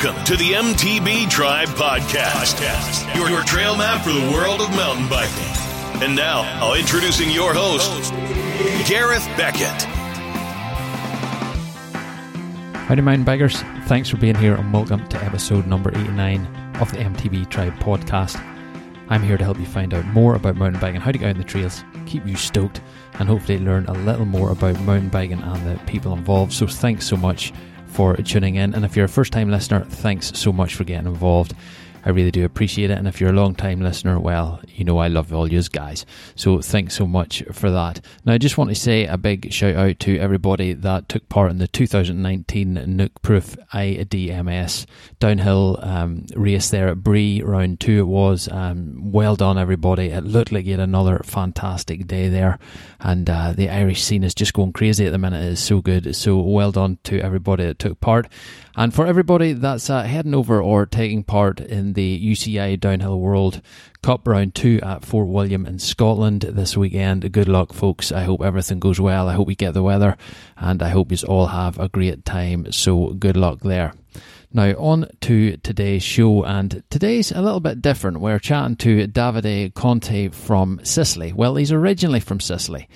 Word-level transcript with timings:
Welcome 0.00 0.24
to 0.26 0.36
the 0.36 0.52
MTB 0.52 1.28
Tribe 1.28 1.66
Podcast, 1.70 2.62
your, 3.16 3.28
your 3.28 3.42
trail 3.42 3.76
map 3.76 4.04
for 4.04 4.12
the 4.12 4.30
world 4.32 4.60
of 4.60 4.70
mountain 4.70 5.08
biking. 5.08 6.00
And 6.00 6.14
now, 6.14 6.42
I'll 6.62 6.74
introducing 6.74 7.32
your 7.32 7.52
host, 7.52 8.12
Gareth 8.88 9.26
Beckett. 9.36 9.82
Howdy, 12.86 13.02
mountain 13.02 13.24
bikers. 13.24 13.60
Thanks 13.88 14.08
for 14.08 14.18
being 14.18 14.36
here 14.36 14.54
and 14.54 14.72
welcome 14.72 15.04
to 15.08 15.24
episode 15.24 15.66
number 15.66 15.90
89 15.90 16.46
of 16.76 16.92
the 16.92 16.98
MTB 16.98 17.50
Tribe 17.50 17.74
Podcast. 17.80 18.40
I'm 19.08 19.24
here 19.24 19.36
to 19.36 19.42
help 19.42 19.58
you 19.58 19.66
find 19.66 19.92
out 19.92 20.04
more 20.04 20.36
about 20.36 20.54
mountain 20.54 20.80
biking, 20.80 21.00
how 21.00 21.10
to 21.10 21.18
get 21.18 21.30
out 21.30 21.34
on 21.34 21.38
the 21.38 21.44
trails, 21.44 21.82
keep 22.06 22.24
you 22.24 22.36
stoked, 22.36 22.80
and 23.14 23.28
hopefully 23.28 23.58
learn 23.58 23.86
a 23.86 23.94
little 23.94 24.26
more 24.26 24.52
about 24.52 24.80
mountain 24.82 25.08
biking 25.08 25.42
and 25.42 25.66
the 25.66 25.76
people 25.86 26.12
involved. 26.12 26.52
So, 26.52 26.68
thanks 26.68 27.04
so 27.04 27.16
much 27.16 27.52
for 27.88 28.16
tuning 28.16 28.56
in. 28.56 28.74
And 28.74 28.84
if 28.84 28.96
you're 28.96 29.06
a 29.06 29.08
first 29.08 29.32
time 29.32 29.50
listener, 29.50 29.84
thanks 29.84 30.32
so 30.38 30.52
much 30.52 30.74
for 30.74 30.84
getting 30.84 31.06
involved. 31.06 31.54
I 32.04 32.10
really 32.10 32.30
do 32.30 32.44
appreciate 32.44 32.90
it. 32.90 32.98
And 32.98 33.06
if 33.08 33.20
you're 33.20 33.30
a 33.30 33.34
long 33.34 33.54
time 33.54 33.80
listener, 33.80 34.18
well, 34.18 34.60
you 34.66 34.84
know 34.84 34.98
I 34.98 35.08
love 35.08 35.32
all 35.32 35.50
you 35.50 35.58
guys. 35.72 36.06
So 36.36 36.60
thanks 36.60 36.94
so 36.94 37.06
much 37.06 37.42
for 37.52 37.70
that. 37.70 38.00
Now, 38.24 38.34
I 38.34 38.38
just 38.38 38.56
want 38.56 38.70
to 38.70 38.76
say 38.76 39.06
a 39.06 39.18
big 39.18 39.52
shout 39.52 39.76
out 39.76 39.98
to 40.00 40.18
everybody 40.18 40.72
that 40.72 41.08
took 41.08 41.28
part 41.28 41.50
in 41.50 41.58
the 41.58 41.68
2019 41.68 42.76
Nukeproof 42.76 43.56
IDMS 43.74 44.86
downhill 45.18 45.78
um, 45.82 46.26
race 46.34 46.70
there 46.70 46.88
at 46.88 47.02
Brie, 47.02 47.42
round 47.42 47.80
two 47.80 47.98
it 47.98 48.06
was. 48.06 48.48
Um, 48.50 49.10
well 49.12 49.36
done, 49.36 49.58
everybody. 49.58 50.10
It 50.10 50.24
looked 50.24 50.52
like 50.52 50.66
had 50.66 50.80
another 50.80 51.20
fantastic 51.24 52.06
day 52.06 52.28
there. 52.28 52.58
And 53.00 53.28
uh, 53.28 53.52
the 53.52 53.68
Irish 53.68 54.02
scene 54.02 54.24
is 54.24 54.34
just 54.34 54.54
going 54.54 54.72
crazy 54.72 55.06
at 55.06 55.12
the 55.12 55.18
minute. 55.18 55.44
It 55.44 55.52
is 55.52 55.62
so 55.62 55.80
good. 55.80 56.14
So 56.14 56.38
well 56.38 56.72
done 56.72 56.98
to 57.04 57.20
everybody 57.20 57.66
that 57.66 57.78
took 57.78 58.00
part. 58.00 58.28
And 58.78 58.94
for 58.94 59.06
everybody 59.06 59.54
that's 59.54 59.90
uh, 59.90 60.04
heading 60.04 60.36
over 60.36 60.62
or 60.62 60.86
taking 60.86 61.24
part 61.24 61.58
in 61.58 61.94
the 61.94 62.30
UCI 62.30 62.78
Downhill 62.78 63.18
World 63.18 63.60
Cup 64.02 64.28
Round 64.28 64.54
2 64.54 64.78
at 64.84 65.04
Fort 65.04 65.26
William 65.26 65.66
in 65.66 65.80
Scotland 65.80 66.42
this 66.42 66.76
weekend, 66.76 67.32
good 67.32 67.48
luck, 67.48 67.72
folks. 67.72 68.12
I 68.12 68.22
hope 68.22 68.40
everything 68.40 68.78
goes 68.78 69.00
well. 69.00 69.28
I 69.28 69.34
hope 69.34 69.48
we 69.48 69.56
get 69.56 69.74
the 69.74 69.82
weather 69.82 70.16
and 70.56 70.80
I 70.80 70.90
hope 70.90 71.10
you 71.10 71.18
all 71.26 71.48
have 71.48 71.80
a 71.80 71.88
great 71.88 72.24
time. 72.24 72.70
So 72.70 73.14
good 73.14 73.36
luck 73.36 73.62
there. 73.62 73.94
Now, 74.52 74.70
on 74.78 75.08
to 75.22 75.56
today's 75.58 76.02
show, 76.02 76.42
and 76.42 76.82
today's 76.88 77.32
a 77.32 77.42
little 77.42 77.60
bit 77.60 77.82
different. 77.82 78.20
We're 78.20 78.38
chatting 78.38 78.76
to 78.76 79.06
Davide 79.06 79.74
Conte 79.74 80.28
from 80.28 80.80
Sicily. 80.84 81.34
Well, 81.34 81.56
he's 81.56 81.70
originally 81.70 82.20
from 82.20 82.40
Sicily. 82.40 82.88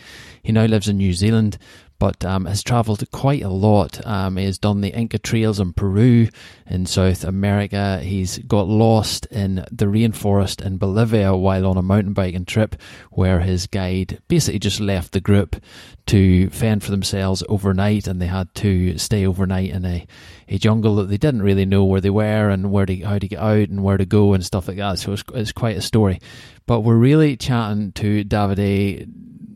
He 0.42 0.50
now 0.50 0.64
lives 0.64 0.88
in 0.88 0.96
New 0.96 1.12
Zealand, 1.12 1.58
but 2.02 2.24
um, 2.24 2.46
has 2.46 2.64
travelled 2.64 3.08
quite 3.12 3.42
a 3.42 3.48
lot. 3.48 4.04
Um, 4.04 4.36
he 4.36 4.44
has 4.46 4.58
done 4.58 4.80
the 4.80 4.92
Inca 4.92 5.20
Trails 5.20 5.60
in 5.60 5.72
Peru, 5.72 6.26
in 6.66 6.84
South 6.84 7.22
America. 7.22 8.00
He's 8.00 8.38
got 8.38 8.66
lost 8.66 9.26
in 9.26 9.64
the 9.70 9.84
rainforest 9.84 10.66
in 10.66 10.78
Bolivia 10.78 11.36
while 11.36 11.64
on 11.64 11.76
a 11.76 11.82
mountain 11.82 12.12
biking 12.12 12.44
trip, 12.44 12.74
where 13.12 13.38
his 13.38 13.68
guide 13.68 14.20
basically 14.26 14.58
just 14.58 14.80
left 14.80 15.12
the 15.12 15.20
group 15.20 15.54
to 16.06 16.50
fend 16.50 16.82
for 16.82 16.90
themselves 16.90 17.44
overnight, 17.48 18.08
and 18.08 18.20
they 18.20 18.26
had 18.26 18.52
to 18.56 18.98
stay 18.98 19.24
overnight 19.24 19.70
in 19.70 19.84
a, 19.84 20.04
a 20.48 20.58
jungle 20.58 20.96
that 20.96 21.08
they 21.08 21.18
didn't 21.18 21.42
really 21.42 21.66
know 21.66 21.84
where 21.84 22.00
they 22.00 22.10
were 22.10 22.50
and 22.50 22.72
where 22.72 22.84
to 22.84 22.96
how 23.02 23.20
to 23.20 23.28
get 23.28 23.38
out 23.38 23.68
and 23.68 23.84
where 23.84 23.96
to 23.96 24.04
go 24.04 24.32
and 24.32 24.44
stuff 24.44 24.66
like 24.66 24.78
that. 24.78 24.98
So 24.98 25.12
it's, 25.12 25.22
it's 25.34 25.52
quite 25.52 25.76
a 25.76 25.80
story. 25.80 26.18
But 26.66 26.80
we're 26.80 26.96
really 26.96 27.36
chatting 27.36 27.92
to 27.92 28.24
Davide 28.24 29.08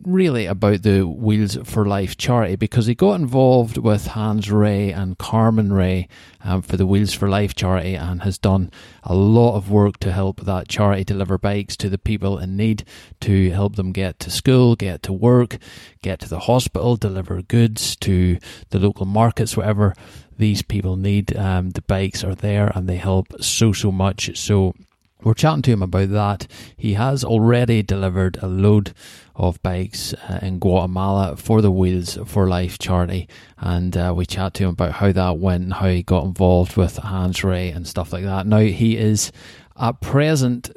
really 0.07 0.47
about 0.47 0.83
the 0.83 1.03
Wheels 1.03 1.58
for 1.64 1.85
Life 1.85 2.17
charity 2.17 2.55
because 2.55 2.86
he 2.86 2.95
got 2.95 3.20
involved 3.20 3.77
with 3.77 4.07
Hans 4.07 4.51
Rey 4.51 4.92
and 4.92 5.19
Carmen 5.19 5.73
Rey 5.73 6.08
um, 6.45 6.63
for 6.63 6.77
the 6.77 6.86
Wheels 6.86 7.13
for 7.13 7.29
Life 7.29 7.57
charity 7.57 7.97
and 7.97 8.23
has 8.23 8.39
done 8.39 8.70
a 9.03 9.17
lot 9.17 9.57
of 9.57 9.69
work 9.69 9.98
to 9.98 10.13
help 10.13 10.42
that 10.42 10.69
charity 10.69 11.03
deliver 11.03 11.36
bikes 11.39 11.77
to 11.79 11.89
the 11.89 11.98
people 11.98 12.39
in 12.39 12.57
need, 12.57 12.85
to 13.23 13.51
help 13.51 13.75
them 13.75 13.91
get 13.91 14.20
to 14.20 14.30
school, 14.30 14.77
get 14.77 15.03
to 15.03 15.13
work, 15.13 15.58
get 16.03 16.20
to 16.20 16.29
the 16.29 16.41
hospital, 16.41 16.95
deliver 16.95 17.42
goods 17.42 17.97
to 17.97 18.39
the 18.70 18.79
local 18.79 19.07
markets, 19.07 19.57
whatever 19.57 19.92
these 20.39 20.63
people 20.63 20.95
need. 20.95 21.36
Um, 21.36 21.70
the 21.70 21.83
bikes 21.83 22.23
are 22.23 22.36
there 22.36 22.70
and 22.77 22.89
they 22.89 22.97
help 22.97 23.27
so, 23.42 23.73
so 23.73 23.91
much. 23.91 24.39
So, 24.39 24.75
we're 25.23 25.35
chatting 25.35 25.63
to 25.63 25.73
him 25.73 25.83
about 25.83 26.11
that. 26.11 26.47
He 26.77 26.95
has 26.95 27.25
already 27.25 27.83
delivered 27.83 28.39
a 28.42 28.47
load 28.47 28.92
of 29.39 29.63
bikes 29.63 30.14
uh, 30.14 30.39
in 30.42 30.58
Guatemala 30.58 31.36
for 31.36 31.61
the 31.61 31.70
Wheels 31.70 32.19
for 32.27 32.48
Life 32.48 32.79
charity, 32.79 33.29
and 33.58 33.97
uh, 33.97 34.13
we 34.17 34.27
chat 34.27 34.55
to 34.55 34.64
him 34.64 34.70
about 34.70 34.92
how 34.92 35.13
that 35.13 35.39
went, 35.39 35.74
how 35.74 35.89
he 35.89 36.02
got 36.02 36.24
involved 36.24 36.77
with 36.77 36.97
Hans 36.97 37.45
Rey 37.45 37.70
and 37.70 37.86
stuff 37.86 38.13
like 38.13 38.24
that. 38.24 38.47
Now 38.47 38.61
he 38.61 38.97
is 38.97 39.33
at 39.79 40.01
present 40.01 40.70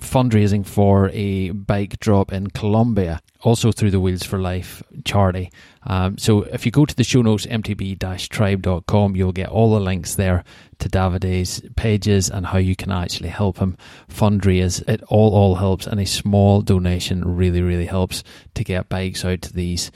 fundraising 0.00 0.64
for 0.66 1.10
a 1.12 1.50
bike 1.50 1.98
drop 2.00 2.32
in 2.32 2.48
Colombia, 2.48 3.20
also 3.42 3.72
through 3.72 3.90
the 3.90 4.00
Wheels 4.00 4.24
for 4.24 4.38
Life 4.38 4.82
charity. 5.04 5.50
Um, 5.84 6.18
so 6.18 6.42
if 6.42 6.66
you 6.66 6.72
go 6.72 6.84
to 6.84 6.94
the 6.94 7.04
show 7.04 7.22
notes, 7.22 7.46
mtb-tribe.com, 7.46 9.16
you'll 9.16 9.32
get 9.32 9.48
all 9.48 9.72
the 9.72 9.80
links 9.80 10.16
there 10.16 10.44
to 10.78 10.88
Davide's 10.88 11.62
pages 11.76 12.28
and 12.28 12.46
how 12.46 12.58
you 12.58 12.76
can 12.76 12.90
actually 12.92 13.28
help 13.28 13.58
him 13.58 13.76
fundraise. 14.08 14.86
It 14.88 15.02
all, 15.04 15.32
all 15.34 15.54
helps 15.54 15.86
and 15.86 16.00
a 16.00 16.06
small 16.06 16.60
donation 16.60 17.36
really, 17.36 17.62
really 17.62 17.86
helps 17.86 18.22
to 18.54 18.64
get 18.64 18.88
bikes 18.88 19.24
out 19.24 19.42
to 19.42 19.52
these 19.52 19.90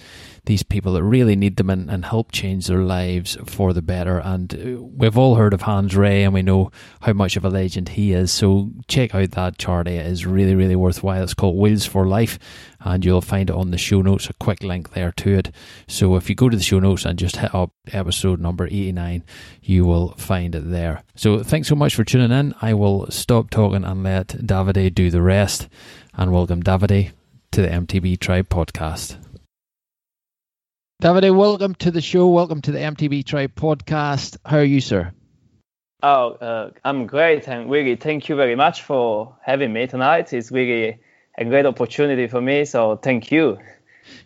these 0.46 0.62
people 0.62 0.92
that 0.94 1.02
really 1.02 1.36
need 1.36 1.56
them 1.56 1.70
and, 1.70 1.90
and 1.90 2.04
help 2.04 2.32
change 2.32 2.66
their 2.66 2.82
lives 2.82 3.36
for 3.46 3.72
the 3.72 3.82
better. 3.82 4.18
And 4.18 4.54
uh, 4.54 4.82
we've 4.82 5.18
all 5.18 5.34
heard 5.34 5.54
of 5.54 5.62
Hans 5.62 5.94
Rey 5.94 6.22
and 6.22 6.34
we 6.34 6.42
know 6.42 6.70
how 7.00 7.12
much 7.12 7.36
of 7.36 7.44
a 7.44 7.50
legend 7.50 7.90
he 7.90 8.12
is. 8.12 8.30
So 8.32 8.70
check 8.88 9.14
out 9.14 9.32
that 9.32 9.58
charity. 9.58 9.96
It 9.96 10.06
is 10.06 10.26
really, 10.26 10.54
really 10.54 10.76
worthwhile. 10.76 11.22
It's 11.22 11.34
called 11.34 11.56
Wheels 11.56 11.86
for 11.86 12.06
Life 12.06 12.38
and 12.80 13.04
you'll 13.04 13.20
find 13.20 13.50
it 13.50 13.56
on 13.56 13.70
the 13.70 13.78
show 13.78 14.00
notes, 14.00 14.30
a 14.30 14.34
quick 14.34 14.62
link 14.62 14.92
there 14.92 15.12
to 15.12 15.38
it. 15.38 15.54
So 15.86 16.16
if 16.16 16.28
you 16.28 16.34
go 16.34 16.48
to 16.48 16.56
the 16.56 16.62
show 16.62 16.78
notes 16.78 17.04
and 17.04 17.18
just 17.18 17.36
hit 17.36 17.54
up 17.54 17.72
episode 17.92 18.40
number 18.40 18.66
89, 18.66 19.22
you 19.62 19.84
will 19.84 20.12
find 20.16 20.54
it 20.54 20.70
there. 20.70 21.02
So 21.14 21.42
thanks 21.42 21.68
so 21.68 21.74
much 21.74 21.94
for 21.94 22.04
tuning 22.04 22.32
in. 22.32 22.54
I 22.62 22.74
will 22.74 23.10
stop 23.10 23.50
talking 23.50 23.84
and 23.84 24.02
let 24.02 24.28
Davide 24.28 24.94
do 24.94 25.10
the 25.10 25.22
rest. 25.22 25.68
And 26.14 26.32
welcome, 26.32 26.62
Davide, 26.62 27.12
to 27.52 27.62
the 27.62 27.68
MTB 27.68 28.18
Tribe 28.18 28.48
podcast. 28.48 29.29
Davide, 31.00 31.34
welcome 31.34 31.75
to 31.77 31.91
the 31.91 32.03
show. 32.03 32.28
Welcome 32.28 32.61
to 32.61 32.72
the 32.72 32.78
MTB 32.78 33.25
Tribe 33.25 33.55
podcast. 33.55 34.37
How 34.44 34.59
are 34.59 34.65
you, 34.65 34.83
sir? 34.83 35.11
Oh, 36.03 36.33
uh, 36.33 36.72
I'm 36.84 37.06
great, 37.06 37.49
and 37.49 37.71
really 37.71 37.97
thank 37.97 38.28
you 38.28 38.37
very 38.37 38.55
much 38.55 38.83
for 38.83 39.34
having 39.43 39.72
me 39.72 39.87
tonight. 39.87 40.34
It's 40.34 40.53
really 40.53 41.00
a 41.38 41.44
great 41.47 41.65
opportunity 41.65 42.27
for 42.27 42.43
me, 42.43 42.66
so 42.66 42.97
thank 42.97 43.33
you. 43.33 43.56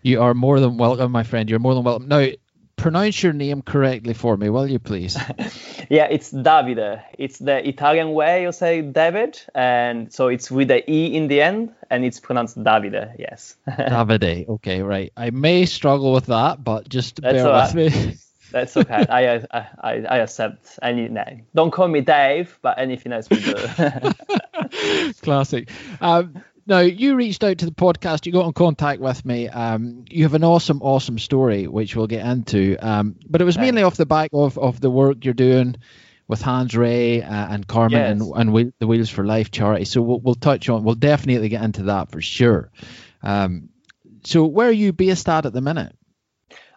You 0.02 0.20
are 0.20 0.34
more 0.34 0.58
than 0.58 0.76
welcome, 0.76 1.12
my 1.12 1.22
friend. 1.22 1.48
You're 1.48 1.60
more 1.60 1.76
than 1.76 1.84
welcome. 1.84 2.08
Now, 2.08 2.26
pronounce 2.76 3.22
your 3.22 3.32
name 3.32 3.62
correctly 3.62 4.14
for 4.14 4.36
me, 4.36 4.50
will 4.50 4.66
you, 4.66 4.78
please? 4.78 5.16
yeah, 5.90 6.06
it's 6.10 6.32
Davide. 6.32 7.02
It's 7.18 7.38
the 7.38 7.66
Italian 7.66 8.12
way 8.12 8.42
you 8.42 8.52
say 8.52 8.82
David, 8.82 9.40
and 9.54 10.12
so 10.12 10.28
it's 10.28 10.50
with 10.50 10.68
the 10.68 10.88
e 10.90 11.14
in 11.16 11.28
the 11.28 11.40
end, 11.42 11.74
and 11.90 12.04
it's 12.04 12.20
pronounced 12.20 12.62
Davide. 12.62 13.14
Yes. 13.18 13.56
Davide. 13.68 14.48
Okay, 14.48 14.82
right. 14.82 15.12
I 15.16 15.30
may 15.30 15.66
struggle 15.66 16.12
with 16.12 16.26
that, 16.26 16.62
but 16.62 16.88
just 16.88 17.20
That's 17.20 17.42
bear 17.42 17.52
with 17.52 17.94
me. 17.94 18.16
That's 18.50 18.76
okay. 18.76 19.04
I, 19.08 19.42
I 19.50 19.66
I 20.08 20.18
accept 20.18 20.78
any 20.80 21.08
name. 21.08 21.46
Don't 21.56 21.72
call 21.72 21.88
me 21.88 22.02
Dave, 22.02 22.56
but 22.62 22.78
anything 22.78 23.12
else 23.12 23.28
we 23.28 23.40
do. 23.40 23.54
Classic. 25.22 25.68
Um, 26.00 26.44
now 26.66 26.80
you 26.80 27.14
reached 27.16 27.44
out 27.44 27.58
to 27.58 27.66
the 27.66 27.72
podcast. 27.72 28.26
You 28.26 28.32
got 28.32 28.46
in 28.46 28.52
contact 28.52 29.00
with 29.00 29.24
me. 29.24 29.48
Um, 29.48 30.04
you 30.08 30.24
have 30.24 30.34
an 30.34 30.44
awesome, 30.44 30.80
awesome 30.82 31.18
story 31.18 31.66
which 31.66 31.94
we'll 31.94 32.06
get 32.06 32.24
into. 32.26 32.76
Um, 32.80 33.16
but 33.28 33.40
it 33.40 33.44
was 33.44 33.58
mainly 33.58 33.82
off 33.82 33.96
the 33.96 34.06
back 34.06 34.30
of, 34.32 34.58
of 34.58 34.80
the 34.80 34.90
work 34.90 35.24
you're 35.24 35.34
doing 35.34 35.76
with 36.26 36.40
Hans 36.40 36.74
Rey 36.74 37.22
uh, 37.22 37.26
and 37.52 37.66
Carmen 37.66 37.98
yes. 37.98 38.10
and, 38.10 38.32
and 38.34 38.52
we, 38.52 38.72
the 38.78 38.86
Wheels 38.86 39.10
for 39.10 39.24
Life 39.24 39.50
charity. 39.50 39.84
So 39.84 40.00
we'll, 40.00 40.20
we'll 40.20 40.34
touch 40.34 40.68
on. 40.68 40.84
We'll 40.84 40.94
definitely 40.94 41.48
get 41.48 41.62
into 41.62 41.84
that 41.84 42.10
for 42.10 42.22
sure. 42.22 42.70
Um, 43.22 43.68
so 44.24 44.46
where 44.46 44.68
are 44.68 44.72
you 44.72 44.92
based 44.92 45.28
at 45.28 45.44
at 45.44 45.52
the 45.52 45.60
minute? 45.60 45.94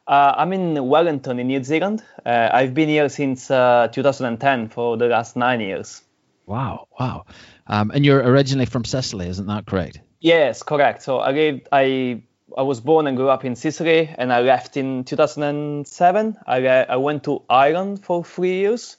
Uh, 0.05 0.33
I'm 0.37 0.53
in 0.53 0.87
Wellington 0.87 1.39
in 1.39 1.47
New 1.47 1.63
Zealand. 1.63 2.03
Uh, 2.25 2.49
I've 2.51 2.73
been 2.73 2.89
here 2.89 3.09
since 3.09 3.51
uh, 3.51 3.89
2010 3.91 4.69
for 4.69 4.97
the 4.97 5.07
last 5.07 5.35
nine 5.35 5.59
years. 5.59 6.01
Wow, 6.45 6.87
wow. 6.97 7.25
Um, 7.69 7.91
and 7.93 8.05
you're 8.05 8.21
originally 8.21 8.65
from 8.65 8.85
Sicily, 8.85 9.27
isn't 9.27 9.47
that 9.47 9.65
correct? 9.65 9.99
Yes, 10.19 10.63
correct. 10.63 11.03
So 11.03 11.19
I 11.19 11.31
lived, 11.31 11.67
I 11.71 12.21
I 12.57 12.61
was 12.61 12.79
born 12.79 13.07
and 13.07 13.17
grew 13.17 13.29
up 13.29 13.43
in 13.45 13.55
Sicily, 13.55 14.09
and 14.17 14.31
I 14.31 14.41
left 14.41 14.77
in 14.77 15.03
2007. 15.03 16.37
I 16.47 16.67
I 16.67 16.95
went 16.95 17.23
to 17.25 17.43
Ireland 17.49 18.03
for 18.03 18.23
three 18.23 18.59
years, 18.59 18.97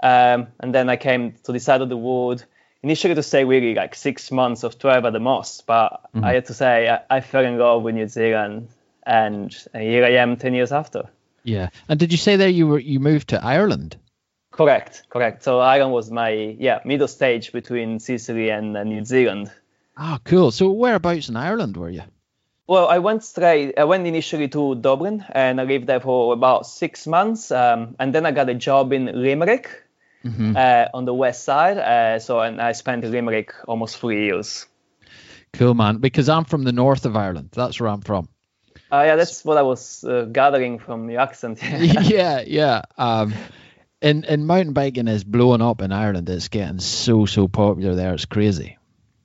um, 0.00 0.48
and 0.60 0.74
then 0.74 0.88
I 0.88 0.96
came 0.96 1.34
to 1.44 1.52
the 1.52 1.60
side 1.60 1.80
of 1.80 1.88
the 1.88 1.96
world 1.96 2.44
initially 2.82 3.14
to 3.14 3.22
stay 3.22 3.44
really 3.44 3.74
like 3.74 3.94
six 3.94 4.30
months 4.30 4.62
of 4.62 4.78
12 4.78 5.04
at 5.04 5.12
the 5.12 5.20
most. 5.20 5.66
But 5.66 6.00
mm-hmm. 6.14 6.24
I 6.24 6.34
had 6.34 6.46
to 6.46 6.54
say 6.54 6.88
I, 6.88 7.16
I, 7.16 7.20
fell 7.20 7.44
in 7.44 7.58
love 7.58 7.82
with 7.82 7.94
New 7.94 8.08
Zealand, 8.08 8.68
and 9.04 9.54
here 9.72 10.04
I 10.04 10.12
am 10.12 10.36
10 10.36 10.54
years 10.54 10.72
after. 10.72 11.08
Yeah. 11.44 11.70
And 11.88 11.98
did 11.98 12.12
you 12.12 12.18
say 12.18 12.36
there 12.36 12.48
you 12.48 12.66
were 12.66 12.78
you 12.78 13.00
moved 13.00 13.28
to 13.28 13.44
Ireland? 13.44 13.96
Correct, 14.58 15.04
correct. 15.08 15.44
So 15.44 15.60
Ireland 15.60 15.92
was 15.92 16.10
my 16.10 16.30
yeah 16.58 16.80
middle 16.84 17.06
stage 17.06 17.52
between 17.52 18.00
Sicily 18.00 18.50
and 18.50 18.76
uh, 18.76 18.82
New 18.82 19.04
Zealand. 19.04 19.52
Ah, 19.96 20.18
cool. 20.24 20.50
So 20.50 20.72
whereabouts 20.72 21.28
in 21.28 21.36
Ireland 21.36 21.76
were 21.76 21.90
you? 21.90 22.02
Well, 22.66 22.88
I 22.88 22.98
went 22.98 23.22
straight. 23.22 23.78
I 23.78 23.84
went 23.84 24.04
initially 24.08 24.48
to 24.48 24.74
Dublin, 24.74 25.24
and 25.30 25.60
I 25.60 25.64
lived 25.64 25.86
there 25.86 26.00
for 26.00 26.32
about 26.32 26.66
six 26.66 27.06
months, 27.06 27.52
um, 27.52 27.94
and 28.00 28.12
then 28.12 28.26
I 28.26 28.32
got 28.32 28.48
a 28.48 28.54
job 28.54 28.92
in 28.92 29.06
Limerick, 29.06 29.70
mm-hmm. 30.24 30.56
uh, 30.56 30.86
on 30.92 31.04
the 31.04 31.14
west 31.14 31.44
side. 31.44 31.78
Uh, 31.78 32.18
so, 32.18 32.40
and 32.40 32.60
I 32.60 32.72
spent 32.72 33.04
in 33.04 33.12
Limerick 33.12 33.54
almost 33.68 33.98
three 33.98 34.24
years. 34.24 34.66
Cool, 35.52 35.74
man. 35.74 35.98
Because 35.98 36.28
I'm 36.28 36.44
from 36.44 36.64
the 36.64 36.72
north 36.72 37.06
of 37.06 37.16
Ireland. 37.16 37.50
That's 37.52 37.78
where 37.78 37.90
I'm 37.90 38.00
from. 38.00 38.28
Uh, 38.90 39.04
yeah, 39.06 39.14
that's 39.14 39.44
what 39.44 39.56
I 39.56 39.62
was 39.62 40.02
uh, 40.02 40.24
gathering 40.32 40.80
from 40.80 41.08
your 41.10 41.20
accent. 41.20 41.60
yeah, 41.62 42.42
yeah. 42.44 42.82
Um, 42.96 43.34
and 44.02 44.24
and 44.24 44.46
mountain 44.46 44.72
biking 44.72 45.08
is 45.08 45.24
blowing 45.24 45.62
up 45.62 45.82
in 45.82 45.92
Ireland. 45.92 46.28
It's 46.28 46.48
getting 46.48 46.80
so 46.80 47.26
so 47.26 47.48
popular 47.48 47.94
there. 47.94 48.14
It's 48.14 48.24
crazy. 48.24 48.76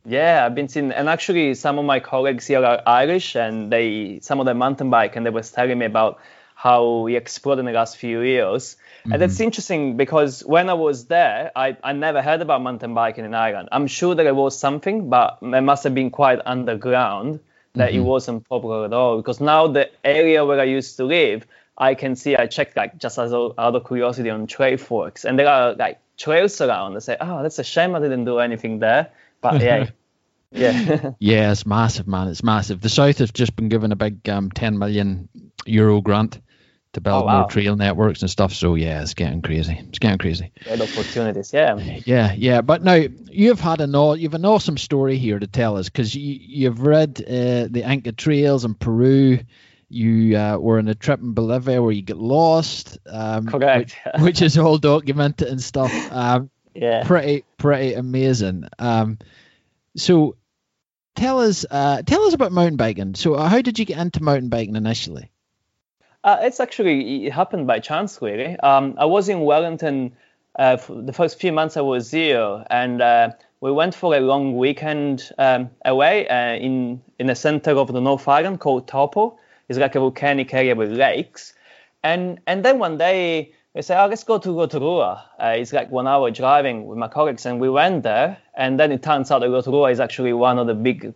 Yeah, 0.06 0.46
I've 0.46 0.54
been 0.54 0.68
seeing, 0.68 0.92
and 0.92 1.08
actually 1.08 1.54
some 1.54 1.80
of 1.80 1.86
my 1.86 2.02
colleagues 2.02 2.46
here 2.46 2.64
are 2.66 2.81
Irish, 2.86 3.36
and 3.36 3.72
they 3.72 4.20
some 4.22 4.40
of 4.40 4.46
them 4.46 4.58
mountain 4.58 4.90
bike, 4.90 5.16
and 5.16 5.25
they 5.25 5.30
was 5.30 5.52
telling 5.52 5.78
me 5.78 5.86
about 5.86 6.20
how 6.56 7.06
he 7.06 7.16
exploded 7.16 7.60
in 7.60 7.66
the 7.66 7.72
last 7.72 7.98
few 7.98 8.22
years. 8.22 8.75
Mm-hmm. 8.75 9.14
And 9.14 9.22
that's 9.22 9.40
interesting 9.40 9.98
because 9.98 10.46
when 10.46 10.70
I 10.70 10.74
was 10.74 11.06
there, 11.06 11.52
I, 11.56 11.76
I 11.84 11.92
never 11.92 12.22
heard 12.22 12.42
about 12.42 12.62
mountain 12.62 12.94
biking 12.94 13.26
in 13.26 13.34
Ireland. 13.34 13.68
I'm 13.72 13.88
sure 13.88 14.16
there 14.16 14.34
was 14.34 14.58
something, 14.58 15.10
but 15.10 15.40
it 15.42 15.62
must 15.62 15.84
have 15.84 15.94
been 15.94 16.10
quite 16.10 16.40
underground 16.46 17.42
that 17.74 17.90
mm-hmm. 17.90 18.00
it 18.00 18.02
wasn't 18.02 18.48
popular 18.48 18.86
at 18.86 18.94
all. 18.94 19.18
Because 19.18 19.42
now 19.42 19.68
the 19.68 19.90
area 20.06 20.46
where 20.46 20.60
I 20.60 20.64
used 20.64 20.96
to 20.98 21.04
live, 21.04 21.46
I 21.78 21.96
can 21.96 22.16
see 22.16 22.36
I 22.36 22.48
checked 22.48 22.78
like 22.78 22.98
just 22.98 23.18
as 23.18 23.34
out 23.34 23.58
of 23.58 23.86
curiosity 23.88 24.30
on 24.30 24.48
Trailforks, 24.48 25.25
and 25.25 25.38
there 25.38 25.48
are 25.48 25.74
like 25.74 26.00
trails 26.18 26.62
around. 26.62 26.96
I 26.96 27.00
say, 27.00 27.18
oh, 27.20 27.42
that's 27.42 27.60
a 27.60 27.64
shame 27.64 27.96
I 27.96 28.00
didn't 28.00 28.25
do 28.25 28.40
anything 28.40 28.80
there. 28.80 29.12
But 29.42 29.62
yeah. 29.62 29.90
yeah. 30.52 31.12
yeah, 31.20 31.52
it's 31.52 31.66
massive, 31.66 32.08
man. 32.08 32.28
It's 32.28 32.44
massive. 32.44 32.81
The 32.81 32.90
South 32.90 33.18
has 33.18 33.31
just 33.31 33.56
been 33.56 33.70
given 33.70 33.92
a 33.92 33.96
big 33.96 34.28
um, 34.30 34.52
10 34.52 34.78
million 34.78 35.30
euro 35.66 36.02
grant 36.02 36.40
to 36.94 37.02
build 37.02 37.24
oh, 37.24 37.25
wow. 37.25 37.40
more 37.40 37.50
trail 37.50 37.76
networks 37.76 38.22
and 38.22 38.30
stuff. 38.30 38.54
So 38.54 38.76
yeah, 38.76 39.02
it's 39.02 39.16
getting 39.16 39.42
crazy. 39.42 39.80
It's 39.90 40.00
getting 40.00 40.19
crazy. 40.19 40.52
Great 40.64 40.81
opportunities, 40.81 41.52
yeah. 41.52 41.76
Yeah, 42.06 42.34
yeah. 42.34 42.62
But 42.62 42.84
now 42.84 43.02
you've 43.31 43.60
had 43.60 43.81
an 43.81 43.94
you've 44.19 44.36
an 44.36 44.46
awesome 44.46 44.78
story 44.78 45.18
here 45.18 45.40
to 45.40 45.48
tell 45.48 45.78
us 45.78 45.90
because 45.90 46.16
you 46.16 46.38
you've 46.40 46.81
read 46.81 47.19
uh, 47.19 47.68
the 47.69 47.84
Inca 47.86 48.12
trails 48.12 48.64
in 48.64 48.76
Peru. 48.76 49.40
You 49.94 50.38
uh, 50.38 50.57
were 50.57 50.80
on 50.80 50.88
a 50.88 50.95
trip 50.95 51.19
in 51.19 51.34
Bolivia 51.34 51.81
where 51.81 51.92
you 51.92 52.01
get 52.01 52.18
lost. 52.18 52.98
Um, 53.07 53.48
Correct. 53.48 53.95
Which, 54.16 54.24
which, 54.24 54.42
is 54.42 54.57
all 54.57 54.78
documented 54.78 55.48
and 55.48 55.62
stuff. 55.62 55.94
Um, 56.12 56.50
yeah. 56.74 57.04
Pretty 57.06 57.45
pretty 57.57 57.94
amazing. 57.94 58.68
Um, 58.80 59.19
so 59.95 60.36
tell 61.16 61.40
us 61.40 61.66
uh, 61.69 62.01
tell 62.01 62.24
us 62.24 62.34
about 62.34 62.51
mountain 62.51 62.78
biking. 62.78 63.16
So 63.16 63.38
how 63.38 63.62
did 63.62 63.80
you 63.80 63.86
get 63.86 64.00
into 64.00 64.24
mountain 64.24 64.50
biking 64.50 64.75
initially? 64.75 65.30
Uh, 66.24 66.38
it's 66.42 66.60
actually 66.60 67.25
it 67.25 67.34
happened 67.34 67.68
by 67.68 67.80
chance, 67.80 68.19
really. 68.22 68.57
Um, 68.60 68.95
I 68.98 69.06
was 69.06 69.30
in 69.30 69.42
Wellington 69.42 70.16
uh, 70.57 70.78
the 70.88 71.13
first 71.13 71.40
few 71.40 71.51
months 71.51 71.78
I 71.78 71.81
was 71.81 72.12
here, 72.12 72.63
and 72.69 73.01
uh, 73.01 73.31
we 73.60 73.72
went 73.72 73.95
for 73.95 74.16
a 74.16 74.19
long 74.19 74.57
weekend 74.57 75.31
um, 75.38 75.69
away 75.84 76.28
uh, 76.28 76.56
in 76.56 77.01
in 77.19 77.28
the 77.28 77.36
center 77.36 77.72
of 77.72 77.92
the 77.92 78.01
North 78.01 78.28
Island 78.28 78.60
called 78.60 78.88
Taupo. 78.88 79.38
It's 79.78 79.81
like 79.81 79.96
a 79.96 80.00
volcanic 80.00 80.54
area 80.54 80.75
with 80.75 80.92
lakes, 80.92 81.54
and 82.04 82.40
and 82.48 82.64
then 82.64 82.80
one 82.80 82.98
day 82.98 83.54
we 83.74 83.81
said, 83.81 84.04
oh, 84.04 84.08
let's 84.08 84.24
go 84.24 84.38
to 84.38 84.52
Rotorua. 84.52 85.25
Uh, 85.40 85.56
it's 85.58 85.74
like 85.74 85.90
one 85.90 86.08
hour 86.08 86.30
driving 86.30 86.86
with 86.86 86.98
my 86.98 87.08
colleagues, 87.08 87.46
and 87.46 87.60
we 87.60 87.70
went 87.70 88.04
there. 88.04 88.38
And 88.56 88.80
then 88.80 88.92
it 88.92 89.02
turns 89.02 89.31
out 89.31 89.40
that 89.40 89.50
Rotorua 89.50 89.90
is 89.90 90.00
actually 90.00 90.34
one 90.34 90.60
of 90.60 90.68
the 90.68 90.75
big 90.75 91.14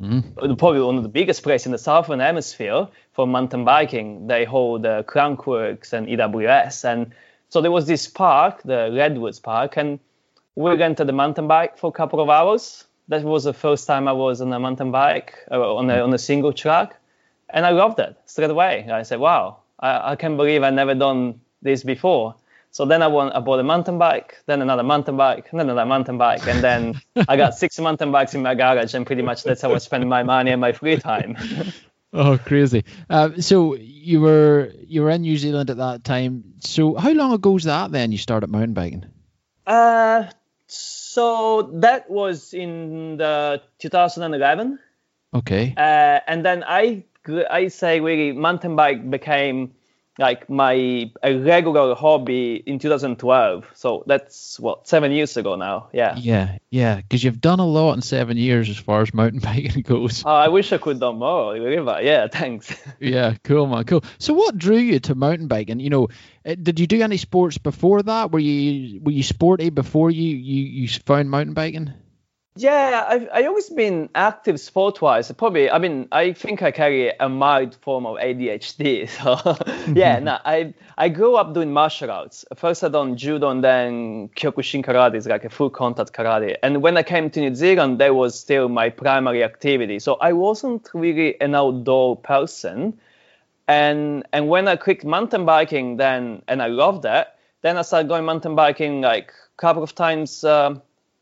Mm-hmm. 0.00 0.54
Probably 0.54 0.80
one 0.80 0.96
of 0.96 1.02
the 1.02 1.08
biggest 1.08 1.42
places 1.42 1.66
in 1.66 1.72
the 1.72 1.78
southern 1.78 2.20
hemisphere 2.20 2.88
for 3.12 3.26
mountain 3.26 3.64
biking. 3.64 4.26
They 4.26 4.44
hold 4.44 4.86
uh, 4.86 5.02
Crankworx 5.02 5.92
and 5.92 6.06
EWS, 6.06 6.84
and 6.84 7.12
so 7.50 7.60
there 7.60 7.70
was 7.70 7.86
this 7.86 8.06
park, 8.08 8.62
the 8.62 8.90
Redwoods 8.94 9.40
Park, 9.40 9.76
and 9.76 9.98
we 10.54 10.70
rented 10.74 11.06
the 11.06 11.12
mountain 11.12 11.48
bike 11.48 11.76
for 11.76 11.88
a 11.88 11.92
couple 11.92 12.20
of 12.20 12.30
hours. 12.30 12.84
That 13.08 13.24
was 13.24 13.44
the 13.44 13.52
first 13.52 13.86
time 13.86 14.08
I 14.08 14.12
was 14.12 14.40
on 14.40 14.50
a 14.52 14.58
mountain 14.58 14.90
bike 14.90 15.34
uh, 15.50 15.74
on 15.74 15.90
a 15.90 16.00
on 16.00 16.14
a 16.14 16.18
single 16.18 16.52
track, 16.52 16.96
and 17.54 17.64
I 17.64 17.70
loved 17.70 17.98
it 18.00 18.16
straight 18.26 18.50
away. 18.50 18.86
I 18.90 19.02
said, 19.04 19.20
"Wow, 19.20 19.58
I, 19.80 20.12
I 20.12 20.16
can't 20.16 20.36
believe 20.36 20.62
I 20.62 20.70
never 20.70 20.94
done 20.94 21.40
this 21.62 21.82
before." 21.82 22.34
So 22.72 22.84
then 22.84 23.02
I, 23.02 23.06
won, 23.06 23.30
I 23.30 23.38
bought 23.38 23.60
a 23.60 23.62
mountain 23.62 23.98
bike, 23.98 24.42
then 24.46 24.60
another 24.60 24.82
mountain 24.82 25.16
bike, 25.16 25.48
then 25.52 25.60
another 25.60 25.86
mountain 25.86 26.18
bike, 26.18 26.44
and 26.48 26.62
then 26.62 27.00
I 27.28 27.36
got 27.36 27.54
six 27.54 27.78
mountain 27.78 28.10
bikes 28.10 28.34
in 28.34 28.42
my 28.42 28.56
garage, 28.56 28.94
and 28.94 29.06
pretty 29.06 29.22
much 29.22 29.44
that's 29.44 29.62
how 29.62 29.72
I 29.72 29.78
spend 29.78 30.08
my 30.10 30.24
money 30.24 30.50
and 30.50 30.60
my 30.60 30.72
free 30.72 30.96
time. 30.96 31.36
oh, 32.12 32.36
crazy! 32.36 32.84
Uh, 33.08 33.30
so 33.38 33.76
you 33.76 34.20
were 34.20 34.72
you 34.86 35.02
were 35.02 35.10
in 35.10 35.22
New 35.22 35.38
Zealand 35.38 35.70
at 35.70 35.76
that 35.76 36.02
time. 36.02 36.42
So 36.60 36.96
how 36.96 37.12
long 37.12 37.32
ago 37.32 37.52
was 37.52 37.64
that 37.64 37.92
then? 37.92 38.10
You 38.10 38.18
started 38.18 38.50
mountain 38.50 38.74
biking? 38.74 39.06
Uh, 39.66 40.24
so 40.66 41.70
that 41.74 42.10
was 42.10 42.52
in 42.52 43.16
the 43.18 43.62
2011. 43.78 44.80
Okay. 45.32 45.74
Uh, 45.76 46.20
and 46.26 46.44
then 46.44 46.64
I 46.66 47.04
I 47.28 47.68
say 47.68 48.00
really 48.00 48.32
mountain 48.32 48.76
bike 48.76 49.08
became 49.10 49.74
like 50.18 50.48
my 50.48 51.10
a 51.22 51.36
regular 51.38 51.94
hobby 51.94 52.62
in 52.66 52.78
2012 52.78 53.68
so 53.74 54.04
that's 54.06 54.60
what 54.60 54.86
seven 54.86 55.10
years 55.10 55.36
ago 55.36 55.56
now? 55.56 55.88
Yeah. 55.92 56.14
Yeah 56.16 56.58
yeah. 56.70 56.96
Because 56.96 57.24
you've 57.24 57.40
done 57.40 57.58
a 57.58 57.66
lot 57.66 57.94
in 57.94 58.02
seven 58.02 58.36
years 58.36 58.68
as 58.70 58.76
far 58.76 59.02
as 59.02 59.12
mountain 59.12 59.40
biking 59.42 59.82
goes. 59.82 60.22
Oh, 60.24 60.30
i 60.30 60.48
wish 60.48 60.72
i 60.72 60.78
could 60.78 61.00
do 61.00 61.12
more 61.12 61.56
yeah 61.56 62.28
thanks. 62.28 62.74
Yeah 63.00 63.34
cool 63.42 63.66
man 63.66 63.84
cool. 63.84 64.04
So 64.18 64.34
what 64.34 64.56
drew 64.56 64.76
you 64.76 65.00
to 65.00 65.14
mountain 65.14 65.48
biking? 65.48 65.80
You 65.80 65.90
know 65.90 66.08
eh, 66.44 66.54
did 66.60 66.78
you 66.78 66.86
do 66.86 67.02
any 67.02 67.16
sports 67.16 67.58
before 67.58 68.02
that? 68.02 68.30
Were 68.30 68.38
you 68.38 69.00
were 69.00 69.12
you 69.12 69.22
sporty 69.24 69.70
before 69.70 70.10
you 70.10 70.36
you, 70.36 70.82
you 70.82 70.88
found 70.88 71.30
mountain 71.30 71.54
biking 71.54 71.92
yeah, 72.56 73.04
I've 73.08 73.28
I 73.32 73.46
always 73.46 73.68
been 73.68 74.10
active 74.14 74.60
sport 74.60 75.02
wise. 75.02 75.30
Probably, 75.32 75.68
I 75.68 75.78
mean, 75.78 76.06
I 76.12 76.32
think 76.32 76.62
I 76.62 76.70
carry 76.70 77.10
a 77.18 77.28
mild 77.28 77.74
form 77.74 78.06
of 78.06 78.16
ADHD. 78.16 79.08
So 79.14 79.92
yeah, 79.92 80.20
no, 80.20 80.38
I 80.44 80.72
I 80.96 81.08
grew 81.08 81.34
up 81.34 81.52
doing 81.52 81.72
martial 81.72 82.12
arts. 82.12 82.44
First 82.54 82.84
I 82.84 82.88
done 82.88 83.16
judo 83.16 83.48
and 83.48 83.64
then 83.64 84.28
Kyokushin 84.36 84.84
karate 84.84 85.16
is 85.16 85.26
like 85.26 85.44
a 85.44 85.50
full 85.50 85.68
contact 85.70 86.12
karate. 86.12 86.54
And 86.62 86.80
when 86.80 86.96
I 86.96 87.02
came 87.02 87.28
to 87.30 87.40
New 87.40 87.54
Zealand, 87.56 87.98
that 87.98 88.14
was 88.14 88.38
still 88.38 88.68
my 88.68 88.88
primary 88.88 89.42
activity. 89.42 89.98
So 89.98 90.14
I 90.20 90.32
wasn't 90.32 90.88
really 90.94 91.40
an 91.40 91.56
outdoor 91.56 92.16
person. 92.16 93.00
And 93.66 94.22
and 94.32 94.48
when 94.48 94.68
I 94.68 94.76
quit 94.76 95.04
mountain 95.04 95.44
biking, 95.44 95.96
then 95.96 96.42
and 96.46 96.62
I 96.62 96.68
loved 96.68 97.02
that. 97.02 97.36
Then 97.62 97.78
I 97.78 97.82
started 97.82 98.08
going 98.08 98.24
mountain 98.24 98.54
biking 98.54 99.00
like 99.00 99.32
a 99.32 99.60
couple 99.60 99.82
of 99.82 99.96
times. 99.96 100.44
Uh, 100.44 100.76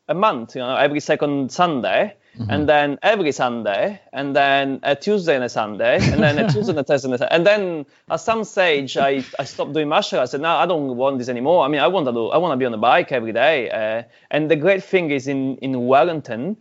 a 0.09 0.15
month, 0.15 0.55
you 0.57 0.61
know, 0.61 0.77
every 0.77 1.01
second 1.01 1.53
Sunday, 1.53 2.17
mm-hmm. 2.37 2.51
and 2.51 2.69
then 2.69 2.99
every 3.03 3.33
Sunday, 3.33 4.01
and 4.13 4.35
then 4.35 4.81
a 4.83 4.97
Tuesday 4.97 5.35
and 5.35 5.45
a 5.45 5.49
Sunday, 5.49 5.99
and 6.01 6.23
then 6.23 6.39
a 6.39 6.49
Tuesday 6.53 6.71
and 6.71 6.79
a 6.79 6.85
Thursday 6.85 7.11
and 7.11 7.21
a. 7.21 7.33
And 7.33 7.47
then 7.47 7.87
at 8.11 8.21
some 8.21 8.45
stage, 8.45 8.97
I, 8.97 9.25
I 9.39 9.45
stopped 9.45 9.73
doing 9.73 9.89
martial 9.89 10.19
arts. 10.19 10.31
I 10.31 10.33
said, 10.33 10.41
no, 10.43 10.51
I 10.51 10.67
don't 10.67 10.97
want 10.97 11.19
this 11.19 11.29
anymore. 11.29 11.65
I 11.65 11.69
mean, 11.69 11.81
I 11.81 11.87
want 11.87 12.07
to 12.07 12.13
do, 12.13 12.29
I 12.29 12.39
want 12.39 12.53
to 12.53 12.57
be 12.57 12.67
on 12.67 12.75
a 12.75 12.79
bike 12.79 13.13
every 13.13 13.33
day. 13.33 13.71
Uh, 13.71 14.03
and 14.31 14.51
the 14.51 14.57
great 14.57 14.83
thing 14.83 15.11
is 15.11 15.29
in, 15.29 15.57
in 15.59 15.87
Wellington, 15.87 16.57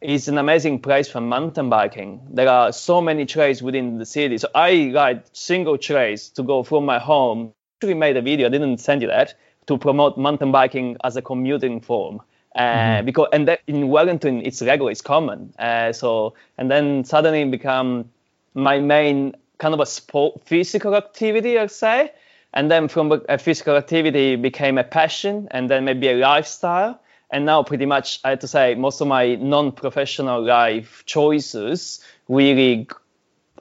is 0.00 0.26
an 0.26 0.36
amazing 0.36 0.80
place 0.80 1.08
for 1.08 1.20
mountain 1.20 1.70
biking. 1.70 2.20
There 2.30 2.48
are 2.48 2.72
so 2.72 3.00
many 3.00 3.24
trails 3.24 3.62
within 3.62 3.98
the 3.98 4.06
city. 4.06 4.36
So 4.38 4.48
I 4.52 4.90
ride 4.92 5.22
single 5.32 5.78
trails 5.78 6.28
to 6.30 6.42
go 6.42 6.64
from 6.64 6.84
my 6.84 6.98
home. 6.98 7.52
I 7.54 7.86
actually 7.86 7.94
made 7.94 8.16
a 8.16 8.22
video, 8.22 8.48
I 8.48 8.50
didn't 8.50 8.78
send 8.78 9.02
you 9.02 9.08
that, 9.08 9.34
to 9.66 9.78
promote 9.78 10.18
mountain 10.18 10.50
biking 10.50 10.96
as 11.04 11.16
a 11.16 11.22
commuting 11.22 11.80
form. 11.80 12.20
Uh, 12.54 12.60
mm-hmm. 12.60 13.06
because 13.06 13.28
and 13.32 13.48
that 13.48 13.60
in 13.66 13.88
Wellington 13.88 14.44
it's 14.44 14.60
regular, 14.62 14.90
it's 14.90 15.00
common. 15.00 15.52
Uh, 15.58 15.92
so 15.92 16.34
and 16.58 16.70
then 16.70 17.04
suddenly 17.04 17.44
become 17.44 18.10
my 18.54 18.78
main 18.78 19.34
kind 19.58 19.74
of 19.74 19.80
a 19.80 19.86
sport 19.86 20.42
physical 20.44 20.94
activity, 20.94 21.58
I'd 21.58 21.70
say. 21.70 22.12
And 22.54 22.70
then 22.70 22.88
from 22.88 23.22
a 23.30 23.38
physical 23.38 23.76
activity 23.76 24.36
became 24.36 24.76
a 24.76 24.84
passion, 24.84 25.48
and 25.52 25.70
then 25.70 25.86
maybe 25.86 26.08
a 26.08 26.14
lifestyle. 26.14 27.00
And 27.30 27.46
now 27.46 27.62
pretty 27.62 27.86
much 27.86 28.20
I 28.24 28.30
have 28.30 28.40
to 28.40 28.48
say 28.48 28.74
most 28.74 29.00
of 29.00 29.08
my 29.08 29.36
non-professional 29.36 30.44
life 30.44 31.02
choices 31.06 32.04
really 32.28 32.88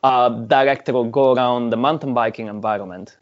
are 0.04 0.30
directed 0.30 0.94
or 0.94 1.10
go 1.10 1.34
around 1.34 1.70
the 1.70 1.78
mountain 1.78 2.14
biking 2.14 2.48
environment. 2.48 3.16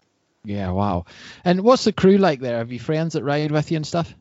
Yeah, 0.43 0.71
wow. 0.71 1.05
And 1.45 1.61
what's 1.61 1.83
the 1.83 1.93
crew 1.93 2.17
like 2.17 2.39
there? 2.39 2.57
Have 2.57 2.71
you 2.71 2.79
friends 2.79 3.13
that 3.13 3.23
ride 3.23 3.51
with 3.51 3.69
you 3.69 3.75
and 3.75 3.85
stuff? 3.85 4.15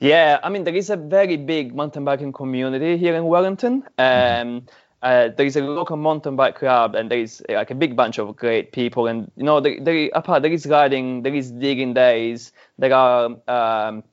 Yeah, 0.00 0.40
I 0.42 0.48
mean 0.48 0.64
there 0.64 0.74
is 0.74 0.88
a 0.88 0.96
very 0.96 1.36
big 1.36 1.74
mountain 1.74 2.04
biking 2.04 2.32
community 2.32 2.96
here 2.96 3.14
in 3.14 3.26
Wellington. 3.26 3.84
Mm-hmm. 3.98 4.48
Um, 4.48 4.66
uh, 5.02 5.28
there 5.36 5.46
is 5.46 5.56
a 5.56 5.62
local 5.62 5.96
mountain 5.96 6.36
bike 6.36 6.56
club, 6.56 6.94
and 6.94 7.10
there 7.10 7.20
is 7.20 7.42
uh, 7.48 7.54
like 7.54 7.70
a 7.70 7.74
big 7.74 7.96
bunch 7.96 8.18
of 8.18 8.34
great 8.36 8.72
people. 8.72 9.06
And 9.06 9.30
you 9.36 9.44
know, 9.44 9.60
there, 9.60 9.78
there, 9.80 10.10
apart 10.14 10.42
there 10.42 10.52
is 10.52 10.66
riding, 10.66 11.22
there 11.22 11.34
is 11.34 11.50
digging 11.50 11.94
days, 11.94 12.52
there 12.78 12.92
are 12.92 13.36
um, 13.48 14.04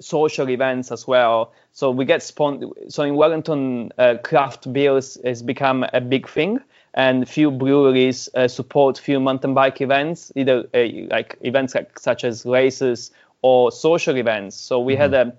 social 0.00 0.48
events 0.50 0.90
as 0.90 1.06
well. 1.06 1.52
So 1.72 1.90
we 1.90 2.04
get 2.04 2.22
spon- 2.22 2.72
So 2.88 3.02
in 3.02 3.14
Wellington, 3.14 3.92
uh, 3.98 4.16
craft 4.22 4.70
beers 4.72 5.18
has 5.24 5.42
become 5.42 5.86
a 5.92 6.00
big 6.00 6.28
thing, 6.28 6.60
and 6.92 7.28
few 7.28 7.50
breweries 7.50 8.28
uh, 8.34 8.48
support 8.48 8.98
few 8.98 9.20
mountain 9.20 9.54
bike 9.54 9.80
events, 9.80 10.32
either 10.36 10.66
uh, 10.74 10.86
like 11.10 11.36
events 11.42 11.74
like, 11.74 11.98
such 11.98 12.24
as 12.24 12.44
races 12.44 13.10
or 13.42 13.72
social 13.72 14.16
events. 14.16 14.56
So 14.56 14.80
we 14.80 14.94
mm-hmm. 14.94 15.02
had 15.02 15.14
a 15.14 15.36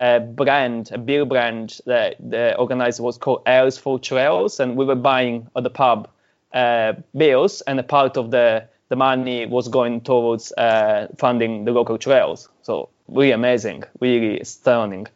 a 0.00 0.18
brand, 0.18 0.90
a 0.92 0.98
beer 0.98 1.26
brand 1.26 1.78
that 1.84 2.16
the 2.18 2.56
organizer 2.56 3.02
was 3.02 3.18
called 3.18 3.42
Ales 3.46 3.76
for 3.76 3.98
Trails, 3.98 4.58
and 4.58 4.76
we 4.76 4.86
were 4.86 4.94
buying 4.94 5.48
at 5.54 5.62
the 5.62 5.70
pub 5.70 6.08
uh, 6.54 6.94
beers, 7.14 7.60
and 7.62 7.78
a 7.78 7.82
part 7.82 8.16
of 8.16 8.30
the 8.30 8.66
the 8.88 8.96
money 8.96 9.46
was 9.46 9.68
going 9.68 10.00
towards 10.00 10.52
uh, 10.52 11.06
funding 11.16 11.64
the 11.64 11.70
local 11.70 11.96
trails. 11.96 12.48
So 12.62 12.88
really 13.08 13.30
amazing, 13.30 13.84
really 14.00 14.42
stunning. 14.44 15.06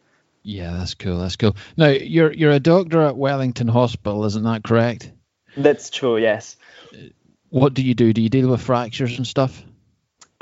Yeah, 0.43 0.77
that's 0.77 0.93
cool. 0.93 1.17
That's 1.17 1.35
cool. 1.35 1.55
Now 1.75 1.87
you're 1.87 2.31
you're 2.31 2.51
a 2.51 2.59
doctor 2.59 3.01
at 3.01 3.17
Wellington 3.17 3.67
Hospital, 3.67 4.23
isn't 4.25 4.43
that 4.43 4.63
correct? 4.63 5.11
That's 5.57 5.89
true. 5.89 6.17
Yes. 6.17 6.55
What 7.49 7.73
do 7.73 7.81
you 7.81 7.95
do? 7.95 8.13
Do 8.13 8.21
you 8.21 8.29
deal 8.29 8.49
with 8.49 8.61
fractures 8.61 9.17
and 9.17 9.25
stuff? 9.25 9.63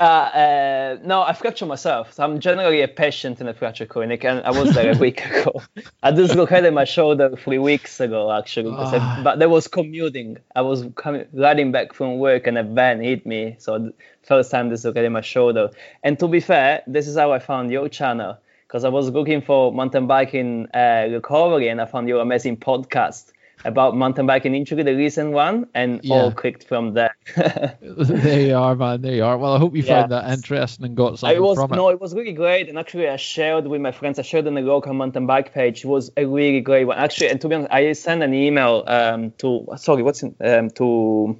Uh, 0.00 0.02
uh, 0.02 0.98
no, 1.04 1.22
I 1.22 1.32
fractured 1.34 1.68
myself. 1.68 2.14
So 2.14 2.24
I'm 2.24 2.40
generally 2.40 2.82
a 2.82 2.88
patient 2.88 3.40
in 3.40 3.46
a 3.46 3.54
fracture 3.54 3.86
clinic, 3.86 4.24
and 4.24 4.44
I 4.44 4.50
was 4.50 4.74
there 4.74 4.92
a 4.92 4.98
week 4.98 5.24
ago. 5.26 5.62
I 6.02 6.10
dislocated 6.10 6.74
my 6.74 6.84
shoulder 6.84 7.36
three 7.36 7.58
weeks 7.58 8.00
ago, 8.00 8.32
actually. 8.32 8.74
I, 8.74 9.22
but 9.22 9.38
there 9.38 9.48
was 9.48 9.68
commuting. 9.68 10.38
I 10.56 10.62
was 10.62 10.84
coming, 10.96 11.26
riding 11.32 11.70
back 11.70 11.92
from 11.92 12.18
work, 12.18 12.48
and 12.48 12.58
a 12.58 12.64
van 12.64 13.00
hit 13.02 13.24
me. 13.24 13.54
So 13.58 13.92
first 14.22 14.50
time 14.50 14.68
dislocated 14.68 15.12
my 15.12 15.20
shoulder. 15.20 15.70
And 16.02 16.18
to 16.18 16.26
be 16.26 16.40
fair, 16.40 16.82
this 16.88 17.06
is 17.06 17.16
how 17.16 17.32
I 17.32 17.38
found 17.38 17.70
your 17.70 17.88
channel 17.88 18.36
because 18.66 18.84
I 18.84 18.88
was 18.88 19.10
looking 19.10 19.42
for 19.42 19.72
mountain 19.72 20.08
biking 20.08 20.66
uh, 20.74 21.06
recovery, 21.08 21.68
and 21.68 21.80
I 21.80 21.86
found 21.86 22.08
your 22.08 22.20
amazing 22.20 22.56
podcast 22.56 23.30
about 23.64 23.96
mountain 23.96 24.26
biking 24.26 24.54
injury, 24.54 24.82
the 24.82 24.94
recent 24.94 25.32
one, 25.32 25.66
and 25.74 26.00
yeah. 26.02 26.14
all 26.14 26.32
clicked 26.32 26.64
from 26.64 26.94
there. 26.94 27.14
there 27.36 28.40
you 28.40 28.54
are, 28.54 28.74
man. 28.74 29.00
There 29.00 29.14
you 29.14 29.24
are. 29.24 29.38
Well, 29.38 29.54
I 29.54 29.58
hope 29.58 29.74
you 29.74 29.82
yeah. 29.82 30.00
found 30.00 30.12
that 30.12 30.30
interesting 30.30 30.86
and 30.86 30.96
got 30.96 31.18
something 31.18 31.40
was, 31.40 31.58
from 31.58 31.72
it. 31.72 31.76
No, 31.76 31.88
it 31.88 32.00
was 32.00 32.14
really 32.14 32.32
great. 32.32 32.68
And 32.68 32.78
actually, 32.78 33.08
I 33.08 33.16
shared 33.16 33.66
with 33.66 33.80
my 33.80 33.92
friends. 33.92 34.18
I 34.18 34.22
shared 34.22 34.46
on 34.46 34.54
the 34.54 34.60
local 34.60 34.92
mountain 34.92 35.26
bike 35.26 35.54
page. 35.54 35.84
It 35.84 35.88
was 35.88 36.10
a 36.16 36.26
really 36.26 36.60
great 36.60 36.84
one. 36.84 36.98
Actually, 36.98 37.28
and 37.28 37.40
to 37.40 37.48
be 37.48 37.54
honest, 37.54 37.72
I 37.72 37.92
sent 37.92 38.22
an 38.22 38.34
email 38.34 38.84
um, 38.86 39.32
to 39.38 39.66
sorry, 39.76 40.02
what's 40.02 40.22
in, 40.22 40.34
um, 40.40 40.70
to 40.70 41.38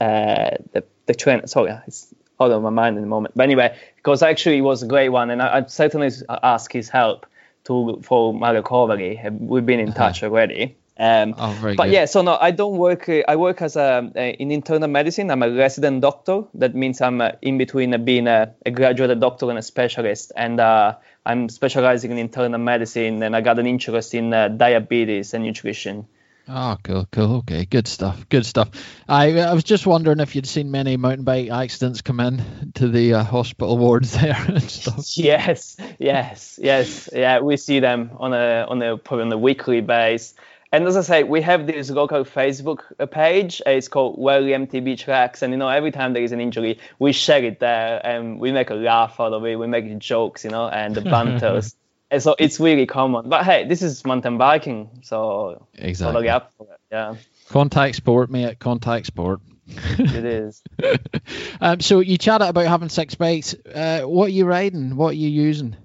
uh, 0.00 0.50
the 0.72 0.84
the 1.06 1.14
train. 1.14 1.46
Sorry, 1.46 1.78
it's 1.86 2.14
out 2.40 2.50
of 2.50 2.62
my 2.62 2.70
mind 2.70 2.96
in 2.96 3.02
the 3.02 3.08
moment. 3.08 3.34
But 3.36 3.44
anyway, 3.44 3.76
because 3.96 4.22
actually 4.22 4.58
it 4.58 4.62
was 4.62 4.82
a 4.82 4.86
great 4.86 5.10
one, 5.10 5.30
and 5.30 5.42
I, 5.42 5.58
I 5.58 5.66
certainly 5.66 6.10
ask 6.28 6.72
his 6.72 6.88
help 6.88 7.26
to 7.64 8.00
for 8.02 8.32
my 8.32 8.50
recovery. 8.50 9.20
We've 9.30 9.66
been 9.66 9.80
in 9.80 9.90
uh-huh. 9.90 9.98
touch 9.98 10.22
already. 10.22 10.76
Um, 10.96 11.34
oh, 11.36 11.58
but 11.60 11.76
good. 11.76 11.92
yeah, 11.92 12.04
so 12.04 12.22
no, 12.22 12.38
I 12.40 12.52
don't 12.52 12.76
work. 12.76 13.08
Uh, 13.08 13.22
I 13.26 13.34
work 13.34 13.62
as 13.62 13.74
a, 13.74 14.12
a, 14.14 14.30
in 14.34 14.52
internal 14.52 14.88
medicine. 14.88 15.30
I'm 15.30 15.42
a 15.42 15.50
resident 15.50 16.02
doctor. 16.02 16.44
That 16.54 16.76
means 16.76 17.00
I'm 17.00 17.20
uh, 17.20 17.32
in 17.42 17.58
between 17.58 17.92
uh, 17.92 17.98
being 17.98 18.28
a, 18.28 18.54
a, 18.64 18.70
graduate 18.70 19.18
doctor 19.18 19.50
and 19.50 19.58
a 19.58 19.62
specialist. 19.62 20.30
And 20.36 20.60
uh, 20.60 20.94
I'm 21.26 21.48
specializing 21.48 22.12
in 22.12 22.18
internal 22.18 22.60
medicine, 22.60 23.24
and 23.24 23.34
I 23.34 23.40
got 23.40 23.58
an 23.58 23.66
interest 23.66 24.14
in 24.14 24.32
uh, 24.32 24.48
diabetes 24.48 25.34
and 25.34 25.42
nutrition. 25.42 26.06
Oh, 26.46 26.76
cool, 26.84 27.08
cool. 27.10 27.36
Okay, 27.38 27.64
good 27.64 27.88
stuff. 27.88 28.28
Good 28.28 28.46
stuff. 28.46 28.68
I 29.08 29.40
I 29.40 29.54
was 29.54 29.64
just 29.64 29.86
wondering 29.86 30.20
if 30.20 30.36
you'd 30.36 30.46
seen 30.46 30.70
many 30.70 30.96
mountain 30.96 31.24
bike 31.24 31.50
accidents 31.50 32.02
come 32.02 32.20
in 32.20 32.72
to 32.74 32.86
the 32.86 33.14
uh, 33.14 33.24
hospital 33.24 33.78
wards 33.78 34.12
there 34.20 34.36
and 34.46 34.62
stuff. 34.62 35.16
Yes, 35.16 35.76
yes, 35.98 36.60
yes. 36.62 37.08
Yeah, 37.12 37.40
we 37.40 37.56
see 37.56 37.80
them 37.80 38.10
on 38.18 38.32
a 38.32 38.66
on 38.68 38.80
a 38.82 38.96
probably 38.96 39.24
on 39.24 39.32
a 39.32 39.38
weekly 39.38 39.80
basis 39.80 40.34
and 40.74 40.88
as 40.88 40.96
I 40.96 41.02
say, 41.02 41.22
we 41.22 41.40
have 41.42 41.68
this 41.68 41.88
local 41.88 42.24
Facebook 42.24 42.80
page. 43.12 43.62
It's 43.64 43.86
called 43.86 44.18
Welly 44.18 44.50
MTB 44.50 44.98
Tracks, 44.98 45.42
and 45.42 45.52
you 45.52 45.56
know, 45.56 45.68
every 45.68 45.92
time 45.92 46.14
there 46.14 46.22
is 46.24 46.32
an 46.32 46.40
injury, 46.40 46.80
we 46.98 47.12
share 47.12 47.44
it 47.44 47.60
there, 47.60 48.04
and 48.04 48.40
we 48.40 48.50
make 48.50 48.70
a 48.70 48.74
laugh 48.74 49.20
out 49.20 49.32
of 49.32 49.44
it. 49.44 49.54
We 49.54 49.68
make 49.68 49.98
jokes, 49.98 50.42
you 50.42 50.50
know, 50.50 50.68
and 50.68 50.92
the 50.92 51.00
banters. 51.14 51.76
and 52.10 52.20
so 52.20 52.34
it's 52.40 52.58
really 52.58 52.86
common. 52.86 53.28
But 53.28 53.44
hey, 53.44 53.68
this 53.68 53.82
is 53.82 54.04
mountain 54.04 54.36
biking, 54.36 54.90
so 55.04 55.68
exactly. 55.74 56.12
totally 56.12 56.28
up 56.28 56.52
for 56.58 56.66
it. 56.72 56.80
Yeah. 56.90 57.14
Contact 57.50 57.94
sport, 57.94 58.30
mate. 58.30 58.58
Contact 58.58 59.06
sport. 59.06 59.42
it 59.68 60.24
is. 60.24 60.60
um, 61.60 61.78
so 61.78 62.00
you 62.00 62.18
chatted 62.18 62.48
about 62.48 62.66
having 62.66 62.88
six 62.88 63.14
bikes. 63.14 63.54
Uh, 63.54 64.02
what 64.02 64.26
are 64.26 64.32
you 64.32 64.44
riding? 64.44 64.96
What 64.96 65.10
are 65.10 65.12
you 65.18 65.28
using? 65.28 65.76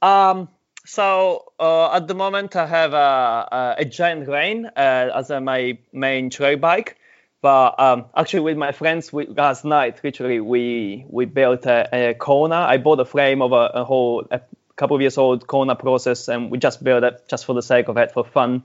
Um, 0.00 0.48
so 0.92 1.52
uh, 1.58 1.96
at 1.96 2.06
the 2.06 2.14
moment, 2.14 2.54
I 2.54 2.66
have 2.66 2.92
a, 2.92 3.76
a 3.78 3.84
Giant 3.86 4.28
Reign 4.28 4.66
uh, 4.66 5.10
as 5.14 5.30
my 5.30 5.78
main 5.90 6.28
trail 6.28 6.58
bike. 6.58 6.98
But 7.40 7.80
um, 7.80 8.04
actually, 8.14 8.40
with 8.40 8.58
my 8.58 8.72
friends, 8.72 9.10
we, 9.10 9.26
last 9.26 9.64
night, 9.64 10.00
literally, 10.04 10.40
we 10.40 11.06
we 11.08 11.24
built 11.24 11.64
a, 11.64 12.10
a 12.10 12.14
Kona. 12.14 12.56
I 12.56 12.76
bought 12.76 13.00
a 13.00 13.06
frame 13.06 13.40
of 13.40 13.52
a, 13.52 13.80
a 13.80 13.84
whole 13.84 14.26
a 14.30 14.42
couple 14.76 14.94
of 14.94 15.00
years 15.00 15.16
old 15.16 15.46
Kona 15.46 15.76
Process, 15.76 16.28
and 16.28 16.50
we 16.50 16.58
just 16.58 16.84
built 16.84 17.04
it 17.04 17.24
just 17.26 17.46
for 17.46 17.54
the 17.54 17.62
sake 17.62 17.88
of 17.88 17.96
it, 17.96 18.12
for 18.12 18.24
fun. 18.24 18.62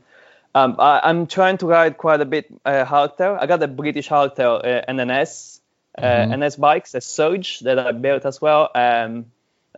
Um, 0.53 0.75
I, 0.79 1.09
am 1.09 1.27
trying 1.27 1.57
to 1.59 1.65
ride 1.65 1.97
quite 1.97 2.19
a 2.19 2.25
bit 2.25 2.47
uh, 2.65 2.83
hardtail. 2.83 3.37
I 3.39 3.45
got 3.45 3.63
a 3.63 3.67
British 3.69 4.09
hardtail 4.09 4.59
uh, 4.65 4.91
NNS, 4.91 5.59
uh, 5.97 6.01
mm-hmm. 6.01 6.43
NS 6.43 6.55
bikes, 6.57 6.93
a 6.93 6.99
Surge 7.01 7.61
that 7.61 7.79
I 7.79 7.93
built 7.93 8.25
as 8.25 8.41
well. 8.41 8.69
Um, 8.75 9.27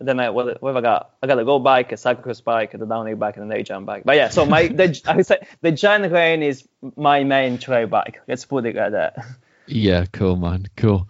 then 0.00 0.20
I 0.20 0.30
what, 0.30 0.62
what 0.62 0.74
have 0.74 0.76
I 0.76 0.80
got? 0.80 1.14
I 1.22 1.26
got 1.26 1.38
a 1.38 1.44
go 1.44 1.58
bike, 1.58 1.92
a 1.92 1.96
cyclocross 1.96 2.42
bike, 2.42 2.74
a 2.74 2.78
downhill 2.78 3.16
bike, 3.16 3.36
and 3.36 3.50
an 3.50 3.58
A 3.58 3.62
jump 3.62 3.86
bike. 3.86 4.02
But 4.04 4.16
yeah, 4.16 4.28
so 4.28 4.46
my 4.46 4.68
the, 4.68 5.00
I 5.06 5.22
say 5.22 5.46
the 5.60 5.72
Giant 5.72 6.10
Reign 6.12 6.42
is 6.42 6.66
my 6.96 7.24
main 7.24 7.58
trail 7.58 7.86
bike. 7.86 8.20
Let's 8.26 8.44
put 8.44 8.66
it 8.66 8.76
like 8.76 8.92
that. 8.92 9.24
Yeah, 9.72 10.06
cool, 10.10 10.34
man, 10.34 10.66
cool. 10.76 11.08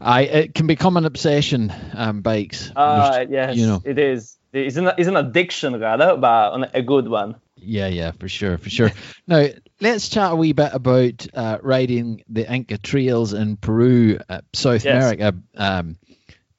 I 0.00 0.22
it 0.22 0.54
can 0.56 0.66
become 0.66 0.96
an 0.96 1.04
obsession. 1.04 1.72
Um, 1.94 2.20
bikes. 2.20 2.72
Uh, 2.74 3.26
yes, 3.30 3.56
you 3.56 3.66
know, 3.68 3.80
it 3.84 3.96
is. 3.96 4.38
It's 4.52 4.76
an 4.76 4.90
it's 4.98 5.06
an 5.06 5.16
addiction 5.16 5.78
rather, 5.78 6.16
but 6.16 6.70
a 6.74 6.82
good 6.82 7.06
one. 7.06 7.36
Yeah, 7.64 7.86
yeah, 7.86 8.10
for 8.10 8.28
sure, 8.28 8.58
for 8.58 8.70
sure. 8.70 8.90
now 9.28 9.46
let's 9.80 10.08
chat 10.08 10.32
a 10.32 10.36
wee 10.36 10.52
bit 10.52 10.70
about 10.72 11.26
uh, 11.32 11.58
riding 11.62 12.24
the 12.28 12.52
Inca 12.52 12.78
trails 12.78 13.32
in 13.32 13.56
Peru, 13.56 14.18
uh, 14.28 14.40
South 14.52 14.84
yes. 14.84 14.96
America. 14.96 15.38
Um, 15.56 15.96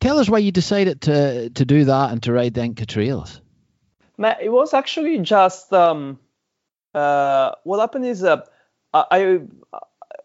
Tell 0.03 0.19
us 0.19 0.29
why 0.29 0.39
you 0.39 0.51
decided 0.51 0.99
to 1.03 1.49
to 1.51 1.63
do 1.63 1.85
that 1.85 2.11
and 2.11 2.21
to 2.23 2.33
ride 2.33 2.53
the 2.53 2.61
Inca 2.61 2.85
trails. 2.85 3.39
it 4.19 4.51
was 4.51 4.73
actually 4.73 5.19
just 5.19 5.71
um, 5.71 6.19
uh, 6.93 7.51
what 7.63 7.79
happened 7.79 8.05
is 8.05 8.21
uh, 8.21 8.41
I, 8.93 9.39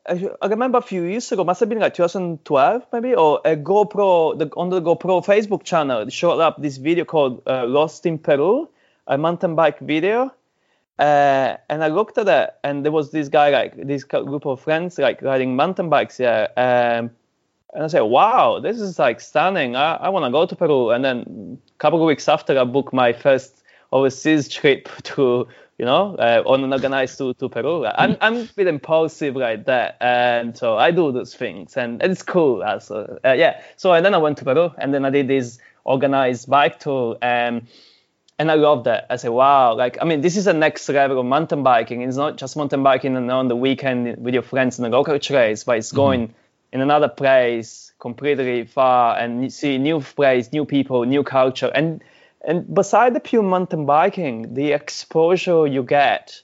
I, 0.04 0.30
I 0.42 0.46
remember 0.48 0.78
a 0.78 0.82
few 0.82 1.04
years 1.04 1.30
ago, 1.30 1.44
must 1.44 1.60
have 1.60 1.68
been 1.68 1.78
like 1.78 1.94
2012 1.94 2.86
maybe, 2.92 3.14
or 3.14 3.40
a 3.44 3.54
GoPro 3.54 4.36
the, 4.36 4.50
on 4.56 4.68
the 4.70 4.82
GoPro 4.82 5.24
Facebook 5.24 5.62
channel 5.62 6.00
it 6.00 6.12
showed 6.12 6.40
up 6.40 6.60
this 6.60 6.78
video 6.78 7.04
called 7.04 7.42
uh, 7.46 7.64
"Lost 7.64 8.04
in 8.04 8.18
Peru," 8.18 8.68
a 9.06 9.16
mountain 9.16 9.54
bike 9.54 9.78
video. 9.78 10.34
Uh, 10.98 11.56
and 11.68 11.84
I 11.84 11.86
looked 11.86 12.18
at 12.18 12.26
it, 12.26 12.50
and 12.64 12.84
there 12.84 12.90
was 12.90 13.12
this 13.12 13.28
guy, 13.28 13.50
like 13.50 13.76
this 13.76 14.02
group 14.02 14.44
of 14.44 14.60
friends, 14.60 14.98
like 14.98 15.22
riding 15.22 15.54
mountain 15.54 15.88
bikes. 15.88 16.18
Yeah, 16.18 16.48
um, 16.56 17.10
and 17.74 17.84
I 17.84 17.86
say, 17.88 18.00
wow, 18.00 18.60
this 18.60 18.80
is 18.80 18.98
like 18.98 19.20
stunning. 19.20 19.76
I, 19.76 19.94
I 19.96 20.08
want 20.08 20.24
to 20.24 20.30
go 20.30 20.46
to 20.46 20.56
Peru. 20.56 20.90
And 20.90 21.04
then 21.04 21.58
a 21.68 21.78
couple 21.78 22.00
of 22.00 22.06
weeks 22.06 22.28
after, 22.28 22.58
I 22.58 22.64
book 22.64 22.92
my 22.92 23.12
first 23.12 23.62
overseas 23.92 24.48
trip 24.54 24.88
to, 25.02 25.46
you 25.76 25.84
know, 25.84 26.16
uh, 26.16 26.42
unorganized 26.46 27.18
to, 27.18 27.34
to 27.34 27.48
Peru. 27.48 27.84
I'm, 27.86 28.16
I'm 28.20 28.36
a 28.36 28.44
bit 28.56 28.68
impulsive 28.68 29.36
like 29.36 29.66
that. 29.66 29.98
And 30.00 30.56
so 30.56 30.78
I 30.78 30.90
do 30.90 31.12
those 31.12 31.34
things 31.34 31.76
and 31.76 32.02
it's 32.02 32.22
cool. 32.22 32.62
Also. 32.62 33.18
Uh, 33.22 33.32
yeah. 33.32 33.60
So 33.76 33.92
and 33.92 34.04
then 34.04 34.14
I 34.14 34.18
went 34.18 34.38
to 34.38 34.44
Peru 34.44 34.70
and 34.78 34.94
then 34.94 35.04
I 35.04 35.10
did 35.10 35.28
this 35.28 35.58
organized 35.84 36.48
bike 36.48 36.80
tour. 36.80 37.18
And, 37.20 37.66
and 38.38 38.50
I 38.50 38.54
love 38.54 38.84
that. 38.84 39.08
I 39.10 39.16
said, 39.16 39.30
wow, 39.30 39.74
like, 39.74 39.98
I 40.00 40.06
mean, 40.06 40.22
this 40.22 40.38
is 40.38 40.46
the 40.46 40.54
next 40.54 40.88
level 40.88 41.20
of 41.20 41.26
mountain 41.26 41.62
biking. 41.62 42.00
It's 42.00 42.16
not 42.16 42.38
just 42.38 42.56
mountain 42.56 42.82
biking 42.82 43.14
and 43.14 43.30
on 43.30 43.48
the 43.48 43.56
weekend 43.56 44.16
with 44.24 44.32
your 44.32 44.44
friends 44.44 44.78
in 44.78 44.84
the 44.84 44.90
local 44.90 45.18
trails, 45.18 45.64
but 45.64 45.76
it's 45.76 45.88
mm-hmm. 45.88 45.96
going 45.96 46.20
mm-hmm 46.28 46.38
in 46.72 46.80
another 46.80 47.08
place 47.08 47.92
completely 47.98 48.64
far 48.64 49.18
and 49.18 49.52
see 49.52 49.78
new 49.78 50.00
place, 50.00 50.52
new 50.52 50.64
people, 50.64 51.04
new 51.04 51.22
culture. 51.22 51.70
And 51.74 52.02
and 52.40 52.72
beside 52.72 53.14
the 53.14 53.20
pure 53.20 53.42
mountain 53.42 53.84
biking, 53.84 54.54
the 54.54 54.72
exposure 54.72 55.66
you 55.66 55.82
get 55.82 56.42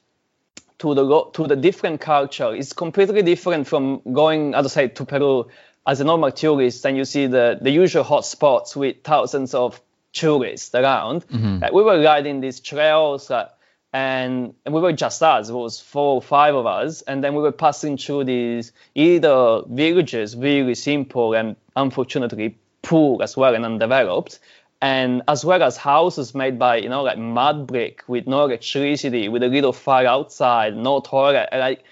to 0.78 0.94
the 0.94 1.24
to 1.34 1.46
the 1.46 1.56
different 1.56 2.00
culture 2.00 2.54
is 2.54 2.72
completely 2.72 3.22
different 3.22 3.66
from 3.66 4.00
going, 4.12 4.54
as 4.54 4.66
I 4.66 4.68
say, 4.68 4.88
to 4.88 5.04
Peru 5.04 5.46
as 5.86 6.00
a 6.00 6.04
normal 6.04 6.32
tourist 6.32 6.84
and 6.86 6.96
you 6.96 7.04
see 7.04 7.26
the, 7.26 7.58
the 7.60 7.70
usual 7.70 8.04
hot 8.04 8.24
spots 8.24 8.74
with 8.74 9.02
thousands 9.04 9.54
of 9.54 9.80
tourists 10.12 10.74
around. 10.74 11.26
Mm-hmm. 11.28 11.58
Like 11.58 11.72
we 11.72 11.82
were 11.82 12.02
riding 12.02 12.40
these 12.40 12.60
trails 12.60 13.28
that 13.28 13.58
and, 13.94 14.54
and 14.66 14.74
we 14.74 14.80
were 14.80 14.92
just 14.92 15.22
us. 15.22 15.48
It 15.48 15.52
was 15.52 15.80
four 15.80 16.16
or 16.16 16.20
five 16.22 16.56
of 16.56 16.66
us, 16.66 17.02
and 17.02 17.22
then 17.22 17.34
we 17.34 17.42
were 17.42 17.52
passing 17.52 17.96
through 17.96 18.24
these 18.24 18.72
either 18.96 19.62
villages, 19.68 20.36
really 20.36 20.74
simple 20.74 21.32
and 21.32 21.54
unfortunately 21.76 22.58
poor 22.82 23.22
as 23.22 23.36
well 23.36 23.54
and 23.54 23.64
undeveloped, 23.64 24.40
and 24.82 25.22
as 25.28 25.44
well 25.44 25.62
as 25.62 25.76
houses 25.76 26.34
made 26.34 26.58
by 26.58 26.76
you 26.76 26.88
know 26.88 27.02
like 27.02 27.18
mud 27.18 27.68
brick 27.68 28.02
with 28.08 28.26
no 28.26 28.44
electricity, 28.46 29.28
with 29.28 29.44
a 29.44 29.48
little 29.48 29.72
fire 29.72 30.08
outside, 30.08 30.76
no 30.76 30.98
toilet, 30.98 31.48
like 31.52 31.84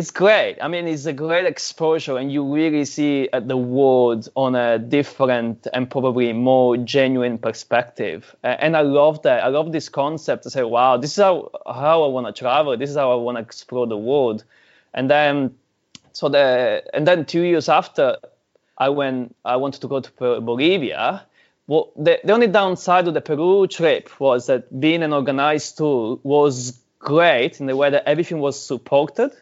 it's 0.00 0.10
great. 0.10 0.56
I 0.62 0.68
mean, 0.68 0.88
it's 0.88 1.04
a 1.04 1.12
great 1.12 1.44
exposure, 1.44 2.16
and 2.16 2.32
you 2.32 2.54
really 2.54 2.86
see 2.86 3.28
uh, 3.30 3.40
the 3.40 3.56
world 3.58 4.30
on 4.34 4.54
a 4.54 4.78
different 4.78 5.66
and 5.74 5.90
probably 5.90 6.32
more 6.32 6.78
genuine 6.78 7.36
perspective. 7.36 8.34
And 8.42 8.78
I 8.78 8.80
love 8.80 9.20
that. 9.24 9.44
I 9.44 9.48
love 9.48 9.72
this 9.72 9.90
concept 9.90 10.44
to 10.44 10.50
say, 10.50 10.62
wow, 10.62 10.96
this 10.96 11.10
is 11.10 11.22
how, 11.22 11.50
how 11.66 12.04
I 12.04 12.06
want 12.06 12.26
to 12.28 12.32
travel. 12.32 12.74
This 12.78 12.88
is 12.88 12.96
how 12.96 13.12
I 13.12 13.16
want 13.16 13.36
to 13.36 13.42
explore 13.42 13.86
the 13.86 13.98
world. 13.98 14.42
And 14.94 15.10
then, 15.10 15.56
so 16.12 16.30
the 16.30 16.82
and 16.94 17.06
then 17.06 17.26
two 17.26 17.42
years 17.42 17.68
after, 17.68 18.16
I 18.78 18.88
went. 18.88 19.36
I 19.44 19.56
wanted 19.56 19.82
to 19.82 19.88
go 19.88 20.00
to 20.00 20.40
Bolivia. 20.40 21.26
Well, 21.66 21.92
the, 21.94 22.20
the 22.24 22.32
only 22.32 22.46
downside 22.46 23.06
of 23.06 23.12
the 23.12 23.20
Peru 23.20 23.66
trip 23.66 24.18
was 24.18 24.46
that 24.46 24.80
being 24.80 25.02
an 25.02 25.12
organized 25.12 25.76
tour 25.76 26.18
was 26.22 26.80
great 26.98 27.60
in 27.60 27.66
the 27.66 27.76
way 27.76 27.90
that 27.90 28.08
everything 28.08 28.38
was 28.38 28.56
supported 28.58 29.32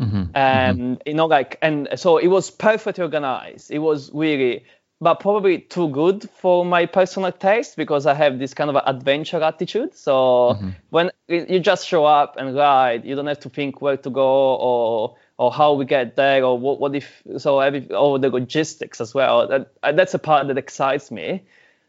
Mm-hmm. 0.00 0.16
Um, 0.16 0.32
mm-hmm. 0.34 0.94
you 1.04 1.14
know, 1.14 1.26
like, 1.26 1.58
and 1.60 1.88
so 1.96 2.16
it 2.16 2.28
was 2.28 2.50
perfectly 2.50 3.02
organized. 3.02 3.70
It 3.70 3.80
was 3.80 4.10
really, 4.14 4.64
but 5.00 5.20
probably 5.20 5.58
too 5.58 5.88
good 5.88 6.28
for 6.30 6.64
my 6.64 6.86
personal 6.86 7.32
taste 7.32 7.76
because 7.76 8.06
I 8.06 8.14
have 8.14 8.38
this 8.38 8.54
kind 8.54 8.70
of 8.70 8.82
adventure 8.86 9.42
attitude. 9.42 9.94
So 9.94 10.56
mm-hmm. 10.56 10.70
when 10.90 11.10
you 11.28 11.60
just 11.60 11.86
show 11.86 12.04
up 12.04 12.36
and 12.38 12.56
ride, 12.56 13.04
you 13.04 13.14
don't 13.14 13.26
have 13.26 13.40
to 13.40 13.50
think 13.50 13.82
where 13.82 13.96
to 13.98 14.10
go 14.10 14.54
or 14.56 15.16
or 15.38 15.50
how 15.50 15.72
we 15.72 15.86
get 15.86 16.16
there 16.16 16.44
or 16.44 16.58
what, 16.58 16.78
what 16.80 16.94
if 16.94 17.22
so 17.38 17.60
every 17.60 17.90
or 17.92 18.18
the 18.18 18.28
logistics 18.28 19.00
as 19.00 19.14
well. 19.14 19.48
That, 19.48 19.72
that's 19.96 20.12
a 20.12 20.18
part 20.18 20.48
that 20.48 20.58
excites 20.58 21.10
me. 21.10 21.44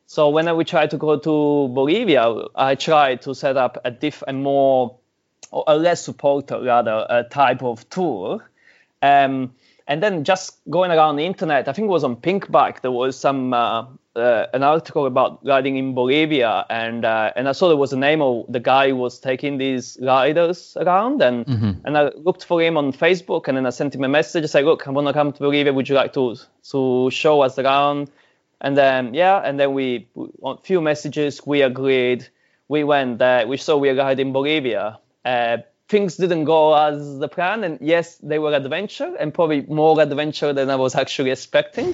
So 0.05 0.29
when 0.29 0.53
we 0.55 0.63
try 0.63 0.87
to 0.87 0.97
go 0.97 1.17
to 1.17 1.73
Bolivia, 1.73 2.33
I 2.55 2.75
try 2.75 3.15
to 3.15 3.35
set 3.35 3.57
up 3.57 3.77
a 3.83 3.91
diff 3.91 4.23
a 4.25 4.31
more 4.31 4.97
or 5.51 5.63
a 5.67 5.77
less 5.77 6.03
supported 6.03 6.65
rather 6.65 7.05
a 7.09 7.23
type 7.23 7.61
of 7.63 7.87
tour. 7.89 8.49
Um, 9.01 9.53
and 9.87 10.01
then 10.01 10.23
just 10.23 10.57
going 10.69 10.91
around 10.91 11.17
the 11.17 11.25
internet, 11.25 11.67
I 11.67 11.73
think 11.73 11.85
it 11.85 11.89
was 11.89 12.03
on 12.03 12.15
Pinkbike, 12.15 12.81
there 12.81 12.91
was 12.91 13.17
some 13.17 13.53
uh, 13.53 13.85
uh, 14.15 14.45
an 14.53 14.63
article 14.63 15.05
about 15.05 15.45
riding 15.45 15.77
in 15.77 15.93
Bolivia, 15.93 16.65
and 16.69 17.05
uh, 17.05 17.31
and 17.35 17.47
I 17.47 17.53
saw 17.53 17.67
there 17.67 17.77
was 17.77 17.93
a 17.93 17.97
name 17.97 18.21
of 18.21 18.45
the 18.49 18.59
guy 18.59 18.89
who 18.89 18.95
was 18.95 19.19
taking 19.19 19.57
these 19.57 19.97
riders 20.01 20.75
around, 20.79 21.21
and 21.21 21.45
mm-hmm. 21.45 21.71
and 21.85 21.97
I 21.97 22.11
looked 22.15 22.43
for 22.43 22.61
him 22.61 22.77
on 22.77 22.91
Facebook, 22.93 23.47
and 23.47 23.57
then 23.57 23.65
I 23.65 23.69
sent 23.69 23.95
him 23.95 24.03
a 24.03 24.09
message, 24.09 24.43
I 24.43 24.47
said, 24.47 24.65
look, 24.65 24.87
I 24.87 24.91
want 24.91 25.07
to 25.07 25.13
come 25.13 25.31
to 25.31 25.39
Bolivia, 25.39 25.73
would 25.73 25.87
you 25.87 25.95
like 25.95 26.13
to 26.13 26.35
to 26.71 27.09
show 27.11 27.41
us 27.41 27.57
around? 27.57 28.11
And 28.59 28.77
then 28.77 29.13
yeah, 29.13 29.41
and 29.43 29.59
then 29.59 29.73
we 29.73 30.07
on 30.41 30.57
a 30.57 30.61
few 30.61 30.81
messages 30.81 31.45
we 31.45 31.61
agreed, 31.61 32.27
we 32.67 32.83
went 32.83 33.19
there, 33.19 33.47
we 33.47 33.57
saw 33.57 33.77
we 33.77 33.89
arrived 33.89 34.19
in 34.19 34.33
Bolivia, 34.33 34.99
uh, 35.25 35.57
things 35.91 36.15
didn't 36.15 36.45
go 36.45 36.73
as 36.73 37.19
the 37.19 37.27
plan, 37.27 37.63
and 37.63 37.77
yes, 37.81 38.17
they 38.17 38.39
were 38.39 38.53
adventure, 38.53 39.13
and 39.19 39.33
probably 39.33 39.61
more 39.61 39.99
adventure 40.01 40.53
than 40.53 40.69
I 40.69 40.77
was 40.77 40.95
actually 40.95 41.31
expecting. 41.31 41.93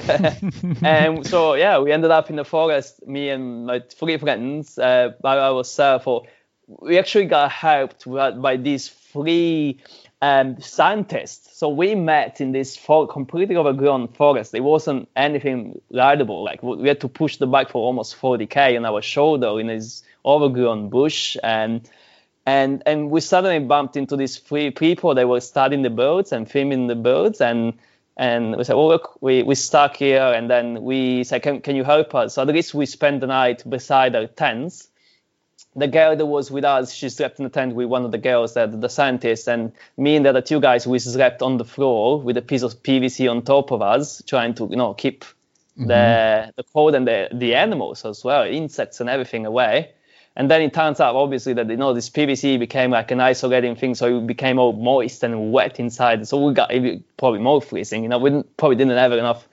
and 0.84 1.26
so 1.32 1.56
yeah, 1.56 1.80
we 1.80 1.92
ended 1.92 2.12
up 2.12 2.30
in 2.30 2.36
the 2.36 2.46
forest, 2.46 3.06
me 3.08 3.30
and 3.30 3.66
my 3.66 3.80
three 3.80 4.18
friends, 4.18 4.78
uh, 4.78 5.14
by 5.22 5.40
ourselves. 5.40 6.06
We 6.68 7.00
actually 7.00 7.26
got 7.26 7.50
helped 7.50 8.06
by 8.06 8.58
these 8.58 8.90
three 8.90 9.80
um, 10.22 10.60
scientists. 10.62 11.58
So 11.58 11.70
we 11.70 11.96
met 11.96 12.42
in 12.42 12.52
this 12.52 12.76
for- 12.76 13.08
completely 13.08 13.56
overgrown 13.56 14.10
forest. 14.10 14.54
It 14.54 14.64
wasn't 14.64 15.08
anything 15.16 15.82
rideable. 15.92 16.44
Like 16.44 16.62
we 16.62 16.88
had 16.88 17.02
to 17.02 17.08
push 17.08 17.38
the 17.38 17.48
bike 17.48 17.70
for 17.70 17.82
almost 17.84 18.20
40k 18.20 18.78
on 18.78 18.86
our 18.86 19.02
shoulder 19.02 19.60
in 19.60 19.68
this 19.68 20.04
overgrown 20.26 20.90
bush, 20.90 21.38
and 21.42 21.90
and 22.48 22.82
and 22.86 23.12
we 23.12 23.20
suddenly 23.20 23.60
bumped 23.60 23.98
into 23.98 24.16
these 24.16 24.38
three 24.38 24.72
people 24.72 25.14
that 25.14 25.28
were 25.28 25.42
studying 25.42 25.82
the 25.82 25.90
birds 25.90 26.32
and 26.32 26.50
filming 26.50 26.88
the 26.88 26.96
birds 26.96 27.42
and 27.42 27.74
and 28.16 28.56
we 28.56 28.64
said, 28.64 28.76
"Oh 28.76 28.88
look, 28.88 29.22
we 29.22 29.44
we 29.44 29.54
stuck 29.54 29.98
here." 29.98 30.24
And 30.24 30.50
then 30.50 30.82
we 30.82 31.24
said, 31.24 31.44
"Can 31.44 31.62
can 31.62 31.76
you 31.76 31.84
help 31.84 32.16
us?" 32.16 32.34
So 32.34 32.42
at 32.42 32.48
least 32.48 32.74
we 32.74 32.86
spent 32.88 33.22
the 33.22 33.28
night 33.28 33.70
beside 33.70 34.16
our 34.16 34.26
tents. 34.26 34.88
The 35.76 35.88
girl 35.88 36.16
that 36.16 36.26
was 36.26 36.50
with 36.50 36.64
us, 36.64 36.92
she 36.94 37.10
slept 37.10 37.38
in 37.38 37.44
the 37.44 37.52
tent 37.52 37.76
with 37.76 37.88
one 37.88 38.04
of 38.06 38.12
the 38.12 38.18
girls, 38.18 38.56
that 38.56 38.82
the 38.82 38.90
scientist, 38.90 39.48
and 39.48 39.72
me 39.98 40.16
and 40.16 40.26
the 40.26 40.30
other 40.30 40.42
two 40.42 40.60
guys, 40.60 40.88
we 40.88 40.98
slept 40.98 41.44
on 41.44 41.58
the 41.58 41.66
floor 41.66 42.20
with 42.20 42.38
a 42.38 42.42
piece 42.42 42.64
of 42.64 42.82
PVC 42.82 43.30
on 43.30 43.44
top 43.44 43.72
of 43.72 43.84
us, 43.84 44.24
trying 44.26 44.56
to 44.56 44.68
you 44.68 44.78
know 44.78 44.94
keep 44.96 45.24
mm-hmm. 45.24 45.88
the 45.88 46.54
the 46.56 46.64
cold 46.74 46.96
and 46.96 47.06
the 47.08 47.28
the 47.34 47.54
animals 47.54 48.06
as 48.06 48.24
well, 48.24 48.44
insects 48.46 49.02
and 49.02 49.10
everything 49.10 49.46
away. 49.46 49.92
And 50.38 50.52
then 50.52 50.62
it 50.62 50.72
turns 50.72 51.00
out, 51.00 51.16
obviously, 51.16 51.54
that 51.54 51.68
you 51.68 51.78
know 51.78 51.96
this 51.96 52.12
PVC 52.12 52.60
became 52.60 52.92
like 52.92 53.10
an 53.10 53.20
isolating 53.20 53.76
thing, 53.76 53.96
so 53.96 54.20
it 54.20 54.28
became 54.28 54.60
all 54.60 54.72
moist 54.72 55.24
and 55.24 55.52
wet 55.52 55.80
inside. 55.80 56.28
So 56.28 56.46
we 56.46 56.54
got 56.54 56.72
probably 57.18 57.40
more 57.40 57.60
freezing. 57.60 58.04
You 58.04 58.10
know, 58.10 58.20
we 58.20 58.44
probably 58.56 58.76
didn't 58.76 58.98
have 58.98 59.14
enough 59.14 59.48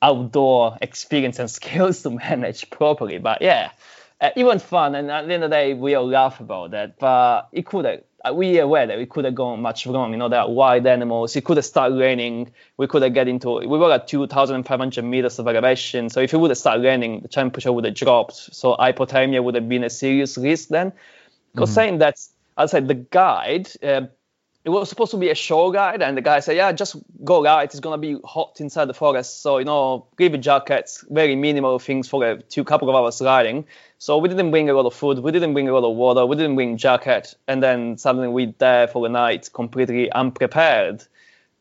outdoor 0.00 0.78
experience 0.80 1.38
and 1.38 1.50
skills 1.60 2.02
to 2.04 2.10
manage 2.10 2.70
properly. 2.70 3.18
But 3.18 3.42
yeah, 3.42 3.72
uh, 4.22 4.30
it 4.34 4.44
was 4.44 4.62
fun, 4.62 4.94
and 4.94 5.10
at 5.10 5.26
the 5.28 5.34
end 5.34 5.44
of 5.44 5.50
the 5.50 5.56
day, 5.56 5.74
we 5.74 5.94
all 5.96 6.08
laugh 6.08 6.40
about 6.40 6.70
that. 6.70 6.98
But 6.98 7.48
it 7.52 7.66
could 7.66 7.84
have 7.84 8.00
we 8.32 8.60
are 8.60 8.62
aware 8.62 8.86
that 8.86 8.98
we 8.98 9.06
could 9.06 9.24
have 9.24 9.34
gone 9.34 9.60
much 9.60 9.86
wrong. 9.86 10.12
You 10.12 10.18
know, 10.18 10.28
there 10.28 10.40
are 10.40 10.50
wild 10.50 10.86
animals. 10.86 11.34
It 11.34 11.44
could 11.44 11.56
have 11.56 11.66
started 11.66 11.98
raining. 11.98 12.52
We 12.76 12.86
could 12.86 13.02
have 13.02 13.14
get 13.14 13.26
into. 13.26 13.58
We 13.58 13.66
were 13.66 13.92
at 13.92 14.06
2,500 14.06 15.02
meters 15.02 15.38
of 15.38 15.48
elevation. 15.48 16.08
So 16.08 16.20
if 16.20 16.32
it 16.32 16.36
would 16.36 16.50
have 16.50 16.58
started 16.58 16.84
raining, 16.84 17.20
the 17.20 17.28
temperature 17.28 17.72
would 17.72 17.84
have 17.84 17.94
dropped. 17.94 18.34
So 18.34 18.76
hypothermia 18.76 19.42
would 19.42 19.54
have 19.56 19.68
been 19.68 19.84
a 19.84 19.90
serious 19.90 20.38
risk 20.38 20.68
then. 20.68 20.92
Because 21.52 21.70
mm-hmm. 21.70 21.74
saying 21.74 21.98
that, 21.98 22.16
I 22.56 22.66
said 22.66 22.86
the 22.86 22.94
guide. 22.94 23.70
Uh, 23.82 24.02
it 24.64 24.70
was 24.70 24.88
supposed 24.88 25.10
to 25.10 25.16
be 25.16 25.30
a 25.30 25.34
show 25.34 25.70
guide, 25.72 26.02
and 26.02 26.16
the 26.16 26.20
guy 26.20 26.40
said, 26.40 26.56
"Yeah, 26.56 26.72
just 26.72 26.96
go 27.24 27.44
out. 27.46 27.64
It's 27.64 27.80
gonna 27.80 27.98
be 27.98 28.18
hot 28.24 28.60
inside 28.60 28.86
the 28.86 28.94
forest, 28.94 29.42
so 29.42 29.58
you 29.58 29.64
know, 29.64 30.06
give 30.16 30.38
jackets, 30.40 31.04
very 31.10 31.34
minimal 31.36 31.78
things 31.78 32.08
for 32.08 32.24
a 32.24 32.40
two 32.42 32.64
couple 32.64 32.88
of 32.88 32.94
hours 32.94 33.20
riding." 33.20 33.66
So 33.98 34.18
we 34.18 34.28
didn't 34.28 34.50
bring 34.50 34.68
a 34.68 34.74
lot 34.74 34.86
of 34.86 34.94
food, 34.94 35.20
we 35.20 35.30
didn't 35.30 35.52
bring 35.52 35.68
a 35.68 35.72
lot 35.72 35.88
of 35.88 35.96
water, 35.96 36.26
we 36.26 36.34
didn't 36.36 36.56
bring 36.56 36.76
jacket, 36.76 37.34
and 37.46 37.62
then 37.62 37.96
suddenly 37.98 38.28
we're 38.28 38.52
there 38.58 38.88
for 38.88 39.02
the 39.02 39.08
night 39.08 39.48
completely 39.52 40.10
unprepared. 40.10 41.04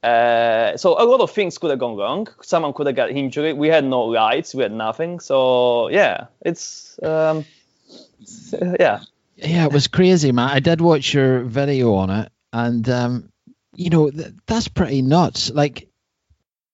Uh, 0.01 0.75
so 0.77 0.99
a 0.99 1.05
lot 1.05 1.21
of 1.21 1.29
things 1.29 1.59
could 1.59 1.69
have 1.69 1.77
gone 1.77 1.95
wrong. 1.95 2.27
Someone 2.41 2.73
could 2.73 2.87
have 2.87 2.95
got 2.95 3.11
injured. 3.11 3.55
We 3.55 3.67
had 3.67 3.85
no 3.85 4.01
lights, 4.01 4.55
we 4.55 4.63
had 4.63 4.71
nothing. 4.71 5.19
So 5.19 5.89
yeah, 5.89 6.25
it's 6.41 6.99
um, 7.03 7.45
yeah. 8.79 9.01
Yeah, 9.35 9.65
it 9.65 9.71
was 9.71 9.87
crazy, 9.87 10.31
man. 10.31 10.49
I 10.49 10.59
did 10.59 10.81
watch 10.81 11.13
your 11.13 11.41
video 11.41 11.93
on 11.95 12.09
it, 12.09 12.31
and 12.53 12.87
um, 12.89 13.29
you 13.73 13.89
know 13.89 14.09
th- 14.09 14.33
that's 14.45 14.67
pretty 14.67 15.01
nuts. 15.01 15.49
Like, 15.49 15.89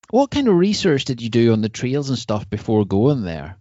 what 0.09 0.31
kind 0.31 0.47
of 0.47 0.55
research 0.55 1.05
did 1.05 1.21
you 1.21 1.29
do 1.29 1.53
on 1.53 1.61
the 1.61 1.69
trails 1.69 2.09
and 2.09 2.17
stuff 2.17 2.49
before 2.49 2.85
going 2.85 3.23
there? 3.23 3.57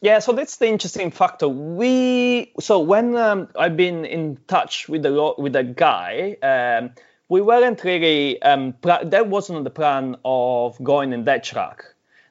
Yeah, 0.00 0.20
so 0.20 0.32
that's 0.32 0.56
the 0.56 0.68
interesting 0.68 1.10
factor. 1.10 1.48
We 1.48 2.52
so 2.60 2.78
when 2.80 3.16
um, 3.16 3.48
I've 3.58 3.76
been 3.76 4.04
in 4.04 4.38
touch 4.46 4.88
with 4.88 5.02
the 5.02 5.34
with 5.36 5.56
a 5.56 5.64
guy, 5.64 6.36
um, 6.42 6.90
we 7.28 7.40
weren't 7.40 7.82
really 7.82 8.40
um, 8.42 8.74
that 8.82 9.26
wasn't 9.28 9.64
the 9.64 9.70
plan 9.70 10.16
of 10.24 10.82
going 10.82 11.12
in 11.12 11.24
that 11.24 11.42
track. 11.42 11.84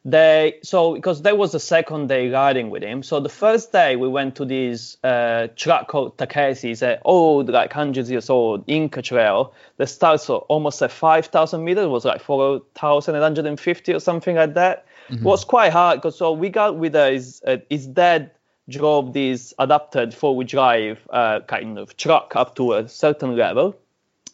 They 0.07 0.59
so 0.63 0.93
because 0.93 1.23
that 1.23 1.37
was 1.37 1.51
the 1.51 1.59
second 1.59 2.07
day 2.07 2.29
riding 2.29 2.69
with 2.69 2.81
him. 2.81 3.03
So 3.03 3.19
the 3.19 3.27
first 3.27 3.73
day 3.73 3.97
we 3.97 4.07
went 4.07 4.37
to 4.37 4.45
this 4.45 4.95
uh, 5.03 5.47
track 5.57 5.89
called 5.89 6.17
Takeshi, 6.17 6.71
it's 6.71 6.81
an 6.81 6.99
old 7.03 7.49
like 7.49 7.73
hundreds 7.73 8.09
years 8.09 8.29
old 8.29 8.63
Inca 8.67 9.01
trail 9.01 9.53
that 9.75 9.87
starts 9.87 10.29
almost 10.29 10.81
at 10.81 10.93
five 10.93 11.25
thousand 11.25 11.65
meters. 11.65 11.83
It 11.83 11.89
was 11.89 12.05
like 12.05 12.21
four 12.21 12.61
thousand 12.73 13.17
eight 13.17 13.21
hundred 13.21 13.47
and 13.47 13.59
fifty 13.59 13.93
or 13.93 13.99
something 13.99 14.37
like 14.37 14.53
that 14.53 14.85
mm-hmm. 15.09 15.25
was 15.25 15.43
quite 15.43 15.73
hard 15.73 15.99
because 15.99 16.17
so 16.17 16.31
we 16.31 16.47
got 16.47 16.77
with 16.77 16.93
his 16.93 17.41
uh, 17.45 17.57
his 17.69 17.85
dad 17.87 18.31
drove 18.69 19.11
this 19.11 19.53
adapted 19.59 20.13
four-wheel 20.13 20.47
drive 20.47 21.05
uh, 21.09 21.41
kind 21.41 21.77
of 21.77 21.97
truck 21.97 22.33
up 22.37 22.55
to 22.55 22.73
a 22.73 22.87
certain 22.87 23.35
level. 23.35 23.75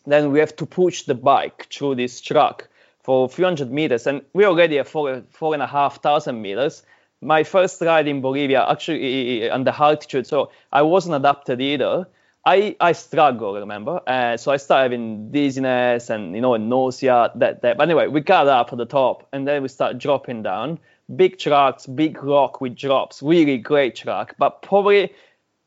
Then 0.05 0.31
we 0.31 0.37
have 0.37 0.55
to 0.57 0.67
push 0.67 1.03
the 1.03 1.15
bike 1.15 1.67
through 1.71 1.95
this 1.95 2.21
truck 2.21 2.67
for 3.03 3.25
a 3.25 3.29
few 3.29 3.45
hundred 3.45 3.71
meters, 3.71 4.07
and 4.07 4.21
we're 4.33 4.47
already 4.47 4.79
at 4.79 4.87
four 4.87 5.23
four 5.29 5.53
and 5.53 5.61
a 5.61 5.67
half 5.67 6.01
thousand 6.01 6.41
meters. 6.41 6.83
My 7.21 7.43
first 7.43 7.81
ride 7.81 8.07
in 8.07 8.21
Bolivia, 8.21 8.65
actually 8.69 9.49
on 9.49 9.63
the 9.63 9.73
altitude, 9.81 10.27
so 10.27 10.51
I 10.71 10.81
wasn't 10.81 11.15
adapted 11.15 11.61
either. 11.61 12.07
I, 12.45 12.75
I 12.81 12.91
struggle, 12.91 13.53
remember? 13.55 14.01
Uh, 14.05 14.35
so 14.35 14.51
I 14.51 14.57
started 14.57 14.91
having 14.91 15.31
dizziness 15.31 16.09
and, 16.09 16.35
you 16.35 16.41
know, 16.41 16.57
nausea, 16.57 17.31
that, 17.35 17.61
that. 17.61 17.77
But 17.77 17.83
anyway, 17.83 18.07
we 18.07 18.19
got 18.19 18.47
up 18.47 18.73
at 18.73 18.77
the 18.77 18.85
top 18.85 19.29
and 19.31 19.47
then 19.47 19.61
we 19.61 19.69
start 19.69 19.97
dropping 19.97 20.43
down. 20.43 20.79
Big 21.15 21.39
tracks, 21.39 21.87
big 21.87 22.21
rock 22.21 22.59
with 22.59 22.75
drops, 22.75 23.23
really 23.23 23.57
great 23.57 23.95
track. 23.95 24.35
But 24.37 24.61
probably 24.61 25.13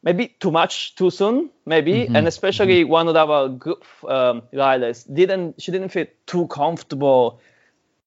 maybe 0.07 0.29
too 0.38 0.53
much 0.53 0.95
too 0.95 1.11
soon, 1.11 1.51
maybe, 1.66 1.92
mm-hmm. 1.92 2.14
and 2.14 2.29
especially 2.29 2.83
mm-hmm. 2.83 2.92
one 2.92 3.09
of 3.09 3.16
our 3.16 3.49
group 3.49 3.85
um, 4.09 4.40
riders 4.53 5.03
didn't 5.05 5.61
she 5.61 5.73
didn't 5.73 5.88
feel 5.88 6.07
too 6.27 6.47
comfortable 6.47 7.40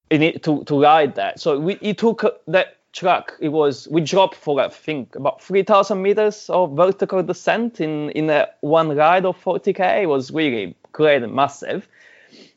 in 0.10 0.24
it 0.24 0.42
to 0.44 0.64
to 0.64 0.82
ride 0.82 1.16
that. 1.16 1.40
So 1.40 1.60
we 1.60 1.74
it 1.82 1.98
took 1.98 2.24
that 2.48 2.78
track. 2.94 3.34
It 3.42 3.50
was 3.50 3.88
we 3.92 4.00
dropped 4.02 4.36
for 4.36 4.60
I 4.62 4.70
think 4.70 5.16
about 5.16 5.44
three 5.44 5.64
thousand 5.64 6.02
meters 6.02 6.50
of 6.50 6.72
vertical 6.78 7.22
descent 7.22 7.82
in 7.82 8.10
in 8.12 8.30
a 8.30 8.48
one 8.62 8.96
ride 8.96 9.26
of 9.26 9.38
40k. 9.44 10.04
It 10.04 10.08
was 10.08 10.32
really 10.32 10.76
great 10.94 11.22
and 11.22 11.34
massive. 11.34 11.88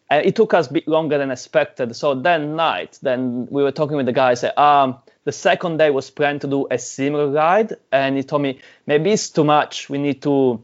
Uh, 0.08 0.20
it 0.22 0.36
took 0.36 0.54
us 0.54 0.70
a 0.70 0.72
bit 0.72 0.86
longer 0.86 1.18
than 1.18 1.30
expected. 1.30 1.96
So 1.96 2.14
that 2.14 2.42
night, 2.42 2.98
then 3.02 3.48
we 3.50 3.62
were 3.62 3.72
talking 3.72 3.96
with 3.96 4.06
the 4.06 4.12
guy. 4.12 4.34
Said, 4.34 4.56
um, 4.58 4.98
the 5.24 5.32
second 5.32 5.78
day 5.78 5.90
was 5.90 6.10
planned 6.10 6.40
to 6.40 6.48
do 6.48 6.66
a 6.70 6.78
similar 6.78 7.28
ride, 7.28 7.76
and 7.90 8.16
he 8.16 8.22
told 8.22 8.42
me 8.42 8.60
maybe 8.86 9.12
it's 9.12 9.30
too 9.30 9.44
much. 9.44 9.88
We 9.88 9.98
need 9.98 10.22
to 10.22 10.62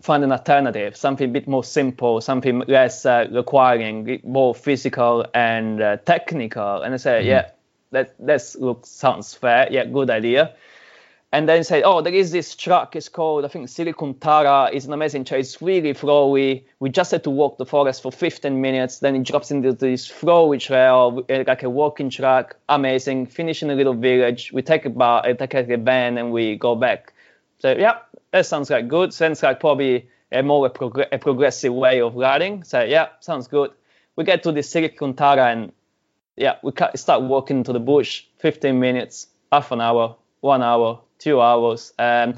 find 0.00 0.22
an 0.24 0.32
alternative, 0.32 0.96
something 0.96 1.30
a 1.30 1.32
bit 1.32 1.48
more 1.48 1.64
simple, 1.64 2.20
something 2.20 2.60
less 2.68 3.06
uh, 3.06 3.26
requiring, 3.30 4.20
more 4.22 4.54
physical 4.54 5.26
and 5.34 5.80
uh, 5.80 5.96
technical. 5.98 6.82
And 6.82 6.94
I 6.94 6.96
said, 6.98 7.20
mm-hmm. 7.20 7.28
yeah, 7.30 7.50
that 7.90 8.14
that 8.26 8.54
looks 8.58 8.90
sounds 8.90 9.34
fair. 9.34 9.68
Yeah, 9.70 9.84
good 9.84 10.10
idea 10.10 10.54
and 11.34 11.48
then 11.48 11.64
say, 11.64 11.82
oh, 11.82 12.00
there 12.00 12.14
is 12.14 12.30
this 12.30 12.54
track. 12.54 12.94
It's 12.94 13.08
called, 13.08 13.44
I 13.44 13.48
think, 13.48 13.68
Silicon 13.68 14.14
Tara. 14.14 14.70
It's 14.72 14.86
an 14.86 14.92
amazing 14.92 15.24
track. 15.24 15.40
It's 15.40 15.60
really 15.60 15.92
flowy. 15.92 16.62
We 16.78 16.90
just 16.90 17.10
had 17.10 17.24
to 17.24 17.30
walk 17.30 17.58
the 17.58 17.66
forest 17.66 18.02
for 18.02 18.12
15 18.12 18.60
minutes. 18.60 19.00
Then 19.00 19.16
it 19.16 19.24
drops 19.24 19.50
into 19.50 19.72
this 19.72 20.08
flowy 20.08 20.60
trail, 20.60 21.24
eh, 21.28 21.42
like 21.44 21.64
a 21.64 21.68
walking 21.68 22.08
track. 22.08 22.54
Amazing. 22.68 23.26
Finish 23.26 23.64
in 23.64 23.70
a 23.70 23.74
little 23.74 23.94
village. 23.94 24.52
We 24.52 24.62
take 24.62 24.84
a 24.84 24.90
bar, 24.90 25.26
eh, 25.26 25.32
take 25.32 25.54
a 25.54 25.76
van, 25.76 26.18
and 26.18 26.30
we 26.30 26.54
go 26.54 26.76
back. 26.76 27.12
So 27.58 27.72
yeah, 27.72 27.98
that 28.30 28.46
sounds 28.46 28.70
like 28.70 28.86
good. 28.86 29.12
Sounds 29.12 29.42
like 29.42 29.58
probably 29.58 30.08
a 30.30 30.40
more 30.44 30.70
prog- 30.70 31.08
a 31.10 31.18
progressive 31.18 31.74
way 31.74 32.00
of 32.00 32.14
riding. 32.14 32.62
So 32.62 32.80
yeah, 32.84 33.08
sounds 33.18 33.48
good. 33.48 33.72
We 34.14 34.22
get 34.22 34.44
to 34.44 34.52
the 34.52 34.62
Silicon 34.62 35.14
Tara 35.14 35.46
and 35.46 35.72
yeah, 36.36 36.58
we 36.62 36.70
start 36.94 37.22
walking 37.22 37.64
to 37.64 37.72
the 37.72 37.80
bush. 37.80 38.22
15 38.38 38.78
minutes, 38.78 39.26
half 39.50 39.72
an 39.72 39.80
hour, 39.80 40.14
one 40.40 40.62
hour, 40.62 41.00
two 41.24 41.40
hours. 41.40 41.92
Um, 41.98 42.34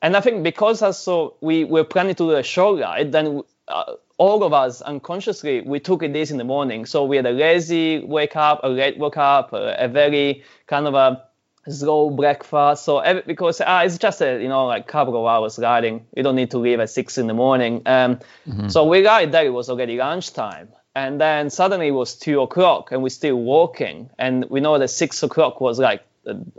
and 0.00 0.16
I 0.16 0.20
think 0.20 0.44
because 0.44 0.80
also 0.80 1.34
we 1.40 1.64
were 1.64 1.84
planning 1.84 2.14
to 2.14 2.24
do 2.30 2.36
a 2.36 2.42
short 2.42 2.80
ride, 2.80 3.10
then 3.12 3.42
uh, 3.66 3.94
all 4.16 4.44
of 4.44 4.52
us 4.52 4.80
unconsciously 4.80 5.60
we 5.60 5.80
took 5.80 6.02
it 6.02 6.12
this 6.12 6.30
in 6.30 6.38
the 6.38 6.44
morning. 6.44 6.86
So 6.86 7.04
we 7.04 7.16
had 7.16 7.26
a 7.26 7.32
lazy 7.32 7.98
wake 8.04 8.36
up, 8.36 8.60
a 8.62 8.68
late 8.68 8.98
wake 8.98 9.16
up, 9.16 9.52
a, 9.52 9.74
a 9.84 9.88
very 9.88 10.44
kind 10.66 10.86
of 10.86 10.94
a 10.94 11.24
slow 11.68 12.10
breakfast. 12.10 12.84
So 12.84 13.00
every, 13.00 13.22
because 13.26 13.60
ah, 13.60 13.82
it's 13.82 13.98
just 13.98 14.22
a 14.22 14.40
you 14.40 14.48
know 14.48 14.66
like 14.66 14.86
couple 14.86 15.16
of 15.20 15.26
hours 15.26 15.58
riding. 15.58 16.06
You 16.16 16.22
don't 16.22 16.36
need 16.36 16.52
to 16.52 16.58
leave 16.58 16.80
at 16.80 16.90
six 16.90 17.18
in 17.18 17.26
the 17.26 17.34
morning. 17.34 17.82
Um, 17.86 18.20
mm-hmm. 18.46 18.68
So 18.68 18.84
we 18.84 19.02
got 19.02 19.30
there. 19.32 19.46
It 19.46 19.50
was 19.52 19.68
already 19.68 19.96
lunchtime. 19.96 20.68
And 20.94 21.20
then 21.20 21.50
suddenly 21.50 21.88
it 21.88 21.92
was 21.92 22.16
two 22.16 22.40
o'clock, 22.40 22.90
and 22.90 23.02
we're 23.02 23.10
still 23.10 23.36
walking. 23.36 24.10
And 24.18 24.46
we 24.50 24.60
know 24.60 24.78
that 24.78 24.88
six 24.88 25.22
o'clock 25.22 25.60
was 25.60 25.78
like 25.78 26.02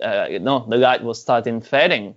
uh, 0.03 0.27
you 0.29 0.39
know, 0.39 0.65
the 0.67 0.77
light 0.77 1.03
was 1.03 1.21
starting 1.21 1.61
fading. 1.61 2.15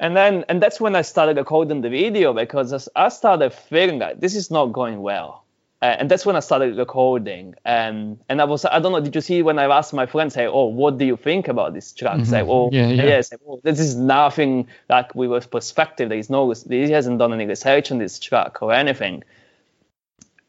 And 0.00 0.16
then, 0.16 0.44
and 0.48 0.62
that's 0.62 0.80
when 0.80 0.96
I 0.96 1.02
started 1.02 1.36
recording 1.36 1.80
the 1.80 1.88
video 1.88 2.32
because 2.32 2.72
as 2.72 2.88
I 2.96 3.08
started 3.08 3.52
feeling 3.52 3.98
like 3.98 4.20
this 4.20 4.34
is 4.34 4.50
not 4.50 4.66
going 4.66 5.00
well. 5.00 5.44
Uh, 5.82 5.96
and 5.98 6.10
that's 6.10 6.24
when 6.24 6.34
I 6.34 6.40
started 6.40 6.76
recording. 6.78 7.54
And 7.64 8.18
and 8.28 8.40
I 8.40 8.44
was, 8.44 8.64
I 8.64 8.78
don't 8.80 8.92
know, 8.92 9.00
did 9.00 9.14
you 9.14 9.20
see 9.20 9.42
when 9.42 9.58
I 9.58 9.64
asked 9.64 9.92
my 9.92 10.06
friends, 10.06 10.34
say, 10.34 10.46
oh, 10.46 10.64
what 10.64 10.98
do 10.98 11.04
you 11.04 11.16
think 11.16 11.46
about 11.46 11.74
this 11.74 11.92
track? 11.92 12.16
Mm-hmm. 12.16 12.24
Say, 12.24 12.42
oh, 12.42 12.70
yeah, 12.72 12.88
yeah. 12.88 13.04
yeah 13.04 13.38
oh, 13.46 13.60
this 13.62 13.78
is 13.78 13.94
nothing 13.94 14.68
like 14.88 15.14
we 15.14 15.28
were 15.28 15.40
perspective. 15.40 16.08
There 16.08 16.18
is 16.18 16.30
no, 16.30 16.50
he 16.50 16.90
hasn't 16.90 17.18
done 17.18 17.32
any 17.32 17.46
research 17.46 17.92
on 17.92 17.98
this 17.98 18.18
track 18.18 18.62
or 18.62 18.72
anything 18.72 19.24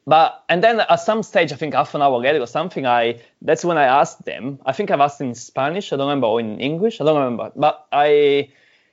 but 0.07 0.43
and 0.49 0.63
then 0.63 0.79
at 0.79 0.95
some 0.97 1.23
stage, 1.23 1.51
I 1.51 1.55
think 1.55 1.73
half 1.73 1.95
an 1.95 2.01
hour 2.01 2.19
later 2.19 2.39
or 2.39 2.47
something, 2.47 2.85
I 2.85 3.21
that's 3.41 3.65
when 3.65 3.77
I 3.77 3.85
asked 3.85 4.25
them. 4.25 4.59
I 4.65 4.71
think 4.71 4.91
I've 4.91 5.01
asked 5.01 5.21
in 5.21 5.33
Spanish. 5.35 5.91
I 5.91 5.97
don't 5.97 6.07
remember 6.07 6.27
or 6.27 6.39
in 6.39 6.59
English. 6.59 7.01
I 7.01 7.05
don't 7.05 7.17
remember. 7.17 7.51
But 7.55 7.87
I 7.91 8.49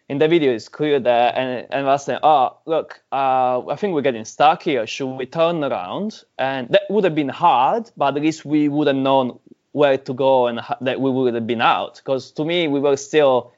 in 0.08 0.18
the 0.18 0.28
video 0.28 0.52
it's 0.52 0.68
clear 0.68 1.00
that 1.00 1.36
and, 1.36 1.66
and 1.70 1.88
I 1.88 1.96
them, 1.96 2.20
oh 2.22 2.56
look, 2.66 3.00
uh, 3.12 3.66
I 3.66 3.76
think 3.76 3.94
we're 3.94 4.02
getting 4.02 4.24
stuck 4.24 4.62
here. 4.62 4.86
Should 4.86 5.16
we 5.16 5.26
turn 5.26 5.62
around? 5.62 6.22
And 6.38 6.68
that 6.70 6.82
would 6.90 7.04
have 7.04 7.14
been 7.14 7.28
hard, 7.28 7.90
but 7.96 8.16
at 8.16 8.22
least 8.22 8.44
we 8.44 8.68
would 8.68 8.86
have 8.86 8.96
known 8.96 9.38
where 9.72 9.98
to 9.98 10.14
go 10.14 10.46
and 10.46 10.60
that 10.80 11.00
we 11.00 11.10
would 11.10 11.34
have 11.34 11.46
been 11.46 11.62
out. 11.62 11.96
Because 11.96 12.30
to 12.32 12.44
me, 12.44 12.68
we 12.68 12.80
were 12.80 12.96
still 12.96 13.52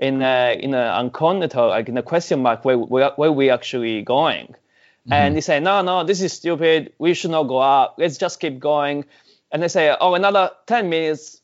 in 0.00 0.22
a 0.22 0.58
in 0.58 0.74
a 0.74 0.98
incognito, 1.00 1.68
like 1.68 1.88
in 1.88 1.98
a 1.98 2.02
question 2.02 2.40
mark, 2.40 2.64
where 2.64 2.78
where, 2.78 3.10
where 3.16 3.32
we 3.32 3.50
actually 3.50 4.02
going. 4.02 4.54
Mm-hmm. 5.10 5.26
And 5.26 5.36
they 5.36 5.40
say, 5.40 5.58
no, 5.58 5.82
no, 5.82 6.04
this 6.04 6.20
is 6.20 6.32
stupid. 6.32 6.92
We 6.98 7.14
should 7.14 7.32
not 7.32 7.44
go 7.44 7.58
up. 7.58 7.96
Let's 7.98 8.16
just 8.16 8.38
keep 8.38 8.60
going. 8.60 9.04
And 9.50 9.62
they 9.62 9.68
say, 9.68 9.96
oh, 10.00 10.14
another 10.14 10.52
10 10.66 10.88
minutes, 10.88 11.40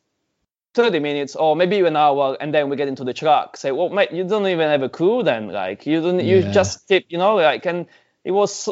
30 0.74 1.00
minutes, 1.00 1.34
or 1.34 1.56
maybe 1.56 1.80
an 1.80 1.96
hour, 1.96 2.36
and 2.40 2.54
then 2.54 2.68
we 2.68 2.76
get 2.76 2.86
into 2.86 3.02
the 3.02 3.12
truck. 3.12 3.56
Say, 3.56 3.72
well, 3.72 3.88
mate, 3.88 4.12
you 4.12 4.22
don't 4.22 4.46
even 4.46 4.68
have 4.68 4.82
a 4.82 4.88
crew 4.88 5.24
then. 5.24 5.48
Like, 5.48 5.84
you 5.84 6.00
don't, 6.00 6.20
yeah. 6.20 6.36
you 6.36 6.52
just 6.52 6.86
keep, 6.86 7.06
you 7.08 7.18
know, 7.18 7.34
like, 7.34 7.66
and 7.66 7.86
it 8.22 8.30
was 8.30 8.68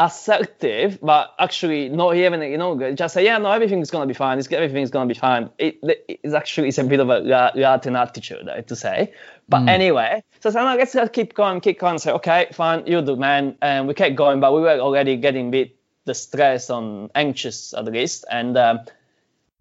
assertive, 0.00 0.98
but 1.02 1.34
actually 1.38 1.90
not 1.90 2.16
even, 2.16 2.40
you 2.40 2.56
know, 2.56 2.92
just 2.94 3.12
say, 3.12 3.22
yeah, 3.22 3.36
no, 3.36 3.52
everything's 3.52 3.90
gonna 3.90 4.06
be 4.06 4.14
fine. 4.14 4.38
It's, 4.38 4.50
everything's 4.50 4.90
gonna 4.90 5.06
be 5.06 5.14
fine. 5.14 5.50
It, 5.58 5.78
it's 6.08 6.32
actually 6.32 6.68
it's 6.68 6.78
a 6.78 6.84
bit 6.84 7.00
of 7.00 7.10
a 7.10 7.18
Latin 7.18 7.96
attitude 7.96 8.48
uh, 8.48 8.62
to 8.62 8.74
say. 8.74 9.12
But 9.46 9.60
mm. 9.60 9.68
anyway, 9.68 10.24
so, 10.40 10.50
so 10.50 10.64
no, 10.64 10.74
let's 10.74 10.94
just 10.94 11.12
keep 11.12 11.34
going, 11.34 11.60
keep 11.60 11.78
going. 11.78 11.98
Say, 11.98 12.12
okay, 12.12 12.48
fine, 12.52 12.86
you 12.86 13.02
do, 13.02 13.14
man. 13.16 13.58
And 13.60 13.86
we 13.86 13.92
kept 13.92 14.16
going, 14.16 14.40
but 14.40 14.54
we 14.54 14.62
were 14.62 14.78
already 14.78 15.16
getting 15.18 15.48
a 15.48 15.50
bit 15.50 15.76
distressed 16.06 16.70
and 16.70 17.10
anxious 17.14 17.74
at 17.74 17.84
least. 17.84 18.24
And 18.30 18.56
um, 18.56 18.80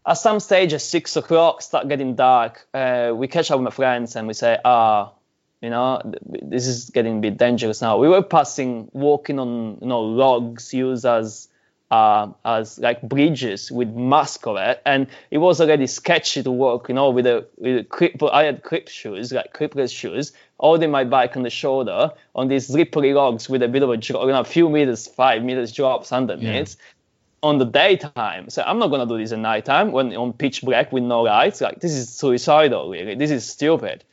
at 0.05 0.13
some 0.13 0.39
stage, 0.39 0.71
at 0.71 0.81
six 0.81 1.17
o'clock, 1.17 1.61
start 1.61 1.89
getting 1.89 2.15
dark. 2.15 2.65
Uh, 2.73 3.11
we 3.13 3.27
catch 3.27 3.51
up 3.51 3.59
with 3.59 3.65
my 3.65 3.71
friends 3.71 4.15
and 4.15 4.25
we 4.25 4.33
say, 4.33 4.57
ah, 4.63 5.11
you 5.61 5.69
know, 5.69 6.01
this 6.23 6.67
is 6.67 6.89
getting 6.89 7.17
a 7.17 7.21
bit 7.21 7.37
dangerous 7.37 7.81
now. 7.81 7.97
We 7.97 8.07
were 8.07 8.23
passing, 8.23 8.89
walking 8.93 9.39
on, 9.39 9.77
you 9.81 9.87
know, 9.87 10.01
logs 10.01 10.73
used 10.73 11.05
as 11.05 11.49
uh, 11.91 12.31
as 12.45 12.77
like 12.79 13.01
bridges 13.01 13.71
with 13.71 13.89
mask 13.89 14.45
of 14.45 14.57
it, 14.57 14.81
and 14.85 15.07
it 15.31 15.39
was 15.39 15.59
already 15.59 15.87
sketchy 15.87 16.43
to 16.43 16.51
walk, 16.51 16.87
you 16.87 16.95
know, 16.95 17.09
with 17.09 17.25
a 17.25 17.45
with 17.57 17.77
a 17.79 17.83
clip. 17.83 18.21
I 18.23 18.43
had 18.43 18.63
clip 18.63 18.87
shoes, 18.87 19.31
like 19.31 19.53
clipless 19.53 19.91
shoes, 19.93 20.31
holding 20.59 20.91
my 20.91 21.03
bike 21.03 21.35
on 21.35 21.43
the 21.43 21.49
shoulder 21.49 22.11
on 22.35 22.47
these 22.47 22.67
slippery 22.67 23.13
logs 23.13 23.49
with 23.49 23.63
a 23.63 23.67
bit 23.67 23.83
of 23.83 23.89
a 23.89 23.97
drop, 23.97 24.23
you 24.23 24.31
know, 24.31 24.39
a 24.39 24.45
few 24.45 24.69
meters, 24.69 25.07
five 25.07 25.43
meters 25.43 25.71
drops 25.71 26.11
underneath. 26.11 26.75
Yeah. 26.79 26.85
On 27.41 27.57
the 27.57 27.65
daytime, 27.65 28.49
so 28.49 28.61
I'm 28.63 28.79
not 28.79 28.89
gonna 28.89 29.05
do 29.05 29.17
this 29.17 29.31
at 29.31 29.39
nighttime 29.39 29.93
when 29.93 30.13
on 30.13 30.33
pitch 30.33 30.61
black 30.61 30.91
with 30.91 31.03
no 31.03 31.21
lights. 31.21 31.61
Like 31.61 31.79
this 31.79 31.93
is 31.93 32.09
suicidal, 32.09 32.89
really. 32.89 33.15
This 33.15 33.31
is 33.31 33.49
stupid. 33.49 34.03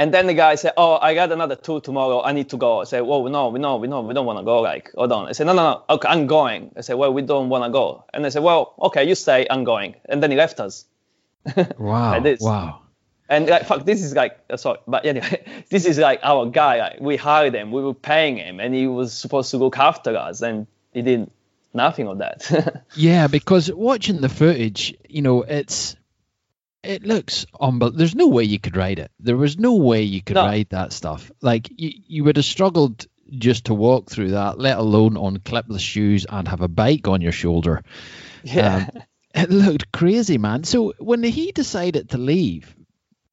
And 0.00 0.14
then 0.14 0.26
the 0.26 0.32
guy 0.32 0.54
said, 0.54 0.72
"Oh, 0.78 0.96
I 0.96 1.12
got 1.12 1.30
another 1.30 1.56
two 1.56 1.82
tomorrow. 1.82 2.22
I 2.22 2.32
need 2.32 2.48
to 2.50 2.56
go." 2.56 2.80
I 2.80 2.84
said, 2.84 3.02
"Whoa, 3.02 3.26
no, 3.28 3.50
we 3.50 3.60
no, 3.60 3.76
we 3.76 3.86
no, 3.86 4.00
we 4.00 4.14
don't 4.14 4.24
want 4.24 4.38
to 4.38 4.44
go. 4.46 4.62
Like, 4.62 4.90
hold 4.94 5.12
on." 5.12 5.28
I 5.28 5.32
said, 5.32 5.46
"No, 5.46 5.52
no, 5.52 5.62
no. 5.62 5.82
Okay, 5.94 6.08
I'm 6.08 6.26
going." 6.26 6.72
I 6.74 6.80
said, 6.80 6.94
"Well, 6.94 7.12
we 7.12 7.20
don't 7.20 7.50
want 7.50 7.64
to 7.64 7.70
go." 7.70 8.04
And 8.14 8.24
I 8.24 8.30
said, 8.30 8.42
"Well, 8.42 8.72
okay, 8.80 9.06
you 9.06 9.14
stay. 9.14 9.46
I'm 9.50 9.64
going." 9.64 9.96
And 10.06 10.22
then 10.22 10.30
he 10.30 10.38
left 10.38 10.58
us. 10.58 10.86
wow. 11.78 12.18
like 12.18 12.40
wow. 12.40 12.80
And 13.28 13.46
like, 13.46 13.66
fuck, 13.66 13.84
this 13.84 14.02
is 14.02 14.14
like, 14.14 14.38
uh, 14.48 14.56
sorry, 14.56 14.78
but 14.88 15.04
anyway, 15.04 15.64
this 15.70 15.84
is 15.84 15.98
like 15.98 16.20
our 16.22 16.46
guy. 16.46 16.78
Like, 16.78 17.00
we 17.00 17.16
hired 17.16 17.54
him, 17.54 17.70
we 17.70 17.82
were 17.82 17.94
paying 17.94 18.38
him, 18.38 18.58
and 18.58 18.74
he 18.74 18.86
was 18.86 19.12
supposed 19.12 19.50
to 19.50 19.58
look 19.58 19.78
after 19.78 20.16
us, 20.16 20.40
and 20.40 20.66
he 20.94 21.02
did 21.02 21.30
nothing 21.74 22.08
of 22.08 22.18
that. 22.18 22.84
yeah, 22.96 23.26
because 23.26 23.70
watching 23.70 24.22
the 24.22 24.30
footage, 24.30 24.96
you 25.08 25.20
know, 25.20 25.42
it's 25.42 25.94
it 26.82 27.04
looks 27.04 27.46
unbelievable. 27.60 27.98
There's 27.98 28.14
no 28.14 28.28
way 28.28 28.44
you 28.44 28.58
could 28.58 28.76
ride 28.76 28.98
it. 28.98 29.10
There 29.20 29.36
was 29.36 29.58
no 29.58 29.74
way 29.74 30.02
you 30.02 30.22
could 30.22 30.36
no. 30.36 30.44
ride 30.44 30.68
that 30.70 30.92
stuff. 30.92 31.30
Like 31.40 31.68
you, 31.76 31.92
you 32.06 32.24
would 32.24 32.36
have 32.36 32.44
struggled 32.44 33.06
just 33.30 33.66
to 33.66 33.74
walk 33.74 34.10
through 34.10 34.30
that, 34.30 34.58
let 34.58 34.78
alone 34.78 35.16
on 35.16 35.38
clipless 35.38 35.80
shoes 35.80 36.26
and 36.28 36.48
have 36.48 36.62
a 36.62 36.68
bike 36.68 37.06
on 37.06 37.20
your 37.20 37.32
shoulder. 37.32 37.82
Yeah. 38.42 38.88
Um, 38.94 39.02
it 39.34 39.50
looked 39.50 39.92
crazy, 39.92 40.38
man. 40.38 40.64
So 40.64 40.94
when 40.98 41.22
he 41.22 41.52
decided 41.52 42.10
to 42.10 42.18
leave, 42.18 42.74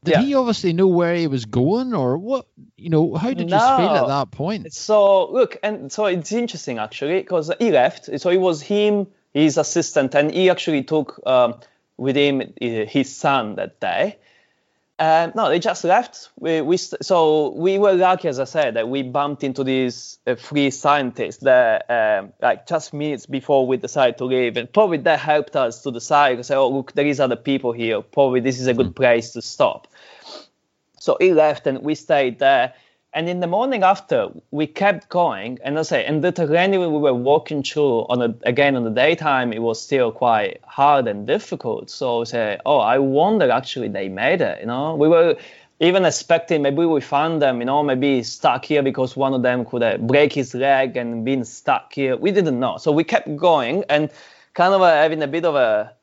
did 0.03 0.11
yeah. 0.11 0.21
he 0.21 0.35
obviously 0.35 0.73
know 0.73 0.87
where 0.87 1.15
he 1.15 1.27
was 1.27 1.45
going 1.45 1.93
or 1.93 2.17
what? 2.17 2.45
You 2.75 2.89
know, 2.89 3.15
how 3.15 3.33
did 3.33 3.49
no. 3.49 3.55
you 3.55 3.77
feel 3.77 3.95
at 3.95 4.07
that 4.07 4.31
point? 4.31 4.71
So 4.73 5.31
look, 5.31 5.57
and 5.63 5.91
so 5.91 6.05
it's 6.05 6.31
interesting 6.31 6.77
actually 6.77 7.21
because 7.21 7.51
he 7.57 7.71
left. 7.71 8.09
So 8.19 8.29
it 8.29 8.39
was 8.39 8.61
him, 8.61 9.07
his 9.33 9.57
assistant, 9.57 10.13
and 10.15 10.31
he 10.31 10.49
actually 10.49 10.83
took. 10.83 11.19
Um, 11.25 11.55
with 11.97 12.15
him, 12.15 12.41
uh, 12.41 12.85
his 12.85 13.15
son 13.15 13.55
that 13.55 13.79
day. 13.79 14.17
No, 14.99 15.49
they 15.49 15.59
just 15.59 15.83
left. 15.83 16.29
We, 16.39 16.61
we 16.61 16.77
so 16.77 17.49
we 17.49 17.77
were 17.77 17.93
lucky, 17.93 18.27
as 18.27 18.39
I 18.39 18.45
said, 18.45 18.75
that 18.75 18.89
we 18.89 19.03
bumped 19.03 19.43
into 19.43 19.63
these 19.63 20.17
uh, 20.25 20.35
three 20.35 20.71
scientists 20.71 21.43
that 21.43 21.85
um, 21.89 22.33
like 22.41 22.65
just 22.67 22.93
minutes 22.93 23.27
before 23.27 23.67
we 23.67 23.77
decided 23.77 24.17
to 24.17 24.25
leave, 24.25 24.57
and 24.57 24.71
probably 24.71 24.97
that 24.97 25.19
helped 25.19 25.55
us 25.55 25.83
to 25.83 25.91
decide. 25.91 26.37
To 26.37 26.43
say, 26.43 26.55
oh 26.55 26.69
look, 26.69 26.93
there 26.93 27.05
is 27.05 27.19
other 27.19 27.35
people 27.35 27.73
here. 27.73 28.01
Probably 28.01 28.39
this 28.39 28.59
is 28.59 28.67
a 28.67 28.73
good 28.73 28.93
mm. 28.93 28.95
place 28.95 29.33
to 29.33 29.41
stop. 29.41 29.87
So 30.99 31.15
he 31.19 31.31
left 31.31 31.67
and 31.67 31.83
we 31.83 31.95
stayed 31.95 32.39
there. 32.39 32.73
And 33.17 33.27
in 33.27 33.39
the 33.39 33.47
morning 33.47 33.81
after, 33.81 34.29
we 34.51 34.67
kept 34.67 35.09
going. 35.09 35.57
And 35.63 35.79
I 35.79 35.81
say, 35.81 36.05
and 36.05 36.23
the 36.23 36.31
terrain 36.31 36.69
we 36.69 36.85
were 36.85 37.15
walking 37.15 37.63
through 37.63 38.01
on 38.09 38.21
a, 38.21 38.35
again 38.43 38.75
on 38.75 38.83
the 38.83 38.91
daytime, 38.91 39.51
it 39.51 39.59
was 39.63 39.81
still 39.81 40.11
quite 40.11 40.59
hard 40.63 41.07
and 41.07 41.25
difficult. 41.25 41.89
So 41.89 42.21
I 42.21 42.23
say, 42.25 42.59
oh, 42.63 42.77
I 42.77 42.99
wonder 42.99 43.49
actually 43.49 43.87
they 43.87 44.07
made 44.07 44.41
it. 44.41 44.59
You 44.59 44.67
know, 44.67 44.93
we 44.93 45.07
were 45.07 45.35
even 45.79 46.05
expecting 46.05 46.61
maybe 46.61 46.85
we 46.85 47.01
found 47.01 47.41
them, 47.41 47.59
you 47.59 47.65
know, 47.65 47.81
maybe 47.81 48.21
stuck 48.21 48.63
here 48.65 48.83
because 48.83 49.17
one 49.17 49.33
of 49.33 49.41
them 49.41 49.65
could 49.65 49.81
uh, 49.81 49.97
break 49.97 50.31
his 50.31 50.53
leg 50.53 50.95
and 50.95 51.25
been 51.25 51.43
stuck 51.43 51.93
here. 51.93 52.15
We 52.17 52.29
didn't 52.29 52.59
know. 52.59 52.77
So 52.77 52.91
we 52.91 53.03
kept 53.03 53.35
going 53.35 53.83
and 53.89 54.11
kind 54.53 54.75
of 54.75 54.81
having 54.81 55.23
a 55.23 55.27
bit 55.27 55.43
of 55.43 55.55
a 55.55 55.96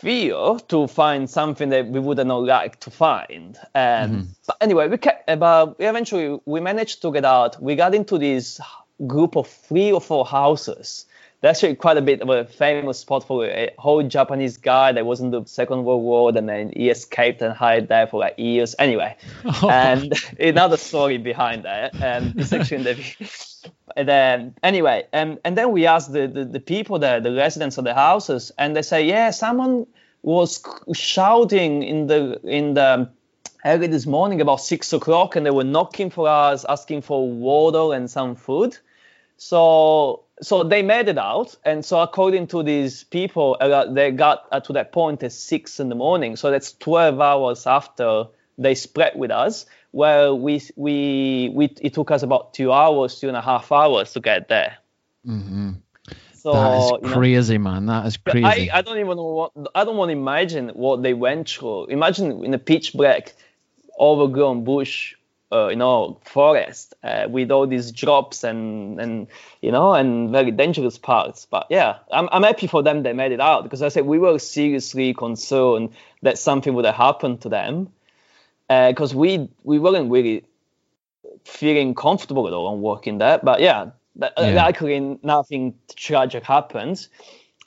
fear 0.00 0.58
to 0.68 0.86
find 0.86 1.28
something 1.28 1.70
that 1.70 1.88
we 1.88 2.00
wouldn't 2.00 2.28
like 2.28 2.80
to 2.80 2.90
find. 2.90 3.58
And 3.74 4.12
mm-hmm. 4.12 4.30
but 4.46 4.56
anyway, 4.60 4.88
we 4.88 4.98
kept 4.98 5.28
uh, 5.28 5.32
about 5.32 5.76
eventually 5.78 6.38
we 6.44 6.60
managed 6.60 7.02
to 7.02 7.12
get 7.12 7.24
out. 7.24 7.60
We 7.62 7.76
got 7.76 7.94
into 7.94 8.18
this 8.18 8.60
group 9.06 9.36
of 9.36 9.46
three 9.46 9.92
or 9.92 10.00
four 10.00 10.24
houses. 10.24 11.06
That's 11.42 11.58
actually 11.58 11.76
quite 11.76 11.98
a 11.98 12.02
bit 12.02 12.22
of 12.22 12.30
a 12.30 12.46
famous 12.46 12.98
spot 12.98 13.26
for 13.26 13.44
a 13.44 13.70
whole 13.78 14.02
Japanese 14.02 14.56
guy 14.56 14.92
that 14.92 15.04
was 15.04 15.20
in 15.20 15.30
the 15.30 15.44
Second 15.44 15.84
World 15.84 16.02
War 16.02 16.32
and 16.34 16.48
then 16.48 16.72
he 16.74 16.88
escaped 16.88 17.42
and 17.42 17.54
hid 17.56 17.88
there 17.88 18.06
for 18.06 18.20
like 18.20 18.38
years. 18.38 18.74
Anyway, 18.78 19.16
oh. 19.44 19.68
and 19.70 20.12
another 20.40 20.76
story 20.76 21.18
behind 21.18 21.64
that. 21.64 21.94
And 22.00 22.34
it's 22.38 22.52
actually 22.52 22.78
in 22.78 22.84
the 22.84 22.94
and 23.96 24.06
then 24.06 24.54
anyway, 24.62 25.06
um, 25.12 25.38
and 25.44 25.56
then 25.56 25.72
we 25.72 25.86
asked 25.86 26.12
the, 26.12 26.28
the, 26.28 26.44
the 26.44 26.60
people 26.60 26.98
there, 26.98 27.18
the 27.20 27.34
residents 27.34 27.78
of 27.78 27.84
the 27.84 27.94
houses, 27.94 28.52
and 28.58 28.76
they 28.76 28.82
say, 28.82 29.06
yeah, 29.06 29.30
someone 29.30 29.86
was 30.22 30.62
shouting 30.92 31.82
in 31.82 32.06
the 32.06 32.38
in 32.44 32.74
the 32.74 33.08
early 33.64 33.86
this 33.86 34.06
morning 34.06 34.40
about 34.40 34.60
six 34.60 34.92
o'clock, 34.92 35.34
and 35.34 35.46
they 35.46 35.50
were 35.50 35.64
knocking 35.64 36.10
for 36.10 36.28
us, 36.28 36.64
asking 36.68 37.02
for 37.02 37.28
water 37.28 37.96
and 37.96 38.10
some 38.10 38.36
food. 38.36 38.76
So 39.38 40.24
so 40.42 40.62
they 40.62 40.82
made 40.82 41.08
it 41.08 41.16
out, 41.16 41.56
and 41.64 41.84
so 41.84 42.00
according 42.00 42.48
to 42.48 42.62
these 42.62 43.04
people, 43.04 43.56
uh, 43.58 43.90
they 43.90 44.10
got 44.10 44.46
uh, 44.52 44.60
to 44.60 44.74
that 44.74 44.92
point 44.92 45.22
at 45.22 45.32
six 45.32 45.80
in 45.80 45.88
the 45.88 45.94
morning. 45.94 46.36
So 46.36 46.50
that's 46.50 46.72
twelve 46.72 47.20
hours 47.20 47.66
after 47.66 48.26
they 48.58 48.74
spread 48.74 49.16
with 49.16 49.30
us 49.30 49.66
well, 49.92 50.38
we 50.38 50.62
we 50.76 51.50
we 51.54 51.66
it 51.80 51.94
took 51.94 52.10
us 52.10 52.22
about 52.22 52.54
two 52.54 52.72
hours, 52.72 53.18
two 53.20 53.28
and 53.28 53.36
a 53.36 53.42
half 53.42 53.72
hours 53.72 54.12
to 54.12 54.20
get 54.20 54.48
there. 54.48 54.76
Mm-hmm. 55.26 55.72
So 56.34 56.52
that 56.52 57.04
is 57.04 57.12
crazy, 57.12 57.58
know, 57.58 57.64
man. 57.64 57.86
That 57.86 58.06
is 58.06 58.16
crazy. 58.18 58.70
I, 58.70 58.78
I 58.78 58.82
don't 58.82 58.98
even 58.98 59.16
know 59.16 59.24
what 59.24 59.52
I 59.74 59.84
don't 59.84 59.96
want 59.96 60.10
to 60.10 60.12
imagine 60.12 60.68
what 60.70 61.02
they 61.02 61.14
went 61.14 61.48
through. 61.48 61.86
Imagine 61.86 62.44
in 62.44 62.54
a 62.54 62.58
pitch 62.58 62.92
black, 62.92 63.34
overgrown 63.98 64.62
bush, 64.64 65.16
uh, 65.50 65.68
you 65.68 65.76
know, 65.76 66.20
forest 66.24 66.94
uh, 67.02 67.26
with 67.28 67.50
all 67.50 67.66
these 67.66 67.90
drops 67.90 68.44
and 68.44 69.00
and 69.00 69.26
you 69.60 69.72
know 69.72 69.94
and 69.94 70.30
very 70.30 70.50
dangerous 70.50 70.98
parts. 70.98 71.46
But 71.50 71.66
yeah, 71.70 71.98
I'm 72.12 72.28
I'm 72.30 72.42
happy 72.42 72.66
for 72.66 72.82
them 72.82 73.02
they 73.02 73.12
made 73.12 73.32
it 73.32 73.40
out 73.40 73.64
because 73.64 73.82
I 73.82 73.88
said 73.88 74.06
we 74.06 74.18
were 74.18 74.38
seriously 74.38 75.14
concerned 75.14 75.94
that 76.22 76.38
something 76.38 76.74
would 76.74 76.84
have 76.84 76.94
happened 76.94 77.40
to 77.40 77.48
them 77.48 77.88
because 78.68 79.14
uh, 79.14 79.18
we 79.18 79.48
we 79.64 79.78
weren't 79.78 80.10
really 80.10 80.44
feeling 81.44 81.94
comfortable 81.94 82.46
at 82.46 82.52
all 82.52 82.66
on 82.66 82.80
working 82.80 83.18
there. 83.18 83.38
But 83.42 83.60
yeah, 83.60 83.90
that, 84.16 84.32
uh, 84.38 84.42
yeah. 84.42 84.64
luckily 84.64 85.18
nothing 85.22 85.74
tragic 85.94 86.44
happened. 86.44 87.06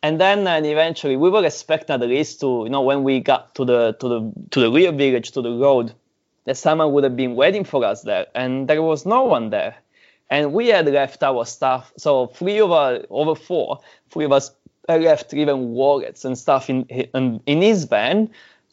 And 0.02 0.20
then 0.20 0.48
and 0.48 0.66
eventually 0.66 1.18
we 1.18 1.30
were 1.30 1.46
expecting 1.46 1.94
at 1.94 2.02
least 2.02 2.40
to 2.42 2.64
you 2.64 2.70
know 2.70 2.82
when 2.82 3.04
we 3.04 3.20
got 3.20 3.56
to 3.56 3.66
the 3.66 3.94
to 4.00 4.08
the 4.08 4.34
to 4.52 4.60
the 4.62 4.72
real 4.72 4.92
village 4.92 5.32
to 5.32 5.42
the 5.42 5.52
road 5.52 5.94
that 6.46 6.56
someone 6.56 6.94
would 6.94 7.04
have 7.04 7.16
been 7.16 7.36
waiting 7.36 7.64
for 7.64 7.84
us 7.84 8.02
there, 8.04 8.26
and 8.34 8.68
there 8.68 8.82
was 8.82 9.06
no 9.06 9.24
one 9.24 9.50
there. 9.50 9.76
And 10.32 10.54
we 10.54 10.68
had 10.68 10.86
left 10.88 11.24
our 11.24 11.46
stuff. 11.46 11.92
So 11.98 12.28
three 12.28 12.60
of 12.60 12.72
us, 12.72 13.06
over 13.10 13.36
four, 13.36 13.80
three 14.10 14.26
of 14.26 14.32
us 14.32 14.52
left 14.88 15.34
even 15.34 15.70
wallets 15.70 16.26
and 16.26 16.38
stuff 16.38 16.70
in 16.70 16.84
in, 16.86 17.42
in 17.46 17.62
his 17.62 17.84
van 17.84 18.30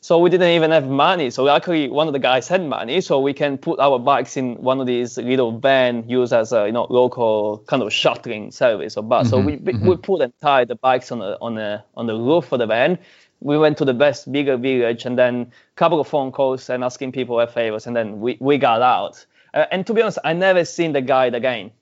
so 0.06 0.20
we 0.20 0.30
didn't 0.30 0.50
even 0.50 0.70
have 0.70 0.86
money. 0.86 1.30
So 1.30 1.42
luckily, 1.42 1.88
one 1.88 2.06
of 2.06 2.12
the 2.12 2.20
guys 2.20 2.46
had 2.46 2.64
money, 2.64 3.00
so 3.00 3.18
we 3.18 3.32
can 3.32 3.58
put 3.58 3.80
our 3.80 3.98
bikes 3.98 4.36
in 4.36 4.54
one 4.62 4.78
of 4.80 4.86
these 4.86 5.18
little 5.18 5.58
van 5.58 6.08
used 6.08 6.32
as 6.32 6.52
a 6.52 6.66
you 6.66 6.70
know 6.70 6.86
local 6.88 7.64
kind 7.66 7.82
of 7.82 7.92
shuttling 7.92 8.52
service 8.52 8.96
or 8.96 9.02
bus. 9.02 9.26
Mm-hmm, 9.26 9.30
so 9.30 9.40
we 9.40 9.56
mm-hmm. 9.56 9.84
we 9.84 9.96
put 9.96 10.22
and 10.22 10.32
tied 10.40 10.68
the 10.68 10.76
bikes 10.76 11.10
on 11.10 11.18
the 11.18 11.36
on 11.40 11.56
the 11.56 11.82
on 11.96 12.06
the 12.06 12.14
roof 12.14 12.52
of 12.52 12.60
the 12.60 12.66
van. 12.68 13.00
We 13.40 13.58
went 13.58 13.78
to 13.78 13.84
the 13.84 13.94
best 13.94 14.30
bigger 14.30 14.56
village 14.56 15.06
and 15.06 15.18
then 15.18 15.34
a 15.40 15.74
couple 15.74 15.98
of 15.98 16.06
phone 16.06 16.30
calls 16.30 16.70
and 16.70 16.84
asking 16.84 17.10
people 17.10 17.44
for 17.44 17.52
favors, 17.52 17.88
and 17.88 17.96
then 17.96 18.20
we, 18.20 18.36
we 18.38 18.58
got 18.58 18.82
out. 18.82 19.26
Uh, 19.54 19.66
and 19.72 19.84
to 19.88 19.92
be 19.92 20.02
honest, 20.02 20.20
I 20.22 20.34
never 20.34 20.64
seen 20.64 20.92
the 20.92 21.02
guide 21.02 21.34
again. 21.34 21.72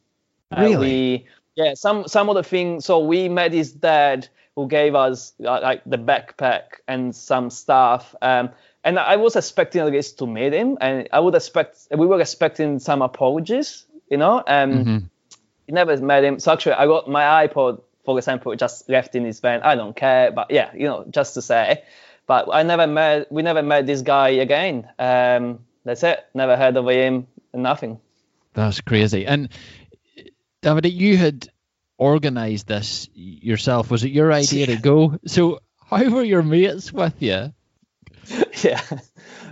Uh, 0.51 0.63
really? 0.63 0.79
We, 0.79 1.27
yeah, 1.57 1.75
some 1.75 2.09
some 2.09 2.31
of 2.31 2.37
the 2.37 2.43
things. 2.43 2.87
So 2.87 3.01
we 3.01 3.29
met 3.29 3.53
his 3.53 3.73
dad 3.73 4.31
who 4.57 4.69
gave 4.69 4.95
us 4.95 5.33
uh, 5.45 5.61
like 5.61 5.83
the 5.85 5.99
backpack 5.99 6.81
and 6.87 7.15
some 7.15 7.51
stuff. 7.51 8.15
Um, 8.23 8.51
and 8.85 8.99
I 8.99 9.17
was 9.17 9.35
expecting 9.35 9.81
at 9.81 9.91
least 9.91 10.19
to 10.19 10.27
meet 10.27 10.53
him, 10.53 10.77
and 10.81 11.09
I 11.13 11.21
would 11.21 11.35
expect 11.35 11.89
we 11.97 12.07
were 12.07 12.21
expecting 12.21 12.79
some 12.79 13.03
apologies, 13.03 13.87
you 14.11 14.19
know. 14.19 14.43
Um, 14.47 14.73
mm-hmm. 14.73 14.99
He 15.67 15.73
never 15.73 15.97
met 15.97 16.25
him. 16.25 16.39
So 16.39 16.53
actually, 16.53 16.75
I 16.75 16.87
got 16.87 17.09
my 17.09 17.47
iPod, 17.47 17.81
for 18.05 18.19
example, 18.19 18.55
just 18.57 18.89
left 18.89 19.15
in 19.15 19.25
his 19.25 19.41
van. 19.41 19.63
I 19.63 19.75
don't 19.75 19.97
care, 19.97 20.31
but 20.31 20.51
yeah, 20.51 20.71
you 20.75 20.85
know, 20.85 21.07
just 21.11 21.33
to 21.35 21.43
say. 21.43 21.83
But 22.27 22.49
I 22.53 22.63
never 22.63 22.87
met. 22.87 23.33
We 23.33 23.43
never 23.43 23.63
met 23.63 23.87
this 23.87 24.03
guy 24.03 24.29
again. 24.29 24.89
Um, 24.99 25.61
that's 25.85 26.03
it. 26.03 26.25
Never 26.35 26.57
heard 26.57 26.77
of 26.77 26.89
him. 26.89 27.27
Nothing. 27.55 28.01
That's 28.53 28.81
crazy. 28.81 29.27
And 29.27 29.49
David, 30.61 30.87
you 30.87 31.17
had 31.17 31.49
organized 31.99 32.69
this 32.69 33.09
yourself? 33.15 33.91
Was 33.91 34.05
it 34.05 34.13
your 34.13 34.33
idea 34.43 34.67
to 34.67 34.77
go? 34.77 35.19
So 35.27 35.61
how 35.89 36.09
were 36.09 36.23
your 36.25 36.43
mates 36.43 36.93
with 36.93 37.21
you? 37.23 37.53
Yeah, 38.63 38.81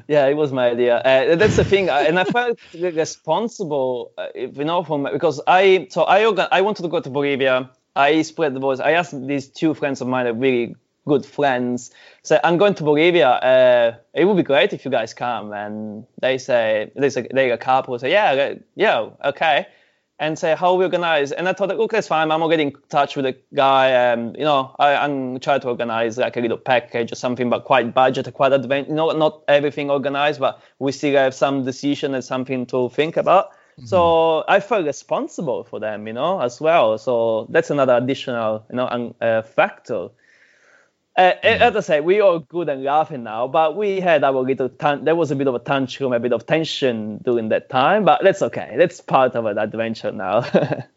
yeah, 0.09 0.27
it 0.27 0.35
was 0.35 0.53
my 0.53 0.71
idea. 0.71 0.97
Uh, 0.97 1.37
that's 1.37 1.57
the 1.57 1.65
thing, 1.65 1.91
and 1.91 2.19
I 2.19 2.25
felt 2.25 2.59
responsible, 2.73 4.13
uh, 4.17 4.29
you 4.35 4.65
know, 4.65 4.83
for 4.83 4.99
my, 4.99 5.13
because 5.13 5.43
I 5.47 5.89
so 5.91 6.05
I 6.05 6.25
organ- 6.25 6.49
I 6.51 6.63
wanted 6.63 6.83
to 6.85 6.89
go 6.89 7.01
to 7.01 7.11
Bolivia. 7.11 7.71
I 7.95 8.23
spread 8.23 8.55
the 8.55 8.61
voice. 8.61 8.81
I 8.81 8.93
asked 8.93 9.27
these 9.27 9.49
two 9.49 9.75
friends 9.75 10.01
of 10.01 10.09
mine, 10.09 10.27
are 10.27 10.33
really 10.33 10.77
good 11.07 11.27
friends, 11.27 11.91
say 12.23 12.39
I'm 12.43 12.57
going 12.57 12.75
to 12.75 12.85
Bolivia. 12.85 13.29
Uh, 13.29 13.95
it 14.15 14.25
would 14.25 14.37
be 14.37 14.43
great 14.43 14.73
if 14.73 14.85
you 14.85 14.91
guys 14.91 15.15
come. 15.15 15.53
And 15.53 16.07
they 16.21 16.39
say 16.39 16.93
they 16.97 17.11
say 17.11 17.29
they 17.33 17.51
a 17.51 17.59
couple 17.59 17.99
say 17.99 18.11
yeah, 18.13 18.55
yeah, 18.75 19.11
okay 19.25 19.67
and 20.23 20.39
say 20.39 20.55
how 20.55 20.75
we 20.75 20.85
organize. 20.85 21.33
And 21.33 21.49
I 21.49 21.53
thought, 21.53 21.73
okay, 21.73 21.97
that's 21.97 22.07
fine. 22.07 22.31
I'm 22.31 22.39
gonna 22.39 22.57
get 22.57 22.61
in 22.61 22.73
touch 22.89 23.17
with 23.17 23.25
the 23.25 23.37
guy. 23.55 23.89
and 23.89 24.37
you 24.37 24.45
know, 24.45 24.75
I, 24.79 24.95
I'm 24.95 25.41
trying 25.41 25.61
to 25.63 25.69
organize 25.69 26.17
like 26.17 26.37
a 26.37 26.41
little 26.41 26.59
package 26.59 27.11
or 27.11 27.17
something, 27.17 27.51
but 27.51 27.65
quite 27.65 27.93
budget, 27.93 28.33
quite 28.33 28.53
advanced. 28.53 28.89
You 28.89 28.95
know, 28.95 29.11
not 29.11 29.43
everything 29.49 29.91
organized, 29.91 30.39
but 30.39 30.63
we 30.79 30.93
still 30.93 31.17
have 31.17 31.35
some 31.35 31.65
decision 31.65 32.15
and 32.15 32.25
something 32.25 32.67
to 32.67 32.89
think 32.91 33.17
about. 33.17 33.51
Mm-hmm. 33.51 33.87
So 33.87 34.45
I 34.47 34.61
felt 34.61 34.87
responsible 34.87 35.65
for 35.65 35.81
them, 35.81 36.07
you 36.07 36.13
know, 36.13 36.41
as 36.41 36.61
well. 36.61 36.99
So 36.99 37.47
that's 37.51 37.71
another 37.71 37.97
additional, 37.97 38.65
you 38.71 38.77
know, 38.77 39.15
uh, 39.21 39.43
factor. 39.43 40.09
Uh, 41.15 41.35
as 41.43 41.77
I 41.77 41.81
say, 41.81 42.01
we 42.01 42.23
are 42.23 42.39
good 42.39 42.71
and 42.71 42.83
laughing 42.85 43.23
now, 43.23 43.47
but 43.47 43.77
we 43.77 44.01
had 44.01 44.25
our 44.25 44.41
little 44.41 44.71
tan- 44.71 45.05
there 45.05 45.15
was 45.15 45.31
a 45.31 45.37
bit 45.37 45.47
of 45.47 45.55
a 45.55 45.59
tantrum, 45.59 46.15
a 46.15 46.21
bit 46.21 46.33
of 46.33 46.47
tension 46.47 47.19
during 47.19 47.51
that 47.51 47.69
time, 47.69 48.05
but 48.05 48.23
that's 48.25 48.41
okay. 48.41 48.77
That's 48.79 49.03
part 49.03 49.35
of 49.35 49.45
an 49.45 49.59
adventure 49.59 50.11
now. 50.11 50.47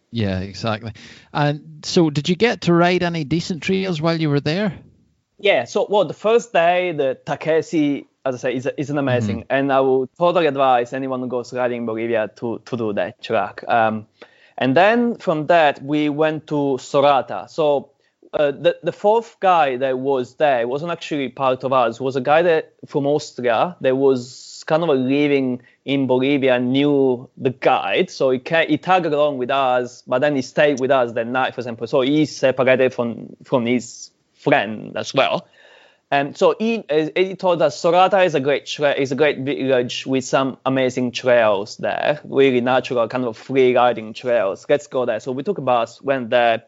yeah, 0.12 0.40
exactly. 0.40 0.94
And 1.34 1.84
so, 1.84 2.10
did 2.10 2.30
you 2.30 2.38
get 2.38 2.62
to 2.62 2.74
ride 2.74 3.04
any 3.04 3.26
decent 3.26 3.62
trails 3.62 4.02
while 4.02 4.20
you 4.20 4.30
were 4.30 4.40
there? 4.40 4.74
Yeah. 5.38 5.66
So, 5.66 5.86
well, 5.90 6.06
the 6.06 6.14
first 6.14 6.54
day, 6.54 6.94
the 6.94 7.20
Takeshi, 7.26 8.08
as 8.24 8.36
I 8.36 8.38
say, 8.38 8.56
is, 8.56 8.70
is 8.78 8.90
an 8.90 8.98
amazing, 8.98 9.40
mm-hmm. 9.40 9.54
and 9.54 9.74
I 9.74 9.82
would 9.82 10.10
totally 10.18 10.48
advise 10.48 10.94
anyone 10.94 11.20
who 11.20 11.28
goes 11.28 11.52
riding 11.52 11.80
in 11.80 11.86
Bolivia 11.86 12.30
to 12.38 12.62
to 12.64 12.78
do 12.78 12.94
that 12.94 13.22
track. 13.22 13.66
Um, 13.68 14.08
and 14.58 14.78
then 14.78 15.16
from 15.18 15.48
that, 15.48 15.84
we 15.84 16.08
went 16.08 16.48
to 16.48 16.78
Sorata. 16.80 17.50
So 17.50 17.92
uh, 18.34 18.52
the 18.52 18.78
the 18.84 18.92
fourth 18.92 19.38
guy 19.40 19.78
that 19.78 20.00
was 20.00 20.36
there 20.36 20.68
wasn't 20.68 20.92
actually 20.92 21.30
part 21.30 21.64
of 21.64 21.74
us. 21.74 22.00
Was 22.00 22.16
a 22.16 22.22
guy 22.22 22.42
that 22.42 22.74
from 22.86 23.06
Austria 23.06 23.76
that 23.82 23.96
was 23.96 24.64
kind 24.68 24.84
of 24.84 24.90
living 24.90 25.62
in 25.86 26.08
Bolivia 26.08 26.56
and 26.56 26.74
knew 26.74 27.30
the 27.38 27.52
guide, 27.52 28.10
so 28.10 28.32
he 28.32 28.40
can, 28.40 28.68
he 28.68 28.78
tagged 28.78 29.06
along 29.06 29.38
with 29.38 29.52
us, 29.52 30.02
but 30.08 30.20
then 30.20 30.36
he 30.36 30.42
stayed 30.42 30.80
with 30.80 30.92
us 30.92 31.12
that 31.14 31.28
night, 31.28 31.54
for 31.54 31.62
example. 31.62 31.88
So 31.88 32.02
he's 32.02 32.36
separated 32.36 32.94
from 32.94 33.36
from 33.44 33.66
his 33.66 34.12
friend 34.34 34.96
as 34.98 35.14
well. 35.14 35.48
And 36.12 36.38
so 36.38 36.56
he, 36.60 36.84
he 37.16 37.36
told 37.36 37.62
us 37.62 37.82
Sorata 37.82 38.24
is 38.26 38.36
a 38.36 38.40
great 38.40 38.68
tra- 38.68 38.94
is 38.94 39.12
a 39.12 39.16
great 39.16 39.40
village 39.40 40.06
with 40.06 40.24
some 40.24 40.58
amazing 40.66 41.12
trails 41.12 41.78
there, 41.78 42.20
really 42.24 42.62
natural 42.62 43.08
kind 43.08 43.26
of 43.26 43.38
free 43.38 43.76
riding 43.76 44.14
trails. 44.14 44.66
Let's 44.70 44.88
go 44.88 45.06
there. 45.06 45.20
So 45.20 45.32
we 45.32 45.44
took 45.44 45.58
a 45.58 45.62
bus, 45.62 46.02
went 46.02 46.30
there 46.30 46.64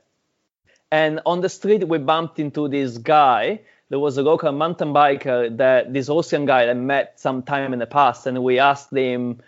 and 0.91 1.19
on 1.25 1.41
the 1.41 1.49
street 1.49 1.87
we 1.87 1.97
bumped 1.97 2.39
into 2.39 2.67
this 2.67 2.97
guy 2.97 3.59
there 3.89 3.99
was 3.99 4.17
a 4.17 4.21
local 4.23 4.51
mountain 4.51 4.93
biker 4.93 5.55
that 5.57 5.93
this 5.93 6.09
Austrian 6.09 6.45
guy 6.45 6.65
that 6.65 6.75
met 6.75 7.19
some 7.19 7.41
time 7.41 7.73
in 7.73 7.79
the 7.79 7.85
past, 7.85 8.27
and 8.27 8.43
we 8.43 8.59
asked 8.59 8.91
him. 8.91 9.41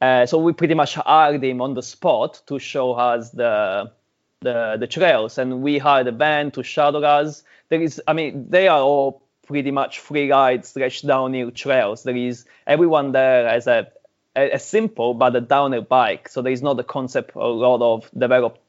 Uh, 0.00 0.26
so 0.26 0.38
we 0.38 0.52
pretty 0.52 0.74
much 0.74 0.94
hired 0.94 1.42
him 1.42 1.62
on 1.62 1.72
the 1.72 1.82
spot 1.82 2.42
to 2.46 2.58
show 2.58 2.92
us 2.92 3.30
the 3.30 3.90
the 4.40 4.76
the 4.78 4.86
trails, 4.86 5.38
and 5.38 5.62
we 5.62 5.78
hired 5.78 6.06
a 6.08 6.12
van 6.12 6.50
to 6.50 6.62
shuttle 6.62 7.04
us. 7.04 7.42
There 7.70 7.80
is, 7.80 8.00
I 8.06 8.12
mean, 8.12 8.50
they 8.50 8.68
are 8.68 8.80
all 8.80 9.22
pretty 9.46 9.70
much 9.70 10.00
free 10.00 10.30
ride 10.30 10.66
slash 10.66 11.00
downhill 11.00 11.50
trails. 11.50 12.02
There 12.02 12.16
is 12.16 12.44
everyone 12.66 13.12
there 13.12 13.48
has 13.48 13.66
a, 13.66 13.90
a, 14.36 14.52
a 14.52 14.58
simple 14.58 15.14
but 15.14 15.34
a 15.34 15.40
downhill 15.40 15.82
bike, 15.82 16.28
so 16.28 16.42
there 16.42 16.52
is 16.52 16.60
not 16.60 16.76
the 16.76 16.84
concept 16.84 17.34
a 17.34 17.46
lot 17.46 17.80
of 17.80 18.10
developed 18.16 18.60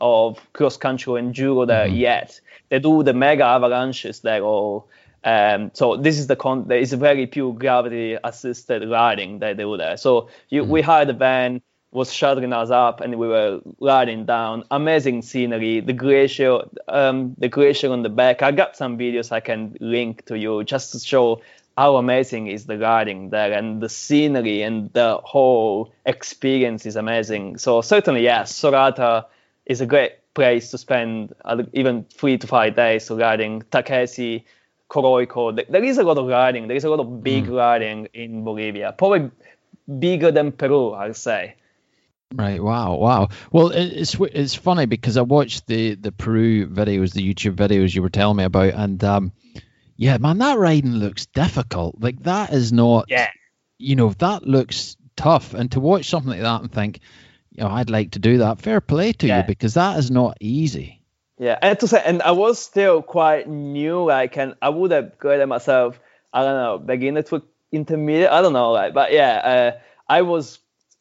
of 0.00 0.38
cross 0.52 0.76
country 0.76 1.18
and 1.18 1.34
enduro 1.34 1.66
there 1.66 1.86
mm-hmm. 1.86 1.96
yet. 1.96 2.40
They 2.68 2.78
do 2.78 3.02
the 3.02 3.14
mega 3.14 3.44
avalanches 3.44 4.20
there 4.20 4.42
all. 4.42 4.88
um, 5.24 5.70
so 5.74 5.96
this 5.96 6.18
is 6.18 6.26
the 6.26 6.36
con. 6.36 6.66
There 6.68 6.78
is 6.78 6.92
a 6.92 6.96
very 6.96 7.26
pure 7.26 7.54
gravity 7.54 8.16
assisted 8.24 8.88
riding 8.90 9.38
that 9.38 9.56
they 9.56 9.62
do 9.62 9.76
there. 9.76 9.96
So 9.96 10.28
you, 10.48 10.62
mm-hmm. 10.62 10.70
we 10.70 10.82
hired 10.82 11.10
a 11.10 11.12
van 11.12 11.62
was 11.92 12.12
shuttling 12.12 12.54
us 12.54 12.70
up 12.70 13.02
and 13.02 13.16
we 13.16 13.28
were 13.28 13.60
riding 13.78 14.24
down. 14.24 14.64
Amazing 14.70 15.20
scenery. 15.22 15.80
The 15.80 15.92
glacier, 15.92 16.60
um, 16.88 17.34
the 17.36 17.48
glacier 17.48 17.92
on 17.92 18.02
the 18.02 18.08
back. 18.08 18.42
I 18.42 18.50
got 18.50 18.76
some 18.76 18.96
videos 18.96 19.30
I 19.30 19.40
can 19.40 19.76
link 19.78 20.24
to 20.24 20.38
you 20.38 20.64
just 20.64 20.92
to 20.92 20.98
show 20.98 21.42
how 21.76 21.96
amazing 21.96 22.46
is 22.48 22.66
the 22.66 22.78
riding 22.78 23.30
there 23.30 23.52
and 23.52 23.82
the 23.82 23.88
scenery 23.88 24.62
and 24.62 24.92
the 24.92 25.18
whole 25.22 25.92
experience 26.06 26.86
is 26.86 26.96
amazing. 26.96 27.58
So 27.58 27.82
certainly, 27.82 28.22
yes, 28.22 28.52
Sorata 28.52 29.26
is 29.72 29.80
a 29.80 29.86
great 29.86 30.12
place 30.34 30.70
to 30.70 30.78
spend 30.78 31.34
even 31.72 32.04
three 32.04 32.38
to 32.38 32.46
five 32.46 32.76
days 32.76 33.10
riding. 33.10 33.62
Takesi, 33.62 34.44
Coroico. 34.88 35.66
There 35.68 35.84
is 35.84 35.98
a 35.98 36.02
lot 36.02 36.18
of 36.18 36.26
riding. 36.26 36.68
There 36.68 36.76
is 36.76 36.84
a 36.84 36.90
lot 36.90 37.00
of 37.00 37.24
big 37.24 37.46
mm. 37.46 37.56
riding 37.56 38.08
in 38.14 38.44
Bolivia. 38.44 38.94
Probably 38.96 39.30
bigger 39.98 40.30
than 40.30 40.52
Peru, 40.52 40.92
I'd 40.94 41.16
say. 41.16 41.56
Right. 42.34 42.62
Wow. 42.62 42.94
Wow. 42.94 43.28
Well, 43.50 43.68
it's 43.74 44.14
it's 44.20 44.54
funny 44.54 44.86
because 44.86 45.16
I 45.16 45.22
watched 45.22 45.66
the 45.66 45.96
the 45.96 46.12
Peru 46.12 46.66
videos, 46.66 47.12
the 47.12 47.34
YouTube 47.34 47.56
videos 47.56 47.94
you 47.94 48.02
were 48.02 48.08
telling 48.08 48.36
me 48.36 48.44
about, 48.44 48.72
and 48.74 49.02
um, 49.04 49.32
yeah, 49.96 50.16
man, 50.18 50.38
that 50.38 50.58
riding 50.58 50.94
looks 50.94 51.26
difficult. 51.26 51.96
Like 52.00 52.22
that 52.22 52.52
is 52.52 52.72
not. 52.72 53.06
Yeah. 53.08 53.30
You 53.78 53.96
know, 53.96 54.10
that 54.10 54.44
looks 54.44 54.96
tough, 55.16 55.54
and 55.54 55.70
to 55.72 55.80
watch 55.80 56.08
something 56.08 56.30
like 56.30 56.42
that 56.42 56.60
and 56.62 56.72
think, 56.72 57.00
you 57.54 57.64
know, 57.64 57.70
I'd 57.70 57.90
like 57.90 58.12
to 58.12 58.18
do 58.18 58.38
that. 58.38 58.60
Fair 58.60 58.80
play 58.80 59.12
to 59.14 59.26
yeah. 59.26 59.38
you 59.38 59.46
because 59.46 59.74
that 59.74 59.98
is 59.98 60.10
not 60.10 60.36
easy. 60.40 61.02
Yeah, 61.38 61.58
and 61.60 61.78
to 61.80 61.88
say, 61.88 62.02
and 62.04 62.22
I 62.22 62.32
was 62.32 62.58
still 62.58 63.02
quite 63.02 63.48
new, 63.48 64.04
like, 64.04 64.36
and 64.36 64.54
I 64.62 64.68
would 64.68 64.90
have 64.92 65.18
graded 65.18 65.48
myself, 65.48 65.98
I 66.32 66.42
don't 66.42 66.56
know, 66.56 66.78
beginner 66.78 67.22
to 67.22 67.42
intermediate, 67.72 68.30
I 68.30 68.42
don't 68.42 68.52
know, 68.52 68.70
like, 68.70 68.94
but 68.94 69.12
yeah, 69.12 69.34
uh, 69.36 69.80
I 70.08 70.22
was 70.22 70.60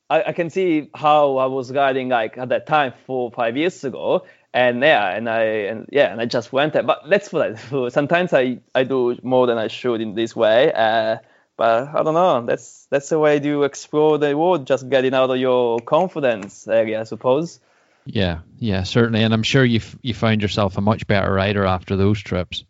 I, 0.10 0.24
I, 0.28 0.34
can 0.34 0.50
see 0.50 0.90
how 0.94 1.38
I 1.38 1.46
was 1.46 1.72
guiding 1.72 2.10
like 2.10 2.38
at 2.38 2.50
that 2.50 2.68
time 2.68 2.94
four 3.06 3.32
five 3.32 3.56
years 3.56 3.84
ago, 3.86 4.26
and 4.54 4.82
yeah, 4.82 5.16
and 5.16 5.30
I 5.30 5.44
and 5.72 5.88
yeah, 5.90 6.12
and 6.12 6.20
I 6.20 6.26
just 6.26 6.52
went 6.52 6.74
there. 6.74 6.84
But 6.84 7.04
that's 7.10 7.32
what 7.32 7.42
I 7.42 7.70
do. 7.70 7.90
Sometimes 7.90 8.34
I 8.34 8.60
I 8.76 8.84
do 8.84 9.18
more 9.24 9.48
than 9.48 9.58
I 9.58 9.70
should 9.70 10.02
in 10.02 10.14
this 10.14 10.36
way. 10.36 10.72
Uh, 10.74 11.18
but 11.58 11.90
I 11.94 12.04
don't 12.04 12.14
know. 12.14 12.46
That's 12.46 12.88
that's 12.90 13.10
the 13.10 13.20
way 13.20 13.42
you 13.42 13.64
explore 13.64 14.18
the 14.18 14.38
world, 14.38 14.68
just 14.68 14.90
getting 14.90 15.14
out 15.14 15.30
of 15.30 15.38
your 15.38 15.80
confidence 15.80 16.68
area, 16.68 17.02
I 17.02 17.04
suppose. 17.04 17.60
Yeah, 18.06 18.40
yeah, 18.58 18.84
certainly, 18.84 19.24
and 19.24 19.34
I'm 19.34 19.44
sure 19.44 19.64
you 19.64 19.82
you 20.02 20.14
found 20.14 20.42
yourself 20.42 20.78
a 20.78 20.82
much 20.82 21.08
better 21.08 21.32
rider 21.32 21.66
after 21.66 21.96
those 21.96 22.20
trips. 22.20 22.64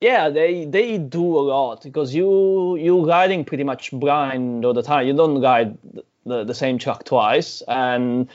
Yeah, 0.00 0.30
they 0.30 0.64
they 0.64 0.98
do 0.98 1.38
a 1.38 1.40
lot 1.40 1.82
because 1.82 2.14
you 2.14 2.76
you 2.76 3.06
riding 3.06 3.44
pretty 3.44 3.64
much 3.64 3.90
blind 3.92 4.64
all 4.64 4.74
the 4.74 4.82
time. 4.82 5.06
You 5.06 5.14
don't 5.14 5.40
ride 5.40 5.78
the, 6.28 6.44
the 6.44 6.54
same 6.54 6.78
track 6.78 7.04
twice 7.04 7.62
and 7.66 8.28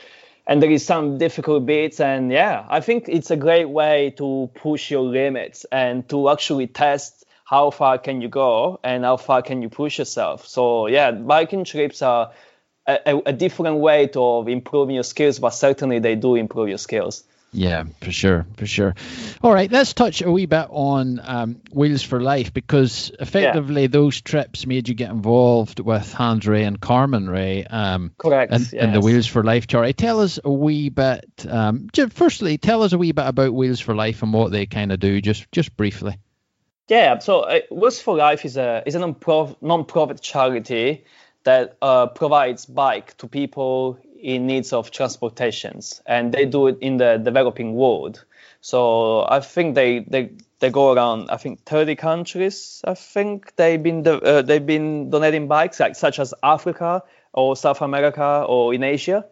and 0.46 0.62
there 0.62 0.70
is 0.70 0.84
some 0.84 1.16
difficult 1.16 1.64
bits 1.64 2.00
and 2.00 2.30
yeah 2.30 2.66
i 2.68 2.80
think 2.80 3.08
it's 3.08 3.30
a 3.30 3.36
great 3.36 3.68
way 3.68 4.10
to 4.10 4.50
push 4.54 4.90
your 4.90 5.02
limits 5.02 5.64
and 5.72 6.06
to 6.08 6.28
actually 6.28 6.66
test 6.66 7.23
how 7.44 7.70
far 7.70 7.98
can 7.98 8.20
you 8.20 8.28
go 8.28 8.80
and 8.82 9.04
how 9.04 9.16
far 9.16 9.42
can 9.42 9.62
you 9.62 9.68
push 9.68 9.98
yourself 9.98 10.46
so 10.46 10.86
yeah 10.86 11.10
biking 11.10 11.64
trips 11.64 12.02
are 12.02 12.32
a, 12.86 13.22
a 13.26 13.32
different 13.32 13.78
way 13.78 14.06
to 14.06 14.46
improving 14.48 14.94
your 14.94 15.04
skills 15.04 15.38
but 15.38 15.50
certainly 15.50 15.98
they 15.98 16.16
do 16.16 16.34
improve 16.34 16.68
your 16.68 16.78
skills 16.78 17.24
yeah, 17.54 17.84
for 18.00 18.10
sure, 18.10 18.46
for 18.56 18.66
sure. 18.66 18.96
All 19.40 19.54
right, 19.54 19.70
let's 19.70 19.92
touch 19.94 20.22
a 20.22 20.30
wee 20.30 20.46
bit 20.46 20.66
on 20.70 21.20
um, 21.22 21.60
Wheels 21.72 22.02
for 22.02 22.20
Life 22.20 22.52
because 22.52 23.12
effectively 23.20 23.82
yeah. 23.82 23.88
those 23.88 24.20
trips 24.20 24.66
made 24.66 24.88
you 24.88 24.94
get 24.96 25.10
involved 25.10 25.78
with 25.78 26.12
Hans 26.12 26.48
Rey 26.48 26.64
and 26.64 26.80
Carmen 26.80 27.30
Rey. 27.30 27.64
Um, 27.64 28.10
Correct. 28.18 28.52
And, 28.52 28.72
yes. 28.72 28.92
the 28.92 29.00
Wheels 29.00 29.28
for 29.28 29.44
Life 29.44 29.68
charity. 29.68 29.92
Tell 29.92 30.20
us 30.20 30.40
a 30.42 30.50
wee 30.50 30.88
bit. 30.88 31.46
Um, 31.48 31.88
firstly, 32.10 32.58
tell 32.58 32.82
us 32.82 32.92
a 32.92 32.98
wee 32.98 33.12
bit 33.12 33.26
about 33.26 33.54
Wheels 33.54 33.78
for 33.78 33.94
Life 33.94 34.24
and 34.24 34.32
what 34.32 34.50
they 34.50 34.66
kind 34.66 34.90
of 34.90 34.98
do, 34.98 35.20
just 35.20 35.50
just 35.52 35.76
briefly. 35.76 36.18
Yeah, 36.88 37.18
so 37.18 37.40
uh, 37.40 37.60
Wheels 37.70 38.00
for 38.00 38.16
Life 38.16 38.44
is 38.44 38.56
a 38.56 38.82
is 38.84 38.94
a 38.94 38.98
non-profit 38.98 40.20
charity 40.20 41.04
that 41.44 41.76
uh, 41.80 42.06
provides 42.08 42.66
bike 42.66 43.16
to 43.18 43.26
people 43.26 43.98
in 44.20 44.46
needs 44.46 44.72
of 44.72 44.90
transportations, 44.90 46.02
and 46.06 46.32
they 46.32 46.44
do 46.44 46.66
it 46.66 46.78
in 46.80 46.98
the 46.98 47.16
developing 47.16 47.74
world. 47.74 48.24
So 48.60 49.26
I 49.28 49.40
think 49.40 49.74
they 49.74 50.00
they 50.00 50.32
they 50.58 50.70
go 50.70 50.92
around 50.92 51.30
I 51.30 51.38
think 51.38 51.64
30 51.64 51.96
countries. 51.96 52.82
I 52.84 52.94
think 52.94 53.56
they've 53.56 53.82
been 53.82 54.06
uh, 54.06 54.42
they've 54.42 54.64
been 54.64 55.08
donating 55.08 55.48
bikes 55.48 55.80
like 55.80 55.96
such 55.96 56.18
as 56.18 56.34
Africa 56.42 57.02
or 57.32 57.56
South 57.56 57.80
America 57.80 58.44
or 58.46 58.74
in 58.74 58.82
Asia, 58.82 59.24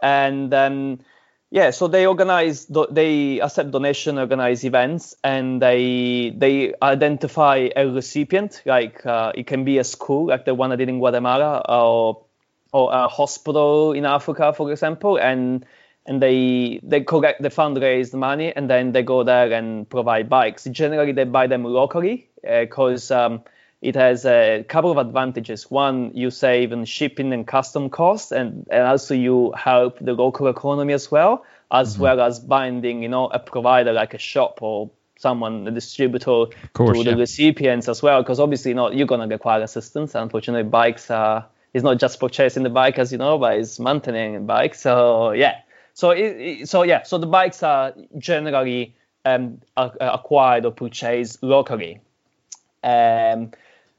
and 0.00 0.52
then 0.52 1.04
yeah, 1.50 1.70
so 1.70 1.86
they 1.86 2.06
organize 2.06 2.66
they 2.90 3.40
accept 3.40 3.70
donation, 3.70 4.18
organize 4.18 4.64
events, 4.64 5.14
and 5.22 5.62
they 5.62 6.34
they 6.36 6.74
identify 6.82 7.68
a 7.76 7.86
recipient. 7.88 8.62
Like 8.66 9.06
uh, 9.06 9.32
it 9.34 9.46
can 9.46 9.64
be 9.64 9.78
a 9.78 9.84
school, 9.84 10.26
like 10.26 10.44
the 10.44 10.54
one 10.54 10.72
I 10.72 10.76
did 10.76 10.88
in 10.88 10.98
Guatemala, 10.98 11.62
or 11.68 12.24
or 12.72 12.92
a 12.92 13.06
hospital 13.08 13.92
in 13.92 14.04
Africa, 14.04 14.52
for 14.52 14.72
example, 14.72 15.18
and 15.18 15.64
and 16.06 16.20
they 16.20 16.80
they 16.82 17.00
collect 17.00 17.42
the 17.42 17.50
fundraise 17.50 18.12
money 18.12 18.52
and 18.54 18.68
then 18.68 18.92
they 18.92 19.02
go 19.02 19.22
there 19.22 19.52
and 19.52 19.88
provide 19.88 20.28
bikes. 20.28 20.64
Generally, 20.64 21.12
they 21.12 21.24
buy 21.24 21.46
them 21.46 21.64
locally 21.64 22.28
because 22.42 23.10
uh, 23.10 23.26
um, 23.26 23.42
it 23.82 23.94
has 23.94 24.24
a 24.24 24.64
couple 24.68 24.90
of 24.90 24.98
advantages. 24.98 25.70
One, 25.70 26.10
you 26.14 26.30
save 26.30 26.72
on 26.72 26.84
shipping 26.84 27.32
and 27.32 27.46
custom 27.46 27.90
costs, 27.90 28.32
and, 28.32 28.66
and 28.70 28.82
also 28.82 29.14
you 29.14 29.52
help 29.56 29.98
the 30.00 30.12
local 30.12 30.48
economy 30.48 30.92
as 30.92 31.10
well, 31.10 31.44
as 31.70 31.94
mm-hmm. 31.94 32.02
well 32.02 32.20
as 32.20 32.40
binding, 32.40 33.02
you 33.02 33.08
know, 33.08 33.26
a 33.28 33.38
provider 33.38 33.92
like 33.92 34.14
a 34.14 34.18
shop 34.18 34.58
or 34.62 34.90
someone, 35.18 35.66
a 35.66 35.70
distributor, 35.70 36.46
course, 36.72 36.98
to 36.98 37.04
the 37.04 37.10
yeah. 37.10 37.16
recipients 37.16 37.88
as 37.88 38.02
well. 38.02 38.22
Because 38.22 38.40
obviously, 38.40 38.70
you 38.70 38.74
know, 38.74 38.90
you're 38.90 39.06
gonna 39.06 39.28
require 39.28 39.62
assistance. 39.62 40.14
Unfortunately, 40.14 40.68
bikes 40.68 41.10
are 41.10 41.46
it's 41.74 41.84
not 41.84 41.98
just 41.98 42.18
purchasing 42.18 42.62
the 42.62 42.70
bike 42.70 42.98
as 42.98 43.12
you 43.12 43.18
know, 43.18 43.36
but 43.38 43.58
it's 43.58 43.78
maintaining 43.78 44.34
the 44.34 44.40
bike. 44.40 44.74
So 44.74 45.32
yeah, 45.32 45.60
so 45.92 46.10
it, 46.10 46.68
so 46.68 46.82
yeah, 46.82 47.02
so 47.02 47.18
the 47.18 47.26
bikes 47.26 47.62
are 47.62 47.94
generally 48.16 48.94
um, 49.26 49.60
acquired 49.76 50.64
or 50.64 50.72
purchased 50.72 51.42
locally. 51.42 52.00
Um, 52.82 53.50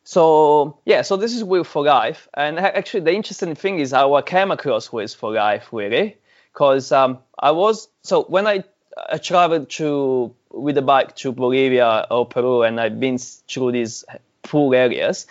so 0.08 0.80
yeah, 0.86 1.02
so 1.02 1.18
this 1.18 1.36
is 1.36 1.44
Wheel 1.44 1.66
for 1.66 1.84
Life, 1.84 2.30
and 2.34 2.58
actually 2.58 3.02
the 3.02 3.14
interesting 3.14 3.56
thing 3.56 3.80
is 3.80 3.92
how 3.92 4.14
I 4.14 4.22
came 4.22 4.52
across 4.52 4.90
Wheels 4.90 5.14
for 5.14 5.34
Life 5.34 5.68
really, 5.74 6.16
because 6.54 6.94
um, 6.94 7.20
I 7.38 7.52
was 7.52 7.90
so 8.04 8.24
when 8.24 8.48
I, 8.48 8.64
I 9.12 9.18
traveled 9.18 9.70
to 9.72 10.34
with 10.50 10.76
the 10.76 10.82
bike 10.82 11.18
to 11.18 11.34
Bolivia 11.34 12.08
or 12.10 12.26
Peru, 12.26 12.64
and 12.64 12.80
I've 12.80 13.02
been 13.02 13.18
through 13.18 13.74
these 13.74 14.06
poor 14.44 14.74
areas 14.74 15.28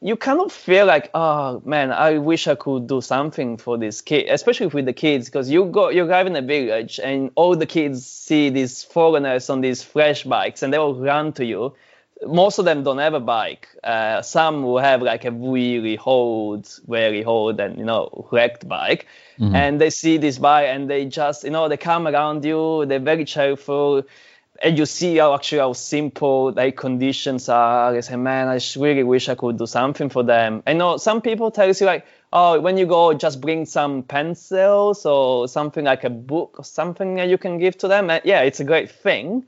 you 0.00 0.16
kind 0.16 0.40
of 0.40 0.52
feel 0.52 0.86
like, 0.86 1.10
oh 1.14 1.60
man, 1.64 1.90
I 1.90 2.18
wish 2.18 2.46
I 2.46 2.54
could 2.54 2.86
do 2.86 3.00
something 3.00 3.56
for 3.56 3.76
this 3.76 4.00
kid, 4.00 4.28
especially 4.28 4.68
with 4.68 4.84
the 4.84 4.92
kids, 4.92 5.26
because 5.26 5.50
you 5.50 5.64
go, 5.66 5.88
you 5.88 6.04
arrive 6.04 6.26
in 6.26 6.36
a 6.36 6.42
village 6.42 7.00
and 7.02 7.30
all 7.34 7.56
the 7.56 7.66
kids 7.66 8.06
see 8.06 8.50
these 8.50 8.82
foreigners 8.82 9.50
on 9.50 9.62
these 9.62 9.82
fresh 9.82 10.24
bikes 10.24 10.62
and 10.62 10.72
they 10.72 10.78
will 10.78 10.94
run 10.94 11.32
to 11.34 11.44
you. 11.44 11.74
Most 12.24 12.58
of 12.58 12.64
them 12.64 12.82
don't 12.82 12.98
have 12.98 13.14
a 13.14 13.20
bike. 13.20 13.68
Uh, 13.84 14.22
some 14.22 14.62
will 14.62 14.78
have 14.78 15.02
like 15.02 15.24
a 15.24 15.30
really 15.30 15.98
old, 15.98 16.68
very 16.86 17.24
old 17.24 17.60
and 17.60 17.78
you 17.78 17.84
know 17.84 18.28
wrecked 18.32 18.66
bike, 18.66 19.06
mm-hmm. 19.38 19.54
and 19.54 19.80
they 19.80 19.90
see 19.90 20.16
this 20.16 20.38
bike 20.38 20.68
and 20.68 20.88
they 20.88 21.04
just 21.04 21.44
you 21.44 21.50
know 21.50 21.68
they 21.68 21.76
come 21.76 22.08
around 22.08 22.44
you. 22.44 22.86
They're 22.86 22.98
very 22.98 23.24
cheerful 23.24 24.04
and 24.62 24.78
you 24.78 24.86
see 24.86 25.16
how 25.16 25.34
actually 25.34 25.58
how 25.58 25.72
simple 25.72 26.52
their 26.52 26.72
conditions 26.72 27.48
are. 27.48 27.94
I 27.94 28.00
say, 28.00 28.16
man, 28.16 28.48
I 28.48 28.60
really 28.76 29.02
wish 29.02 29.28
I 29.28 29.34
could 29.34 29.58
do 29.58 29.66
something 29.66 30.08
for 30.08 30.22
them. 30.22 30.62
I 30.66 30.72
know 30.72 30.96
some 30.96 31.20
people 31.20 31.50
tell 31.50 31.68
you 31.68 31.86
like, 31.86 32.06
oh, 32.32 32.60
when 32.60 32.76
you 32.76 32.86
go, 32.86 33.12
just 33.14 33.40
bring 33.40 33.66
some 33.66 34.02
pencils 34.02 35.06
or 35.06 35.48
something 35.48 35.84
like 35.84 36.04
a 36.04 36.10
book 36.10 36.56
or 36.58 36.64
something 36.64 37.16
that 37.16 37.28
you 37.28 37.38
can 37.38 37.58
give 37.58 37.76
to 37.78 37.88
them. 37.88 38.10
And 38.10 38.22
yeah, 38.24 38.42
it's 38.42 38.60
a 38.60 38.64
great 38.64 38.90
thing. 38.90 39.44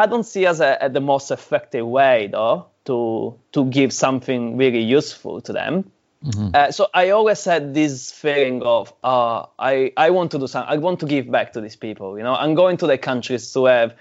I 0.00 0.06
don't 0.06 0.24
see 0.24 0.46
as 0.46 0.60
a, 0.60 0.88
the 0.90 1.00
most 1.00 1.30
effective 1.30 1.86
way 1.86 2.28
though 2.32 2.66
to 2.86 3.38
to 3.52 3.64
give 3.66 3.92
something 3.92 4.56
really 4.56 4.80
useful 4.80 5.42
to 5.42 5.52
them. 5.52 5.90
Mm-hmm. 6.24 6.48
Uh, 6.54 6.72
so 6.72 6.88
I 6.94 7.10
always 7.10 7.44
had 7.44 7.74
this 7.74 8.10
feeling 8.10 8.62
of 8.62 8.94
uh, 9.04 9.44
I 9.58 9.92
I 9.96 10.08
want 10.10 10.30
to 10.30 10.38
do 10.38 10.46
something. 10.46 10.72
I 10.72 10.78
want 10.78 11.00
to 11.00 11.06
give 11.06 11.30
back 11.30 11.52
to 11.52 11.60
these 11.60 11.76
people. 11.76 12.16
You 12.16 12.24
know, 12.24 12.34
I'm 12.34 12.54
going 12.54 12.78
to 12.78 12.86
the 12.86 12.96
countries 12.96 13.52
to 13.52 13.66
have 13.66 13.94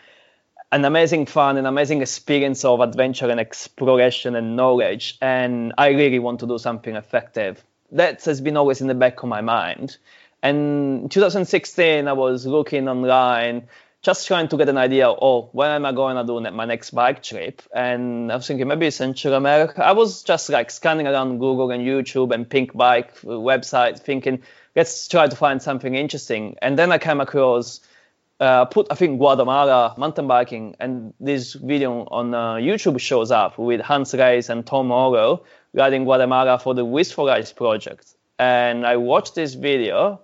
an 0.72 0.86
amazing 0.86 1.26
fun, 1.26 1.58
an 1.58 1.66
amazing 1.66 2.02
experience 2.02 2.64
of 2.64 2.80
adventure 2.80 3.30
and 3.30 3.39
exploration 3.39 4.36
and 4.36 4.56
knowledge, 4.56 5.18
and 5.22 5.74
I 5.78 5.89
really 5.89 6.20
want 6.20 6.39
to 6.41 6.47
do 6.47 6.58
something 6.60 6.95
effective. 6.95 7.62
That 7.91 8.24
has 8.24 8.39
been 8.39 8.56
always 8.56 8.80
in 8.80 8.88
the 8.88 8.95
back 8.95 9.22
of 9.24 9.28
my 9.30 9.41
mind. 9.41 9.97
And 10.41 11.12
2016, 11.12 12.08
I 12.08 12.14
was 12.14 12.45
looking 12.45 12.88
online 12.88 13.68
just 14.02 14.28
trying 14.28 14.47
to 14.47 14.58
get 14.58 14.70
an 14.70 14.78
idea 14.78 15.08
of, 15.08 15.18
oh, 15.22 15.50
when 15.52 15.72
am 15.72 15.86
I 15.86 15.91
going 15.91 16.16
to 16.16 16.24
do 16.24 16.39
my 16.52 16.66
next 16.66 16.91
bike 16.91 17.22
trip? 17.22 17.62
And 17.74 18.32
I 18.32 18.38
was 18.38 18.47
thinking 18.47 18.68
maybe 18.68 18.89
Central 18.91 19.34
America. 19.34 19.86
I 19.86 19.91
was 19.91 20.24
just 20.24 20.50
like 20.50 20.72
scanning 20.72 21.06
around 21.06 21.39
Google 21.39 21.70
and 21.72 21.84
YouTube 21.84 22.34
and 22.34 22.47
Pinkbike 22.47 23.22
website, 23.24 24.00
thinking, 24.00 24.41
let's 24.76 25.08
try 25.10 25.28
to 25.28 25.36
find 25.36 25.62
something 25.62 25.95
interesting. 25.95 26.56
And 26.62 26.80
then 26.80 26.93
I 26.93 26.97
came 26.97 27.20
across, 27.20 27.82
uh, 28.39 28.66
put 28.66 28.88
I 28.89 28.95
think 28.95 29.20
Guatemala 29.20 29.95
mountain 29.97 30.28
biking, 30.28 30.76
and 30.80 31.14
this 31.20 31.54
video 31.54 32.06
on 32.06 32.34
uh, 32.34 32.54
YouTube 32.54 33.00
shows 33.02 33.32
up 33.32 33.58
with 33.58 33.82
Hans 33.82 34.14
Reis 34.14 34.47
and 34.47 34.66
Tom 34.66 34.91
Oro 34.91 35.43
riding 35.74 36.06
Guatemala 36.06 36.58
for 36.58 36.74
the 36.74 37.06
for 37.14 37.26
Life 37.26 37.54
project. 37.54 38.16
And 38.38 38.88
I 38.88 38.95
watched 38.95 39.36
this 39.36 39.56
video. 39.56 40.22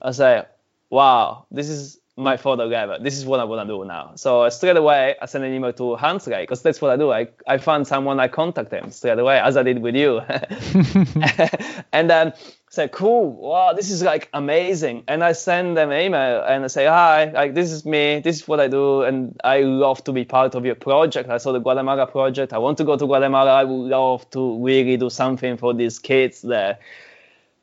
I 0.00 0.12
said, 0.12 0.46
wow, 0.90 1.46
this 1.50 1.68
is 1.68 1.98
my 2.16 2.36
photo 2.36 2.68
photographer. 2.68 3.02
This 3.02 3.18
is 3.18 3.26
what 3.26 3.40
I 3.40 3.44
want 3.44 3.68
to 3.68 3.74
do 3.74 3.84
now. 3.84 4.12
So 4.16 4.48
straight 4.48 4.76
away, 4.76 5.16
I 5.20 5.26
send 5.26 5.44
an 5.44 5.52
email 5.52 5.72
to 5.74 5.96
Hans 5.96 6.26
Reis 6.26 6.42
because 6.44 6.62
that's 6.62 6.80
what 6.80 6.90
I 6.90 6.96
do. 6.96 7.12
I, 7.12 7.28
I 7.46 7.58
found 7.58 7.86
someone, 7.86 8.18
I 8.20 8.28
contact 8.28 8.70
them 8.70 8.90
straight 8.90 9.18
away, 9.18 9.38
as 9.38 9.56
I 9.56 9.62
did 9.62 9.80
with 9.82 9.94
you. 9.94 10.20
and 11.92 12.08
then 12.08 12.32
say, 12.70 12.88
cool, 12.88 13.32
wow, 13.32 13.74
this 13.74 13.90
is 13.90 14.02
like 14.02 14.30
amazing. 14.32 15.04
And 15.08 15.22
I 15.22 15.32
send 15.32 15.76
them 15.76 15.90
an 15.90 16.00
email 16.00 16.42
and 16.42 16.64
I 16.64 16.66
say, 16.68 16.86
hi, 16.86 17.26
like 17.26 17.54
this 17.54 17.70
is 17.70 17.84
me, 17.84 18.20
this 18.20 18.36
is 18.36 18.48
what 18.48 18.60
I 18.60 18.68
do, 18.68 19.02
and 19.02 19.38
I 19.44 19.60
love 19.60 20.02
to 20.04 20.12
be 20.12 20.24
part 20.24 20.54
of 20.54 20.64
your 20.64 20.74
project. 20.74 21.28
I 21.28 21.38
saw 21.38 21.52
the 21.52 21.58
Guatemala 21.58 22.06
project. 22.06 22.52
I 22.52 22.58
want 22.58 22.78
to 22.78 22.84
go 22.84 22.96
to 22.96 23.06
Guatemala. 23.06 23.52
I 23.52 23.64
would 23.64 23.90
love 23.90 24.28
to 24.30 24.64
really 24.64 24.96
do 24.96 25.10
something 25.10 25.56
for 25.58 25.74
these 25.74 25.98
kids 25.98 26.42
there. 26.42 26.78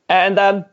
And 0.09 0.37
um, 0.37 0.65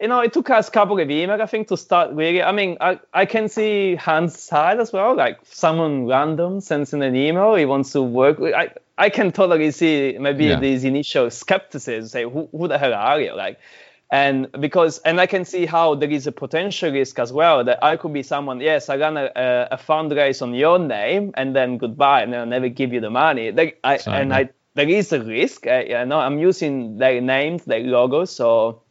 you 0.00 0.06
know, 0.06 0.20
it 0.20 0.32
took 0.32 0.48
us 0.50 0.68
a 0.68 0.70
couple 0.70 0.98
of 0.98 1.08
emails, 1.08 1.40
I 1.40 1.46
think, 1.46 1.68
to 1.68 1.76
start 1.76 2.12
really. 2.12 2.42
I 2.42 2.52
mean, 2.52 2.76
I, 2.80 3.00
I 3.12 3.26
can 3.26 3.48
see 3.48 3.96
Hans' 3.96 4.38
side 4.38 4.78
as 4.78 4.92
well. 4.92 5.16
Like 5.16 5.40
someone 5.44 6.06
random 6.06 6.60
sends 6.60 6.92
in 6.92 7.02
an 7.02 7.16
email, 7.16 7.54
he 7.56 7.64
wants 7.64 7.92
to 7.92 8.02
work. 8.02 8.38
With, 8.38 8.54
I, 8.54 8.70
I 8.96 9.10
can 9.10 9.32
totally 9.32 9.70
see 9.72 10.16
maybe 10.18 10.46
yeah. 10.46 10.60
these 10.60 10.84
initial 10.84 11.30
skepticism, 11.30 12.08
say, 12.08 12.22
who, 12.22 12.48
who 12.52 12.68
the 12.68 12.78
hell 12.78 12.94
are 12.94 13.20
you? 13.20 13.34
Like, 13.34 13.58
and 14.10 14.50
because, 14.52 14.98
and 15.00 15.20
I 15.20 15.26
can 15.26 15.44
see 15.44 15.66
how 15.66 15.94
there 15.94 16.10
is 16.10 16.26
a 16.26 16.32
potential 16.32 16.90
risk 16.90 17.18
as 17.18 17.32
well 17.32 17.64
that 17.64 17.84
I 17.84 17.96
could 17.96 18.12
be 18.12 18.22
someone, 18.22 18.60
yes, 18.60 18.88
I 18.88 18.96
run 18.96 19.16
a, 19.16 19.30
a, 19.36 19.68
a 19.72 19.76
fundraise 19.76 20.40
on 20.40 20.54
your 20.54 20.78
name 20.78 21.32
and 21.34 21.54
then 21.54 21.76
goodbye, 21.76 22.22
and 22.22 22.32
then 22.32 22.40
I'll 22.40 22.46
never 22.46 22.68
give 22.68 22.92
you 22.92 23.00
the 23.00 23.10
money. 23.10 23.52
Like, 23.52 23.78
I, 23.84 23.98
and 24.06 24.32
I, 24.32 24.50
there 24.74 24.88
is 24.88 25.12
a 25.12 25.22
risk. 25.22 25.66
I, 25.66 25.82
you 25.82 26.06
know, 26.06 26.20
I'm 26.20 26.38
using 26.38 26.98
their 26.98 27.20
names, 27.20 27.64
their 27.64 27.80
logos, 27.80 28.30
so 28.30 28.82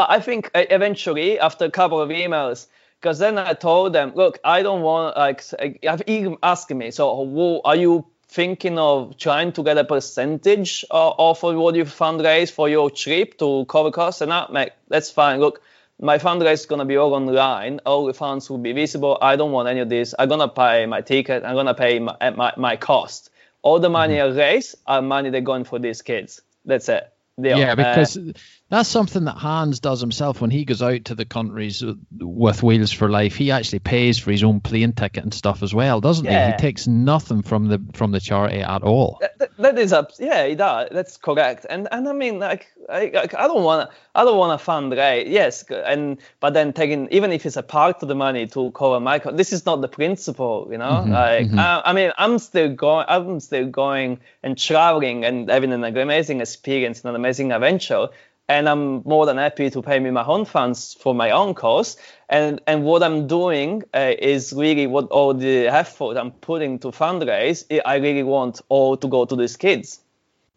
but 0.00 0.10
I 0.10 0.18
think 0.20 0.50
uh, 0.54 0.64
eventually, 0.70 1.38
after 1.38 1.66
a 1.66 1.70
couple 1.70 2.00
of 2.00 2.08
emails, 2.08 2.68
because 2.98 3.18
then 3.18 3.36
I 3.36 3.52
told 3.52 3.92
them, 3.92 4.12
look, 4.14 4.38
I 4.42 4.62
don't 4.62 4.80
want 4.80 5.14
like 5.14 5.44
I've 5.86 6.02
even 6.06 6.38
asked 6.42 6.70
me, 6.70 6.90
so 6.90 7.60
are 7.66 7.76
you 7.76 8.06
thinking 8.26 8.78
of 8.78 9.18
trying 9.18 9.52
to 9.52 9.62
get 9.62 9.76
a 9.76 9.84
percentage 9.84 10.86
of, 10.90 11.16
of 11.18 11.42
what 11.42 11.74
you 11.74 11.84
fundraise 11.84 12.50
for 12.50 12.66
your 12.70 12.90
trip 12.90 13.36
to 13.40 13.66
cover 13.66 13.90
costs? 13.90 14.22
And 14.22 14.32
that, 14.32 14.50
mate, 14.50 14.72
that's 14.88 15.10
fine. 15.10 15.38
Look, 15.38 15.60
my 16.00 16.16
fundraise 16.16 16.60
is 16.60 16.66
gonna 16.66 16.86
be 16.86 16.96
all 16.96 17.12
online. 17.12 17.80
All 17.84 18.06
the 18.06 18.14
funds 18.14 18.48
will 18.48 18.56
be 18.56 18.72
visible. 18.72 19.18
I 19.20 19.36
don't 19.36 19.52
want 19.52 19.68
any 19.68 19.80
of 19.80 19.90
this. 19.90 20.14
I'm 20.18 20.30
gonna 20.30 20.48
pay 20.48 20.86
my 20.86 21.02
ticket. 21.02 21.44
I'm 21.44 21.56
gonna 21.56 21.74
pay 21.74 21.98
my 21.98 22.16
my, 22.30 22.54
my 22.56 22.76
cost. 22.76 23.28
All 23.60 23.78
the 23.78 23.90
money 23.90 24.14
mm-hmm. 24.14 24.34
I 24.34 24.42
raise 24.44 24.74
are 24.86 25.02
money 25.02 25.28
they're 25.28 25.42
going 25.52 25.64
for 25.64 25.78
these 25.78 26.00
kids. 26.00 26.40
That's 26.64 26.88
it. 26.88 27.12
yeah, 27.36 27.74
because 27.74 28.16
uh, 28.16 28.32
that's 28.70 28.88
something 28.88 29.24
that 29.24 29.36
Hans 29.36 29.80
does 29.80 30.00
himself 30.00 30.40
when 30.40 30.50
he 30.50 30.64
goes 30.64 30.80
out 30.80 31.06
to 31.06 31.16
the 31.16 31.24
countries 31.24 31.84
with 32.18 32.62
Wheels 32.62 32.92
for 32.92 33.10
Life. 33.10 33.34
He 33.34 33.50
actually 33.50 33.80
pays 33.80 34.16
for 34.16 34.30
his 34.30 34.44
own 34.44 34.60
plane 34.60 34.92
ticket 34.92 35.24
and 35.24 35.34
stuff 35.34 35.64
as 35.64 35.74
well, 35.74 36.00
doesn't 36.00 36.24
yeah. 36.24 36.46
he? 36.46 36.52
He 36.52 36.58
takes 36.58 36.86
nothing 36.86 37.42
from 37.42 37.66
the 37.66 37.82
from 37.94 38.12
the 38.12 38.20
charity 38.20 38.60
at 38.60 38.82
all. 38.82 39.20
that, 39.38 39.50
that 39.58 39.78
is 39.78 39.92
up. 39.92 40.12
Yeah, 40.20 40.46
he 40.46 40.54
does. 40.54 40.88
That's 40.92 41.16
correct. 41.16 41.66
And 41.68 41.88
and 41.90 42.08
I 42.08 42.12
mean, 42.12 42.38
like, 42.38 42.68
I 42.88 43.10
like, 43.12 43.34
I 43.34 43.48
don't 43.48 43.64
want 43.64 43.90
I 44.14 44.22
don't 44.22 44.38
want 44.38 44.60
to 44.60 44.64
fundraise. 44.64 45.24
Yes, 45.28 45.64
and 45.68 46.18
but 46.38 46.54
then 46.54 46.72
taking 46.72 47.08
even 47.10 47.32
if 47.32 47.46
it's 47.46 47.56
a 47.56 47.64
part 47.64 48.00
of 48.02 48.08
the 48.08 48.14
money 48.14 48.46
to 48.48 48.70
cover 48.70 49.00
my 49.00 49.18
this 49.18 49.52
is 49.52 49.66
not 49.66 49.80
the 49.80 49.88
principle, 49.88 50.68
you 50.70 50.78
know. 50.78 50.84
Mm-hmm, 50.84 51.12
like, 51.12 51.46
mm-hmm. 51.46 51.58
I, 51.58 51.82
I 51.86 51.92
mean, 51.92 52.12
I'm 52.16 52.38
still 52.38 52.72
going. 52.72 53.06
I'm 53.08 53.40
still 53.40 53.66
going 53.66 54.20
and 54.44 54.56
traveling 54.56 55.24
and 55.24 55.50
having 55.50 55.72
an 55.72 55.82
amazing 55.82 56.40
experience 56.40 57.00
and 57.00 57.10
an 57.10 57.16
amazing 57.16 57.50
adventure 57.50 58.08
and 58.50 58.68
I'm 58.68 59.02
more 59.04 59.26
than 59.26 59.36
happy 59.36 59.70
to 59.70 59.80
pay 59.80 60.00
me 60.00 60.10
my 60.10 60.24
own 60.24 60.44
funds 60.44 60.94
for 60.94 61.14
my 61.14 61.30
own 61.30 61.54
course. 61.54 61.96
And 62.28 62.60
and 62.66 62.82
what 62.84 63.02
I'm 63.02 63.28
doing 63.28 63.84
uh, 63.94 64.12
is 64.18 64.52
really 64.52 64.88
what 64.88 65.06
all 65.06 65.32
the 65.34 65.68
effort 65.68 66.16
I'm 66.16 66.32
putting 66.32 66.80
to 66.80 66.88
fundraise. 66.88 67.64
I 67.86 67.96
really 67.96 68.24
want 68.24 68.60
all 68.68 68.96
to 68.96 69.08
go 69.08 69.24
to 69.24 69.36
these 69.36 69.56
kids. 69.56 70.00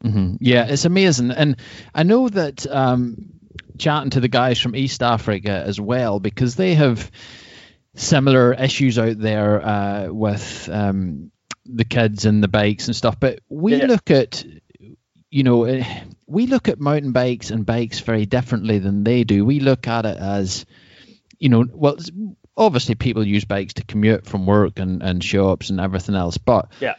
Mm-hmm. 0.03 0.37
Yeah, 0.39 0.65
it's 0.65 0.85
amazing, 0.85 1.31
and 1.31 1.55
I 1.93 2.03
know 2.03 2.27
that 2.29 2.65
um, 2.67 3.29
chatting 3.77 4.09
to 4.11 4.19
the 4.19 4.27
guys 4.27 4.59
from 4.59 4.75
East 4.75 5.01
Africa 5.03 5.63
as 5.65 5.79
well 5.79 6.19
because 6.19 6.55
they 6.55 6.73
have 6.73 7.09
similar 7.95 8.53
issues 8.53 8.97
out 8.97 9.19
there 9.19 9.65
uh, 9.65 10.07
with 10.07 10.67
um, 10.69 11.31
the 11.65 11.85
kids 11.85 12.25
and 12.25 12.43
the 12.43 12.49
bikes 12.49 12.87
and 12.87 12.95
stuff. 12.95 13.19
But 13.19 13.39
we 13.49 13.75
yeah. 13.75 13.85
look 13.85 14.11
at 14.11 14.43
you 15.33 15.41
know, 15.41 15.63
eh, 15.63 15.83
we 16.28 16.47
look 16.47 16.67
at 16.67 16.80
mountain 16.80 17.11
bikes 17.11 17.51
and 17.51 17.65
bikes 17.65 17.99
very 17.99 18.26
differently 18.26 18.80
than 18.80 19.03
they 19.03 19.24
do. 19.24 19.45
We 19.45 19.59
look 19.59 19.88
at 19.88 20.05
it 20.05 20.17
as, 20.17 20.65
you 21.39 21.49
know, 21.49 21.65
well, 21.71 21.97
obviously 22.55 22.95
people 22.95 23.26
use 23.26 23.45
bikes 23.45 23.74
to 23.76 23.84
commute 23.84 24.26
from 24.26 24.45
work 24.45 24.80
and, 24.80 25.01
and 25.01 25.24
shops 25.24 25.69
and 25.69 25.80
everything 25.80 26.15
else, 26.15 26.38
but 26.38 26.71
yeah. 26.80 26.95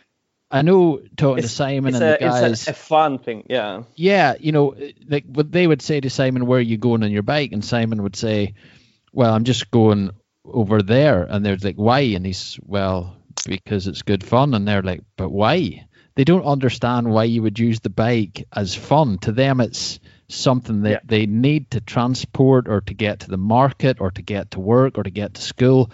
I 0.50 0.62
know 0.62 1.00
talking 1.16 1.42
it's, 1.42 1.48
to 1.48 1.56
Simon 1.56 1.94
and 1.94 2.04
a, 2.04 2.10
the 2.12 2.18
guys. 2.18 2.52
It's 2.52 2.68
a, 2.68 2.70
a, 2.70 2.74
fun 2.74 3.18
thing, 3.18 3.44
yeah. 3.50 3.82
Yeah, 3.96 4.34
you 4.38 4.52
know, 4.52 4.76
like 5.08 5.24
what 5.26 5.50
they 5.50 5.66
would 5.66 5.82
say 5.82 6.00
to 6.00 6.08
Simon, 6.10 6.46
"Where 6.46 6.58
are 6.58 6.62
you 6.62 6.76
going 6.76 7.02
on 7.02 7.10
your 7.10 7.24
bike?" 7.24 7.50
And 7.50 7.64
Simon 7.64 8.04
would 8.04 8.14
say, 8.14 8.54
"Well, 9.12 9.34
I'm 9.34 9.42
just 9.42 9.72
going 9.72 10.10
over 10.44 10.80
there." 10.80 11.24
And 11.24 11.44
they're 11.44 11.56
like, 11.56 11.74
"Why?" 11.74 12.00
And 12.00 12.24
he's, 12.24 12.56
"Well, 12.62 13.16
because 13.46 13.88
it's 13.88 14.02
good 14.02 14.22
fun." 14.22 14.54
And 14.54 14.68
they're 14.68 14.82
like, 14.82 15.02
"But 15.16 15.30
why?" 15.30 15.86
They 16.16 16.24
don't 16.24 16.44
understand 16.44 17.10
why 17.10 17.24
you 17.24 17.42
would 17.42 17.58
use 17.58 17.80
the 17.80 17.90
bike 17.90 18.46
as 18.52 18.74
fun. 18.74 19.18
To 19.18 19.32
them, 19.32 19.60
it's 19.60 19.98
something 20.28 20.82
that 20.82 20.90
yeah. 20.90 21.00
they 21.04 21.26
need 21.26 21.72
to 21.72 21.80
transport 21.80 22.68
or 22.68 22.80
to 22.82 22.94
get 22.94 23.20
to 23.20 23.30
the 23.30 23.36
market 23.36 24.00
or 24.00 24.10
to 24.12 24.22
get 24.22 24.52
to 24.52 24.60
work 24.60 24.96
or 24.96 25.02
to 25.02 25.10
get 25.10 25.34
to 25.34 25.42
school. 25.42 25.90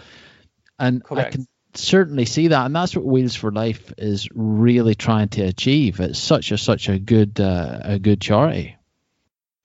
And 0.77 1.03
Correct. 1.03 1.27
I 1.27 1.31
can 1.31 1.47
certainly 1.73 2.25
see 2.25 2.49
that, 2.49 2.65
and 2.65 2.75
that's 2.75 2.95
what 2.95 3.05
Wheels 3.05 3.35
for 3.35 3.51
Life 3.51 3.93
is 3.97 4.27
really 4.33 4.95
trying 4.95 5.29
to 5.29 5.43
achieve. 5.43 5.99
It's 5.99 6.19
such 6.19 6.51
a 6.51 6.57
such 6.57 6.89
a 6.89 6.99
good 6.99 7.39
uh, 7.39 7.79
a 7.83 7.99
good 7.99 8.21
charity. 8.21 8.77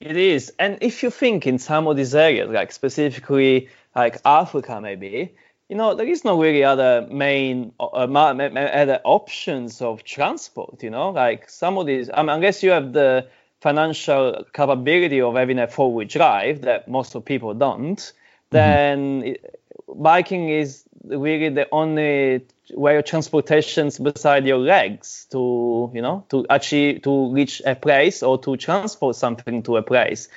It 0.00 0.16
is, 0.16 0.52
and 0.58 0.78
if 0.82 1.02
you 1.02 1.10
think 1.10 1.46
in 1.46 1.58
some 1.58 1.86
of 1.86 1.96
these 1.96 2.14
areas, 2.14 2.50
like 2.50 2.72
specifically 2.72 3.70
like 3.94 4.20
Africa, 4.26 4.78
maybe 4.80 5.34
you 5.68 5.76
know, 5.76 5.94
there 5.94 6.06
is 6.06 6.24
no 6.24 6.40
really 6.40 6.62
other 6.62 7.06
main 7.10 7.72
uh, 7.80 7.84
other 7.84 9.00
options 9.04 9.82
of 9.82 10.04
transport. 10.04 10.82
You 10.82 10.90
know, 10.90 11.10
like 11.10 11.50
some 11.50 11.76
of 11.78 11.86
these. 11.86 12.08
I 12.12 12.22
mean, 12.22 12.30
unless 12.30 12.62
you 12.62 12.70
have 12.70 12.92
the 12.92 13.26
financial 13.60 14.44
capability 14.52 15.20
of 15.20 15.34
having 15.34 15.58
a 15.58 15.66
four-wheel 15.66 16.06
drive 16.06 16.60
that 16.62 16.86
most 16.88 17.14
of 17.14 17.24
people 17.24 17.54
don't, 17.54 17.98
mm-hmm. 17.98 18.12
then 18.50 19.22
it, 19.24 19.60
biking 19.88 20.50
is 20.50 20.84
really 21.04 21.48
the 21.48 21.68
only 21.72 22.44
way 22.72 22.96
of 22.96 23.04
transportation 23.04 23.90
beside 24.02 24.44
your 24.44 24.58
legs 24.58 25.26
to 25.30 25.90
you 25.94 26.02
know 26.02 26.24
to 26.28 26.44
achieve 26.50 27.02
to 27.02 27.32
reach 27.32 27.62
a 27.64 27.74
place 27.74 28.22
or 28.22 28.38
to 28.38 28.56
transport 28.56 29.16
something 29.16 29.64
to 29.64 29.76
a 29.76 29.82
place. 29.82 30.28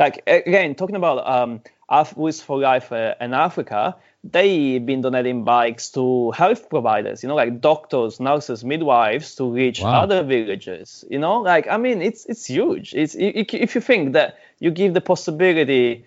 Like 0.00 0.22
again, 0.26 0.74
talking 0.76 0.96
about 0.96 1.28
um, 1.28 1.60
Wheels 2.16 2.40
for 2.40 2.58
Life 2.58 2.90
uh, 2.90 3.14
in 3.20 3.34
Africa 3.34 3.96
they've 4.32 4.84
been 4.84 5.00
donating 5.00 5.44
bikes 5.44 5.90
to 5.90 6.30
health 6.32 6.68
providers, 6.68 7.22
you 7.22 7.28
know, 7.28 7.34
like 7.34 7.60
doctors, 7.60 8.20
nurses, 8.20 8.64
midwives 8.64 9.34
to 9.36 9.50
reach 9.50 9.80
wow. 9.80 10.02
other 10.02 10.22
villages. 10.22 11.04
You 11.10 11.18
know, 11.18 11.40
like 11.40 11.68
I 11.68 11.76
mean, 11.76 12.02
it's 12.02 12.26
it's 12.26 12.46
huge. 12.46 12.94
It's 12.94 13.14
if 13.18 13.74
you 13.74 13.80
think 13.80 14.12
that 14.12 14.38
you 14.58 14.70
give 14.70 14.94
the 14.94 15.00
possibility 15.00 16.06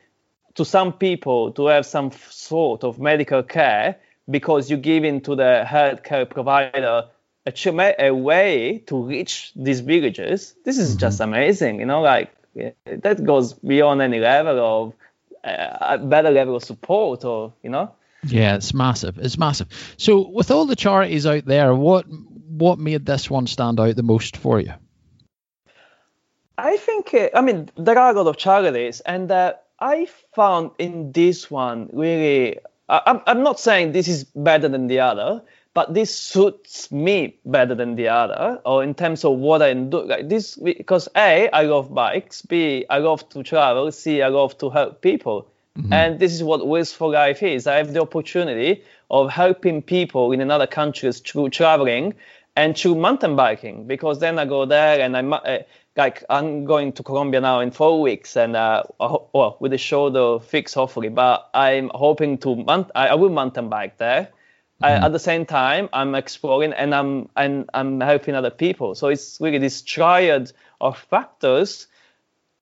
to 0.55 0.65
some 0.65 0.93
people 0.93 1.51
to 1.53 1.67
have 1.67 1.85
some 1.85 2.11
sort 2.29 2.83
of 2.83 2.99
medical 2.99 3.43
care 3.43 3.97
because 4.29 4.69
you 4.69 4.77
give 4.77 5.03
into 5.03 5.35
the 5.35 5.63
healthcare 5.65 6.29
provider 6.29 7.05
a, 7.45 7.95
a 7.99 8.11
way 8.11 8.83
to 8.87 9.03
reach 9.03 9.51
these 9.55 9.79
villages. 9.79 10.53
This 10.63 10.77
is 10.77 10.91
mm-hmm. 10.91 10.99
just 10.99 11.19
amazing, 11.19 11.79
you 11.79 11.85
know, 11.85 12.01
like 12.01 12.31
that 12.85 13.23
goes 13.23 13.53
beyond 13.53 14.01
any 14.01 14.19
level 14.19 14.59
of 14.59 14.93
uh, 15.43 15.77
a 15.81 15.97
better 15.97 16.29
level 16.29 16.55
of 16.55 16.63
support 16.63 17.23
or, 17.23 17.53
you 17.63 17.69
know. 17.69 17.91
Yeah, 18.23 18.55
it's 18.55 18.73
massive. 18.73 19.17
It's 19.17 19.37
massive. 19.37 19.67
So, 19.97 20.29
with 20.29 20.51
all 20.51 20.65
the 20.65 20.75
charities 20.75 21.25
out 21.25 21.45
there, 21.45 21.73
what 21.73 22.05
what 22.07 22.79
made 22.79 23.05
this 23.05 23.29
one 23.29 23.47
stand 23.47 23.79
out 23.79 23.95
the 23.95 24.03
most 24.03 24.37
for 24.37 24.59
you? 24.59 24.73
I 26.57 26.77
think, 26.77 27.13
uh, 27.13 27.29
I 27.33 27.41
mean, 27.41 27.69
there 27.75 27.97
are 27.97 28.11
a 28.11 28.13
lot 28.13 28.27
of 28.27 28.37
charities, 28.37 28.99
and 29.01 29.31
uh, 29.31 29.53
I 29.79 30.07
found 30.35 30.71
in 30.77 31.11
this 31.11 31.49
one 31.49 31.89
really, 31.91 32.59
I, 32.87 33.19
I'm 33.25 33.41
not 33.41 33.59
saying 33.59 33.93
this 33.93 34.07
is 34.07 34.25
better 34.25 34.69
than 34.69 34.85
the 34.85 34.99
other, 34.99 35.41
but 35.73 35.93
this 35.93 36.13
suits 36.13 36.91
me 36.91 37.39
better 37.45 37.73
than 37.73 37.95
the 37.95 38.09
other, 38.09 38.61
or 38.65 38.83
in 38.83 38.93
terms 38.93 39.25
of 39.25 39.37
what 39.37 39.63
I 39.63 39.73
do. 39.73 40.03
Like 40.03 40.29
this, 40.29 40.55
because 40.55 41.07
A, 41.15 41.49
I 41.49 41.63
love 41.63 41.91
bikes, 41.93 42.43
B, 42.43 42.85
I 42.89 42.99
love 42.99 43.27
to 43.29 43.41
travel, 43.41 43.91
C, 43.91 44.21
I 44.21 44.27
love 44.27 44.57
to 44.59 44.69
help 44.69 45.01
people. 45.01 45.47
Mm-hmm. 45.77 45.93
And 45.93 46.19
this 46.19 46.33
is 46.33 46.43
what 46.43 46.67
Wheels 46.67 46.91
for 46.91 47.11
Life 47.11 47.41
is. 47.43 47.65
I 47.65 47.77
have 47.77 47.93
the 47.93 48.01
opportunity 48.01 48.83
of 49.09 49.29
helping 49.29 49.81
people 49.81 50.31
in 50.31 50.41
another 50.41 50.67
countries 50.67 51.19
through 51.19 51.49
traveling 51.49 52.13
and 52.55 52.77
through 52.77 52.95
mountain 52.95 53.35
biking 53.35 53.87
because 53.87 54.19
then 54.19 54.37
I 54.37 54.45
go 54.45 54.65
there 54.65 54.99
and 54.99 55.15
I 55.15 55.21
uh, 55.21 55.59
like 55.95 56.23
I'm 56.29 56.65
going 56.65 56.91
to 56.93 57.03
Colombia 57.03 57.41
now 57.41 57.59
in 57.61 57.71
four 57.71 58.01
weeks 58.01 58.35
and 58.35 58.55
uh, 58.55 58.83
well 58.99 59.57
with 59.59 59.71
the 59.71 59.77
shoulder 59.77 60.39
fix 60.39 60.73
hopefully, 60.73 61.09
but 61.09 61.49
I'm 61.53 61.89
hoping 61.93 62.37
to 62.39 62.55
mount- 62.55 62.91
I, 62.93 63.09
I 63.09 63.15
will 63.15 63.29
mountain 63.29 63.69
bike 63.69 63.97
there. 63.97 64.23
Mm-hmm. 64.23 64.85
I, 64.85 65.05
at 65.05 65.11
the 65.11 65.19
same 65.19 65.45
time, 65.45 65.89
I'm 65.93 66.15
exploring 66.15 66.73
and 66.73 66.93
I'm 66.93 67.29
and 67.37 67.69
I'm 67.73 68.01
helping 68.01 68.35
other 68.35 68.49
people. 68.49 68.95
So 68.95 69.07
it's 69.07 69.39
really 69.39 69.57
this 69.57 69.81
triad 69.81 70.51
of 70.81 70.97
factors 70.97 71.87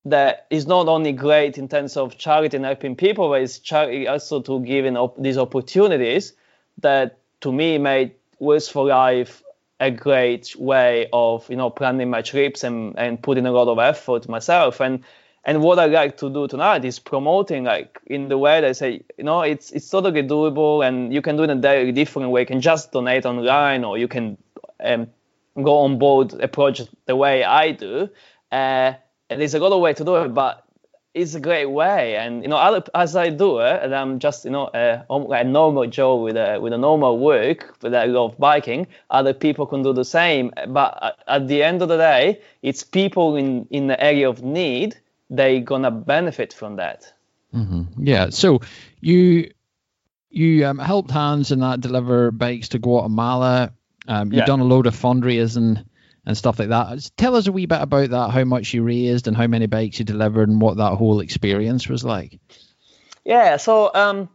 that 0.06 0.48
is 0.50 0.66
not 0.66 0.88
only 0.88 1.12
great 1.12 1.58
in 1.58 1.68
terms 1.68 1.98
of 1.98 2.18
charity 2.18 2.58
and 2.58 2.66
helping 2.66 2.96
people, 2.96 3.30
but 3.30 3.42
it's 3.42 3.60
charity 3.60 4.08
also 4.08 4.42
to 4.42 4.60
giving 4.62 4.98
op- 4.98 5.22
these 5.22 5.38
opportunities 5.38 6.34
that 6.80 7.18
to 7.42 7.52
me 7.52 7.78
made 7.78 8.14
Wheels 8.40 8.70
for 8.70 8.88
Life 8.88 9.44
a 9.82 9.92
great 9.92 10.56
way 10.58 11.08
of 11.14 11.50
you 11.50 11.56
know 11.56 11.70
planning 11.70 12.10
my 12.10 12.22
trips 12.22 12.64
and, 12.64 12.98
and 12.98 13.22
putting 13.22 13.46
a 13.46 13.52
lot 13.52 13.68
of 13.68 13.80
effort 13.80 14.28
myself. 14.28 14.82
And 14.82 15.04
and 15.46 15.62
what 15.62 15.80
I 15.80 15.86
like 15.86 16.18
to 16.18 16.30
do 16.30 16.48
tonight 16.48 16.84
is 16.86 17.00
promoting 17.00 17.64
like 17.64 18.00
in 18.06 18.28
the 18.28 18.38
way 18.38 18.62
that 18.62 18.70
I 18.70 18.72
say 18.74 19.02
you 19.18 19.24
know 19.24 19.42
it's 19.42 19.72
it's 19.72 19.90
totally 19.90 20.24
doable 20.24 20.86
and 20.86 21.14
you 21.14 21.22
can 21.22 21.38
do 21.38 21.44
it 21.44 21.50
in 21.50 21.58
a 21.58 21.62
very 21.62 21.92
different 21.92 22.30
way. 22.32 22.42
You 22.42 22.48
can 22.48 22.62
just 22.62 22.92
donate 22.92 23.26
online 23.26 23.84
or 23.84 23.98
you 23.98 24.08
can 24.08 24.38
um, 24.82 25.08
go 25.62 25.80
on 25.80 25.98
board 25.98 26.34
a 26.42 26.48
project 26.48 26.90
the 27.06 27.16
way 27.16 27.44
I 27.44 27.72
do. 27.72 28.10
Uh, 28.52 28.94
and 29.30 29.40
there's 29.40 29.54
a 29.54 29.60
lot 29.60 29.72
of 29.72 29.82
way 29.82 29.94
to 29.94 30.04
do 30.04 30.16
it 30.18 30.34
but 30.34 30.66
it's 31.14 31.34
a 31.34 31.40
great 31.40 31.66
way. 31.66 32.16
And 32.18 32.44
you 32.44 32.50
know 32.50 32.84
as 32.94 33.16
i 33.16 33.30
do 33.30 33.60
it 33.60 33.84
and 33.84 33.96
i'm 33.96 34.20
just 34.20 34.46
you 34.46 34.52
know 34.52 34.70
a, 34.74 35.06
a 35.10 35.44
normal 35.44 35.88
joe 35.88 36.16
with 36.18 36.38
a 36.38 36.60
with 36.60 36.74
a 36.74 36.78
normal 36.78 37.18
work 37.18 37.76
but 37.80 37.94
i 37.96 38.06
love 38.06 38.38
biking 38.38 38.88
other 39.10 39.34
people 39.34 39.66
can 39.66 39.84
do 39.84 39.94
the 39.94 40.06
same. 40.06 40.52
But 40.68 41.18
at 41.28 41.48
the 41.48 41.64
end 41.64 41.82
of 41.82 41.90
the 41.90 41.98
day 41.98 42.42
it's 42.62 42.84
people 42.84 43.36
in 43.36 43.68
in 43.72 43.88
the 43.88 44.02
area 44.02 44.30
of 44.30 44.44
need 44.44 44.98
they 45.30 45.60
gonna 45.60 45.92
benefit 45.92 46.54
from 46.54 46.78
that. 46.78 47.14
Mm-hmm. 47.54 48.06
yeah. 48.06 48.30
So 48.30 48.62
you 49.02 49.52
you 50.30 50.66
um, 50.68 50.78
helped 50.78 51.10
Hans 51.12 51.52
and 51.52 51.64
that 51.64 51.82
deliver 51.82 52.32
bikes 52.32 52.70
to 52.70 52.80
guatemala. 52.80 53.74
Um, 54.08 54.28
you've 54.28 54.40
yeah. 54.40 54.46
done 54.46 54.60
a 54.60 54.64
load 54.64 54.88
of 54.88 54.96
fundraising 54.96 55.86
and 56.30 56.38
stuff 56.38 56.60
like 56.60 56.70
that. 56.70 57.10
Tell 57.18 57.36
us 57.36 57.48
a 57.48 57.52
wee 57.52 57.66
bit 57.66 57.82
about 57.82 58.12
that, 58.12 58.30
how 58.30 58.44
much 58.44 58.72
you 58.72 58.84
raised 58.84 59.28
and 59.28 59.36
how 59.36 59.48
many 59.48 59.66
bikes 59.66 59.98
you 59.98 60.06
delivered 60.06 60.48
and 60.48 60.62
what 60.62 60.78
that 60.78 60.94
whole 60.94 61.22
experience 61.22 61.90
was 61.90 62.04
like. 62.06 62.40
Yeah, 63.26 63.58
so 63.58 63.90
um, 63.96 64.30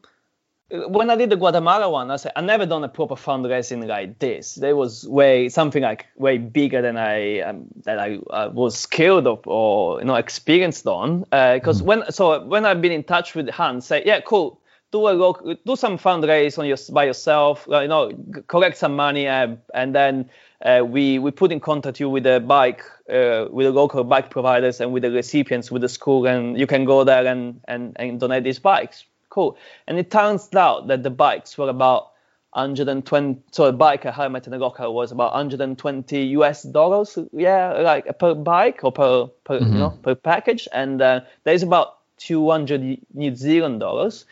when 0.71 1.09
I 1.09 1.15
did 1.15 1.31
the 1.31 1.37
Guatemala 1.37 1.89
one, 1.89 2.11
I 2.11 2.17
said 2.17 2.33
I 2.35 2.41
never 2.41 2.67
done 2.67 2.83
a 2.83 2.89
proper 2.89 3.15
fundraising 3.15 3.87
like 3.87 4.19
this. 4.19 4.57
There 4.57 4.75
was 4.75 5.07
way 5.07 5.49
something 5.49 5.85
like 5.85 6.07
way 6.17 6.37
bigger 6.37 6.83
than 6.83 6.97
I 6.97 7.43
um, 7.43 7.67
that 7.85 8.01
I 8.01 8.17
uh, 8.29 8.51
was 8.53 8.77
skilled 8.77 9.29
of 9.29 9.47
or 9.47 10.01
you 10.01 10.05
know 10.05 10.17
experienced 10.17 10.89
on. 10.89 11.21
Because 11.21 11.81
uh, 11.81 11.85
mm. 11.85 11.87
when 11.87 12.13
so 12.13 12.45
when 12.45 12.67
I've 12.67 12.83
been 12.83 12.91
in 12.91 13.05
touch 13.05 13.37
with 13.37 13.49
Hans, 13.51 13.87
say 13.87 14.03
yeah, 14.05 14.21
cool, 14.21 14.61
do 14.91 15.09
a 15.09 15.11
local, 15.11 15.55
do 15.67 15.77
some 15.77 15.99
fundraise 15.99 16.59
on 16.59 16.67
your 16.67 16.79
by 16.91 17.05
yourself, 17.05 17.69
uh, 17.69 17.81
you 17.81 17.89
know, 17.89 18.11
collect 18.49 18.79
some 18.79 18.97
money, 18.97 19.29
uh, 19.29 19.55
and 19.75 19.95
then 19.95 20.29
uh, 20.65 20.83
we 20.83 21.19
we 21.19 21.31
put 21.31 21.53
in 21.53 21.61
contact 21.61 22.01
you 22.01 22.09
with 22.09 22.23
the 22.23 22.41
bike 22.41 22.83
uh, 23.11 23.47
with 23.51 23.67
the 23.67 23.73
local 23.73 24.03
bike 24.03 24.31
providers 24.31 24.81
and 24.81 24.93
with 24.93 25.03
the 25.03 25.11
recipients 25.11 25.71
with 25.71 25.83
the 25.83 25.89
school 25.89 26.27
and 26.27 26.59
you 26.59 26.67
can 26.67 26.85
go 26.85 27.05
there 27.05 27.27
and, 27.27 27.61
and, 27.69 27.93
and 27.97 28.19
donate 28.19 28.45
these 28.45 28.59
bikes. 28.59 29.05
Cool. 29.29 29.59
And 29.87 29.99
it 29.99 30.11
turns 30.11 30.55
out 30.55 30.87
that 30.89 31.03
the 31.03 31.11
bikes 31.11 31.59
were 31.59 31.69
about 31.69 32.13
120 32.53 33.43
so 33.51 33.65
a 33.65 33.73
bike 33.73 34.05
a 34.05 34.13
helmet 34.13 34.47
and 34.47 34.55
a 34.55 34.59
local 34.59 34.95
was 34.95 35.11
about 35.11 35.33
120 35.33 36.23
us 36.37 36.63
dollars 36.63 37.19
yeah 37.33 37.73
like 37.73 38.19
per 38.21 38.33
bike 38.33 38.85
or 38.85 38.93
per, 38.93 39.27
per 39.43 39.59
mm-hmm. 39.59 39.73
you 39.73 39.79
know 39.79 39.91
per 39.91 40.15
package. 40.15 40.67
And 40.73 41.03
uh, 41.03 41.21
there's 41.43 41.63
about 41.63 41.99
200 42.19 42.99
new 43.13 43.35
zealand 43.35 43.81
dollars. 43.81 44.25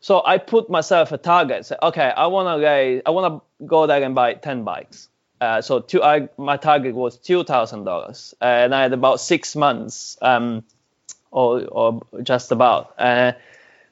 So 0.00 0.22
i 0.26 0.36
put 0.36 0.68
myself 0.68 1.12
a 1.12 1.18
target 1.18 1.64
say 1.64 1.76
okay 1.82 2.12
i 2.14 2.26
want 2.26 2.60
to 2.60 3.02
i 3.06 3.10
want 3.10 3.32
to 3.32 3.64
go 3.64 3.86
there 3.86 4.02
and 4.02 4.14
buy 4.14 4.34
10 4.34 4.64
bikes 4.64 5.08
uh, 5.40 5.60
so 5.60 5.80
two, 5.80 6.02
I, 6.02 6.28
my 6.36 6.56
target 6.56 6.94
was 6.94 7.16
two 7.16 7.44
thousand 7.44 7.84
dollars, 7.84 8.34
and 8.40 8.74
I 8.74 8.82
had 8.82 8.92
about 8.92 9.20
six 9.20 9.54
months, 9.54 10.18
um, 10.20 10.64
or 11.30 11.64
or 11.66 12.00
just 12.22 12.50
about. 12.52 12.94
Uh, 12.98 13.32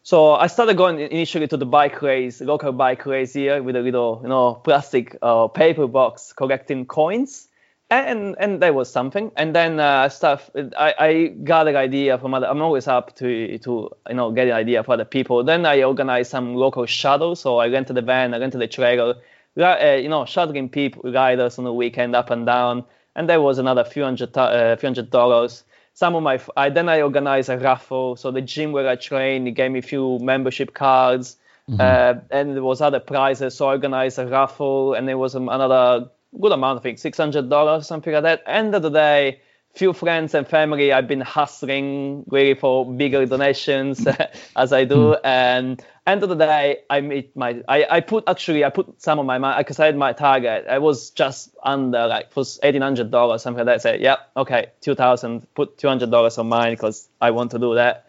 so 0.03 0.35
I 0.35 0.47
started 0.47 0.77
going 0.77 1.01
initially 1.01 1.49
to 1.49 1.57
the 1.57 1.67
bike 1.67 2.01
race, 2.01 2.41
local 2.41 2.73
bike 2.73 3.05
race 3.07 3.33
here, 3.35 3.61
with 3.63 3.75
a 3.75 3.81
little, 3.81 4.21
you 4.23 4.29
know, 4.29 4.55
plastic 4.55 5.17
uh, 5.21 5.49
paper 5.49 5.89
box 5.89 6.33
collecting 6.33 6.87
coins, 6.87 7.49
and 7.91 8.35
and 8.39 8.61
that 8.63 8.75
was 8.75 8.91
something. 8.91 9.31
And 9.37 9.55
then 9.55 9.79
uh, 9.79 10.09
stuff, 10.09 10.51
I, 10.77 10.95
I 10.99 11.27
got 11.45 11.69
an 11.69 11.77
idea 11.77 12.19
from 12.19 12.35
other. 12.35 12.49
I'm 12.49 12.63
always 12.63 12.89
up 12.89 13.17
to 13.17 13.59
to 13.59 13.91
you 14.09 14.15
know 14.15 14.33
get 14.33 14.49
an 14.49 14.55
idea 14.55 14.83
from 14.83 14.95
other 14.95 15.05
people. 15.05 15.45
Then 15.45 15.67
I 15.67 15.83
organized 15.83 16.31
some 16.31 16.55
local 16.55 16.87
shuttles. 16.87 17.41
So 17.41 17.59
I 17.59 17.69
rented 17.69 17.99
a 17.99 18.03
van, 18.03 18.35
I 18.35 18.39
rented 18.39 18.63
a 18.63 18.69
trailer 18.69 19.15
uh, 19.65 19.99
you 20.01 20.09
know, 20.09 20.25
shuttling 20.25 20.69
people 20.69 21.11
guide 21.13 21.41
us 21.41 21.59
on 21.59 21.65
the 21.65 21.73
weekend 21.73 22.15
up 22.15 22.31
and 22.31 22.47
down, 22.47 22.85
and 23.15 23.29
there 23.29 23.41
was 23.41 23.59
another 23.59 23.85
few 23.85 24.05
hundred, 24.05 24.37
uh, 24.37 24.77
few 24.77 24.87
hundred 24.87 25.11
dollars. 25.11 25.65
Some 25.95 26.15
of 26.15 26.23
my, 26.23 26.39
I 26.57 26.69
then 26.69 26.89
I 26.89 27.01
organized 27.01 27.49
a 27.49 27.59
raffle. 27.59 28.17
So 28.17 28.31
the 28.31 28.43
gym 28.43 28.73
where 28.73 28.87
I 28.87 28.97
train, 28.97 29.47
he 29.47 29.53
gave 29.53 29.71
me 29.71 29.79
a 29.79 29.83
few 29.83 30.19
membership 30.21 30.75
cards, 30.75 31.37
mm-hmm. 31.69 31.81
uh, 31.81 32.21
and 32.31 32.55
there 32.55 32.63
was 32.63 32.81
other 32.81 33.01
prizes. 33.01 33.55
So 33.55 33.69
I 33.69 33.73
organized 33.73 34.19
a 34.19 34.27
raffle, 34.27 34.95
and 34.95 35.09
there 35.09 35.19
was 35.19 35.35
another 35.35 36.11
good 36.41 36.53
amount, 36.53 36.81
I 36.81 36.83
think, 36.83 36.99
six 36.99 37.17
hundred 37.17 37.49
dollars, 37.49 37.87
something 37.87 38.13
like 38.13 38.25
that. 38.25 38.43
End 38.47 38.75
of 38.75 38.83
the 38.83 38.91
day, 38.91 39.41
few 39.77 39.93
friends 39.93 40.35
and 40.35 40.49
family 40.49 40.93
I've 40.93 41.07
been 41.07 41.21
hustling 41.21 42.25
really 42.29 42.55
for 42.55 42.91
bigger 42.91 43.27
donations 43.27 44.07
as 44.57 44.73
I 44.73 44.85
do. 44.85 45.15
Mm. 45.15 45.21
And 45.25 45.85
end 46.07 46.23
of 46.23 46.29
the 46.29 46.37
day, 46.37 46.79
I 46.89 47.01
meet 47.01 47.37
my 47.37 47.63
I, 47.69 47.87
I 47.91 48.01
put 48.01 48.25
actually 48.29 48.65
I 48.65 48.71
put 48.71 49.03
some 49.03 49.19
of 49.19 49.27
my 49.27 49.39
money 49.39 49.59
because 49.59 49.81
I 49.81 49.87
had 49.87 49.97
my 49.97 50.13
target. 50.13 50.67
I 50.69 50.79
was 50.79 51.11
just 51.11 51.51
under 51.63 52.07
like 52.07 52.33
for 52.33 52.45
eighteen 52.63 52.83
hundred 52.83 53.11
dollars 53.11 53.43
something 53.43 53.59
like 53.59 53.67
that. 53.67 53.75
I 53.75 53.79
said, 53.79 54.01
yeah, 54.01 54.17
okay, 54.37 54.71
two 54.81 54.95
thousand. 54.95 55.47
Put 55.55 55.79
two 55.79 55.89
hundred 55.89 56.11
dollars 56.11 56.39
on 56.39 56.49
mine 56.49 56.75
because 56.75 57.09
I 57.21 57.31
want 57.33 57.51
to 57.53 57.59
do 57.59 57.75
that. 57.75 58.07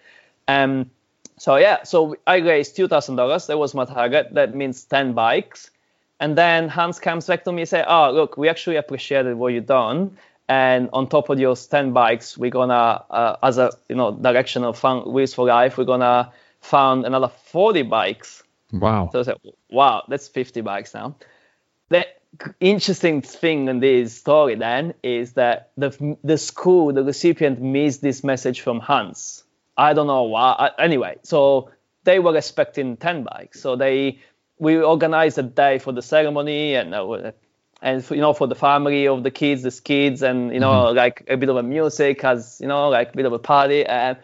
Um, 0.48 0.91
so 1.38 1.56
yeah, 1.56 1.84
so 1.84 2.18
I 2.26 2.38
raised 2.38 2.76
two 2.76 2.88
thousand 2.88 3.16
dollars. 3.16 3.48
That 3.48 3.58
was 3.58 3.74
my 3.74 3.86
target. 3.86 4.34
That 4.34 4.56
means 4.56 4.84
ten 4.84 5.14
bikes. 5.14 5.72
And 6.20 6.36
then 6.36 6.68
Hans 6.68 7.00
comes 7.00 7.28
back 7.28 7.43
to 7.43 7.52
me 7.52 7.62
and 7.62 7.70
say, 7.70 7.84
"Oh, 7.88 8.12
look, 8.12 8.38
we 8.38 8.50
actually 8.50 8.78
appreciated 8.78 9.36
what 9.36 9.54
you've 9.54 9.68
done, 9.68 10.18
and 10.48 10.89
on 10.93 11.08
top 11.08 11.30
of 11.30 11.39
your 11.39 11.56
10 11.56 11.93
bikes 11.93 12.38
we're 12.38 12.52
gonna 12.52 13.04
uh, 13.10 13.36
as 13.43 13.58
a 13.58 13.72
you 13.89 13.95
know 13.95 14.12
direction 14.12 14.64
of 14.64 14.78
fun 14.78 15.12
wheels 15.12 15.34
for 15.34 15.45
life 15.45 15.78
we're 15.78 15.84
gonna 15.84 16.32
found 16.68 17.05
another 17.05 17.30
40 17.30 17.84
bikes. 17.84 18.43
Wow. 18.72 19.09
So 19.11 19.20
i 19.20 19.24
said 19.24 19.38
wow 19.70 20.03
that's 20.07 20.28
50 20.28 20.61
bikes 20.61 20.93
now. 20.93 21.15
The 21.89 22.05
interesting 22.59 23.22
thing 23.22 23.70
in 23.70 23.80
this 23.80 24.18
story 24.18 24.55
then 24.55 24.93
is 25.01 25.34
that 25.34 25.72
the 25.78 26.18
the 26.24 26.38
school 26.38 26.93
the 26.93 27.03
recipient 27.03 27.61
missed 27.61 28.01
this 28.01 28.24
message 28.24 28.61
from 28.61 28.80
hans. 28.80 29.43
I 29.78 29.93
don't 29.93 30.07
know 30.07 30.24
why 30.24 30.72
anyway 30.78 31.18
so 31.24 31.72
they 32.03 32.20
were 32.20 32.36
expecting 32.38 32.97
10 32.97 33.24
bikes. 33.24 33.61
So 33.61 33.76
they 33.76 34.20
we 34.59 34.82
organized 34.82 35.38
a 35.38 35.43
day 35.43 35.78
for 35.80 35.91
the 35.93 36.01
ceremony 36.01 36.76
and 36.76 36.93
uh, 36.93 37.32
and 37.82 38.03
for, 38.03 38.15
you 38.15 38.22
know 38.22 38.34
for 38.34 38.47
the 38.47 38.55
family 38.55 39.07
of 39.07 39.24
the 39.24 39.32
kids 39.32 39.63
the 39.63 39.72
kids 39.72 40.24
and 40.24 40.53
you 40.53 40.59
know 40.59 40.72
mm-hmm. 40.72 40.97
like 40.97 41.24
a 41.28 41.38
bit 41.38 41.49
of 41.49 41.57
a 41.57 41.63
music 41.63 42.24
as 42.24 42.59
you 42.59 42.68
know 42.68 42.89
like 42.89 43.13
a 43.13 43.15
bit 43.15 43.26
of 43.26 43.34
a 43.34 43.39
party. 43.39 43.86
And 43.86 44.18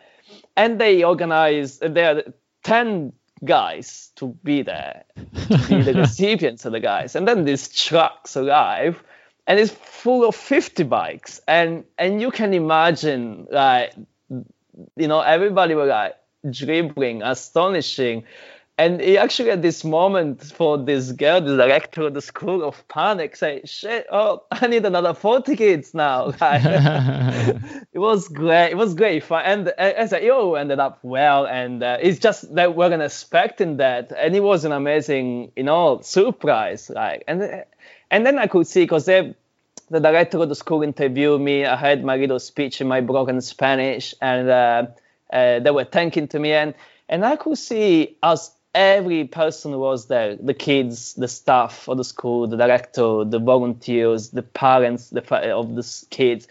and 0.56 0.80
they 0.80 1.04
organize 1.04 1.82
uh, 1.82 1.88
there 1.88 2.18
are 2.18 2.24
10 2.64 3.14
guys 3.44 4.12
to 4.16 4.28
be 4.44 4.62
there, 4.62 5.04
to 5.50 5.58
be 5.68 5.82
the 5.82 5.94
recipients 5.98 6.66
of 6.66 6.72
the 6.72 6.80
guys. 6.80 7.16
And 7.16 7.28
then 7.28 7.46
these 7.46 7.68
trucks 7.68 8.38
arrive 8.38 9.04
and 9.46 9.60
it's 9.60 9.72
full 9.72 10.28
of 10.28 10.36
50 10.36 10.84
bikes. 10.84 11.42
And 11.48 11.84
and 11.98 12.22
you 12.22 12.32
can 12.32 12.54
imagine 12.54 13.48
like 13.52 13.94
you 14.96 15.08
know, 15.08 15.22
everybody 15.22 15.76
was 15.76 15.90
like 15.90 16.16
dribbling, 16.50 17.22
astonishing. 17.22 18.24
And 18.76 19.00
he 19.00 19.20
actually 19.20 19.52
had 19.52 19.62
this 19.62 19.84
moment 19.84 20.42
for 20.42 20.80
this 20.80 21.12
girl, 21.12 21.42
the 21.42 21.56
director 21.56 22.08
of 22.08 22.16
the 22.16 22.22
school 22.22 22.64
of 22.64 22.88
panic, 22.88 23.36
say, 23.36 23.62
shit, 23.66 24.08
oh, 24.12 24.44
I 24.52 24.66
need 24.66 24.84
another 24.84 25.14
40 25.14 25.56
kids 25.56 25.94
now. 25.94 26.30
it 26.42 28.00
was 28.00 28.28
great. 28.28 28.72
It 28.72 28.78
was 28.78 28.96
great 28.96 29.24
fun. 29.24 29.44
And 29.46 29.68
as 29.68 30.12
I 30.12 30.28
all 30.30 30.58
ended 30.58 30.80
up 30.80 30.98
well. 31.04 31.46
And 31.46 31.84
uh, 31.84 32.00
it's 32.02 32.18
just 32.18 32.56
that 32.56 32.72
we 32.72 32.78
weren't 32.78 33.04
expecting 33.04 33.78
that. 33.78 34.12
And 34.18 34.36
it 34.36 34.42
was 34.42 34.66
an 34.66 34.72
amazing, 34.72 35.52
you 35.56 35.64
know, 35.64 36.00
surprise. 36.02 36.90
Like, 36.90 37.26
and, 37.28 37.64
and 38.10 38.26
then 38.26 38.40
I 38.40 38.48
could 38.48 38.66
see, 38.66 38.86
because 38.86 39.06
they, 39.06 39.36
the 39.92 40.00
director 40.00 40.40
of 40.40 40.50
the 40.50 40.56
school 40.56 40.82
interviewed 40.82 41.40
me. 41.40 41.64
I 41.64 41.76
had 41.76 42.04
my 42.04 42.18
little 42.18 42.40
speech 42.40 42.82
in 42.82 42.88
my 42.88 43.02
broken 43.02 43.40
Spanish, 43.42 44.16
and 44.20 44.50
uh, 44.50 44.88
uh, 45.32 45.60
they 45.60 45.70
were 45.70 45.86
thanking 45.86 46.28
to 46.30 46.40
me. 46.40 46.54
And, 46.54 46.74
and 47.08 47.24
I 47.24 47.36
could 47.36 47.60
see 47.60 48.18
us 48.24 48.56
every 48.74 49.26
person 49.26 49.78
was 49.78 50.08
there. 50.08 50.36
The 50.36 50.54
kids 50.54 51.14
the 51.14 51.28
staff 51.28 51.88
of 51.88 51.98
the 51.98 52.04
school 52.04 52.48
the 52.48 52.58
director 52.58 53.24
the 53.24 53.40
volunteers 53.40 54.30
the 54.30 54.44
parents 54.44 55.10
the, 55.10 55.22
of 55.54 55.76
the 55.76 56.06
kids. 56.10 56.48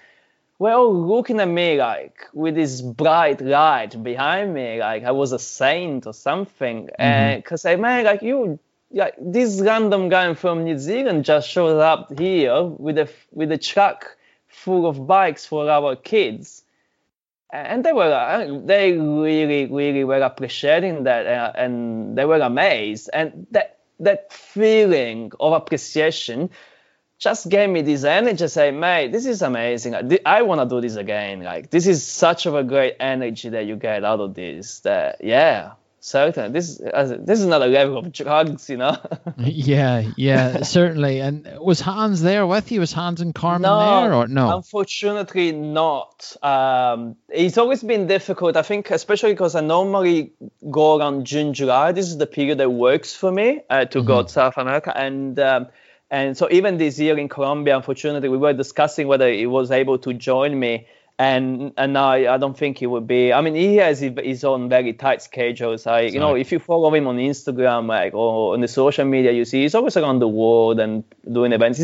Were 0.58 0.72
all 0.72 0.94
looking 0.94 1.40
at 1.40 1.48
me 1.48 1.76
like 1.76 2.28
with 2.32 2.54
this 2.54 2.80
bright 2.80 3.40
light 3.40 4.00
behind 4.02 4.54
me 4.54 4.78
like 4.78 5.02
i 5.02 5.10
was 5.10 5.32
a 5.32 5.38
saint 5.38 6.06
or 6.06 6.12
something. 6.12 6.86
Because 6.86 7.62
mm-hmm. 7.64 7.84
i 7.84 7.96
mean 7.96 8.04
like 8.04 8.22
you 8.22 8.58
like 8.92 9.14
this 9.18 9.60
random 9.60 10.08
guy 10.08 10.34
from 10.34 10.64
new 10.64 10.78
zealand 10.78 11.24
just 11.24 11.48
showed 11.48 11.80
up 11.80 12.16
here 12.18 12.62
with 12.62 12.98
a 12.98 13.08
with 13.32 13.50
a 13.50 13.58
truck 13.58 14.16
full 14.46 14.86
of 14.86 15.06
bikes 15.06 15.46
for 15.46 15.68
our 15.68 15.96
kids 15.96 16.61
and 17.52 17.84
they 17.84 17.92
were 17.92 18.62
they 18.64 18.92
really 18.92 19.66
really 19.66 20.04
were 20.04 20.20
appreciating 20.20 21.04
that 21.04 21.26
uh, 21.26 21.52
and 21.54 22.16
they 22.16 22.24
were 22.24 22.38
amazed. 22.38 23.10
And 23.12 23.46
that 23.50 23.78
that 24.00 24.32
feeling 24.32 25.32
of 25.38 25.52
appreciation 25.52 26.50
just 27.18 27.48
gave 27.48 27.70
me 27.70 27.82
this 27.82 28.02
energy 28.04 28.48
say 28.48 28.70
mate 28.70 29.12
this 29.12 29.26
is 29.26 29.42
amazing. 29.42 29.94
I 30.26 30.42
want 30.42 30.60
to 30.60 30.74
do 30.74 30.80
this 30.80 30.96
again. 30.96 31.42
Like 31.42 31.70
this 31.70 31.86
is 31.86 32.04
such 32.04 32.46
of 32.46 32.54
a 32.54 32.64
great 32.64 32.96
energy 32.98 33.50
that 33.50 33.66
you 33.66 33.76
get 33.76 34.04
out 34.04 34.20
of 34.20 34.34
this 34.34 34.80
that 34.80 35.22
yeah 35.22 35.72
certainly 36.04 36.50
this 36.50 36.78
this 36.78 37.38
is 37.38 37.44
another 37.44 37.68
level 37.68 37.96
of 37.96 38.12
drugs 38.12 38.68
you 38.68 38.76
know? 38.76 38.96
Yeah 39.38 40.10
yeah 40.16 40.62
certainly. 40.62 41.20
And 41.20 41.48
was 41.60 41.80
hans 41.80 42.20
there 42.20 42.44
with 42.46 42.72
you? 42.72 42.80
Was 42.80 42.92
hans 42.92 43.20
and 43.20 43.32
carmen 43.32 43.62
no, 43.62 44.02
there 44.02 44.14
or 44.14 44.26
no? 44.26 44.56
unfortunately 44.56 45.52
not. 45.52 46.36
Um, 46.42 47.16
it's 47.28 47.56
always 47.56 47.84
been 47.84 48.08
difficult. 48.08 48.56
I 48.56 48.62
think 48.62 48.90
especially 48.90 49.32
because 49.32 49.54
i 49.54 49.60
normally 49.60 50.32
go 50.68 50.98
around 50.98 51.24
june 51.24 51.54
july. 51.54 51.92
This 51.92 52.08
is 52.08 52.18
the 52.18 52.26
period 52.26 52.58
that 52.58 52.70
works 52.70 53.14
for 53.14 53.30
me 53.30 53.60
uh, 53.70 53.84
to 53.84 53.98
mm-hmm. 53.98 54.06
go 54.06 54.22
to 54.24 54.28
south 54.28 54.58
america. 54.58 54.92
And 54.94 55.38
um, 55.38 55.68
and 56.10 56.36
so 56.36 56.48
even 56.50 56.78
this 56.78 56.98
year 56.98 57.16
in 57.16 57.28
colombia 57.28 57.76
unfortunately 57.76 58.28
we 58.28 58.38
were 58.38 58.52
discussing 58.52 59.06
whether 59.06 59.32
he 59.32 59.46
was 59.46 59.70
able 59.70 59.98
to 59.98 60.12
join 60.12 60.58
me 60.58 60.86
and 61.18 61.72
and 61.76 61.96
I, 61.96 62.34
I 62.34 62.38
don't 62.38 62.56
think 62.56 62.78
he 62.78 62.86
would 62.86 63.06
be. 63.06 63.32
I 63.32 63.40
mean, 63.42 63.54
he 63.54 63.76
has 63.76 64.00
his 64.00 64.44
own 64.44 64.68
very 64.68 64.92
tight 64.92 65.22
schedules. 65.22 65.86
I, 65.86 66.00
you 66.00 66.18
know, 66.18 66.34
if 66.34 66.50
you 66.50 66.58
follow 66.58 66.92
him 66.94 67.06
on 67.06 67.16
Instagram, 67.18 67.86
like 67.86 68.14
or 68.14 68.54
on 68.54 68.60
the 68.60 68.68
social 68.68 69.04
media, 69.04 69.32
you 69.32 69.44
see 69.44 69.62
he's 69.62 69.74
always 69.74 69.96
around 69.96 70.20
the 70.20 70.28
world 70.28 70.80
and 70.80 71.04
doing 71.30 71.52
events. 71.52 71.80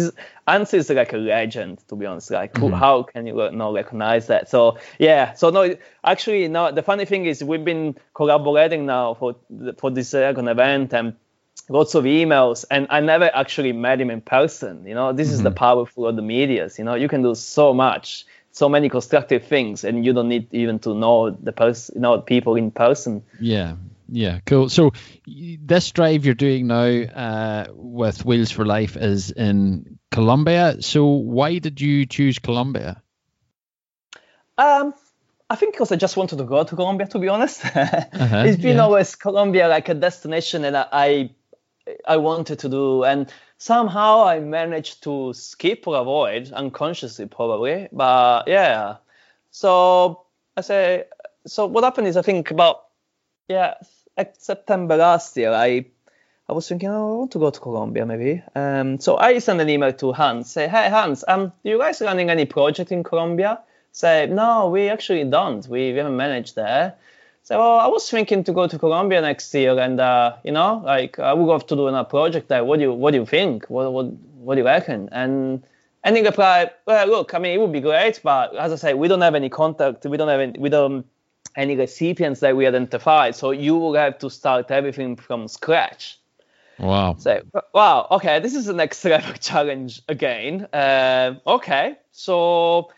Hans 0.47 0.72
is 0.74 0.91
like 0.91 1.12
a 1.12 1.18
legend, 1.18 1.79
to 1.89 1.97
be 1.97 2.07
honest. 2.07 2.31
Like, 2.31 2.55
mm-hmm. 2.55 2.74
how 2.74 3.03
can 3.03 3.26
you 3.26 3.35
not 3.53 3.74
recognize 3.74 4.26
that? 4.29 4.49
So 4.49 4.79
yeah, 4.99 5.35
so 5.35 5.51
no, 5.51 5.76
actually, 6.03 6.49
no. 6.49 6.72
The 6.72 6.83
funny 6.83 7.05
thing 7.05 7.26
is, 7.26 7.45
we've 7.45 7.64
been 7.64 7.97
collaborating 8.14 8.87
now 8.87 9.14
for 9.14 9.37
for 9.76 9.91
this 9.91 10.11
Dragon 10.11 10.49
event 10.49 10.95
and 10.95 11.14
lots 11.70 11.95
of 11.95 12.05
emails 12.05 12.64
and 12.70 12.87
i 12.89 13.01
never 13.01 13.31
actually 13.35 13.72
met 13.72 14.01
him 14.01 14.11
in 14.11 14.20
person 14.20 14.87
you 14.87 14.95
know 14.95 15.12
this 15.12 15.26
mm-hmm. 15.26 15.35
is 15.35 15.43
the 15.43 15.51
mm-hmm. 15.51 15.59
powerful 15.59 16.07
of 16.07 16.16
the 16.16 16.22
medias 16.22 16.79
you 16.79 16.85
know 16.85 16.95
you 16.95 17.09
can 17.09 17.22
do 17.22 17.35
so 17.35 17.74
much 17.74 18.24
so 18.59 18.68
many 18.68 18.88
constructive 18.88 19.46
things 19.46 19.84
and 19.84 20.04
you 20.04 20.12
don't 20.12 20.28
need 20.28 20.52
even 20.52 20.80
to 20.80 20.92
know 20.92 21.30
the 21.30 21.52
person 21.52 21.94
you 21.94 22.00
know 22.00 22.20
people 22.20 22.56
in 22.56 22.72
person 22.72 23.22
yeah 23.38 23.76
yeah 24.09 24.40
cool 24.46 24.68
so 24.68 24.90
this 25.26 25.92
drive 25.92 26.24
you're 26.24 26.34
doing 26.34 26.66
now 26.66 26.88
uh, 27.24 27.66
with 27.72 28.24
wheels 28.24 28.50
for 28.50 28.66
life 28.66 28.96
is 28.96 29.30
in 29.30 29.98
colombia 30.11 30.82
so 30.82 31.06
why 31.06 31.59
did 31.59 31.80
you 31.80 32.04
choose 32.04 32.40
colombia 32.40 33.00
um 34.59 34.92
I 35.50 35.56
think 35.56 35.72
because 35.72 35.92
I 35.92 35.96
just 35.96 36.18
wanted 36.18 36.36
to 36.38 36.44
go 36.44 36.62
to 36.62 36.76
Colombia, 36.76 37.06
to 37.06 37.18
be 37.18 37.28
honest. 37.28 37.64
uh-huh, 37.74 38.44
it's 38.46 38.61
been 38.61 38.76
yeah. 38.76 38.82
always 38.82 39.14
Colombia 39.14 39.66
like 39.66 39.88
a 39.88 39.94
destination 39.94 40.61
that 40.61 40.90
I 40.92 41.30
I 42.06 42.18
wanted 42.18 42.59
to 42.59 42.68
do, 42.68 43.02
and 43.02 43.32
somehow 43.59 44.24
I 44.24 44.38
managed 44.38 45.02
to 45.02 45.34
skip 45.34 45.86
or 45.86 45.96
avoid 46.00 46.52
unconsciously 46.52 47.26
probably. 47.26 47.88
But 47.92 48.48
yeah, 48.48 48.96
so 49.50 50.22
I 50.56 50.62
say 50.62 51.04
so. 51.46 51.66
What 51.66 51.84
happened 51.84 52.06
is 52.06 52.16
I 52.16 52.22
think 52.22 52.50
about 52.50 52.86
yeah 53.48 53.74
September 54.38 54.96
last 54.96 55.36
year 55.36 55.52
I 55.52 55.86
I 56.48 56.52
was 56.52 56.66
thinking 56.68 56.88
oh, 56.88 57.14
I 57.14 57.18
want 57.18 57.32
to 57.32 57.38
go 57.38 57.50
to 57.50 57.61
Colombia 57.61 58.06
maybe. 58.06 58.42
Um, 58.54 58.98
so 59.00 59.16
I 59.16 59.38
sent 59.38 59.61
an 59.61 59.68
email 59.68 59.92
to 59.92 60.12
Hans 60.12 60.50
say 60.50 60.68
hey 60.68 60.88
Hans 60.88 61.24
um 61.28 61.52
do 61.64 61.70
you 61.70 61.78
guys 61.78 62.00
running 62.00 62.30
any 62.30 62.46
project 62.46 62.92
in 62.92 63.02
Colombia? 63.02 63.61
Say 63.92 64.26
no 64.26 64.68
we 64.68 64.88
actually 64.88 65.24
don't 65.24 65.66
we, 65.68 65.92
we 65.92 65.98
haven't 65.98 66.16
managed 66.16 66.54
there. 66.54 66.94
So 67.49 67.78
I 67.78 67.86
was 67.86 68.11
thinking 68.11 68.44
to 68.44 68.53
go 68.53 68.66
to 68.66 68.78
Colombia 68.78 69.22
next 69.22 69.55
year, 69.55 69.78
and 69.78 69.99
uh, 69.99 70.36
you 70.44 70.53
know, 70.53 70.82
like 70.84 71.18
I 71.18 71.32
would 71.32 71.46
love 71.46 71.66
to 71.68 71.76
do 71.76 71.88
a 71.88 72.05
project 72.05 72.49
there. 72.49 72.62
What 72.62 72.76
do 72.76 72.82
you 72.82 72.92
What 72.92 73.12
do 73.12 73.16
you 73.16 73.24
think? 73.24 73.70
What 73.70 73.90
What 73.90 74.05
What 74.44 74.57
do 74.57 74.61
you 74.61 74.66
reckon? 74.66 75.09
And 75.12 75.62
and 76.05 76.14
he 76.14 76.22
replied, 76.22 76.72
well, 76.84 77.07
look, 77.07 77.32
I 77.32 77.38
mean, 77.38 77.53
it 77.55 77.61
would 77.62 77.72
be 77.72 77.80
great, 77.80 78.20
but 78.22 78.55
as 78.55 78.70
I 78.70 78.76
say, 78.76 78.92
we 78.92 79.09
don't 79.09 79.22
have 79.22 79.34
any 79.34 79.49
contact. 79.49 80.05
We 80.05 80.18
don't 80.18 80.28
have 80.28 80.40
any, 80.40 80.59
we 80.59 80.68
don't 80.68 81.07
any 81.57 81.74
recipients 81.74 82.40
that 82.40 82.55
we 82.55 82.66
identified. 82.66 83.34
So 83.34 83.51
you 83.53 83.76
will 83.76 83.94
have 83.94 84.18
to 84.18 84.28
start 84.28 84.70
everything 84.70 85.16
from 85.16 85.49
scratch. 85.49 86.18
Wow. 86.78 87.16
So 87.18 87.40
wow, 87.72 88.09
okay, 88.11 88.40
this 88.40 88.55
is 88.55 88.66
the 88.66 88.74
next 88.74 89.03
level 89.14 89.32
challenge 89.40 90.03
again. 90.07 90.68
Uh, 90.70 91.36
okay, 91.46 91.96
so 92.12 92.90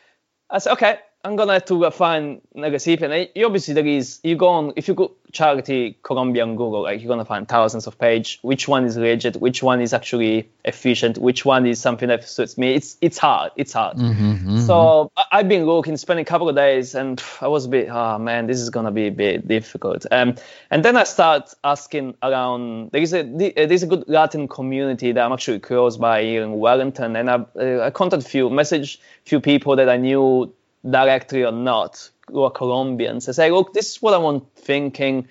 I 0.51 0.59
said, 0.59 0.73
okay, 0.73 0.99
I'm 1.23 1.37
gonna 1.37 1.53
have 1.55 1.67
to 1.67 1.91
find 1.91 2.41
like 2.55 2.73
a. 2.73 3.31
You 3.35 3.45
obviously 3.45 3.75
there 3.75 3.87
is 3.87 4.21
you 4.23 4.37
go 4.37 4.49
on 4.49 4.73
if 4.77 4.89
you 4.89 4.95
go 4.95 5.13
charity 5.33 5.99
Colombia 6.03 6.43
on 6.43 6.57
Google, 6.57 6.83
like 6.83 7.03
you're 7.03 7.09
gonna 7.09 7.27
find 7.27 7.47
thousands 7.47 7.87
of 7.87 7.99
page. 7.99 8.39
Which 8.41 8.67
one 8.67 8.87
is 8.87 8.97
legit? 8.97 9.37
Which 9.37 9.63
one 9.63 9.83
is 9.83 9.93
actually 9.93 10.49
efficient? 10.65 11.19
Which 11.19 11.45
one 11.45 11.67
is 11.67 11.79
something 11.79 12.09
that 12.09 12.27
suits 12.27 12.57
me? 12.57 12.75
It's 12.75 12.97
it's 13.03 13.19
hard. 13.19 13.53
It's 13.57 13.75
hard. 13.75 13.99
Mm-hmm, 13.99 14.33
mm-hmm. 14.33 14.59
So 14.61 15.13
I, 15.15 15.39
have 15.39 15.49
been 15.49 15.67
looking, 15.67 15.99
spending 15.99 16.23
a 16.23 16.25
couple 16.25 16.49
of 16.49 16.57
days, 16.57 16.95
and 16.95 17.23
I 17.43 17.49
was 17.49 17.67
a 17.67 17.69
bit, 17.69 17.91
oh 17.91 18.19
man, 18.19 18.47
this 18.47 18.59
is 18.59 18.71
gonna 18.71 18.91
be 18.91 19.09
a 19.09 19.13
bit 19.13 19.47
difficult. 19.47 20.07
Um, 20.11 20.37
and 20.71 20.83
then 20.83 20.97
I 20.97 21.05
start 21.05 21.53
asking 21.63 22.17
around. 22.23 22.93
There 22.93 23.03
is 23.03 23.13
a 23.13 23.25
there 23.25 23.71
is 23.71 23.83
a 23.83 23.87
good 23.87 24.05
Latin 24.09 24.49
community 24.49 25.13
that 25.13 25.23
I'm 25.23 25.33
actually 25.33 25.61
close 25.61 25.99
by 25.99 26.23
here 26.23 26.43
in 26.43 26.59
Wellington, 26.59 27.15
and 27.17 27.29
I 27.29 27.35
uh, 27.35 27.85
I 27.85 27.91
contacted 27.91 28.27
few 28.27 28.49
message 28.49 29.01
few 29.27 29.41
people 29.41 29.77
that 29.77 29.91
I 29.91 29.99
knew 29.99 30.51
directly 30.89 31.45
or 31.45 31.53
not, 31.53 32.11
who 32.31 32.43
are 32.43 32.51
Colombians. 32.51 33.29
I 33.29 33.33
say, 33.33 33.51
look, 33.51 33.73
this 33.73 33.91
is 33.91 34.03
what 34.03 34.15
I'm 34.15 34.41
thinking. 34.57 35.29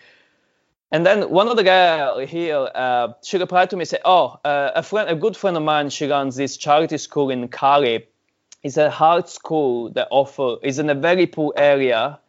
And 0.92 1.06
then 1.06 1.30
one 1.30 1.48
of 1.48 1.56
the 1.56 1.64
guys 1.64 2.30
here, 2.30 2.70
uh, 2.74 3.14
she 3.24 3.38
replied 3.38 3.70
to 3.72 3.78
me, 3.78 3.86
say, 3.86 4.00
oh, 4.04 4.40
uh, 4.44 4.72
a 4.76 4.84
friend, 4.84 5.10
a 5.10 5.16
good 5.16 5.38
friend 5.38 5.56
of 5.56 5.64
mine, 5.64 5.90
she 5.90 6.08
runs 6.08 6.36
this 6.36 6.58
charity 6.58 6.98
school 6.98 7.30
in 7.30 7.48
Cali. 7.48 8.08
It's 8.64 8.78
a 8.78 8.90
hard 8.90 9.30
school 9.30 9.92
that 9.92 10.08
offer 10.12 10.58
is 10.64 10.80
in 10.80 10.90
a 10.90 10.96
very 10.96 11.28
poor 11.28 11.54
area, 11.56 12.20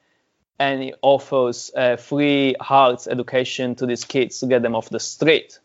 and 0.59 0.83
it 0.83 0.95
offers 1.01 1.71
uh, 1.75 1.97
free 1.97 2.55
arts 2.61 3.09
education 3.09 3.75
to 3.77 3.87
these 3.87 4.05
kids 4.05 4.41
to 4.41 4.47
get 4.47 4.63
them 4.63 4.77
off 4.77 4.91
the 4.91 5.01
street. 5.01 5.59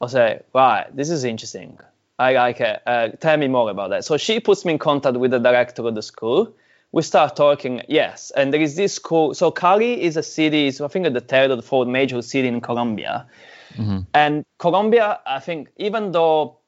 I 0.00 0.06
say, 0.06 0.42
right, 0.54 0.86
this 0.96 1.10
is 1.10 1.24
interesting. 1.24 1.78
I 2.20 2.32
like 2.34 2.60
it. 2.60 2.82
Uh, 2.86 3.08
tell 3.08 3.38
me 3.38 3.48
more 3.48 3.70
about 3.70 3.90
that. 3.90 4.04
So 4.04 4.18
she 4.18 4.40
puts 4.40 4.66
me 4.66 4.74
in 4.74 4.78
contact 4.78 5.16
with 5.16 5.30
the 5.30 5.38
director 5.38 5.86
of 5.86 5.94
the 5.94 6.02
school. 6.02 6.54
We 6.92 7.00
start 7.02 7.34
talking, 7.34 7.80
yes. 7.88 8.30
And 8.36 8.52
there 8.52 8.60
is 8.60 8.76
this 8.76 8.92
school. 8.92 9.32
So 9.32 9.50
Cali 9.50 10.02
is 10.02 10.18
a 10.18 10.22
city, 10.22 10.66
is 10.66 10.82
I 10.82 10.88
think 10.88 11.10
the 11.14 11.20
third 11.22 11.50
or 11.50 11.56
the 11.56 11.62
fourth 11.62 11.88
major 11.88 12.20
city 12.20 12.46
in 12.46 12.60
Colombia. 12.60 13.26
Mm-hmm. 13.74 14.00
And 14.12 14.44
Colombia, 14.58 15.20
I 15.24 15.40
think, 15.40 15.70
even 15.78 16.12
though 16.12 16.58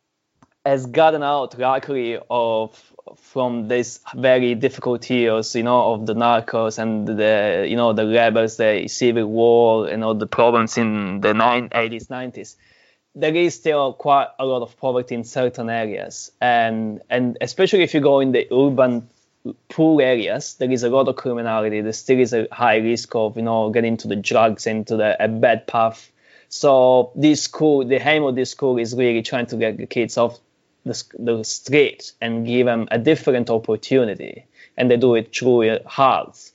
has 0.64 0.86
gotten 0.86 1.22
out 1.22 1.58
luckily 1.58 2.18
of 2.30 2.94
from 3.16 3.68
this 3.68 4.00
very 4.14 4.54
difficult 4.54 5.10
years, 5.10 5.54
you 5.54 5.64
know, 5.64 5.92
of 5.92 6.06
the 6.06 6.14
narcos 6.14 6.78
and 6.78 7.06
the, 7.06 7.66
you 7.68 7.76
know, 7.76 7.92
the 7.92 8.06
rebels, 8.06 8.56
the 8.56 8.88
civil 8.88 9.26
war, 9.26 9.88
and 9.88 10.02
all 10.02 10.14
the 10.14 10.26
problems 10.26 10.78
in 10.78 11.20
the 11.20 11.34
80s, 11.34 12.06
90s. 12.06 12.56
There 13.14 13.34
is 13.34 13.54
still 13.54 13.92
quite 13.92 14.28
a 14.38 14.46
lot 14.46 14.62
of 14.62 14.76
poverty 14.78 15.14
in 15.14 15.24
certain 15.24 15.68
areas, 15.68 16.32
and 16.40 17.02
and 17.10 17.36
especially 17.40 17.82
if 17.82 17.92
you 17.92 18.00
go 18.00 18.20
in 18.20 18.32
the 18.32 18.46
urban 18.52 19.08
poor 19.68 20.00
areas, 20.00 20.54
there 20.54 20.70
is 20.70 20.82
a 20.82 20.88
lot 20.88 21.08
of 21.08 21.16
criminality. 21.16 21.80
There 21.80 21.92
still 21.92 22.20
is 22.20 22.32
a 22.32 22.46
high 22.52 22.76
risk 22.76 23.14
of, 23.14 23.36
you 23.36 23.42
know, 23.42 23.70
getting 23.70 23.92
into 23.92 24.08
the 24.08 24.16
drugs, 24.16 24.66
into 24.66 24.96
the 24.96 25.22
a 25.22 25.28
bad 25.28 25.66
path. 25.66 26.10
So 26.48 27.12
this 27.14 27.42
school, 27.42 27.84
the 27.84 27.96
aim 27.96 28.24
of 28.24 28.34
this 28.34 28.50
school 28.50 28.78
is 28.78 28.94
really 28.94 29.22
trying 29.22 29.46
to 29.46 29.56
get 29.56 29.76
the 29.76 29.86
kids 29.86 30.18
off 30.18 30.38
the, 30.84 31.02
the 31.18 31.42
street 31.44 32.12
and 32.20 32.46
give 32.46 32.66
them 32.66 32.88
a 32.90 32.98
different 32.98 33.50
opportunity. 33.50 34.44
And 34.76 34.90
they 34.90 34.96
do 34.96 35.14
it 35.14 35.34
through 35.34 35.78
hearts. 35.86 36.52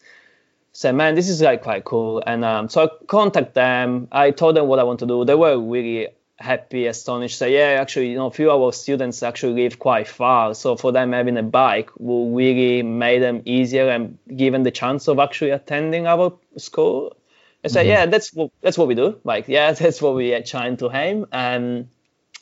So 0.71 0.93
man, 0.93 1.15
this 1.15 1.29
is 1.29 1.41
like 1.41 1.63
quite 1.63 1.83
cool. 1.83 2.21
And 2.25 2.45
um, 2.45 2.69
so 2.69 2.83
I 2.85 3.05
contact 3.07 3.53
them. 3.55 4.07
I 4.11 4.31
told 4.31 4.55
them 4.55 4.67
what 4.67 4.79
I 4.79 4.83
want 4.83 4.99
to 4.99 5.07
do. 5.07 5.25
They 5.25 5.35
were 5.35 5.57
really 5.59 6.09
happy, 6.37 6.87
astonished. 6.87 7.37
Say, 7.37 7.53
yeah, 7.53 7.81
actually, 7.81 8.11
you 8.11 8.15
know, 8.15 8.27
a 8.27 8.31
few 8.31 8.51
of 8.51 8.61
our 8.61 8.73
students 8.73 9.23
actually 9.23 9.63
live 9.63 9.79
quite 9.79 10.07
far. 10.07 10.53
So 10.53 10.75
for 10.75 10.91
them, 10.91 11.11
having 11.11 11.37
a 11.37 11.43
bike 11.43 11.89
will 11.97 12.31
really 12.31 12.83
make 12.83 13.19
them 13.19 13.41
easier 13.45 13.89
and 13.89 14.17
given 14.35 14.63
the 14.63 14.71
chance 14.71 15.07
of 15.07 15.19
actually 15.19 15.51
attending 15.51 16.07
our 16.07 16.33
school. 16.57 17.15
I 17.63 17.69
said, 17.69 17.81
mm-hmm. 17.81 17.89
yeah, 17.89 18.05
that's 18.05 18.33
what 18.33 18.51
that's 18.61 18.77
what 18.77 18.87
we 18.87 18.95
do. 18.95 19.19
Like, 19.23 19.47
yeah, 19.47 19.71
that's 19.73 20.01
what 20.01 20.15
we 20.15 20.33
are 20.33 20.43
trying 20.43 20.77
to 20.77 20.91
aim. 20.91 21.25
And 21.31 21.89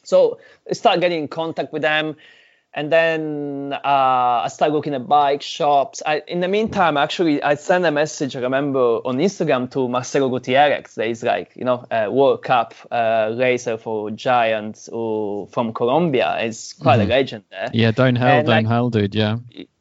so 0.03 0.39
I 0.69 0.73
start 0.73 0.99
getting 0.99 1.19
in 1.19 1.27
contact 1.27 1.73
with 1.73 1.81
them. 1.81 2.15
And 2.77 2.91
then 2.91 3.71
uh, 3.71 3.79
I 4.43 4.49
start 4.49 4.73
looking 4.73 4.93
at 4.93 5.07
bike 5.07 5.41
shops. 5.41 6.03
I, 6.05 6.23
in 6.27 6.41
the 6.41 6.49
meantime, 6.49 6.97
actually, 6.97 7.41
I 7.41 7.55
sent 7.55 7.85
a 7.85 7.91
message, 7.91 8.35
I 8.35 8.41
remember, 8.41 8.79
on 8.79 9.17
Instagram 9.17 9.71
to 9.71 9.87
Marcelo 9.87 10.27
Gutierrez. 10.27 10.93
There 10.95 11.07
is 11.07 11.23
like, 11.23 11.53
you 11.55 11.63
know, 11.63 11.85
a 11.89 12.11
World 12.11 12.43
Cup 12.43 12.73
uh, 12.91 13.33
racer 13.37 13.77
for 13.77 14.11
Giants 14.11 14.89
who, 14.91 15.47
from 15.53 15.73
Colombia. 15.73 16.35
It's 16.41 16.73
quite 16.73 16.99
mm-hmm. 16.99 17.11
a 17.11 17.15
legend 17.15 17.43
there. 17.49 17.69
Yeah, 17.73 17.91
downhill, 17.91 18.27
and 18.27 18.45
downhill, 18.47 18.89
like, 18.89 18.91
dude, 18.91 19.15
yeah. 19.15 19.37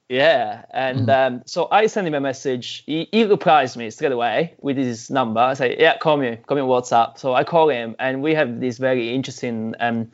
Yeah, 0.08 0.64
and 0.70 1.08
mm-hmm. 1.08 1.34
um, 1.36 1.42
so 1.46 1.66
I 1.72 1.88
sent 1.88 2.06
him 2.06 2.14
a 2.14 2.20
message. 2.20 2.84
He, 2.86 3.08
he 3.10 3.24
replies 3.24 3.76
me 3.76 3.90
straight 3.90 4.12
away 4.12 4.54
with 4.60 4.76
his 4.76 5.10
number. 5.10 5.40
I 5.40 5.54
say, 5.54 5.76
yeah, 5.80 5.96
call 5.98 6.16
me, 6.16 6.36
call 6.46 6.56
me 6.56 6.62
on 6.62 6.68
WhatsApp. 6.68 7.18
So 7.18 7.34
I 7.34 7.42
call 7.42 7.70
him, 7.70 7.96
and 7.98 8.22
we 8.22 8.34
have 8.34 8.60
this 8.60 8.78
very 8.78 9.12
interesting 9.12 9.74
um, 9.80 10.12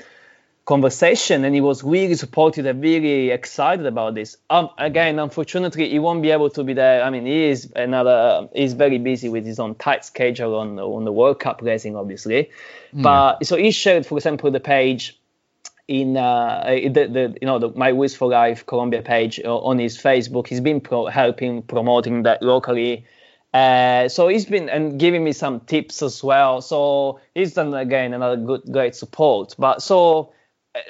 conversation 0.64 1.44
and 1.44 1.54
he 1.54 1.60
was 1.60 1.82
really 1.82 2.14
supportive 2.14 2.66
and 2.66 2.82
really 2.82 3.30
excited 3.30 3.86
about 3.86 4.14
this. 4.14 4.36
Um, 4.50 4.70
again, 4.78 5.18
unfortunately, 5.18 5.88
he 5.90 5.98
won't 5.98 6.22
be 6.22 6.30
able 6.30 6.50
to 6.50 6.62
be 6.62 6.74
there. 6.74 7.02
I 7.02 7.10
mean, 7.10 7.26
he 7.26 7.44
is 7.44 7.72
another. 7.74 8.48
He's 8.54 8.74
very 8.74 8.98
busy 8.98 9.28
with 9.28 9.44
his 9.44 9.58
own 9.58 9.74
tight 9.74 10.04
schedule 10.04 10.56
on 10.56 10.78
on 10.78 11.04
the 11.04 11.12
World 11.12 11.40
Cup 11.40 11.60
racing, 11.62 11.96
obviously. 11.96 12.50
Mm. 12.94 13.02
But 13.02 13.46
so 13.46 13.56
he 13.56 13.70
shared, 13.70 14.06
for 14.06 14.16
example, 14.18 14.50
the 14.50 14.60
page 14.60 15.18
in 15.88 16.16
uh, 16.16 16.62
the, 16.66 17.06
the 17.06 17.38
you 17.40 17.46
know 17.46 17.58
the 17.58 17.70
my 17.70 17.92
Wheels 17.92 18.14
for 18.14 18.28
Life 18.28 18.64
Colombia 18.64 19.02
page 19.02 19.40
uh, 19.44 19.58
on 19.58 19.78
his 19.78 19.98
Facebook. 19.98 20.46
He's 20.46 20.60
been 20.60 20.80
pro- 20.80 21.06
helping 21.06 21.62
promoting 21.62 22.22
that 22.22 22.42
locally. 22.42 23.06
Uh, 23.52 24.08
so 24.08 24.28
he's 24.28 24.46
been 24.46 24.68
and 24.68 25.00
giving 25.00 25.24
me 25.24 25.32
some 25.32 25.58
tips 25.58 26.02
as 26.02 26.22
well. 26.22 26.60
So 26.60 27.18
he's 27.34 27.54
done 27.54 27.74
again 27.74 28.14
another 28.14 28.36
good 28.36 28.62
great 28.70 28.94
support. 28.94 29.56
But 29.58 29.82
so 29.82 30.32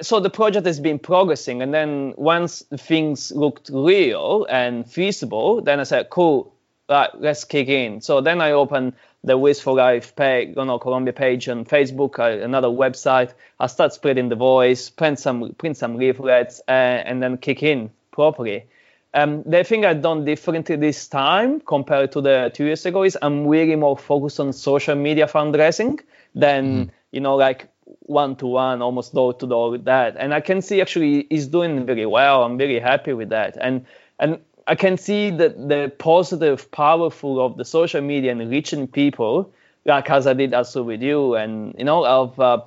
so 0.00 0.20
the 0.20 0.30
project 0.30 0.66
has 0.66 0.80
been 0.80 0.98
progressing 0.98 1.62
and 1.62 1.72
then 1.72 2.14
once 2.16 2.62
things 2.76 3.32
looked 3.32 3.70
real 3.72 4.46
and 4.48 4.90
feasible 4.90 5.60
then 5.60 5.80
i 5.80 5.82
said 5.82 6.08
cool 6.10 6.52
right, 6.88 7.10
let's 7.20 7.44
kick 7.44 7.68
in 7.68 8.00
so 8.00 8.20
then 8.20 8.40
i 8.40 8.50
opened 8.52 8.92
the 9.22 9.36
Wheels 9.36 9.60
for 9.60 9.74
Life 9.74 10.16
page, 10.16 10.54
you 10.56 10.64
know, 10.64 10.78
Colombia 10.78 11.12
page 11.12 11.48
on 11.48 11.64
Facebook, 11.64 12.18
uh, 12.18 12.42
another 12.42 12.68
website. 12.68 13.32
I 13.58 13.66
start 13.66 13.92
spreading 13.92 14.28
the 14.28 14.36
voice, 14.36 14.88
print 14.88 15.18
some 15.18 15.54
print 15.54 15.76
some 15.76 15.96
leaflets, 15.96 16.60
uh, 16.66 16.70
and 16.70 17.22
then 17.22 17.36
kick 17.36 17.62
in 17.62 17.90
properly. 18.12 18.64
Um, 19.12 19.42
the 19.42 19.64
thing 19.64 19.84
I've 19.84 20.02
done 20.02 20.24
differently 20.24 20.76
this 20.76 21.08
time 21.08 21.60
compared 21.60 22.12
to 22.12 22.20
the 22.20 22.50
two 22.54 22.64
years 22.64 22.86
ago 22.86 23.02
is 23.02 23.18
I'm 23.20 23.46
really 23.46 23.76
more 23.76 23.98
focused 23.98 24.38
on 24.38 24.52
social 24.52 24.94
media 24.94 25.26
fundraising 25.26 26.00
than 26.34 26.86
mm. 26.86 26.90
you 27.10 27.20
know 27.20 27.36
like 27.36 27.68
one 28.10 28.36
to 28.36 28.46
one, 28.46 28.82
almost 28.82 29.14
door 29.14 29.32
to 29.34 29.46
door 29.46 29.70
with 29.70 29.84
that. 29.84 30.16
And 30.18 30.34
I 30.34 30.40
can 30.40 30.60
see 30.60 30.80
actually 30.80 31.26
he's 31.30 31.46
doing 31.46 31.86
very 31.86 32.06
well. 32.06 32.42
I'm 32.42 32.58
very 32.58 32.80
happy 32.80 33.12
with 33.12 33.30
that. 33.30 33.56
And 33.60 33.86
and 34.18 34.38
I 34.66 34.74
can 34.74 34.98
see 34.98 35.30
that 35.30 35.68
the 35.68 35.92
positive, 35.98 36.70
powerful 36.70 37.44
of 37.44 37.56
the 37.56 37.64
social 37.64 38.00
media 38.00 38.32
and 38.32 38.50
reaching 38.50 38.86
people, 38.86 39.52
like 39.84 40.10
as 40.10 40.26
I 40.26 40.34
did 40.34 40.52
also 40.52 40.82
with 40.82 41.02
you, 41.02 41.34
and 41.34 41.74
you 41.78 41.84
know 41.84 42.04
of 42.04 42.38
uh, 42.38 42.60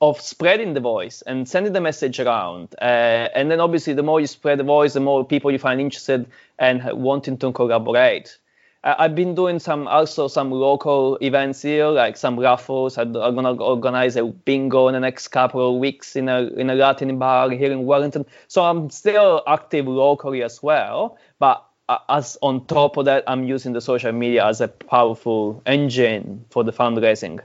of 0.00 0.20
spreading 0.20 0.74
the 0.74 0.80
voice 0.80 1.22
and 1.22 1.48
sending 1.48 1.72
the 1.72 1.80
message 1.80 2.18
around. 2.18 2.74
Uh, 2.80 3.28
and 3.34 3.50
then 3.50 3.60
obviously, 3.60 3.92
the 3.92 4.02
more 4.02 4.20
you 4.20 4.26
spread 4.26 4.58
the 4.58 4.64
voice, 4.64 4.94
the 4.94 5.00
more 5.00 5.24
people 5.24 5.52
you 5.52 5.58
find 5.58 5.80
interested 5.80 6.26
and 6.58 6.82
wanting 6.92 7.36
to 7.38 7.52
collaborate. 7.52 8.38
I've 8.82 9.14
been 9.14 9.34
doing 9.34 9.58
some 9.58 9.86
also 9.88 10.26
some 10.26 10.50
local 10.50 11.18
events 11.20 11.60
here, 11.60 11.88
like 11.88 12.16
some 12.16 12.40
raffles. 12.40 12.96
I'm 12.96 13.12
gonna 13.12 13.54
organize 13.54 14.16
a 14.16 14.24
bingo 14.24 14.88
in 14.88 14.94
the 14.94 15.00
next 15.00 15.28
couple 15.28 15.74
of 15.74 15.78
weeks 15.78 16.16
in 16.16 16.30
a 16.30 16.44
in 16.44 16.70
a 16.70 16.74
Latin 16.74 17.18
bar 17.18 17.50
here 17.50 17.70
in 17.70 17.84
Wellington. 17.84 18.24
So 18.48 18.62
I'm 18.64 18.88
still 18.88 19.42
active 19.46 19.86
locally 19.86 20.42
as 20.42 20.62
well. 20.62 21.18
But 21.38 21.62
as 22.08 22.38
on 22.40 22.64
top 22.66 22.96
of 22.96 23.04
that, 23.04 23.24
I'm 23.26 23.44
using 23.44 23.74
the 23.74 23.82
social 23.82 24.12
media 24.12 24.46
as 24.46 24.62
a 24.62 24.68
powerful 24.68 25.62
engine 25.66 26.46
for 26.48 26.64
the 26.64 26.72
fundraising. 26.72 27.40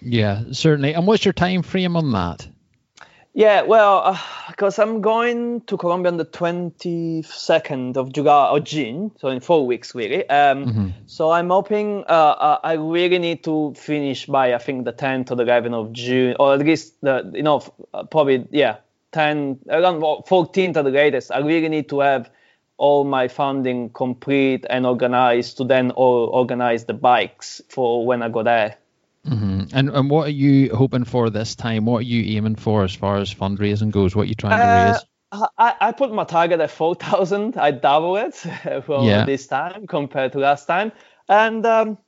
Yeah, 0.00 0.44
certainly. 0.52 0.94
And 0.94 1.06
what's 1.06 1.24
your 1.24 1.34
time 1.34 1.62
frame 1.62 1.96
on 1.96 2.12
that? 2.12 2.48
Yeah, 3.36 3.62
well, 3.62 4.16
because 4.48 4.78
uh, 4.78 4.82
I'm 4.82 5.00
going 5.00 5.62
to 5.62 5.76
Colombia 5.76 6.12
on 6.12 6.18
the 6.18 6.24
22nd 6.24 7.96
of 7.96 8.12
July 8.12 8.50
or 8.50 8.60
June, 8.60 9.10
so 9.18 9.26
in 9.26 9.40
four 9.40 9.66
weeks 9.66 9.92
really. 9.92 10.28
Um, 10.30 10.64
mm-hmm. 10.64 10.88
So 11.06 11.32
I'm 11.32 11.50
hoping 11.50 12.04
uh, 12.08 12.12
uh, 12.12 12.60
I 12.62 12.74
really 12.74 13.18
need 13.18 13.42
to 13.42 13.74
finish 13.76 14.26
by 14.26 14.54
I 14.54 14.58
think 14.58 14.84
the 14.84 14.92
10th 14.92 15.32
or 15.32 15.34
the 15.34 15.44
11th 15.44 15.74
of 15.74 15.92
June, 15.92 16.36
or 16.38 16.54
at 16.54 16.60
least 16.60 17.00
the 17.00 17.28
you 17.34 17.42
know 17.42 17.60
uh, 17.92 18.04
probably 18.04 18.46
yeah 18.52 18.76
10 19.10 19.58
around 19.68 20.00
14th 20.00 20.76
at 20.76 20.84
the 20.84 20.90
latest. 20.90 21.32
I 21.32 21.38
really 21.38 21.68
need 21.68 21.88
to 21.88 22.00
have 22.00 22.30
all 22.76 23.02
my 23.02 23.26
funding 23.26 23.90
complete 23.90 24.64
and 24.70 24.86
organized 24.86 25.56
to 25.56 25.64
then 25.64 25.90
organize 25.96 26.84
the 26.84 26.94
bikes 26.94 27.60
for 27.68 28.06
when 28.06 28.22
I 28.22 28.28
go 28.28 28.44
there. 28.44 28.76
Mm-hmm. 29.26 29.76
And 29.76 29.88
and 29.90 30.10
what 30.10 30.26
are 30.28 30.32
you 30.32 30.74
hoping 30.74 31.04
for 31.04 31.30
this 31.30 31.54
time? 31.54 31.86
What 31.86 31.98
are 31.98 32.02
you 32.02 32.36
aiming 32.36 32.56
for 32.56 32.84
as 32.84 32.94
far 32.94 33.16
as 33.16 33.32
fundraising 33.32 33.90
goes? 33.90 34.14
What 34.14 34.22
are 34.22 34.28
you 34.28 34.34
trying 34.34 34.58
to 34.58 34.64
uh, 34.64 34.92
raise? 34.92 35.04
I, 35.58 35.74
I 35.80 35.92
put 35.92 36.12
my 36.12 36.24
target 36.24 36.60
at 36.60 36.70
four 36.70 36.94
thousand. 36.94 37.56
I 37.68 37.70
double 37.70 38.16
it 38.16 38.34
for 38.86 39.02
yeah. 39.02 39.24
this 39.24 39.46
time 39.46 39.86
compared 39.86 40.32
to 40.32 40.38
last 40.38 40.66
time. 40.66 40.92
And 41.28 41.64
um, 41.64 41.98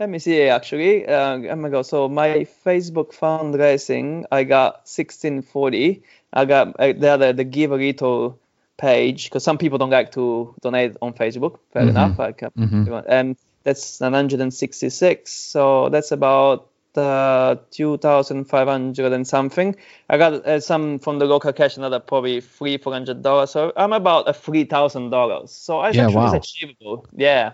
let 0.00 0.08
me 0.08 0.18
see 0.18 0.42
actually. 0.42 1.06
Uh, 1.06 1.38
oh 1.50 1.56
my 1.56 1.68
god! 1.68 1.86
So 1.86 2.08
my 2.08 2.46
Facebook 2.64 3.14
fundraising, 3.14 4.24
I 4.32 4.44
got 4.44 4.88
sixteen 4.88 5.42
forty. 5.42 6.02
I 6.32 6.44
got 6.44 6.78
uh, 6.80 6.92
the 6.92 7.32
the 7.32 7.44
Givealittle 7.44 8.36
page 8.76 9.24
because 9.24 9.44
some 9.44 9.58
people 9.58 9.78
don't 9.78 9.90
like 9.90 10.12
to 10.12 10.54
donate 10.60 10.96
on 11.00 11.14
Facebook. 11.14 11.58
Fair 11.72 11.82
mm-hmm. 11.82 11.90
enough. 11.90 12.18
Like, 12.18 12.40
mm-hmm. 12.40 12.92
um, 13.08 13.36
that's 13.66 14.00
966 14.00 15.28
so 15.30 15.88
that's 15.88 16.12
about 16.12 16.70
uh, 16.94 17.56
2500 17.72 19.12
and 19.12 19.26
something 19.26 19.74
i 20.08 20.16
got 20.16 20.32
uh, 20.46 20.60
some 20.60 21.00
from 21.00 21.18
the 21.18 21.24
local 21.24 21.52
cash 21.52 21.76
another 21.76 21.98
probably 21.98 22.40
three 22.40 22.78
four 22.78 22.92
hundred 22.92 23.22
dollars 23.22 23.50
so 23.50 23.72
i'm 23.76 23.92
about 23.92 24.28
a 24.28 24.32
three 24.32 24.64
thousand 24.64 25.10
dollars 25.10 25.50
so 25.50 25.80
I 25.80 25.92
think 25.92 26.04
it's 26.04 26.14
yeah, 26.14 26.18
wow. 26.18 26.34
achievable 26.34 27.06
yeah 27.14 27.52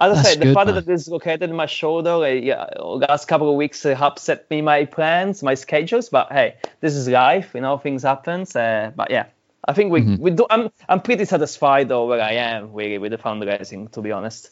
as 0.00 0.14
That's 0.14 0.28
I 0.28 0.30
said, 0.34 0.42
the 0.42 0.54
fact 0.54 0.66
that 0.68 0.88
is 0.88 1.08
located 1.08 1.50
in 1.50 1.56
my 1.56 1.66
shoulder, 1.66 2.14
like, 2.18 2.44
yeah, 2.44 2.66
last 2.78 3.26
couple 3.26 3.50
of 3.50 3.56
weeks 3.56 3.84
uh, 3.84 3.96
upset 3.98 4.48
me 4.48 4.62
my 4.62 4.84
plans, 4.84 5.42
my 5.42 5.54
schedules. 5.54 6.08
But 6.08 6.30
hey, 6.30 6.54
this 6.80 6.94
is 6.94 7.08
life, 7.08 7.50
you 7.52 7.60
know, 7.60 7.78
things 7.78 8.04
happen. 8.04 8.46
Uh, 8.54 8.92
but 8.94 9.10
yeah, 9.10 9.26
I 9.66 9.72
think 9.72 9.90
we 9.90 10.02
mm-hmm. 10.02 10.22
we 10.22 10.30
do. 10.30 10.46
I'm 10.50 10.70
I'm 10.88 11.00
pretty 11.00 11.24
satisfied 11.24 11.88
though 11.88 12.06
where 12.06 12.22
I 12.22 12.32
am 12.32 12.72
really 12.72 12.98
with 12.98 13.10
the 13.10 13.18
fundraising, 13.18 13.90
to 13.92 14.00
be 14.00 14.12
honest. 14.12 14.50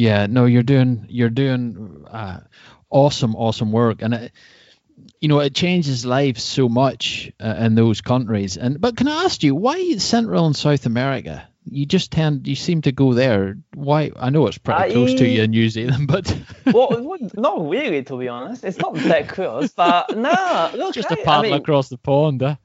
Yeah, 0.00 0.26
no, 0.30 0.46
you're 0.46 0.62
doing 0.62 1.04
you're 1.10 1.28
doing 1.28 2.06
uh, 2.10 2.40
awesome, 2.88 3.36
awesome 3.36 3.70
work, 3.70 4.00
and 4.00 4.14
it, 4.14 4.32
you 5.20 5.28
know 5.28 5.40
it 5.40 5.54
changes 5.54 6.06
lives 6.06 6.42
so 6.42 6.70
much 6.70 7.30
uh, 7.38 7.56
in 7.58 7.74
those 7.74 8.00
countries. 8.00 8.56
And 8.56 8.80
but 8.80 8.96
can 8.96 9.08
I 9.08 9.24
ask 9.24 9.42
you 9.42 9.54
why 9.54 9.96
Central 9.98 10.46
and 10.46 10.56
South 10.56 10.86
America? 10.86 11.46
You 11.70 11.84
just 11.84 12.12
tend 12.12 12.46
you 12.48 12.56
seem 12.56 12.80
to 12.82 12.92
go 12.92 13.12
there. 13.12 13.58
Why? 13.74 14.10
I 14.16 14.30
know 14.30 14.46
it's 14.46 14.56
pretty 14.56 14.80
I, 14.80 14.90
close 14.90 15.12
to 15.16 15.28
you 15.28 15.42
in 15.42 15.50
New 15.50 15.68
Zealand, 15.68 16.06
but 16.08 16.34
well, 16.72 17.18
not 17.34 17.68
really, 17.68 18.02
to 18.04 18.16
be 18.16 18.28
honest. 18.28 18.64
It's 18.64 18.78
not 18.78 18.94
that 18.94 19.28
close, 19.28 19.70
but 19.72 20.16
no, 20.16 20.70
look, 20.76 20.94
just 20.94 21.10
a 21.10 21.16
paddle 21.16 21.40
I 21.40 21.42
mean, 21.42 21.52
across 21.52 21.90
the 21.90 21.98
pond. 21.98 22.42
Uh, 22.42 22.56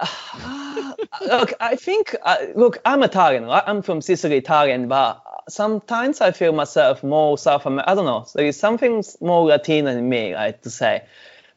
look, 1.20 1.52
I 1.60 1.76
think, 1.76 2.16
uh, 2.22 2.36
look, 2.54 2.78
I'm 2.86 3.02
Italian. 3.02 3.44
Right? 3.44 3.62
I'm 3.66 3.82
from 3.82 4.00
Sicily, 4.00 4.38
Italian, 4.38 4.88
but 4.88 5.23
sometimes 5.48 6.20
I 6.20 6.32
feel 6.32 6.52
myself 6.52 7.02
more 7.02 7.38
South 7.38 7.66
American. 7.66 7.90
I 7.90 7.94
don't 7.94 8.06
know. 8.06 8.26
There 8.34 8.46
is 8.46 8.58
something 8.58 9.02
more 9.20 9.44
Latino 9.46 9.90
in 9.90 10.08
me, 10.08 10.34
I 10.34 10.46
have 10.46 10.60
to 10.62 10.70
say. 10.70 11.04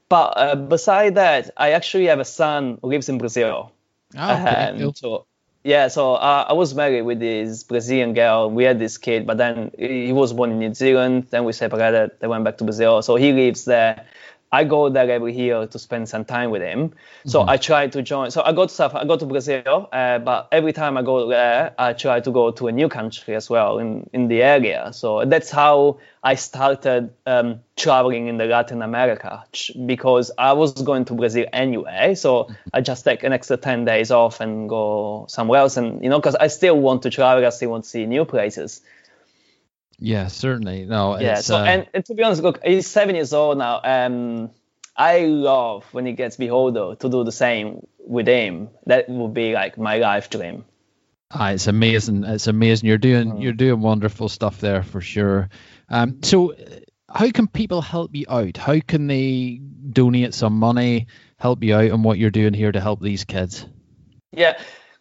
But 0.10 0.34
uh, 0.38 0.56
beside 0.56 1.16
that, 1.16 1.52
I 1.58 1.72
actually 1.72 2.06
have 2.06 2.20
a 2.20 2.26
son 2.26 2.80
who 2.82 2.90
lives 2.90 3.10
in 3.10 3.18
Brazil. 3.18 3.72
Oh, 4.16 4.34
okay, 4.34 4.74
cool. 4.80 4.94
so, 4.94 5.26
yeah, 5.64 5.90
so 5.90 6.16
uh, 6.16 6.46
I 6.48 6.54
was 6.54 6.74
married 6.74 7.02
with 7.02 7.20
this 7.20 7.64
Brazilian 7.64 8.14
girl. 8.14 8.50
We 8.50 8.64
had 8.64 8.80
this 8.80 8.98
kid, 8.98 9.28
but 9.28 9.38
then 9.38 9.72
he 9.78 10.14
was 10.14 10.32
born 10.32 10.52
in 10.52 10.60
New 10.60 10.74
Zealand. 10.74 11.28
Then 11.30 11.44
we 11.44 11.52
separated. 11.52 12.12
They 12.20 12.28
went 12.28 12.46
back 12.46 12.58
to 12.60 12.64
Brazil. 12.64 13.02
So 13.02 13.16
he 13.16 13.34
lives 13.34 13.66
there. 13.66 14.06
I 14.52 14.64
go 14.64 14.90
there 14.90 15.10
every 15.10 15.34
year 15.34 15.68
to 15.68 15.80
spend 15.80 16.08
some 16.08 16.26
time 16.26 16.52
with 16.52 16.62
him. 16.62 16.94
So 17.26 17.44
Mm-hmm. 17.44 17.50
I 17.50 17.58
try 17.58 17.88
to 17.88 18.02
join. 18.02 18.32
So 18.32 18.42
I 18.44 18.54
go 18.54 18.66
to 18.66 18.74
South, 18.74 18.96
I 18.96 19.04
go 19.06 19.18
to 19.18 19.26
Brazil, 19.26 19.90
uh, 19.92 20.20
but 20.20 20.48
every 20.52 20.72
time 20.74 20.98
I 20.98 21.02
go 21.02 21.28
there, 21.28 21.74
I 21.78 21.94
try 21.94 22.20
to 22.22 22.32
go 22.32 22.52
to 22.52 22.68
a 22.68 22.72
new 22.72 22.88
country 22.88 23.36
as 23.36 23.50
well 23.50 23.78
in, 23.80 24.10
in 24.14 24.28
the 24.28 24.42
area. 24.42 24.92
So 24.94 25.26
that's 25.26 25.52
how 25.52 26.00
I 26.24 26.36
started 26.36 27.14
um, 27.26 27.62
traveling 27.76 28.28
in 28.28 28.38
the 28.38 28.46
Latin 28.46 28.82
America 28.82 29.44
ch- 29.52 29.72
because 29.86 30.32
I 30.38 30.54
was 30.54 30.72
going 30.74 31.06
to 31.06 31.14
Brazil 31.14 31.46
anyway. 31.52 32.16
So 32.16 32.50
I 32.74 32.82
just 32.82 33.04
take 33.04 33.24
an 33.24 33.34
extra 33.34 33.58
10 33.58 33.86
days 33.86 34.12
off 34.12 34.40
and 34.40 34.70
go 34.70 35.26
somewhere 35.30 35.60
else. 35.62 35.78
And, 35.78 36.02
you 36.04 36.10
know, 36.10 36.20
because 36.20 36.36
I 36.36 36.48
still 36.48 36.80
want 36.80 37.04
to 37.04 37.10
travel, 37.10 37.46
I 37.46 37.50
still 37.50 37.72
want 37.72 37.84
to 37.84 37.90
see 37.90 38.06
new 38.06 38.26
places. 38.26 38.82
Yeah, 40.00 40.28
certainly. 40.28 40.86
No, 40.86 41.20
Yeah. 41.20 41.38
it's, 41.40 41.48
So 41.48 41.58
uh, 41.58 41.64
and, 41.64 41.88
and 41.94 42.06
to 42.06 42.14
be 42.14 42.24
honest, 42.24 42.42
look, 42.44 42.64
he's 42.64 42.88
seven 42.88 43.16
years 43.16 43.34
old 43.34 43.58
now. 43.58 43.82
Um, 43.84 44.52
I 44.96 45.22
love 45.26 45.86
when 45.92 46.06
he 46.06 46.14
gets 46.14 46.38
big 46.38 46.50
older 46.52 46.96
to 46.96 47.10
do 47.10 47.24
the 47.24 47.32
same 47.32 47.86
with 48.00 48.28
him. 48.28 48.70
That 48.86 49.10
would 49.10 49.34
be 49.34 49.54
like 49.54 49.78
my 49.78 49.98
life 49.98 50.30
dream. 50.30 50.66
Ah, 51.32 51.50
it's 51.52 51.68
amazing. 51.68 52.24
It's 52.24 52.48
amazing. 52.48 52.88
You're 52.88 52.98
doing 52.98 53.32
Mm. 53.34 53.42
you're 53.44 53.54
doing 53.54 53.82
wonderful 53.82 54.30
stuff 54.30 54.60
there 54.62 54.82
for 54.84 55.02
sure. 55.02 55.50
Um, 55.90 56.24
so, 56.24 56.54
uh, 56.54 56.56
how 57.10 57.30
can 57.32 57.48
people 57.48 57.82
help 57.82 58.16
you 58.16 58.26
out? 58.30 58.56
How 58.58 58.80
can 58.80 59.08
they 59.08 59.60
donate 59.92 60.34
some 60.34 60.58
money, 60.58 61.08
help 61.38 61.64
you 61.64 61.76
out 61.76 61.92
on 61.92 62.04
what 62.04 62.18
you're 62.18 62.30
doing 62.32 62.54
here 62.54 62.72
to 62.72 62.80
help 62.80 63.02
these 63.02 63.26
kids? 63.26 63.66
Yeah. 64.32 64.58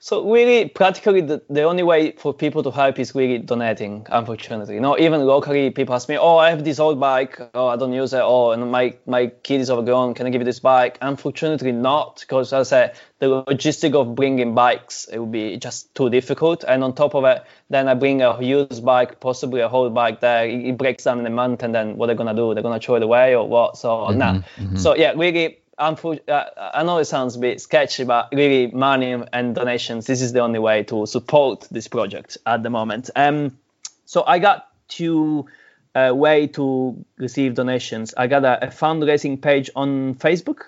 So 0.06 0.22
really, 0.30 0.68
practically, 0.68 1.20
the, 1.20 1.42
the 1.50 1.64
only 1.64 1.82
way 1.82 2.12
for 2.12 2.32
people 2.32 2.62
to 2.62 2.70
help 2.70 3.00
is 3.00 3.12
really 3.16 3.38
donating. 3.38 4.06
Unfortunately, 4.08 4.76
you 4.76 4.80
know, 4.80 4.96
even 4.96 5.22
locally, 5.22 5.70
people 5.70 5.96
ask 5.96 6.08
me, 6.08 6.16
"Oh, 6.16 6.36
I 6.36 6.50
have 6.50 6.62
this 6.62 6.78
old 6.78 7.00
bike. 7.00 7.40
Oh, 7.54 7.66
I 7.66 7.74
don't 7.74 7.92
use 7.92 8.12
it. 8.12 8.20
Oh, 8.22 8.52
and 8.52 8.70
my 8.70 8.94
my 9.06 9.26
kid 9.42 9.60
is 9.60 9.68
overgrown. 9.68 10.14
Can 10.14 10.28
I 10.28 10.30
give 10.30 10.42
you 10.42 10.44
this 10.44 10.60
bike?" 10.60 10.96
Unfortunately, 11.02 11.72
not, 11.72 12.20
because 12.20 12.52
as 12.52 12.72
I 12.72 12.76
said, 12.86 12.96
the 13.18 13.42
logistic 13.42 13.96
of 13.96 14.14
bringing 14.14 14.54
bikes 14.54 15.08
it 15.12 15.18
would 15.18 15.32
be 15.32 15.56
just 15.56 15.92
too 15.96 16.08
difficult. 16.08 16.62
And 16.62 16.84
on 16.84 16.94
top 16.94 17.16
of 17.16 17.24
it, 17.24 17.42
then 17.68 17.88
I 17.88 17.94
bring 17.94 18.22
a 18.22 18.40
used 18.40 18.84
bike, 18.84 19.18
possibly 19.18 19.60
a 19.60 19.68
whole 19.68 19.90
bike 19.90 20.20
there. 20.20 20.46
It, 20.46 20.78
breaks 20.78 21.02
down 21.02 21.18
in 21.18 21.26
a 21.26 21.30
month, 21.30 21.64
and 21.64 21.74
then 21.74 21.96
what 21.96 22.06
they're 22.06 22.14
gonna 22.22 22.32
do? 22.32 22.54
They're 22.54 22.62
gonna 22.62 22.78
throw 22.78 22.94
it 22.94 23.02
away 23.02 23.34
or 23.34 23.48
what? 23.48 23.76
So 23.76 23.88
mm-hmm, 23.88 24.18
nah. 24.18 24.34
Mm-hmm. 24.34 24.76
So 24.76 24.94
yeah, 24.94 25.14
really 25.16 25.58
I 25.78 26.82
know 26.84 26.98
it 26.98 27.04
sounds 27.04 27.36
a 27.36 27.38
bit 27.38 27.60
sketchy, 27.60 28.04
but 28.04 28.28
really 28.32 28.68
money 28.68 29.12
and 29.32 29.54
donations. 29.54 30.06
This 30.06 30.22
is 30.22 30.32
the 30.32 30.40
only 30.40 30.58
way 30.58 30.84
to 30.84 31.06
support 31.06 31.68
this 31.70 31.88
project 31.88 32.38
at 32.46 32.62
the 32.62 32.70
moment. 32.70 33.10
Um, 33.14 33.58
so 34.06 34.24
I 34.26 34.38
got 34.38 34.68
two 34.88 35.46
uh, 35.94 36.12
way 36.14 36.46
to 36.48 37.04
receive 37.18 37.54
donations. 37.54 38.14
I 38.16 38.26
got 38.26 38.44
a, 38.44 38.66
a 38.66 38.68
fundraising 38.68 39.40
page 39.40 39.70
on 39.76 40.14
Facebook. 40.14 40.62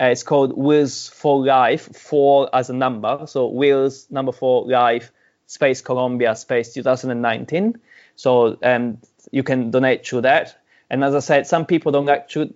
Uh, 0.00 0.06
it's 0.06 0.22
called 0.22 0.56
Wheels 0.56 1.08
for 1.08 1.44
Life, 1.44 1.96
four 1.96 2.48
as 2.54 2.70
a 2.70 2.72
number. 2.72 3.24
So 3.26 3.48
Wheels 3.48 4.06
number 4.10 4.32
four 4.32 4.64
Life 4.66 5.10
space 5.46 5.80
Colombia 5.80 6.34
space 6.34 6.72
2019. 6.72 7.78
So 8.16 8.58
um, 8.62 8.98
you 9.30 9.42
can 9.42 9.70
donate 9.70 10.06
through 10.06 10.22
that. 10.22 10.56
And 10.92 11.02
as 11.02 11.14
I 11.14 11.20
said, 11.20 11.46
some 11.46 11.64
people 11.64 11.90
don't 11.90 12.04
like 12.04 12.30
through, 12.30 12.52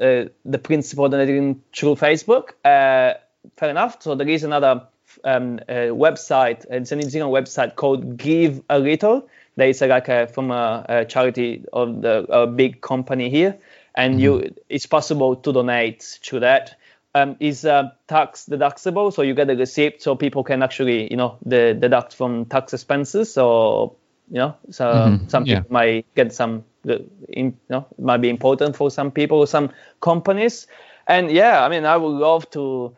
uh, 0.00 0.26
the 0.44 0.58
principle 0.62 1.06
of 1.06 1.10
donating 1.10 1.60
through 1.74 1.96
Facebook. 1.96 2.50
Uh, 2.64 3.18
fair 3.56 3.68
enough. 3.68 4.00
So 4.00 4.14
there 4.14 4.28
is 4.28 4.44
another 4.44 4.86
um, 5.24 5.58
uh, 5.68 5.90
website. 5.90 6.64
It's 6.70 6.92
a 6.92 6.96
New 6.96 7.10
Zealand 7.10 7.34
website 7.34 7.74
called 7.74 8.16
Givealittle. 8.16 9.26
There 9.56 9.68
is 9.68 9.82
a, 9.82 9.88
like 9.88 10.08
a, 10.08 10.28
from 10.28 10.52
a, 10.52 10.86
a 10.88 11.04
charity 11.04 11.64
of 11.72 12.00
the 12.00 12.32
a 12.32 12.46
big 12.46 12.80
company 12.80 13.28
here, 13.28 13.58
and 13.96 14.20
you 14.20 14.54
it's 14.68 14.86
possible 14.86 15.34
to 15.34 15.52
donate 15.52 16.18
to 16.22 16.40
that. 16.40 16.76
Um, 17.12 17.36
is 17.40 17.64
uh, 17.64 17.90
tax 18.06 18.46
deductible, 18.48 19.12
so 19.12 19.22
you 19.22 19.34
get 19.34 19.50
a 19.50 19.56
receipt, 19.56 20.00
so 20.00 20.14
people 20.14 20.44
can 20.44 20.62
actually 20.62 21.10
you 21.10 21.16
know 21.16 21.38
the, 21.44 21.74
deduct 21.74 22.14
from 22.14 22.44
tax 22.44 22.72
expenses. 22.72 23.34
So 23.34 23.96
you 24.30 24.38
know, 24.38 24.56
so 24.70 24.84
mm-hmm. 24.84 25.28
some 25.28 25.44
yeah. 25.44 25.60
people 25.60 25.72
might 25.72 26.14
get 26.14 26.32
some, 26.32 26.64
you 26.84 27.52
know, 27.68 27.86
it 27.98 28.04
might 28.04 28.18
be 28.18 28.28
important 28.28 28.76
for 28.76 28.90
some 28.90 29.10
people, 29.10 29.44
some 29.46 29.70
companies, 30.00 30.66
and 31.06 31.30
yeah, 31.30 31.64
I 31.64 31.68
mean, 31.68 31.84
I 31.84 31.96
would 31.96 32.16
love 32.16 32.48
to 32.50 32.94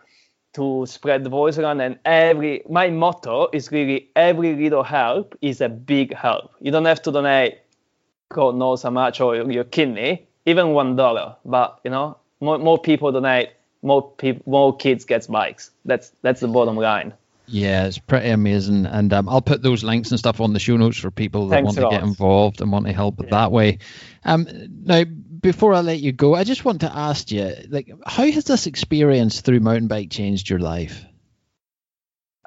to 0.54 0.84
spread 0.86 1.24
the 1.24 1.30
voice 1.30 1.58
around. 1.58 1.80
And 1.80 1.98
every 2.04 2.62
my 2.68 2.90
motto 2.90 3.48
is 3.52 3.72
really 3.72 4.10
every 4.14 4.54
little 4.54 4.82
help 4.82 5.36
is 5.40 5.60
a 5.60 5.68
big 5.68 6.14
help. 6.14 6.52
You 6.60 6.70
don't 6.70 6.84
have 6.84 7.02
to 7.02 7.12
donate, 7.12 7.58
God 8.28 8.56
knows 8.56 8.82
how 8.82 8.90
much, 8.90 9.20
or 9.20 9.34
your, 9.36 9.50
your 9.50 9.64
kidney, 9.64 10.26
even 10.46 10.72
one 10.74 10.96
dollar, 10.96 11.36
but 11.44 11.80
you 11.84 11.90
know, 11.90 12.18
more, 12.40 12.58
more 12.58 12.78
people 12.78 13.10
donate, 13.12 13.50
more 13.82 14.10
people, 14.10 14.42
more 14.46 14.76
kids 14.76 15.04
gets 15.04 15.26
bikes. 15.26 15.70
That's 15.84 16.12
that's 16.22 16.40
the 16.40 16.48
bottom 16.48 16.76
line. 16.76 17.14
Yeah, 17.52 17.84
it's 17.84 17.98
pretty 17.98 18.30
amazing, 18.30 18.86
and 18.86 19.12
um, 19.12 19.28
I'll 19.28 19.42
put 19.42 19.60
those 19.60 19.84
links 19.84 20.10
and 20.10 20.18
stuff 20.18 20.40
on 20.40 20.54
the 20.54 20.58
show 20.58 20.78
notes 20.78 20.96
for 20.96 21.10
people 21.10 21.48
that 21.48 21.56
Thanks 21.56 21.76
want 21.76 21.92
to 21.92 21.94
get 21.94 22.02
involved 22.02 22.62
and 22.62 22.72
want 22.72 22.86
to 22.86 22.94
help 22.94 23.18
that 23.28 23.52
way. 23.52 23.80
Um, 24.24 24.48
now, 24.86 25.04
before 25.04 25.74
I 25.74 25.80
let 25.80 26.00
you 26.00 26.12
go, 26.12 26.34
I 26.34 26.44
just 26.44 26.64
want 26.64 26.80
to 26.80 26.90
ask 26.90 27.30
you, 27.30 27.54
like, 27.68 27.92
how 28.06 28.24
has 28.24 28.44
this 28.44 28.66
experience 28.66 29.42
through 29.42 29.60
mountain 29.60 29.86
bike 29.86 30.10
changed 30.10 30.48
your 30.48 30.60
life? 30.60 31.04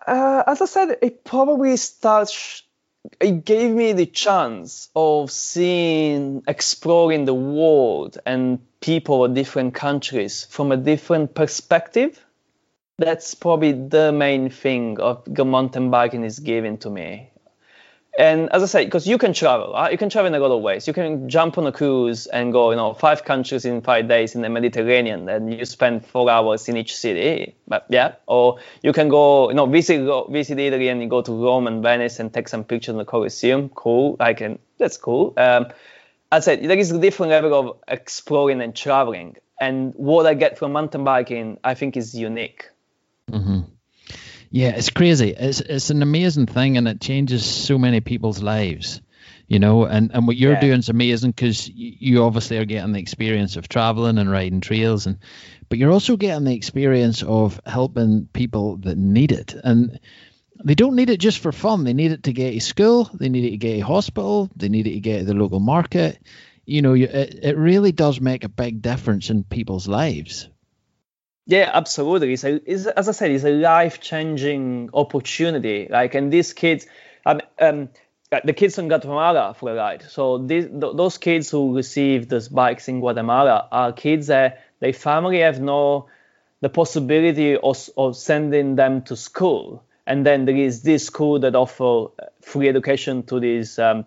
Uh, 0.07 0.41
as 0.47 0.63
I 0.63 0.65
said, 0.65 0.97
it 1.03 1.23
probably 1.23 1.77
starts. 1.77 2.63
It 3.21 3.45
gave 3.45 3.69
me 3.69 3.93
the 3.93 4.07
chance 4.07 4.89
of 4.95 5.29
seeing, 5.29 6.41
exploring 6.47 7.25
the 7.25 7.35
world 7.35 8.17
and 8.25 8.59
people 8.79 9.23
of 9.23 9.35
different 9.35 9.75
countries 9.75 10.47
from 10.49 10.71
a 10.71 10.77
different 10.77 11.35
perspective. 11.35 12.19
That's 12.97 13.35
probably 13.35 13.73
the 13.73 14.11
main 14.11 14.49
thing 14.49 14.99
of 14.99 15.23
the 15.25 15.43
mountain 15.43 15.91
biking 15.91 16.23
is 16.23 16.39
giving 16.39 16.77
to 16.79 16.89
me. 16.89 17.29
And 18.17 18.49
as 18.53 18.63
I 18.63 18.65
say, 18.67 18.85
because 18.85 19.05
you 19.05 19.17
can 19.17 19.33
travel, 19.33 19.73
right? 19.73 19.91
you 19.91 19.97
can 19.97 20.09
travel 20.09 20.27
in 20.27 20.35
a 20.35 20.39
lot 20.39 20.55
of 20.55 20.61
ways. 20.61 20.87
You 20.87 20.93
can 20.93 21.27
jump 21.27 21.57
on 21.57 21.67
a 21.67 21.71
cruise 21.73 22.27
and 22.27 22.53
go, 22.53 22.71
you 22.71 22.77
know, 22.77 22.93
five 22.93 23.25
countries 23.25 23.65
in 23.65 23.81
five 23.81 24.07
days 24.07 24.35
in 24.35 24.41
the 24.41 24.49
Mediterranean, 24.49 25.27
and 25.27 25.53
you 25.53 25.65
spend 25.65 26.05
four 26.05 26.29
hours 26.29 26.69
in 26.69 26.77
each 26.77 26.95
city. 26.95 27.55
But 27.67 27.85
yeah, 27.89 28.15
or 28.27 28.59
you 28.83 28.93
can 28.93 29.09
go, 29.09 29.49
you 29.49 29.55
know, 29.55 29.65
visit 29.65 29.99
visit 30.31 30.59
Italy 30.59 30.87
and 30.87 31.01
you 31.01 31.09
go 31.09 31.21
to 31.21 31.31
Rome 31.33 31.67
and 31.67 31.83
Venice 31.83 32.19
and 32.21 32.33
take 32.33 32.47
some 32.47 32.63
pictures 32.63 32.93
in 32.93 32.97
the 32.97 33.05
Colosseum. 33.05 33.67
Cool, 33.69 34.15
I 34.21 34.33
can. 34.33 34.59
That's 34.77 34.95
cool. 34.95 35.33
Um, 35.35 35.67
as 36.31 36.47
I 36.47 36.55
said, 36.55 36.69
there 36.69 36.77
is 36.77 36.91
a 36.91 36.99
different 36.99 37.31
level 37.31 37.53
of 37.53 37.77
exploring 37.89 38.61
and 38.61 38.73
traveling, 38.73 39.35
and 39.59 39.93
what 39.95 40.25
I 40.25 40.35
get 40.35 40.57
from 40.57 40.71
mountain 40.71 41.03
biking, 41.03 41.59
I 41.65 41.73
think, 41.73 41.97
is 41.97 42.15
unique. 42.15 42.69
Mm-hmm. 43.31 43.59
Yeah, 44.51 44.69
it's 44.69 44.89
crazy. 44.89 45.31
It's 45.31 45.59
it's 45.61 45.89
an 45.89 46.01
amazing 46.01 46.45
thing, 46.45 46.77
and 46.77 46.87
it 46.87 47.01
changes 47.01 47.45
so 47.45 47.77
many 47.77 47.99
people's 47.99 48.41
lives. 48.41 49.01
You 49.47 49.59
know, 49.59 49.85
and, 49.85 50.11
and 50.11 50.25
what 50.25 50.37
you're 50.37 50.53
Yeah. 50.53 50.59
doing 50.59 50.79
is 50.79 50.89
amazing 50.89 51.31
because 51.31 51.67
you, 51.69 51.93
you 51.99 52.23
obviously 52.23 52.57
are 52.57 52.65
getting 52.65 52.93
the 52.93 52.99
experience 52.99 53.57
of 53.57 53.67
traveling 53.67 54.17
and 54.17 54.31
riding 54.31 54.61
trails, 54.61 55.05
and 55.07 55.19
but 55.69 55.77
you're 55.77 55.91
also 55.91 56.17
getting 56.17 56.45
the 56.45 56.55
experience 56.55 57.21
of 57.21 57.59
helping 57.65 58.27
people 58.31 58.77
that 58.77 58.97
need 58.97 59.31
it, 59.31 59.53
and 59.63 59.99
they 60.63 60.75
don't 60.75 60.95
need 60.95 61.09
it 61.09 61.19
just 61.19 61.39
for 61.39 61.51
fun. 61.51 61.83
They 61.83 61.93
need 61.93 62.11
it 62.11 62.23
to 62.23 62.33
get 62.33 62.51
to 62.51 62.59
school. 62.59 63.09
They 63.13 63.29
need 63.29 63.45
it 63.45 63.51
to 63.51 63.57
get 63.57 63.75
to 63.75 63.81
hospital. 63.81 64.49
They 64.55 64.69
need 64.69 64.87
it 64.87 64.93
to 64.93 64.99
get 64.99 65.19
to 65.19 65.25
the 65.25 65.33
local 65.33 65.59
market. 65.59 66.19
You 66.65 66.81
know, 66.81 66.93
you, 66.93 67.05
it 67.05 67.39
it 67.43 67.57
really 67.57 67.91
does 67.91 68.19
make 68.21 68.43
a 68.45 68.49
big 68.49 68.81
difference 68.81 69.29
in 69.29 69.43
people's 69.43 69.87
lives. 69.87 70.49
Yeah, 71.47 71.69
absolutely. 71.73 72.33
It's, 72.33 72.43
a, 72.43 72.59
it's 72.71 72.85
as 72.87 73.07
I 73.07 73.11
said, 73.11 73.31
it's 73.31 73.43
a 73.43 73.51
life-changing 73.51 74.89
opportunity. 74.93 75.87
Like, 75.89 76.15
and 76.15 76.31
these 76.33 76.53
kids, 76.53 76.87
um, 77.25 77.41
um 77.59 77.89
the 78.43 78.53
kids 78.53 78.77
in 78.79 78.87
Guatemala 78.87 79.55
for 79.57 79.71
a 79.71 79.75
ride. 79.75 80.03
So 80.09 80.39
these, 80.39 80.65
th- 80.65 80.95
those 80.95 81.17
kids 81.17 81.49
who 81.49 81.75
receive 81.75 82.27
those 82.27 82.49
bikes 82.49 82.87
in 82.87 82.99
Guatemala 82.99 83.67
are 83.71 83.93
kids 83.93 84.27
that 84.27 84.63
their 84.79 84.93
family 84.93 85.39
have 85.39 85.61
no 85.61 86.07
the 86.61 86.69
possibility 86.69 87.55
of, 87.55 87.89
of 87.95 88.17
sending 88.17 88.75
them 88.75 89.03
to 89.03 89.15
school. 89.15 89.83
And 90.07 90.25
then 90.25 90.45
there 90.45 90.55
is 90.55 90.81
this 90.81 91.05
school 91.05 91.39
that 91.39 91.55
offer 91.55 92.07
free 92.41 92.67
education 92.67 93.23
to 93.27 93.39
these 93.39 93.77
um, 93.79 94.05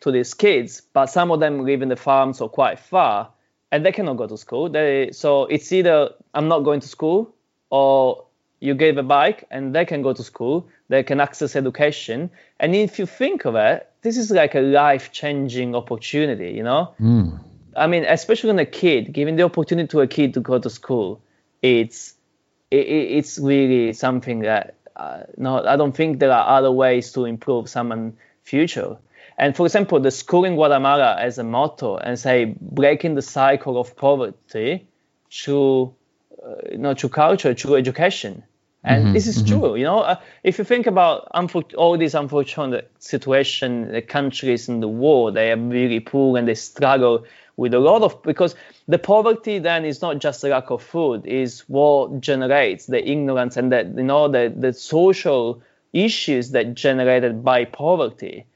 to 0.00 0.10
these 0.10 0.32
kids, 0.32 0.80
but 0.94 1.06
some 1.06 1.30
of 1.30 1.40
them 1.40 1.64
live 1.66 1.82
in 1.82 1.90
the 1.90 1.96
farms 1.96 2.40
or 2.40 2.48
quite 2.48 2.78
far, 2.78 3.30
and 3.72 3.84
they 3.84 3.92
cannot 3.92 4.16
go 4.16 4.26
to 4.26 4.36
school. 4.36 4.68
They 4.68 5.10
so 5.12 5.44
it's 5.46 5.72
either 5.72 6.10
I'm 6.34 6.48
not 6.48 6.60
going 6.60 6.80
to 6.80 6.88
school 6.88 7.34
or 7.70 8.24
you 8.60 8.74
give 8.74 8.98
a 8.98 9.02
bike 9.02 9.44
and 9.50 9.74
they 9.74 9.84
can 9.84 10.02
go 10.02 10.12
to 10.12 10.22
school, 10.22 10.68
they 10.88 11.02
can 11.02 11.20
access 11.20 11.56
education. 11.56 12.30
And 12.58 12.74
if 12.74 12.98
you 12.98 13.06
think 13.06 13.46
of 13.46 13.54
it, 13.54 13.88
this 14.02 14.16
is 14.16 14.30
like 14.30 14.54
a 14.54 14.60
life 14.60 15.12
changing 15.12 15.74
opportunity, 15.74 16.52
you 16.52 16.62
know? 16.62 16.94
Mm. 17.00 17.40
I 17.76 17.86
mean, 17.86 18.04
especially 18.04 18.50
on 18.50 18.58
a 18.58 18.66
kid, 18.66 19.12
giving 19.12 19.36
the 19.36 19.44
opportunity 19.44 19.88
to 19.88 20.00
a 20.00 20.06
kid 20.06 20.34
to 20.34 20.40
go 20.40 20.58
to 20.58 20.68
school, 20.68 21.22
it's 21.62 22.14
it, 22.70 22.86
it's 22.86 23.38
really 23.38 23.92
something 23.92 24.40
that 24.40 24.74
uh, 24.96 25.22
no, 25.38 25.64
I 25.64 25.76
don't 25.76 25.96
think 25.96 26.18
there 26.18 26.32
are 26.32 26.58
other 26.58 26.70
ways 26.70 27.12
to 27.12 27.24
improve 27.24 27.68
someone's 27.68 28.14
future. 28.42 28.98
And 29.40 29.56
for 29.56 29.66
example, 29.66 29.98
the 30.00 30.10
school 30.12 30.44
in 30.44 30.54
Guatemala 30.54 31.16
has 31.18 31.38
a 31.38 31.44
motto 31.44 31.96
and 31.96 32.18
say 32.18 32.54
breaking 32.60 33.14
the 33.16 33.22
cycle 33.22 33.80
of 33.80 33.96
poverty 33.96 34.86
through 35.32 35.94
uh, 36.44 36.54
you 36.70 36.78
know 36.78 36.94
through 36.94 37.10
culture, 37.10 37.54
through 37.54 37.76
education. 37.76 38.44
And 38.84 39.06
Mhm, 39.06 39.14
this 39.14 39.26
is 39.26 39.42
mhm. 39.42 39.46
true, 39.48 39.76
you 39.76 39.84
know. 39.84 40.00
Uh, 40.00 40.16
if 40.44 40.58
you 40.58 40.64
think 40.64 40.86
about 40.86 41.28
unfor- 41.34 41.74
all 41.76 41.96
these 41.98 42.14
unfortunate 42.14 42.90
situations, 42.98 43.92
the 43.92 44.02
countries 44.02 44.68
in 44.68 44.80
the 44.80 44.88
world, 44.88 45.34
they 45.36 45.50
are 45.52 45.56
really 45.58 46.00
poor 46.00 46.38
and 46.38 46.46
they 46.48 46.54
struggle 46.54 47.24
with 47.56 47.74
a 47.74 47.80
lot 47.80 48.02
of 48.02 48.22
because 48.22 48.54
the 48.88 48.98
poverty 48.98 49.58
then 49.58 49.84
is 49.86 50.02
not 50.02 50.18
just 50.18 50.44
a 50.44 50.48
lack 50.48 50.70
of 50.70 50.82
food, 50.82 51.26
is 51.26 51.60
what 51.68 52.20
generates 52.20 52.86
the 52.86 53.00
ignorance 53.10 53.56
and 53.56 53.72
that 53.72 53.86
you 53.96 54.04
know 54.04 54.28
the 54.28 54.52
the 54.56 54.72
social 54.74 55.62
issues 55.94 56.50
that 56.52 56.74
generated 56.74 57.42
by 57.44 57.64
poverty. 57.64 58.46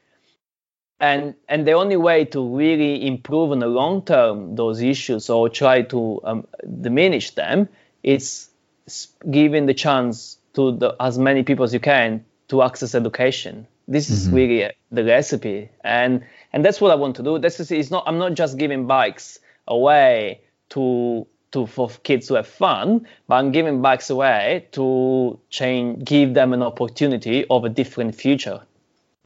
And 1.01 1.35
and 1.49 1.67
the 1.67 1.73
only 1.73 1.97
way 1.97 2.25
to 2.27 2.57
really 2.57 3.07
improve 3.07 3.53
in 3.53 3.59
the 3.59 3.67
long 3.67 4.03
term 4.03 4.55
those 4.57 4.81
issues 4.81 5.29
or 5.29 5.49
try 5.49 5.83
to 5.83 6.21
um, 6.25 6.47
diminish 6.81 7.33
them 7.33 7.69
is 8.03 8.49
giving 9.31 9.67
the 9.67 9.75
chance 9.75 10.39
to 10.55 10.73
the, 10.73 10.95
as 11.01 11.19
many 11.19 11.43
people 11.43 11.65
as 11.65 11.75
you 11.75 11.81
can 11.81 12.25
to 12.49 12.63
access 12.63 12.95
education. 12.95 13.67
This 13.89 14.09
is 14.09 14.31
really 14.31 14.65
uh, 14.65 14.71
the 14.93 15.05
recipe, 15.05 15.69
and 15.83 16.25
and 16.53 16.65
that's 16.65 16.81
what 16.81 16.91
I 16.91 16.95
want 16.95 17.17
to 17.17 17.23
do. 17.23 17.39
This 17.39 17.61
is 17.61 17.71
it's 17.71 17.91
not 17.91 18.05
I'm 18.07 18.19
not 18.19 18.35
just 18.35 18.57
giving 18.57 18.87
bikes 18.87 19.41
away 19.69 20.41
to 20.71 21.27
to 21.53 21.67
for 21.67 21.91
kids 22.03 22.29
to 22.29 22.35
have 22.35 22.47
fun, 22.47 23.07
but 23.29 23.37
I'm 23.37 23.53
giving 23.53 23.83
bikes 23.83 24.11
away 24.11 24.69
to 24.73 25.39
change, 25.51 26.05
give 26.05 26.35
them 26.35 26.53
an 26.53 26.63
opportunity 26.63 27.45
of 27.51 27.65
a 27.65 27.69
different 27.69 28.15
future. 28.15 28.63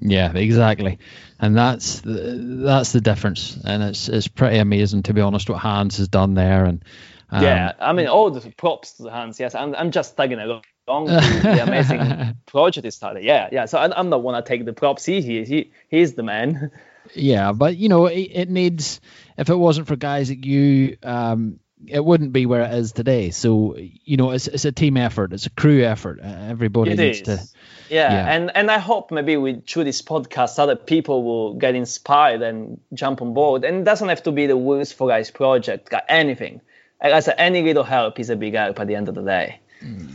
Yeah, 0.01 0.33
exactly, 0.33 0.99
and 1.41 1.57
that's 1.57 2.01
the, 2.01 2.61
that's 2.65 2.93
the 2.93 3.01
difference, 3.01 3.59
and 3.65 3.83
it's 3.83 4.09
it's 4.09 4.29
pretty 4.29 4.59
amazing 4.59 5.03
to 5.05 5.15
be 5.15 5.21
honest 5.21 5.51
what 5.51 5.59
Hans 5.59 5.99
has 5.99 6.09
done 6.09 6.35
there, 6.35 6.65
and 6.65 6.85
um, 7.31 7.43
yeah, 7.43 7.73
I 7.79 7.93
mean, 7.93 8.07
all 8.07 8.31
the 8.31 8.51
props 8.53 8.93
to 8.95 9.11
Hans. 9.11 9.39
Yes, 9.39 9.55
I'm, 9.55 9.75
I'm 9.75 9.91
just 9.91 10.17
tagging 10.17 10.39
along 10.39 10.63
to 11.09 11.41
the 11.43 11.63
amazing 11.67 12.37
project 12.47 12.85
he 12.85 12.91
started. 12.91 13.25
Yeah, 13.25 13.49
yeah. 13.53 13.67
So 13.67 13.79
I, 13.79 13.99
I'm 13.99 14.09
the 14.11 14.19
one 14.19 14.35
to 14.35 14.47
take 14.47 14.65
the 14.65 14.73
props. 14.73 15.05
He, 15.05 15.21
he, 15.21 15.45
he 15.45 15.71
he's 15.89 16.15
the 16.15 16.23
man. 16.23 16.71
Yeah, 17.15 17.53
but 17.53 17.77
you 17.77 17.89
know, 17.89 18.07
it, 18.07 18.21
it 18.21 18.51
needs. 18.51 19.01
If 19.37 19.51
it 19.51 19.55
wasn't 19.55 19.89
for 19.89 19.97
guys 19.97 20.31
like 20.31 20.45
you, 20.45 20.97
um, 21.03 21.61
it 21.87 22.05
wouldn't 22.05 22.33
be 22.33 22.47
where 22.47 22.63
it 22.63 22.75
is 22.75 22.93
today. 22.93 23.31
So 23.31 23.77
you 23.77 24.17
know, 24.17 24.31
it's 24.33 24.49
it's 24.49 24.65
a 24.65 24.73
team 24.73 24.97
effort. 24.97 25.33
It's 25.33 25.47
a 25.47 25.51
crew 25.51 25.85
effort. 25.85 26.21
Uh, 26.23 26.27
Everybody 26.27 26.93
It 26.93 26.99
needs 26.99 27.21
is. 27.21 27.25
to. 27.25 27.49
Yeah, 27.91 28.13
Yeah. 28.13 28.35
and 28.35 28.51
and 28.55 28.71
I 28.71 28.79
hope 28.79 29.11
maybe 29.11 29.37
with 29.37 29.67
through 29.67 29.85
this 29.85 30.03
podcast, 30.03 30.59
other 30.59 30.77
people 30.77 31.23
will 31.23 31.55
get 31.55 31.75
inspired 31.75 32.43
and 32.43 32.81
jump 32.93 33.23
on 33.23 33.33
board. 33.35 33.65
And 33.65 33.79
it 33.79 33.85
doesn't 33.85 34.09
have 34.09 34.23
to 34.25 34.33
be 34.33 34.47
the 34.47 34.57
Wheels 34.57 34.93
for 34.93 35.09
Guys 35.09 35.31
project. 35.31 35.89
Got 35.91 36.05
anything. 36.09 36.61
Like 37.03 37.13
I 37.13 37.21
said, 37.21 37.37
any 37.39 37.63
little 37.63 37.85
help 37.85 38.19
is 38.19 38.29
a 38.29 38.37
big 38.37 38.55
help 38.55 38.81
at 38.81 38.87
the 38.89 38.97
end 38.97 39.09
of 39.09 39.15
the 39.15 39.23
day. 39.23 39.61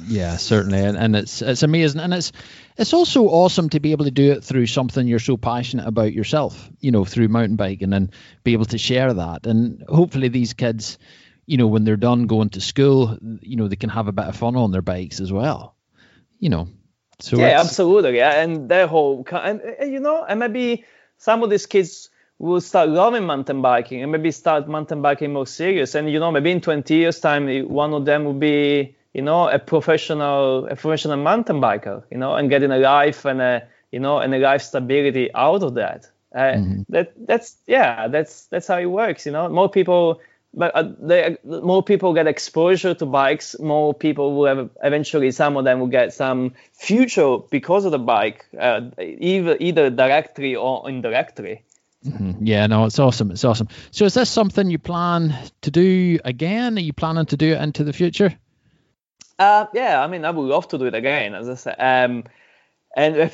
Yeah, 0.08 0.36
certainly, 0.36 0.80
and, 0.80 0.98
and 0.98 1.16
it's 1.16 1.42
it's 1.42 1.64
amazing, 1.64 2.02
and 2.02 2.14
it's 2.14 2.34
it's 2.78 2.94
also 2.94 3.24
awesome 3.30 3.70
to 3.70 3.80
be 3.80 3.94
able 3.94 4.04
to 4.04 4.12
do 4.12 4.34
it 4.34 4.44
through 4.44 4.66
something 4.66 5.08
you're 5.08 5.20
so 5.20 5.38
passionate 5.38 5.88
about 5.88 6.12
yourself. 6.12 6.70
You 6.82 6.92
know, 6.92 7.06
through 7.06 7.30
mountain 7.30 7.56
biking, 7.56 7.94
and 7.94 8.12
be 8.44 8.52
able 8.52 8.66
to 8.66 8.78
share 8.78 9.14
that, 9.14 9.48
and 9.48 9.82
hopefully 9.88 10.28
these 10.28 10.52
kids, 10.54 10.98
you 11.46 11.58
know, 11.58 11.68
when 11.68 11.84
they're 11.84 11.98
done 11.98 12.28
going 12.28 12.50
to 12.52 12.62
school, 12.62 13.18
you 13.42 13.58
know, 13.58 13.68
they 13.68 13.76
can 13.76 13.90
have 13.90 14.08
a 14.08 14.12
bit 14.12 14.26
of 14.26 14.36
fun 14.36 14.56
on 14.56 14.72
their 14.72 14.82
bikes 14.82 15.20
as 15.20 15.32
well. 15.32 15.76
You 16.40 16.50
know, 16.50 16.68
so 17.20 17.38
yeah, 17.38 17.60
absolutely. 17.60 18.18
Yeah, 18.18 18.42
and 18.42 18.70
their 18.70 18.88
whole 18.88 19.26
and 19.32 19.62
you 19.82 20.00
know, 20.00 20.24
and 20.24 20.40
maybe 20.40 20.86
some 21.18 21.44
of 21.44 21.50
these 21.50 21.66
kids 21.66 22.10
will 22.40 22.62
start 22.62 22.90
loving 22.90 23.26
mountain 23.26 23.62
biking 23.62 24.02
and 24.02 24.12
maybe 24.12 24.32
start 24.32 24.68
mountain 24.68 25.02
biking 25.02 25.32
more 25.32 25.48
serious. 25.48 25.96
And 25.96 26.10
you 26.10 26.20
know, 26.20 26.32
maybe 26.32 26.52
in 26.52 26.62
20 26.62 26.94
years' 26.94 27.20
time, 27.20 27.48
one 27.70 27.94
of 27.94 28.06
them 28.06 28.26
will 28.26 28.34
be, 28.34 28.96
you 29.14 29.22
know, 29.22 29.48
a 29.48 29.60
professional, 29.60 30.66
a 30.66 30.76
professional 30.76 31.18
mountain 31.18 31.62
biker. 31.62 32.04
You 32.12 32.18
know, 32.18 32.36
and 32.36 32.50
getting 32.50 32.72
a 32.72 32.78
life 32.78 33.26
and 33.26 33.42
a, 33.42 33.68
you 33.92 34.00
know, 34.00 34.20
and 34.20 34.34
a 34.34 34.40
life 34.40 34.62
stability 34.64 35.34
out 35.34 35.64
of 35.64 35.76
that. 35.76 36.10
Uh, 36.36 36.58
That 36.90 37.14
that's 37.28 37.56
yeah, 37.68 38.08
that's 38.08 38.48
that's 38.48 38.68
how 38.68 38.80
it 38.80 38.88
works. 38.88 39.26
You 39.26 39.32
know, 39.32 39.50
more 39.50 39.70
people. 39.70 40.20
But 40.56 40.76
uh, 40.76 40.90
they, 41.00 41.38
more 41.44 41.82
people 41.82 42.14
get 42.14 42.28
exposure 42.28 42.94
to 42.94 43.06
bikes. 43.06 43.58
More 43.60 43.94
people 43.94 44.36
will 44.36 44.46
have 44.46 44.70
eventually. 44.84 45.32
Some 45.32 45.58
of 45.58 45.66
them 45.66 45.80
will 45.80 45.88
get 45.88 46.14
some 46.14 46.54
future 46.74 47.38
because 47.50 47.86
of 47.86 47.92
the 47.92 48.00
bike, 48.00 48.46
uh, 48.60 48.82
either 49.00 49.58
either 49.60 49.90
directly 49.90 50.56
or 50.56 50.88
indirectly. 50.88 51.64
Yeah, 52.42 52.68
no, 52.68 52.86
it's 52.86 53.00
awesome. 53.00 53.32
It's 53.32 53.46
awesome. 53.46 53.70
So, 53.92 54.06
is 54.06 54.14
this 54.14 54.30
something 54.30 54.70
you 54.70 54.78
plan 54.78 55.36
to 55.62 55.72
do 55.72 56.20
again? 56.26 56.78
Are 56.78 56.82
you 56.82 56.94
planning 56.94 57.26
to 57.28 57.38
do 57.38 57.54
it 57.54 57.62
into 57.62 57.84
the 57.84 57.94
future? 57.94 58.38
Uh, 59.40 59.66
yeah, 59.74 60.04
I 60.04 60.08
mean, 60.08 60.26
I 60.26 60.32
would 60.32 60.44
love 60.44 60.68
to 60.70 60.78
do 60.78 60.86
it 60.86 60.96
again, 60.96 61.34
as 61.34 61.50
I 61.50 61.56
said. 61.56 61.76
Um, 61.80 62.26
and 62.96 63.32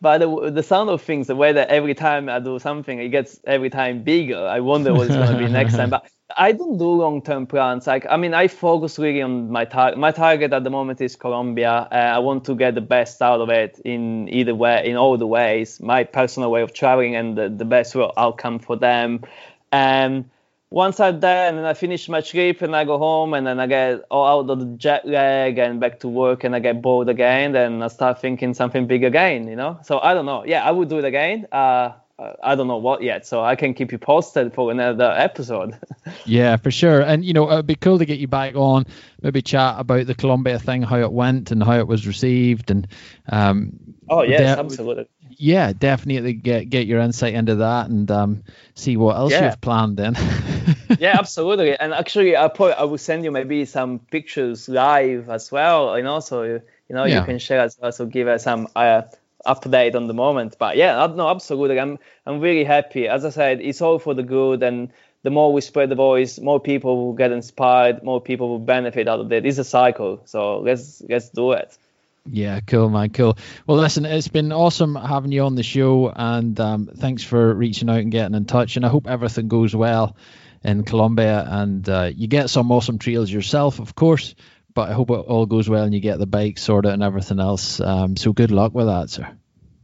by 0.00 0.18
the 0.18 0.50
the 0.50 0.62
sound 0.62 0.88
of 0.88 1.02
things, 1.02 1.26
the 1.26 1.36
way 1.36 1.52
that 1.52 1.68
every 1.68 1.94
time 1.94 2.28
I 2.28 2.38
do 2.38 2.58
something, 2.58 2.98
it 2.98 3.08
gets 3.08 3.38
every 3.44 3.70
time 3.70 4.04
bigger. 4.04 4.46
I 4.46 4.60
wonder 4.60 4.94
what 4.94 5.08
it's 5.08 5.16
going 5.16 5.32
to 5.32 5.38
be 5.38 5.48
next 5.50 5.74
time. 5.74 5.90
But 5.90 6.08
I 6.36 6.52
don't 6.52 6.78
do 6.78 6.86
long 6.86 7.22
term 7.22 7.46
plans. 7.46 7.86
Like, 7.86 8.06
I 8.08 8.16
mean, 8.16 8.34
I 8.34 8.48
focus 8.48 8.98
really 8.98 9.22
on 9.22 9.50
my 9.50 9.64
target. 9.64 9.98
My 9.98 10.12
target 10.12 10.52
at 10.52 10.64
the 10.64 10.70
moment 10.70 11.00
is 11.00 11.16
Colombia. 11.16 11.88
Uh, 11.90 11.94
I 11.94 12.18
want 12.18 12.44
to 12.44 12.54
get 12.54 12.74
the 12.74 12.80
best 12.80 13.20
out 13.22 13.40
of 13.40 13.48
it 13.50 13.80
in 13.84 14.28
either 14.28 14.54
way, 14.54 14.82
in 14.86 14.96
all 14.96 15.16
the 15.16 15.26
ways. 15.26 15.80
My 15.80 16.04
personal 16.04 16.50
way 16.50 16.62
of 16.62 16.72
traveling 16.72 17.16
and 17.16 17.36
the, 17.36 17.48
the 17.48 17.64
best 17.64 17.96
outcome 17.96 18.58
for 18.58 18.76
them. 18.76 19.22
And 19.72 20.30
once 20.70 21.00
I'm 21.00 21.18
there 21.20 21.48
and 21.48 21.58
then 21.58 21.64
I 21.64 21.74
finish 21.74 22.08
my 22.08 22.20
trip 22.20 22.62
and 22.62 22.74
I 22.76 22.84
go 22.84 22.96
home 22.96 23.34
and 23.34 23.46
then 23.46 23.58
I 23.58 23.66
get 23.66 24.04
all 24.10 24.26
out 24.26 24.50
of 24.50 24.60
the 24.60 24.66
jet 24.76 25.06
lag 25.06 25.58
and 25.58 25.80
back 25.80 26.00
to 26.00 26.08
work 26.08 26.44
and 26.44 26.54
I 26.54 26.60
get 26.60 26.80
bored 26.80 27.08
again, 27.08 27.52
then 27.52 27.82
I 27.82 27.88
start 27.88 28.20
thinking 28.20 28.54
something 28.54 28.86
big 28.86 29.02
again, 29.02 29.48
you 29.48 29.56
know? 29.56 29.80
So 29.82 29.98
I 29.98 30.14
don't 30.14 30.26
know. 30.26 30.44
Yeah, 30.44 30.64
I 30.64 30.70
would 30.70 30.88
do 30.88 30.98
it 30.98 31.04
again. 31.04 31.48
Uh, 31.50 31.92
I 32.42 32.54
don't 32.54 32.66
know 32.68 32.76
what 32.78 33.02
yet, 33.02 33.26
so 33.26 33.42
I 33.42 33.56
can 33.56 33.74
keep 33.74 33.92
you 33.92 33.98
posted 33.98 34.52
for 34.54 34.70
another 34.70 35.10
episode. 35.16 35.78
Yeah, 36.24 36.56
for 36.56 36.70
sure. 36.70 37.00
And 37.02 37.24
you 37.24 37.32
know, 37.34 37.50
it'd 37.50 37.66
be 37.66 37.74
cool 37.76 37.98
to 37.98 38.04
get 38.06 38.18
you 38.18 38.26
back 38.28 38.54
on, 38.56 38.86
maybe 39.22 39.42
chat 39.42 39.76
about 39.78 40.06
the 40.06 40.14
Colombia 40.14 40.58
thing, 40.58 40.82
how 40.82 40.96
it 40.98 41.12
went 41.12 41.50
and 41.50 41.62
how 41.62 41.78
it 41.78 41.86
was 41.86 42.06
received, 42.06 42.70
and 42.70 42.86
um, 43.30 43.72
oh 44.08 44.22
yes, 44.22 44.56
de- 44.56 44.60
absolutely. 44.60 45.08
yeah, 45.36 45.72
definitely 45.72 46.32
get 46.32 46.68
get 46.70 46.86
your 46.86 47.00
insight 47.00 47.34
into 47.34 47.56
that 47.56 47.90
and 47.90 48.10
um, 48.10 48.42
see 48.74 48.96
what 48.96 49.16
else 49.16 49.32
Yeah. 49.32 49.46
you've 49.46 49.60
planned 49.60 49.96
then. 49.98 50.16
yeah, 50.98 51.16
absolutely. 51.18 51.76
And 51.78 51.92
actually, 51.92 52.36
I 52.36 52.48
probably 52.48 52.74
I 52.74 52.84
will 52.84 52.98
send 52.98 53.24
you 53.24 53.30
maybe 53.30 53.64
some 53.66 53.98
pictures 53.98 54.68
live 54.68 55.28
as 55.30 55.52
well. 55.52 55.96
You 55.96 56.02
know, 56.02 56.20
so 56.20 56.42
you 56.42 56.60
know 56.90 57.04
Yeah. 57.04 57.20
you 57.20 57.24
can 57.26 57.38
share 57.38 57.60
as 57.60 57.76
well. 57.80 57.92
So 57.92 58.06
give 58.06 58.26
us 58.26 58.42
some 58.44 58.68
uh, 58.74 59.02
update 59.46 59.94
on 59.94 60.06
the 60.06 60.14
moment. 60.14 60.56
But 60.58 60.76
yeah, 60.76 61.06
no, 61.06 61.28
absolutely. 61.28 61.78
I'm 61.78 61.98
I'm 62.26 62.40
really 62.40 62.64
happy. 62.64 63.08
As 63.08 63.24
I 63.24 63.30
said, 63.30 63.60
it's 63.60 63.80
all 63.80 63.98
for 63.98 64.14
the 64.14 64.22
good, 64.22 64.62
and 64.62 64.90
the 65.22 65.30
more 65.30 65.52
we 65.52 65.60
spread 65.60 65.88
the 65.88 65.94
voice, 65.94 66.38
more 66.38 66.60
people 66.60 66.96
will 66.96 67.12
get 67.12 67.32
inspired, 67.32 68.02
more 68.02 68.20
people 68.20 68.48
will 68.48 68.58
benefit 68.58 69.08
out 69.08 69.20
of 69.20 69.32
it. 69.32 69.44
It's 69.44 69.58
a 69.58 69.64
cycle. 69.64 70.22
So 70.24 70.60
let's 70.60 71.02
let's 71.08 71.28
do 71.30 71.52
it. 71.52 71.76
Yeah, 72.26 72.60
cool, 72.60 72.90
man, 72.90 73.10
cool. 73.10 73.38
Well, 73.66 73.78
listen, 73.78 74.04
it's 74.04 74.28
been 74.28 74.52
awesome 74.52 74.94
having 74.94 75.32
you 75.32 75.42
on 75.42 75.54
the 75.54 75.62
show, 75.62 76.12
and 76.14 76.58
um, 76.60 76.86
thanks 76.86 77.22
for 77.22 77.54
reaching 77.54 77.88
out 77.88 78.00
and 78.00 78.12
getting 78.12 78.34
in 78.34 78.44
touch. 78.44 78.76
And 78.76 78.84
I 78.84 78.88
hope 78.88 79.08
everything 79.08 79.48
goes 79.48 79.74
well 79.74 80.16
in 80.62 80.84
Colombia, 80.84 81.44
and 81.48 81.88
uh, 81.88 82.10
you 82.14 82.28
get 82.28 82.50
some 82.50 82.70
awesome 82.70 82.98
trails 82.98 83.30
yourself, 83.30 83.78
of 83.78 83.94
course. 83.94 84.34
But 84.74 84.90
I 84.90 84.92
hope 84.92 85.10
it 85.10 85.14
all 85.14 85.46
goes 85.46 85.68
well 85.68 85.84
and 85.84 85.94
you 85.94 86.00
get 86.00 86.18
the 86.18 86.26
bike 86.26 86.58
sorted 86.58 86.92
and 86.92 87.02
everything 87.02 87.40
else. 87.40 87.80
Um, 87.80 88.16
so 88.16 88.32
good 88.32 88.50
luck 88.50 88.74
with 88.74 88.86
that, 88.86 89.10
sir. 89.10 89.36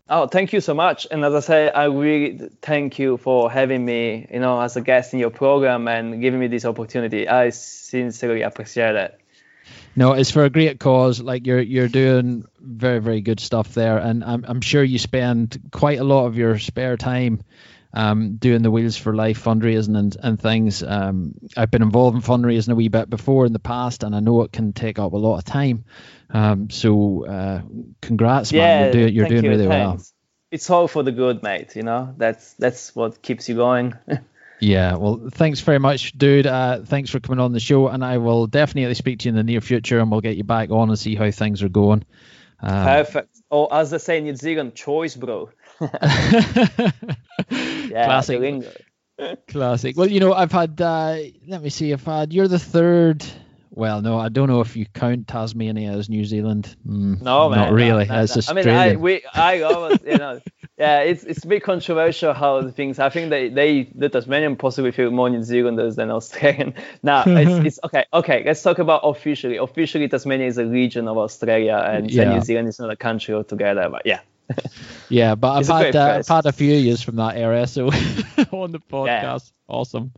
Oh, 0.08 0.28
thank 0.28 0.52
you 0.52 0.60
so 0.60 0.72
much. 0.72 1.06
And 1.10 1.24
as 1.24 1.34
I 1.34 1.40
say, 1.40 1.68
I 1.68 1.86
really 1.86 2.50
thank 2.62 2.98
you 3.00 3.16
for 3.16 3.50
having 3.50 3.84
me, 3.84 4.28
you 4.30 4.38
know, 4.38 4.60
as 4.60 4.76
a 4.76 4.80
guest 4.80 5.12
in 5.12 5.18
your 5.18 5.30
program 5.30 5.88
and 5.88 6.20
giving 6.20 6.38
me 6.38 6.46
this 6.46 6.64
opportunity. 6.64 7.28
I 7.28 7.50
sincerely 7.50 8.42
appreciate 8.42 8.94
it. 8.94 9.20
No, 9.96 10.12
it's 10.12 10.30
for 10.30 10.44
a 10.44 10.50
great 10.50 10.78
cause. 10.78 11.20
Like 11.20 11.46
you're 11.46 11.60
you're 11.60 11.88
doing 11.88 12.44
very 12.60 13.00
very 13.00 13.20
good 13.20 13.40
stuff 13.40 13.74
there, 13.74 13.98
and 13.98 14.22
I'm 14.22 14.44
I'm 14.46 14.60
sure 14.60 14.84
you 14.84 14.98
spend 14.98 15.58
quite 15.72 15.98
a 15.98 16.04
lot 16.04 16.26
of 16.26 16.36
your 16.36 16.58
spare 16.58 16.96
time 16.96 17.42
um, 17.96 18.36
doing 18.36 18.60
the 18.60 18.70
Wheels 18.70 18.96
for 18.98 19.14
Life 19.14 19.42
fundraising 19.42 19.96
and, 19.96 20.16
and 20.22 20.38
things. 20.40 20.82
Um, 20.82 21.34
I've 21.56 21.70
been 21.70 21.82
involved 21.82 22.14
in 22.14 22.22
fundraising 22.22 22.70
a 22.70 22.74
wee 22.74 22.88
bit 22.88 23.08
before 23.08 23.46
in 23.46 23.54
the 23.54 23.58
past, 23.58 24.02
and 24.02 24.14
I 24.14 24.20
know 24.20 24.42
it 24.42 24.52
can 24.52 24.74
take 24.74 24.98
up 24.98 25.14
a 25.14 25.16
lot 25.16 25.38
of 25.38 25.44
time. 25.44 25.86
Um, 26.28 26.68
so, 26.68 27.24
uh, 27.24 27.62
congrats, 28.02 28.52
yeah, 28.52 28.60
man! 28.60 28.82
You're, 28.82 29.08
do, 29.08 29.14
you're 29.14 29.28
doing 29.28 29.44
you, 29.44 29.50
really 29.50 29.66
thanks. 29.66 30.12
well. 30.12 30.46
It's 30.50 30.68
all 30.68 30.88
for 30.88 31.02
the 31.02 31.12
good, 31.12 31.42
mate. 31.42 31.74
You 31.74 31.82
know, 31.82 32.14
that's 32.18 32.52
that's 32.54 32.94
what 32.94 33.22
keeps 33.22 33.48
you 33.48 33.56
going. 33.56 33.94
Yeah, 34.58 34.96
well, 34.96 35.28
thanks 35.32 35.60
very 35.60 35.78
much, 35.78 36.16
dude. 36.16 36.46
Uh, 36.46 36.80
thanks 36.82 37.10
for 37.10 37.20
coming 37.20 37.40
on 37.40 37.52
the 37.52 37.60
show, 37.60 37.88
and 37.88 38.02
I 38.02 38.16
will 38.16 38.46
definitely 38.46 38.94
speak 38.94 39.18
to 39.18 39.24
you 39.26 39.30
in 39.30 39.36
the 39.36 39.42
near 39.42 39.60
future, 39.60 39.98
and 39.98 40.10
we'll 40.10 40.22
get 40.22 40.38
you 40.38 40.44
back 40.44 40.70
on 40.70 40.88
and 40.88 40.98
see 40.98 41.14
how 41.14 41.30
things 41.30 41.62
are 41.62 41.68
going. 41.68 42.06
Um, 42.60 42.84
Perfect. 42.84 43.36
Or 43.50 43.72
as 43.72 43.90
they 43.90 43.98
say 43.98 44.16
in 44.16 44.24
New 44.24 44.34
Zealand, 44.34 44.74
choice, 44.74 45.14
bro. 45.14 45.50
yeah, 47.50 48.04
Classic. 48.06 48.64
Classic. 49.48 49.96
Well, 49.96 50.08
you 50.08 50.20
know, 50.20 50.32
I've 50.32 50.52
had. 50.52 50.80
Uh, 50.80 51.18
let 51.46 51.62
me 51.62 51.70
see. 51.70 51.92
I've 51.92 52.04
had. 52.04 52.32
You're 52.32 52.48
the 52.48 52.58
third 52.58 53.24
well, 53.76 54.00
no, 54.00 54.18
I 54.18 54.30
don't 54.30 54.48
know 54.48 54.62
if 54.62 54.74
you 54.74 54.86
count 54.86 55.28
Tasmania 55.28 55.92
as 55.92 56.08
New 56.08 56.24
Zealand. 56.24 56.74
Mm, 56.88 57.20
no, 57.20 57.50
man, 57.50 57.58
not 57.58 57.72
really. 57.72 58.06
No, 58.06 58.14
no, 58.14 58.24
no. 58.24 58.42
I 58.48 58.52
mean, 58.54 58.68
I, 58.70 58.96
we, 58.96 59.22
I 59.34 59.60
always, 59.60 59.98
you 60.02 60.16
know, 60.16 60.40
yeah, 60.78 61.00
it's 61.00 61.24
it's 61.24 61.44
a 61.44 61.46
bit 61.46 61.62
controversial 61.62 62.32
how 62.32 62.70
things. 62.70 62.98
I 62.98 63.10
think 63.10 63.28
they 63.28 63.50
they 63.50 63.82
the 63.82 64.08
Tasmanian 64.08 64.56
possibly 64.56 64.92
feel 64.92 65.10
more 65.10 65.28
New 65.28 65.42
Zealanders 65.42 65.94
than 65.96 66.10
Australian. 66.10 66.72
Now 67.02 67.24
it's, 67.26 67.66
it's 67.66 67.78
okay. 67.84 68.06
Okay, 68.14 68.42
let's 68.46 68.62
talk 68.62 68.78
about 68.78 69.02
officially. 69.04 69.58
Officially, 69.58 70.08
Tasmania 70.08 70.46
is 70.46 70.56
a 70.56 70.64
region 70.64 71.06
of 71.06 71.18
Australia, 71.18 71.76
and 71.76 72.10
yeah. 72.10 72.32
New 72.32 72.40
Zealand 72.40 72.68
is 72.68 72.78
not 72.78 72.90
a 72.90 72.96
country 72.96 73.34
altogether. 73.34 73.90
But 73.90 74.06
yeah. 74.06 74.20
Yeah, 75.08 75.34
but 75.34 75.52
I've 75.52 75.66
had 75.66 75.96
uh, 75.96 76.16
I've 76.18 76.28
had 76.28 76.46
a 76.46 76.52
few 76.52 76.72
years 76.72 77.02
from 77.02 77.16
that 77.16 77.36
area, 77.36 77.66
so 77.66 77.86
on 78.52 78.72
the 78.72 78.80
podcast, 78.80 79.52
yeah. 79.68 79.74
awesome. 79.74 80.12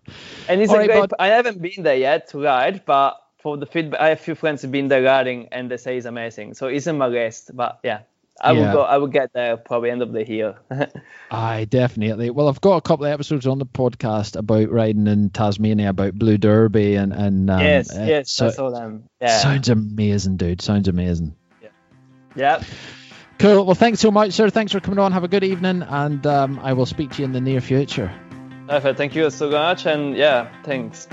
And 0.49 0.61
it's 0.61 0.71
All 0.71 0.77
a 0.77 0.81
right, 0.81 0.91
great. 0.91 1.11
But... 1.11 1.21
I 1.21 1.29
haven't 1.29 1.61
been 1.61 1.83
there 1.83 1.97
yet 1.97 2.29
to 2.31 2.43
ride, 2.43 2.85
but 2.85 3.21
for 3.39 3.57
the 3.57 3.67
feedback, 3.67 4.01
I 4.01 4.09
have 4.11 4.21
a 4.21 4.23
few 4.23 4.35
friends 4.35 4.63
who've 4.63 4.71
been 4.71 4.89
there 4.89 5.03
riding 5.03 5.49
and 5.53 5.71
they 5.71 5.77
say 5.77 5.97
it's 5.97 6.07
amazing. 6.07 6.55
So 6.55 6.67
it's 6.67 6.87
in 6.87 6.99
my 6.99 7.07
list, 7.07 7.51
but 7.55 7.81
yeah. 7.83 8.01
I 8.41 8.53
yeah. 8.53 8.59
will 8.61 8.73
go. 8.73 8.83
I 8.83 8.99
will 8.99 9.09
get 9.09 9.33
there 9.33 9.57
probably 9.57 9.91
end 9.91 10.01
of 10.01 10.13
the 10.13 10.25
year. 10.25 10.57
I 11.31 11.65
definitely. 11.65 12.31
Well, 12.31 12.49
I've 12.49 12.61
got 12.61 12.77
a 12.77 12.81
couple 12.81 13.07
of 13.07 13.13
episodes 13.13 13.49
on 13.49 13.59
the 13.59 13.67
podcast 13.67 14.37
about 14.37 14.71
riding 14.71 15.09
in 15.09 15.31
Tasmania, 15.31 15.91
about 15.91 16.15
Blue 16.15 16.39
Derby, 16.39 16.95
and 16.95 17.13
and 17.13 17.51
um, 17.51 17.61
yes, 17.61 17.97
uh, 17.97 18.05
yes, 18.05 18.31
so, 18.31 18.47
I 18.47 18.51
saw 18.51 18.71
them. 18.71 19.09
Yeah. 19.21 19.39
Sounds 19.39 19.69
amazing, 19.69 20.37
dude. 20.37 20.63
Sounds 20.63 20.87
amazing. 20.87 21.35
Yeah. 21.61 21.69
Yeah. 22.37 22.63
Cool. 23.39 23.65
Well, 23.67 23.75
thanks 23.77 24.01
so 24.01 24.11
much, 24.11 24.33
sir. 24.33 24.51
Thanks 24.51 24.73
for 24.73 24.81
coming 24.81 24.99
on. 24.99 25.13
Have 25.13 25.23
a 25.25 25.29
good 25.29 25.45
evening, 25.45 25.83
and 25.83 26.27
um, 26.27 26.59
I 26.61 26.73
will 26.73 26.87
speak 26.87 27.13
to 27.13 27.19
you 27.19 27.25
in 27.25 27.33
the 27.33 27.41
near 27.41 27.61
future. 27.61 28.13
Perfect. 28.69 28.99
Thank 28.99 29.15
you 29.15 29.31
so 29.31 29.49
much, 29.49 29.87
and 29.87 30.17
yeah, 30.17 30.51
thanks. 30.65 31.07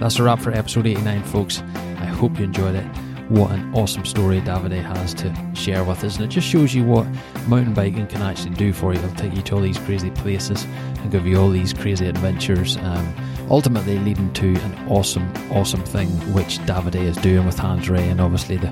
That's 0.00 0.18
a 0.18 0.24
wrap 0.24 0.40
for 0.40 0.50
episode 0.50 0.88
89, 0.88 1.22
folks. 1.22 1.60
I 1.60 2.06
hope 2.06 2.36
you 2.36 2.44
enjoyed 2.44 2.74
it. 2.74 2.84
What 3.28 3.52
an 3.52 3.72
awesome 3.72 4.04
story 4.04 4.40
Davide 4.40 4.82
has 4.82 5.14
to 5.14 5.32
share 5.54 5.84
with 5.84 6.02
us, 6.02 6.16
and 6.16 6.24
it 6.24 6.28
just 6.28 6.46
shows 6.48 6.74
you 6.74 6.84
what 6.84 7.06
mountain 7.46 7.72
biking 7.72 8.08
can 8.08 8.20
actually 8.20 8.56
do 8.56 8.72
for 8.72 8.92
you. 8.92 8.98
It'll 8.98 9.14
take 9.14 9.34
you 9.34 9.42
to 9.42 9.54
all 9.54 9.60
these 9.60 9.78
crazy 9.78 10.10
places 10.10 10.64
and 10.98 11.10
give 11.12 11.24
you 11.24 11.40
all 11.40 11.48
these 11.48 11.72
crazy 11.72 12.06
adventures, 12.06 12.76
um, 12.78 13.14
ultimately 13.52 13.98
leading 13.98 14.32
to 14.32 14.48
an 14.48 14.88
awesome, 14.88 15.30
awesome 15.50 15.84
thing 15.84 16.08
which 16.32 16.58
Davide 16.60 16.96
is 16.96 17.18
doing 17.18 17.44
with 17.44 17.58
Hans 17.58 17.88
Rey 17.88 18.08
and 18.08 18.18
obviously 18.18 18.56
the 18.56 18.68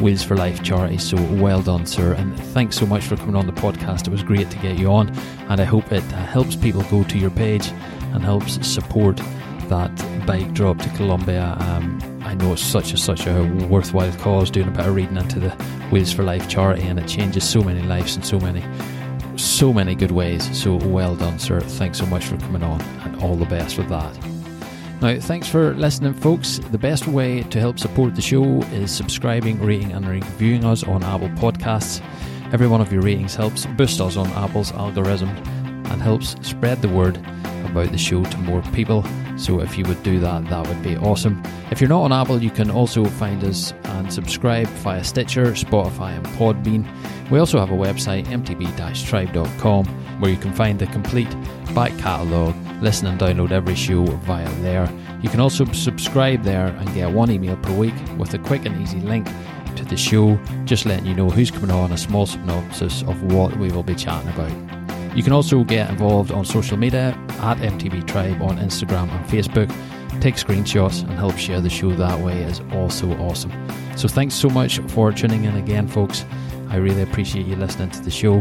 Wheels 0.00 0.24
for 0.24 0.36
Life 0.36 0.62
charity. 0.62 0.96
So 0.96 1.22
well 1.34 1.60
done, 1.60 1.84
sir, 1.84 2.14
and 2.14 2.36
thanks 2.46 2.76
so 2.76 2.86
much 2.86 3.04
for 3.04 3.16
coming 3.16 3.36
on 3.36 3.46
the 3.46 3.52
podcast. 3.52 4.06
It 4.06 4.10
was 4.10 4.22
great 4.22 4.50
to 4.50 4.58
get 4.58 4.78
you 4.78 4.90
on, 4.90 5.14
and 5.50 5.60
I 5.60 5.64
hope 5.64 5.92
it 5.92 6.02
helps 6.02 6.56
people 6.56 6.82
go 6.84 7.04
to 7.04 7.18
your 7.18 7.30
page 7.30 7.68
and 8.14 8.24
helps 8.24 8.66
support 8.66 9.18
that 9.68 9.94
bike 10.26 10.52
drop 10.54 10.78
to 10.78 10.88
Colombia. 10.90 11.54
Um, 11.60 12.00
I 12.24 12.34
know 12.34 12.54
it's 12.54 12.62
such 12.62 12.94
a 12.94 12.96
such 12.96 13.26
a 13.26 13.44
worthwhile 13.68 14.12
cause. 14.14 14.50
Doing 14.50 14.68
a 14.68 14.70
bit 14.70 14.86
of 14.86 14.94
reading 14.94 15.18
into 15.18 15.40
the 15.40 15.50
Wheels 15.90 16.10
for 16.10 16.22
Life 16.22 16.48
charity, 16.48 16.84
and 16.84 16.98
it 16.98 17.06
changes 17.06 17.48
so 17.48 17.62
many 17.62 17.82
lives 17.82 18.16
and 18.16 18.24
so 18.24 18.40
many 18.40 18.64
so 19.42 19.72
many 19.72 19.94
good 19.94 20.12
ways. 20.12 20.48
So 20.56 20.76
well 20.76 21.16
done, 21.16 21.38
sir. 21.38 21.60
Thanks 21.60 21.98
so 21.98 22.06
much 22.06 22.26
for 22.26 22.36
coming 22.38 22.62
on, 22.62 22.80
and 22.80 23.20
all 23.22 23.36
the 23.36 23.46
best 23.46 23.76
with 23.76 23.88
that. 23.88 24.18
Now, 25.00 25.18
thanks 25.18 25.48
for 25.48 25.74
listening, 25.74 26.14
folks. 26.14 26.58
The 26.70 26.78
best 26.78 27.08
way 27.08 27.42
to 27.42 27.58
help 27.58 27.78
support 27.78 28.14
the 28.14 28.22
show 28.22 28.62
is 28.72 28.92
subscribing, 28.92 29.60
rating, 29.60 29.92
and 29.92 30.06
reviewing 30.06 30.64
us 30.64 30.84
on 30.84 31.02
Apple 31.02 31.28
Podcasts. 31.30 32.00
Every 32.52 32.68
one 32.68 32.80
of 32.80 32.92
your 32.92 33.02
ratings 33.02 33.34
helps 33.34 33.66
boost 33.66 34.00
us 34.00 34.16
on 34.16 34.28
Apple's 34.28 34.70
algorithm 34.72 35.30
and 35.30 36.00
helps 36.00 36.36
spread 36.46 36.80
the 36.82 36.88
word 36.88 37.16
about 37.72 37.90
the 37.90 37.98
show 37.98 38.22
to 38.22 38.38
more 38.38 38.62
people. 38.74 39.04
So 39.36 39.60
if 39.60 39.76
you 39.76 39.84
would 39.86 40.02
do 40.02 40.20
that, 40.20 40.48
that 40.48 40.68
would 40.68 40.82
be 40.82 40.96
awesome. 40.96 41.42
If 41.70 41.80
you're 41.80 41.88
not 41.88 42.02
on 42.02 42.12
Apple, 42.12 42.42
you 42.42 42.50
can 42.50 42.70
also 42.70 43.04
find 43.04 43.42
us 43.42 43.74
and 43.84 44.12
subscribe 44.12 44.68
via 44.68 45.02
Stitcher, 45.02 45.46
Spotify, 45.52 46.16
and 46.16 46.26
Podbean. 46.38 46.86
We 47.30 47.38
also 47.38 47.58
have 47.58 47.70
a 47.70 47.74
website, 47.74 48.26
mtb-tribe.com, 48.26 49.86
where 50.20 50.30
you 50.30 50.36
can 50.36 50.52
find 50.52 50.78
the 50.78 50.86
complete 50.86 51.34
back 51.74 51.96
catalogue, 51.98 52.54
listen 52.82 53.06
and 53.08 53.18
download 53.18 53.50
every 53.52 53.74
show 53.74 54.04
via 54.04 54.48
there. 54.60 54.88
You 55.22 55.30
can 55.30 55.40
also 55.40 55.64
subscribe 55.72 56.42
there 56.42 56.66
and 56.66 56.94
get 56.94 57.10
one 57.10 57.30
email 57.30 57.56
per 57.56 57.72
week 57.72 57.94
with 58.18 58.34
a 58.34 58.38
quick 58.38 58.66
and 58.66 58.80
easy 58.82 59.00
link 59.00 59.26
to 59.76 59.84
the 59.84 59.96
show, 59.96 60.38
just 60.64 60.84
letting 60.84 61.06
you 61.06 61.14
know 61.14 61.30
who's 61.30 61.50
coming 61.50 61.70
on, 61.70 61.92
a 61.92 61.98
small 61.98 62.26
synopsis 62.26 63.02
of 63.02 63.22
what 63.32 63.56
we 63.56 63.70
will 63.70 63.82
be 63.82 63.94
chatting 63.94 64.28
about. 64.28 64.81
You 65.14 65.22
can 65.22 65.32
also 65.34 65.62
get 65.62 65.90
involved 65.90 66.32
on 66.32 66.44
social 66.44 66.78
media 66.78 67.08
at 67.40 67.58
MTB 67.58 68.06
Tribe 68.06 68.40
on 68.40 68.56
Instagram 68.56 69.10
and 69.10 69.26
Facebook. 69.26 69.68
Take 70.22 70.36
screenshots 70.36 71.02
and 71.02 71.12
help 71.12 71.36
share 71.36 71.60
the 71.60 71.68
show 71.68 71.90
that 71.90 72.18
way 72.20 72.42
is 72.42 72.60
also 72.72 73.12
awesome. 73.18 73.52
So 73.96 74.08
thanks 74.08 74.34
so 74.34 74.48
much 74.48 74.78
for 74.88 75.12
tuning 75.12 75.44
in 75.44 75.54
again, 75.56 75.86
folks. 75.86 76.24
I 76.70 76.76
really 76.76 77.02
appreciate 77.02 77.46
you 77.46 77.56
listening 77.56 77.90
to 77.90 78.00
the 78.00 78.10
show. 78.10 78.36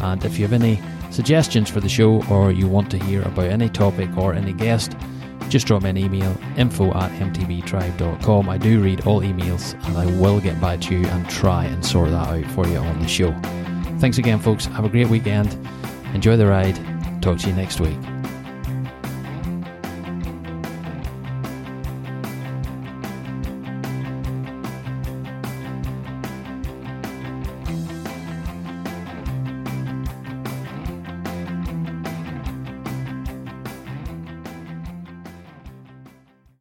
And 0.00 0.24
if 0.24 0.38
you 0.38 0.44
have 0.44 0.52
any 0.52 0.80
suggestions 1.10 1.68
for 1.68 1.80
the 1.80 1.88
show 1.88 2.22
or 2.30 2.52
you 2.52 2.68
want 2.68 2.90
to 2.92 2.98
hear 2.98 3.22
about 3.22 3.46
any 3.46 3.68
topic 3.68 4.16
or 4.16 4.32
any 4.32 4.52
guest, 4.52 4.96
just 5.48 5.66
drop 5.66 5.82
me 5.82 5.90
an 5.90 5.96
email 5.98 6.36
info 6.56 6.92
at 6.94 7.10
mtbtribe.com. 7.20 8.48
I 8.48 8.58
do 8.58 8.80
read 8.80 9.06
all 9.06 9.22
emails 9.22 9.74
and 9.86 9.98
I 9.98 10.06
will 10.20 10.40
get 10.40 10.60
back 10.60 10.80
to 10.82 10.96
you 10.96 11.04
and 11.04 11.28
try 11.28 11.64
and 11.64 11.84
sort 11.84 12.10
that 12.10 12.28
out 12.28 12.50
for 12.52 12.66
you 12.68 12.76
on 12.76 13.00
the 13.00 13.08
show. 13.08 13.32
Thanks 13.98 14.18
again, 14.18 14.38
folks. 14.38 14.66
Have 14.66 14.84
a 14.84 14.88
great 14.88 15.08
weekend 15.08 15.56
Enjoy 16.14 16.36
the 16.36 16.46
ride. 16.46 16.78
Talk 17.22 17.38
to 17.38 17.48
you 17.48 17.54
next 17.54 17.80
week. 17.80 18.11